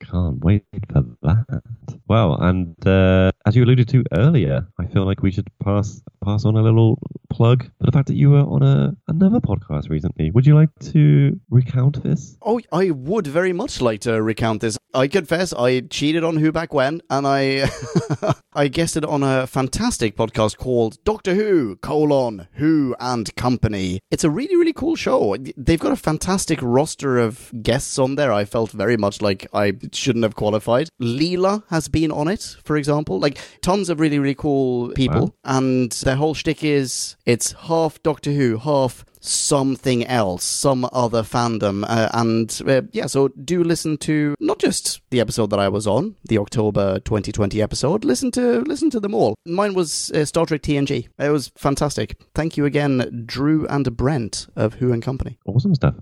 Can't 0.00 0.44
wait 0.44 0.64
for 0.92 1.04
that. 1.22 1.62
Well, 2.08 2.34
and 2.40 2.74
uh, 2.84 3.30
as 3.46 3.54
you 3.54 3.62
alluded 3.62 3.88
to 3.90 4.02
earlier, 4.12 4.66
I 4.80 4.86
feel 4.86 5.06
like 5.06 5.22
we 5.22 5.30
should 5.30 5.48
pass 5.62 6.02
pass 6.24 6.44
on 6.44 6.56
a 6.56 6.62
little 6.62 6.98
plug 7.30 7.64
for 7.64 7.86
the 7.86 7.92
fact 7.92 8.06
that 8.08 8.16
you 8.16 8.30
were 8.30 8.40
on 8.40 8.62
a 8.62 8.96
another 9.08 9.40
podcast 9.40 9.90
recently. 9.90 10.30
Would 10.30 10.46
you 10.46 10.54
like 10.54 10.70
to 10.92 11.38
recount 11.50 12.02
this? 12.02 12.36
Oh, 12.42 12.60
I 12.72 12.90
would 12.90 13.26
very 13.26 13.52
much 13.52 13.80
like 13.80 14.00
to 14.02 14.22
recount 14.22 14.60
this. 14.60 14.78
I 14.94 15.08
confess 15.08 15.52
I 15.52 15.80
cheated 15.80 16.22
on 16.22 16.36
Who 16.36 16.52
Back 16.52 16.72
When, 16.72 17.02
and 17.10 17.26
I 17.26 17.68
I 18.54 18.68
guested 18.68 19.04
on 19.04 19.22
a 19.22 19.46
fantastic 19.46 20.16
podcast 20.16 20.56
called 20.58 21.02
Doctor 21.04 21.34
Who, 21.34 21.76
colon, 21.76 22.46
Who 22.54 22.94
and 23.00 23.34
Company. 23.34 24.00
It's 24.10 24.22
a 24.22 24.30
really, 24.30 24.54
really 24.54 24.72
cool 24.72 24.94
show. 24.94 25.36
They've 25.56 25.80
got 25.80 25.92
a 25.92 25.96
fantastic 25.96 26.60
roster 26.62 27.18
of 27.18 27.52
guests 27.62 27.98
on 27.98 28.14
there. 28.14 28.32
I 28.32 28.44
felt 28.44 28.70
very 28.70 28.96
much 28.96 29.20
like 29.20 29.48
I 29.52 29.72
shouldn't 29.92 30.22
have 30.22 30.36
qualified. 30.36 30.88
Leela 31.00 31.64
has 31.70 31.88
been 31.88 32.12
on 32.12 32.28
it, 32.28 32.56
for 32.64 32.76
example. 32.76 33.18
Like, 33.18 33.38
tons 33.60 33.90
of 33.90 33.98
really, 33.98 34.20
really 34.20 34.34
cool 34.34 34.92
people. 34.92 35.20
Wow. 35.20 35.34
And 35.44 35.92
their 36.14 36.20
whole 36.20 36.34
shtick 36.34 36.62
is 36.62 37.16
it's 37.26 37.50
half 37.66 38.00
Doctor 38.04 38.30
Who, 38.30 38.58
half 38.58 39.04
something 39.18 40.06
else, 40.06 40.44
some 40.44 40.88
other 40.92 41.24
fandom. 41.24 41.84
Uh, 41.88 42.08
and 42.14 42.62
uh, 42.68 42.82
yeah, 42.92 43.06
so 43.06 43.26
do 43.28 43.64
listen 43.64 43.96
to 43.98 44.36
not 44.38 44.60
just 44.60 45.00
the 45.10 45.18
episode 45.18 45.50
that 45.50 45.58
I 45.58 45.68
was 45.68 45.88
on, 45.88 46.14
the 46.22 46.38
October 46.38 47.00
2020 47.00 47.60
episode. 47.60 48.04
Listen 48.04 48.30
to 48.30 48.60
listen 48.60 48.90
to 48.90 49.00
them 49.00 49.12
all. 49.12 49.34
Mine 49.44 49.74
was 49.74 50.12
uh, 50.12 50.24
Star 50.24 50.46
Trek 50.46 50.62
TNG. 50.62 51.08
It 51.18 51.30
was 51.30 51.50
fantastic. 51.56 52.16
Thank 52.32 52.56
you 52.56 52.64
again, 52.64 53.24
Drew 53.26 53.66
and 53.66 53.96
Brent 53.96 54.46
of 54.54 54.74
Who 54.74 54.92
and 54.92 55.02
Company. 55.02 55.40
Awesome 55.46 55.74
stuff. 55.74 55.96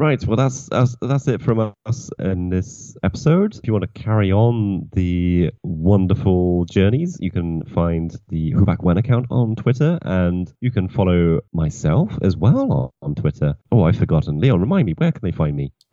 Right, 0.00 0.24
well 0.26 0.36
that's, 0.36 0.68
that's 0.68 0.94
that's 1.00 1.26
it 1.26 1.42
from 1.42 1.74
us 1.84 2.08
in 2.20 2.50
this 2.50 2.96
episode. 3.02 3.56
If 3.56 3.62
you 3.64 3.72
want 3.72 3.82
to 3.82 4.00
carry 4.00 4.30
on 4.30 4.88
the 4.92 5.50
wonderful 5.64 6.66
journeys, 6.66 7.16
you 7.18 7.32
can 7.32 7.64
find 7.64 8.14
the 8.28 8.52
Who 8.52 8.64
Back 8.64 8.84
When 8.84 8.96
account 8.96 9.26
on 9.28 9.56
Twitter, 9.56 9.98
and 10.02 10.54
you 10.60 10.70
can 10.70 10.88
follow 10.88 11.40
myself 11.52 12.16
as 12.22 12.36
well 12.36 12.72
on, 12.72 12.90
on 13.02 13.16
Twitter. 13.16 13.56
Oh, 13.72 13.82
I've 13.82 13.96
forgotten. 13.96 14.38
Leon, 14.38 14.60
remind 14.60 14.86
me, 14.86 14.94
where 14.96 15.10
can 15.10 15.22
they 15.22 15.32
find 15.32 15.56
me? 15.56 15.72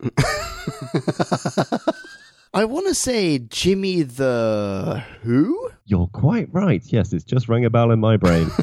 I 2.54 2.64
want 2.64 2.86
to 2.86 2.94
say 2.94 3.40
Jimmy 3.40 4.02
the 4.02 5.02
Who? 5.22 5.70
You're 5.84 6.06
quite 6.06 6.48
right. 6.52 6.82
Yes, 6.86 7.12
it's 7.12 7.24
just 7.24 7.48
rang 7.48 7.64
a 7.64 7.70
bell 7.70 7.90
in 7.90 7.98
my 7.98 8.16
brain. 8.16 8.50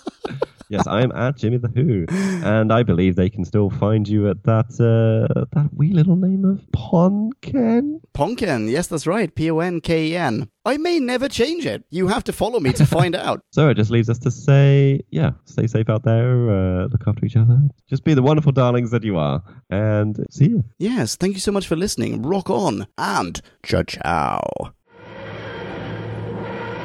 yes, 0.75 0.87
I 0.87 1.03
am 1.03 1.13
at 1.13 1.37
Jimmy 1.37 1.59
the 1.59 1.69
Who, 1.69 2.07
and 2.45 2.73
I 2.73 2.83
believe 2.83 3.17
they 3.17 3.31
can 3.31 3.45
still 3.45 3.71
find 3.71 4.07
you 4.09 4.29
at 4.29 4.43
that 4.45 4.67
uh, 4.81 5.45
that 5.53 5.71
wee 5.73 5.93
little 5.93 6.17
name 6.17 6.45
of 6.45 6.61
Ponken. 6.73 8.01
Ponken. 8.15 8.71
Yes, 8.71 8.87
that's 8.87 9.07
right. 9.07 9.35
P 9.35 9.51
O 9.51 9.61
N 9.61 9.81
K 9.81 10.09
E 10.09 10.17
N. 10.17 10.49
I 10.67 10.79
may 10.79 10.99
never 10.99 11.29
change 11.29 11.67
it. 11.67 11.85
You 11.91 12.09
have 12.09 12.25
to 12.25 12.33
follow 12.33 12.59
me 12.59 12.73
to 12.73 12.87
find 12.87 13.15
out. 13.15 13.41
So 13.53 13.69
it 13.69 13.75
just 13.77 13.91
leaves 13.91 14.11
us 14.11 14.19
to 14.21 14.31
say, 14.33 15.01
yeah, 15.11 15.33
stay 15.45 15.69
safe 15.69 15.89
out 15.89 16.03
there, 16.03 16.51
uh, 16.51 16.87
look 16.87 17.05
after 17.07 17.25
each 17.25 17.37
other, 17.37 17.61
just 17.89 18.03
be 18.03 18.15
the 18.15 18.23
wonderful 18.23 18.51
darlings 18.51 18.91
that 18.91 19.05
you 19.05 19.17
are, 19.17 19.43
and 19.71 20.27
see 20.31 20.47
you. 20.47 20.65
Yes, 20.79 21.15
thank 21.15 21.35
you 21.35 21.41
so 21.41 21.53
much 21.53 21.69
for 21.69 21.77
listening. 21.77 22.23
Rock 22.23 22.51
on 22.51 22.87
and 22.99 23.41
ciao 23.65 23.85
ciao. 23.85 24.43